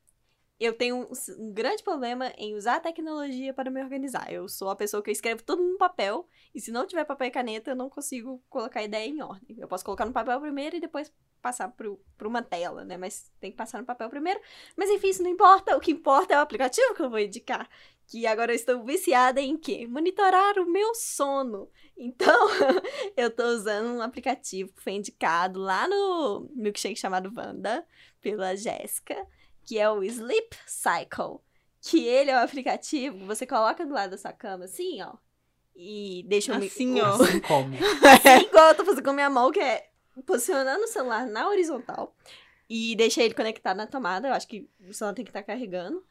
eu 0.59 0.73
tenho 0.73 0.97
um, 0.97 1.09
um 1.39 1.53
grande 1.53 1.83
problema 1.83 2.33
em 2.37 2.55
usar 2.55 2.77
a 2.77 2.81
tecnologia 2.81 3.53
para 3.53 3.71
me 3.71 3.83
organizar. 3.83 4.33
Eu 4.33 4.49
sou 4.49 4.71
a 4.71 4.77
pessoa 4.77 5.03
que 5.03 5.11
eu 5.11 5.13
escrevo 5.13 5.43
tudo 5.43 5.63
no 5.63 5.77
papel, 5.77 6.29
e 6.55 6.61
se 6.61 6.71
não 6.71 6.87
tiver 6.87 7.05
papel 7.05 7.29
e 7.29 7.31
caneta, 7.31 7.71
eu 7.73 7.77
não 7.77 7.91
consigo 7.91 8.43
colocar 8.49 8.81
a 8.81 8.85
ideia 8.85 9.09
em 9.09 9.23
ordem. 9.23 9.57
Eu 9.59 9.69
posso 9.69 9.85
colocar 9.85 10.05
no 10.05 10.13
papel 10.13 10.41
primeiro 10.41 10.77
e 10.77 10.81
depois 10.81 11.13
passar 11.45 11.69
para 11.69 12.27
uma 12.27 12.43
tela, 12.43 12.87
né? 12.87 12.97
Mas 12.97 13.31
tem 13.39 13.51
que 13.51 13.57
passar 13.57 13.79
no 13.79 13.85
papel 13.85 14.09
primeiro. 14.09 14.41
Mas 14.75 14.89
enfim, 14.89 15.09
isso 15.09 15.23
não 15.23 15.31
importa. 15.31 15.77
O 15.77 15.81
que 15.81 15.93
importa 15.93 16.33
é 16.33 16.39
o 16.39 16.41
aplicativo 16.41 16.95
que 16.95 17.03
eu 17.03 17.11
vou 17.11 17.19
indicar. 17.19 17.69
Que 18.07 18.27
agora 18.27 18.53
eu 18.53 18.57
estou 18.57 18.85
viciada 18.85 19.41
em 19.41 19.57
quê? 19.57 19.87
Monitorar 19.87 20.59
o 20.59 20.67
meu 20.71 20.95
sono. 20.95 21.69
Então, 21.97 22.49
eu 23.17 23.31
tô 23.31 23.45
usando 23.45 23.87
um 23.87 24.03
aplicativo 24.03 24.73
que 24.73 24.83
foi 24.83 24.95
indicado 24.95 25.61
lá 25.61 25.87
no 25.87 26.51
milkshake 26.53 26.97
chamado 26.99 27.33
Wanda, 27.37 27.87
pela 28.21 28.57
Jéssica, 28.57 29.17
que 29.63 29.79
é 29.79 29.89
o 29.89 30.03
Sleep 30.03 30.57
Cycle. 30.67 31.39
Que 31.81 32.05
ele 32.05 32.33
é 32.33 32.37
um 32.37 32.43
aplicativo 32.43 33.17
que 33.19 33.25
você 33.25 33.47
coloca 33.47 33.87
do 33.87 33.95
lado 33.95 34.11
da 34.11 34.19
sua 34.19 34.33
cama, 34.33 34.65
assim, 34.65 35.01
ó. 35.03 35.13
E 35.77 36.25
deixa 36.27 36.53
o 36.53 36.57
Assim, 36.57 37.01
o- 37.01 37.05
ó. 37.05 37.15
Assim 37.23 37.41
como. 37.41 37.75
Assim, 37.77 38.45
igual 38.47 38.69
eu 38.71 38.75
tô 38.75 38.85
fazendo 38.85 39.05
com 39.05 39.11
a 39.11 39.15
minha 39.15 39.31
mão, 39.31 39.53
que 39.53 39.61
é 39.61 39.89
posicionando 40.27 40.83
o 40.83 40.89
celular 40.89 41.27
na 41.29 41.49
horizontal 41.49 42.13
e 42.69 42.97
deixa 42.97 43.23
ele 43.23 43.35
conectado 43.35 43.77
na 43.77 43.87
tomada. 43.87 44.27
Eu 44.27 44.35
acho 44.35 44.49
que 44.49 44.69
o 44.89 44.93
celular 44.93 45.15
tem 45.15 45.25
que 45.25 45.31
estar 45.31 45.45
carregando. 45.45 46.05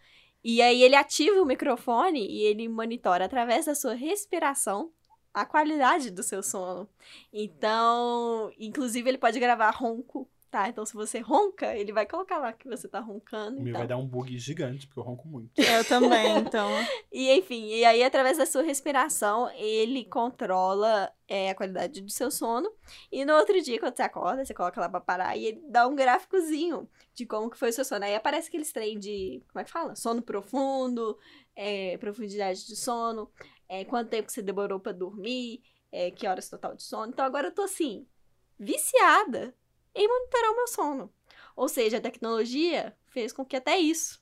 E 0.44 0.62
aí 0.62 0.84
ele 0.84 0.96
ativa 0.96 1.42
o 1.42 1.46
microfone 1.46 2.28
e 2.28 2.42
ele 2.44 2.68
monitora 2.68 3.26
através 3.26 3.66
da 3.66 3.76
sua 3.76 3.94
respiração 3.94 4.92
a 5.34 5.46
qualidade 5.46 6.12
do 6.12 6.22
seu 6.22 6.44
sono. 6.44 6.88
Então, 7.32 8.52
inclusive 8.60 9.10
ele 9.10 9.18
pode 9.18 9.40
gravar 9.40 9.72
ronco, 9.72 10.30
tá? 10.54 10.70
Então 10.70 10.86
se 10.86 10.94
você 10.94 11.18
ronca, 11.18 11.76
ele 11.76 11.92
vai 11.92 12.06
colocar 12.06 12.38
lá 12.38 12.54
que 12.54 12.70
você 12.70 12.88
tá 12.88 13.00
roncando. 13.00 13.58
O 13.58 13.64
meu 13.64 13.72
então. 13.72 13.80
vai 13.80 13.88
dar 13.88 13.98
um 13.98 14.06
bug 14.06 14.38
gigante, 14.38 14.86
porque 14.86 15.00
eu 15.00 15.04
ronco 15.04 15.28
muito. 15.28 15.60
Eu 15.60 15.84
também, 15.84 16.38
então. 16.38 16.70
E 17.12 17.32
enfim, 17.32 17.70
e 17.70 17.84
aí 17.84 18.04
através 18.04 18.38
da 18.38 18.46
sua 18.46 18.62
respiração, 18.62 19.50
ele 19.56 20.06
controla 20.06 21.12
é, 21.28 21.50
a 21.50 21.56
qualidade 21.56 22.02
do 22.02 22.12
seu 22.12 22.30
sono. 22.30 22.72
E 23.12 23.26
no 23.26 23.34
outro 23.34 23.60
dia, 23.64 23.80
quando 23.80 23.98
você 23.98 24.04
acorda, 24.04 24.46
você 24.46 24.54
coloca 24.54 24.80
lá 24.80 24.88
pra 24.88 25.02
parar 25.02 25.36
e 25.36 25.48
ele 25.48 25.64
dá 25.72 25.88
um 25.88 25.96
gráficozinho 25.96 26.88
de 27.16 27.26
como 27.26 27.50
que 27.50 27.58
foi 27.58 27.70
o 27.70 27.74
seu 27.74 27.84
sono. 27.84 28.06
Aí 28.06 28.14
aparece 28.14 28.50
aqueles 28.50 28.72
trem 28.72 29.00
de, 29.00 29.42
como 29.52 29.60
é 29.60 29.64
que 29.64 29.72
fala? 29.72 29.96
Sono 29.96 30.22
profundo, 30.22 31.18
é, 31.56 31.98
profundidade 31.98 32.68
de 32.68 32.76
sono, 32.76 33.28
é, 33.68 33.84
quanto 33.86 34.10
tempo 34.10 34.28
que 34.28 34.34
você 34.34 34.44
demorou 34.44 34.80
pra 34.80 34.92
dormir, 34.92 35.64
é, 35.92 36.12
que 36.12 36.28
horas 36.28 36.48
total 36.48 36.76
de 36.76 36.84
sono. 36.84 37.12
Então 37.12 37.26
agora 37.26 37.48
eu 37.48 37.52
tô 37.52 37.64
assim, 37.64 38.06
viciada 38.60 39.52
em 39.96 40.08
monitorar 40.08 40.52
o 40.52 40.56
meu 40.56 40.68
sono. 40.68 41.14
Ou 41.56 41.68
seja, 41.68 41.98
a 41.98 42.02
tecnologia 42.02 42.96
fez 43.08 43.32
com 43.32 43.46
que 43.46 43.56
até 43.56 43.78
isso 43.78 44.22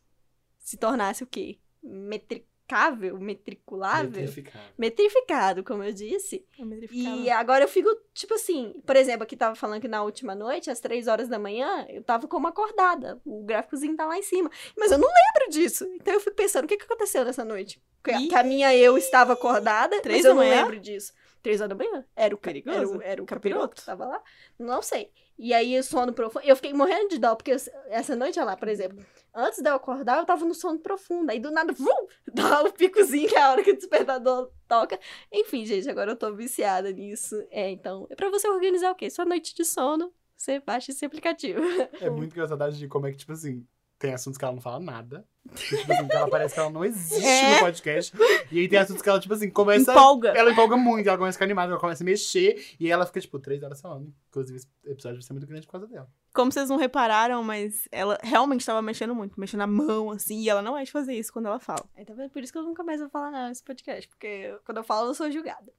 se 0.59 0.77
tornasse 0.77 1.23
o 1.23 1.27
quê? 1.27 1.57
Metricável, 1.81 3.19
metriculável, 3.19 4.09
Metrificado. 4.21 4.65
metrificado, 4.77 5.63
como 5.63 5.83
eu 5.83 5.91
disse. 5.91 6.45
É 6.59 6.63
metrificado. 6.63 7.17
E 7.21 7.29
agora 7.29 7.63
eu 7.63 7.67
fico, 7.67 7.89
tipo 8.13 8.33
assim, 8.33 8.73
por 8.85 8.95
exemplo, 8.95 9.23
aqui 9.23 9.35
tava 9.35 9.55
falando 9.55 9.81
que 9.81 9.87
na 9.87 10.03
última 10.03 10.35
noite, 10.35 10.69
às 10.69 10.79
três 10.79 11.07
horas 11.07 11.27
da 11.27 11.37
manhã, 11.39 11.85
eu 11.89 12.03
tava 12.03 12.27
como 12.27 12.47
acordada. 12.47 13.19
O 13.25 13.43
gráficozinho 13.43 13.95
tá 13.95 14.05
lá 14.05 14.17
em 14.17 14.23
cima. 14.23 14.49
Mas 14.77 14.91
eu 14.91 14.97
não 14.97 15.07
lembro 15.07 15.51
disso. 15.51 15.85
Então 15.95 16.13
eu 16.13 16.19
fico 16.19 16.35
pensando, 16.35 16.65
o 16.65 16.67
que, 16.67 16.77
que 16.77 16.85
aconteceu 16.85 17.25
nessa 17.25 17.43
noite? 17.43 17.81
Que, 18.03 18.33
a 18.35 18.43
minha 18.43 18.75
eu 18.75 18.97
estava 18.97 19.33
acordada, 19.33 20.01
Três 20.01 20.19
mas 20.19 20.25
eu 20.25 20.31
da 20.35 20.41
não 20.41 20.47
manhã? 20.49 20.61
lembro 20.63 20.79
disso. 20.79 21.13
Três 21.41 21.59
horas 21.61 21.75
da 21.75 21.83
manhã? 21.83 22.05
Era 22.15 22.35
o, 22.35 22.37
Perigoso. 22.37 22.77
era 22.77 22.87
o, 22.87 23.01
era 23.01 23.23
o 23.23 23.25
capiroto 23.25 23.75
que 23.75 23.83
tava 23.85 24.05
lá? 24.05 24.21
Não 24.59 24.81
sei. 24.81 25.11
E 25.37 25.53
aí 25.53 25.77
o 25.79 25.83
sono 25.83 26.13
profundo. 26.13 26.45
Eu 26.45 26.55
fiquei 26.55 26.71
morrendo 26.73 27.09
de 27.09 27.17
dó, 27.17 27.35
porque 27.35 27.51
eu- 27.51 27.57
essa 27.87 28.15
noite, 28.15 28.37
olha 28.39 28.45
lá, 28.47 28.57
por 28.57 28.67
exemplo, 28.67 29.03
antes 29.33 29.59
de 29.59 29.67
eu 29.67 29.73
acordar, 29.73 30.19
eu 30.19 30.25
tava 30.25 30.45
no 30.45 30.53
sono 30.53 30.77
profundo. 30.77 31.31
Aí 31.31 31.39
do 31.39 31.49
nada, 31.49 31.73
vum, 31.73 32.07
dá 32.31 32.61
o 32.63 32.71
picozinho, 32.71 33.27
que 33.27 33.35
é 33.35 33.41
a 33.41 33.51
hora 33.51 33.63
que 33.63 33.71
o 33.71 33.75
despertador 33.75 34.51
toca. 34.67 34.99
Enfim, 35.31 35.65
gente, 35.65 35.89
agora 35.89 36.11
eu 36.11 36.15
tô 36.15 36.31
viciada 36.35 36.91
nisso. 36.91 37.35
É, 37.49 37.69
então, 37.71 38.05
é 38.11 38.15
pra 38.15 38.29
você 38.29 38.47
organizar 38.47 38.91
o 38.91 38.95
quê? 38.95 39.09
Sua 39.09 39.25
noite 39.25 39.55
de 39.55 39.65
sono, 39.65 40.13
você 40.37 40.59
baixa 40.59 40.91
esse 40.91 41.03
aplicativo. 41.05 41.59
É 41.99 42.09
muito 42.09 42.33
engraçado 42.33 42.71
de 42.71 42.87
como 42.87 43.07
é 43.07 43.11
que, 43.11 43.17
tipo 43.17 43.31
assim, 43.31 43.65
tem 44.01 44.13
assuntos 44.13 44.37
que 44.37 44.43
ela 44.43 44.53
não 44.53 44.61
fala 44.61 44.79
nada. 44.79 45.25
Tipo 45.55 45.91
assim, 45.93 46.07
que 46.07 46.15
ela 46.15 46.29
parece 46.29 46.53
que 46.53 46.59
ela 46.59 46.69
não 46.69 46.83
existe 46.85 47.25
É. 47.25 47.53
no 47.55 47.59
podcast. 47.61 48.13
E 48.51 48.59
aí 48.59 48.67
tem 48.67 48.77
assuntos 48.79 49.01
que 49.01 49.09
ela, 49.09 49.19
tipo 49.19 49.33
assim, 49.33 49.49
começa. 49.49 49.91
Empolga. 49.91 50.29
Ela 50.29 50.51
empolga 50.51 50.77
muito, 50.77 51.07
ela 51.07 51.17
começa 51.17 51.35
a 51.35 51.37
ficar 51.37 51.45
animada, 51.45 51.71
ela 51.71 51.79
começa 51.79 52.03
a 52.03 52.05
mexer. 52.05 52.75
E 52.79 52.85
aí 52.85 52.91
ela 52.91 53.05
fica, 53.05 53.21
tipo, 53.21 53.39
três 53.39 53.61
horas 53.63 53.81
falando. 53.81 54.13
Inclusive, 54.29 54.57
esse 54.57 54.67
episódio 54.85 55.17
vai 55.17 55.23
ser 55.23 55.33
muito 55.33 55.47
grande 55.47 55.65
por 55.65 55.71
causa 55.73 55.87
dela. 55.87 56.07
Como 56.33 56.51
vocês 56.51 56.69
não 56.69 56.77
repararam, 56.77 57.43
mas 57.43 57.87
ela 57.91 58.17
realmente 58.23 58.61
estava 58.61 58.81
mexendo 58.81 59.15
muito, 59.15 59.39
mexendo 59.39 59.61
a 59.61 59.67
mão, 59.67 60.11
assim, 60.11 60.41
e 60.41 60.49
ela 60.49 60.61
não 60.61 60.77
é 60.77 60.83
de 60.83 60.91
fazer 60.91 61.13
isso 61.15 61.33
quando 61.33 61.47
ela 61.47 61.59
fala. 61.59 61.83
Então 61.97 62.19
é 62.21 62.29
por 62.29 62.41
isso 62.43 62.51
que 62.51 62.57
eu 62.59 62.63
nunca 62.63 62.83
mais 62.83 62.99
vou 62.99 63.09
falar 63.09 63.31
nada 63.31 63.49
nesse 63.49 63.63
podcast, 63.63 64.07
porque 64.07 64.55
quando 64.65 64.77
eu 64.77 64.83
falo, 64.83 65.09
eu 65.09 65.13
sou 65.13 65.29
julgada. 65.31 65.71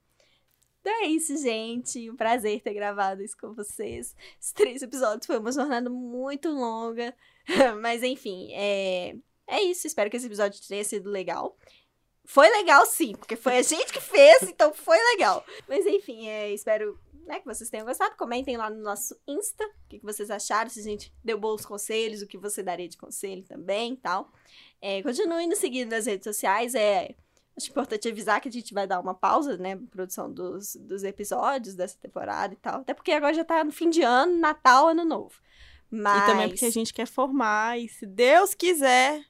Então 0.82 1.04
é 1.04 1.06
isso, 1.06 1.36
gente. 1.36 2.10
Um 2.10 2.16
prazer 2.16 2.60
ter 2.60 2.74
gravado 2.74 3.22
isso 3.22 3.36
com 3.36 3.54
vocês. 3.54 4.16
Esses 4.38 4.52
três 4.52 4.82
episódios 4.82 5.26
foi 5.26 5.38
uma 5.38 5.52
jornada 5.52 5.88
muito 5.88 6.50
longa. 6.50 7.14
Mas 7.80 8.02
enfim, 8.02 8.52
é... 8.52 9.14
é 9.46 9.62
isso. 9.62 9.86
Espero 9.86 10.10
que 10.10 10.16
esse 10.16 10.26
episódio 10.26 10.60
tenha 10.66 10.82
sido 10.82 11.08
legal. 11.08 11.56
Foi 12.24 12.48
legal, 12.50 12.84
sim, 12.84 13.14
porque 13.14 13.36
foi 13.36 13.58
a 13.58 13.62
gente 13.62 13.92
que 13.92 14.00
fez, 14.00 14.42
então 14.42 14.74
foi 14.74 14.98
legal. 15.12 15.44
Mas 15.68 15.86
enfim, 15.86 16.26
é, 16.26 16.52
espero 16.52 16.98
né, 17.26 17.38
que 17.38 17.46
vocês 17.46 17.70
tenham 17.70 17.86
gostado. 17.86 18.16
Comentem 18.16 18.56
lá 18.56 18.68
no 18.68 18.82
nosso 18.82 19.16
Insta 19.26 19.64
o 19.64 19.88
que, 19.88 20.00
que 20.00 20.04
vocês 20.04 20.32
acharam, 20.32 20.68
se 20.68 20.80
a 20.80 20.82
gente 20.82 21.14
deu 21.24 21.38
bons 21.38 21.64
conselhos, 21.64 22.22
o 22.22 22.26
que 22.26 22.36
você 22.36 22.60
daria 22.60 22.88
de 22.88 22.96
conselho 22.96 23.44
também 23.44 23.92
e 23.92 23.96
tal. 23.98 24.32
É, 24.80 25.00
continuem 25.00 25.48
nos 25.48 25.58
seguindo 25.58 25.90
nas 25.90 26.06
redes 26.06 26.24
sociais. 26.24 26.74
É, 26.74 27.14
acho 27.56 27.70
importante 27.70 28.08
avisar 28.08 28.40
que 28.40 28.48
a 28.48 28.52
gente 28.52 28.72
vai 28.72 28.86
dar 28.86 29.00
uma 29.00 29.14
pausa, 29.14 29.56
né? 29.56 29.76
Produção 29.90 30.32
dos, 30.32 30.76
dos 30.76 31.02
episódios 31.02 31.74
dessa 31.74 31.98
temporada 31.98 32.54
e 32.54 32.56
tal. 32.56 32.80
Até 32.80 32.94
porque 32.94 33.12
agora 33.12 33.34
já 33.34 33.44
tá 33.44 33.62
no 33.62 33.72
fim 33.72 33.90
de 33.90 34.02
ano, 34.02 34.38
Natal, 34.38 34.88
Ano 34.88 35.04
Novo. 35.04 35.40
Mas... 35.90 36.22
E 36.22 36.26
também 36.26 36.48
porque 36.48 36.64
a 36.64 36.70
gente 36.70 36.94
quer 36.94 37.06
formar, 37.06 37.78
e 37.78 37.88
se 37.88 38.06
Deus 38.06 38.54
quiser, 38.54 39.22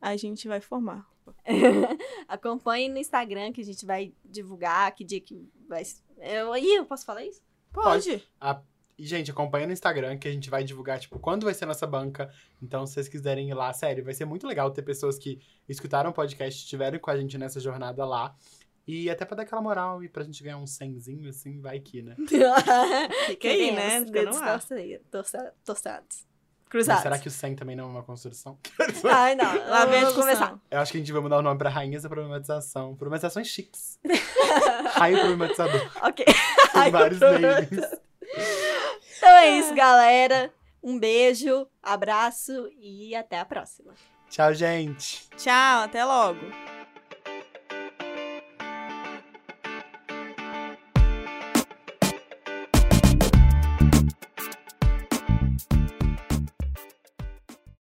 a 0.00 0.16
gente 0.16 0.46
vai 0.46 0.60
formar. 0.60 1.06
Acompanhe 2.28 2.88
no 2.88 2.98
Instagram 2.98 3.52
que 3.52 3.60
a 3.60 3.64
gente 3.64 3.84
vai 3.84 4.14
divulgar 4.24 4.94
que 4.94 5.04
dia 5.04 5.20
que 5.20 5.48
vai. 5.68 5.82
Eu, 6.18 6.56
Ih, 6.56 6.76
eu 6.76 6.86
posso 6.86 7.04
falar 7.04 7.24
isso? 7.24 7.42
Pode. 7.72 8.22
E, 8.98 9.06
gente, 9.06 9.30
acompanha 9.30 9.66
no 9.66 9.72
Instagram 9.74 10.16
que 10.16 10.26
a 10.26 10.32
gente 10.32 10.48
vai 10.48 10.64
divulgar, 10.64 10.98
tipo, 10.98 11.18
quando 11.18 11.44
vai 11.44 11.52
ser 11.52 11.66
nossa 11.66 11.86
banca. 11.86 12.30
Então, 12.62 12.86
se 12.86 12.94
vocês 12.94 13.08
quiserem 13.08 13.50
ir 13.50 13.54
lá, 13.54 13.70
sério, 13.72 14.02
vai 14.02 14.14
ser 14.14 14.24
muito 14.24 14.46
legal 14.46 14.70
ter 14.70 14.80
pessoas 14.82 15.18
que 15.18 15.38
escutaram 15.68 16.10
o 16.10 16.14
podcast, 16.14 16.62
estiveram 16.62 16.98
com 16.98 17.10
a 17.10 17.16
gente 17.16 17.36
nessa 17.36 17.60
jornada 17.60 18.04
lá. 18.06 18.34
E 18.88 19.10
até 19.10 19.24
pra 19.24 19.36
dar 19.36 19.42
aquela 19.42 19.60
moral 19.60 20.02
e 20.02 20.08
pra 20.08 20.22
gente 20.22 20.42
ganhar 20.42 20.56
um 20.58 20.66
cenzinho, 20.66 21.28
assim, 21.28 21.60
vai 21.60 21.78
que, 21.80 22.00
né? 22.02 22.14
Fica 23.26 23.48
aí, 23.48 23.72
né? 23.72 23.90
Fica 24.00 24.06
no 24.06 24.12
dedos 24.12 24.36
ar. 24.40 24.60
torce- 25.10 25.52
Torçados. 25.64 26.24
Mas 26.24 26.68
Cruzados. 26.70 27.02
será 27.02 27.18
que 27.18 27.28
o 27.28 27.30
100 27.30 27.54
também 27.56 27.76
não 27.76 27.84
é 27.84 27.88
uma 27.88 28.02
construção? 28.02 28.58
Ai, 29.10 29.34
não. 29.34 29.44
Lá 29.68 29.84
vem 29.86 29.98
a 29.98 30.00
vamos 30.02 30.14
começar. 30.18 30.58
Eu 30.70 30.80
acho 30.80 30.90
que 30.92 30.98
a 30.98 31.00
gente 31.00 31.12
vai 31.12 31.20
mudar 31.20 31.38
o 31.38 31.42
nome 31.42 31.58
pra 31.58 31.68
Rainhas 31.70 32.02
da 32.04 32.08
Problematização. 32.08 32.94
Problematizações 32.96 33.46
chiques. 33.46 33.98
Raio 34.94 35.18
Problematizador. 35.18 35.90
Ok. 36.02 36.24
Tem 36.72 36.90
vários 36.90 37.20
names. 37.20 37.80
Então 39.16 39.36
é 39.36 39.58
isso, 39.58 39.74
galera. 39.74 40.52
Um 40.82 40.98
beijo, 40.98 41.66
abraço 41.82 42.68
e 42.78 43.14
até 43.14 43.40
a 43.40 43.44
próxima. 43.44 43.94
Tchau, 44.30 44.52
gente. 44.54 45.28
Tchau, 45.36 45.82
até 45.82 46.04
logo. 46.04 46.75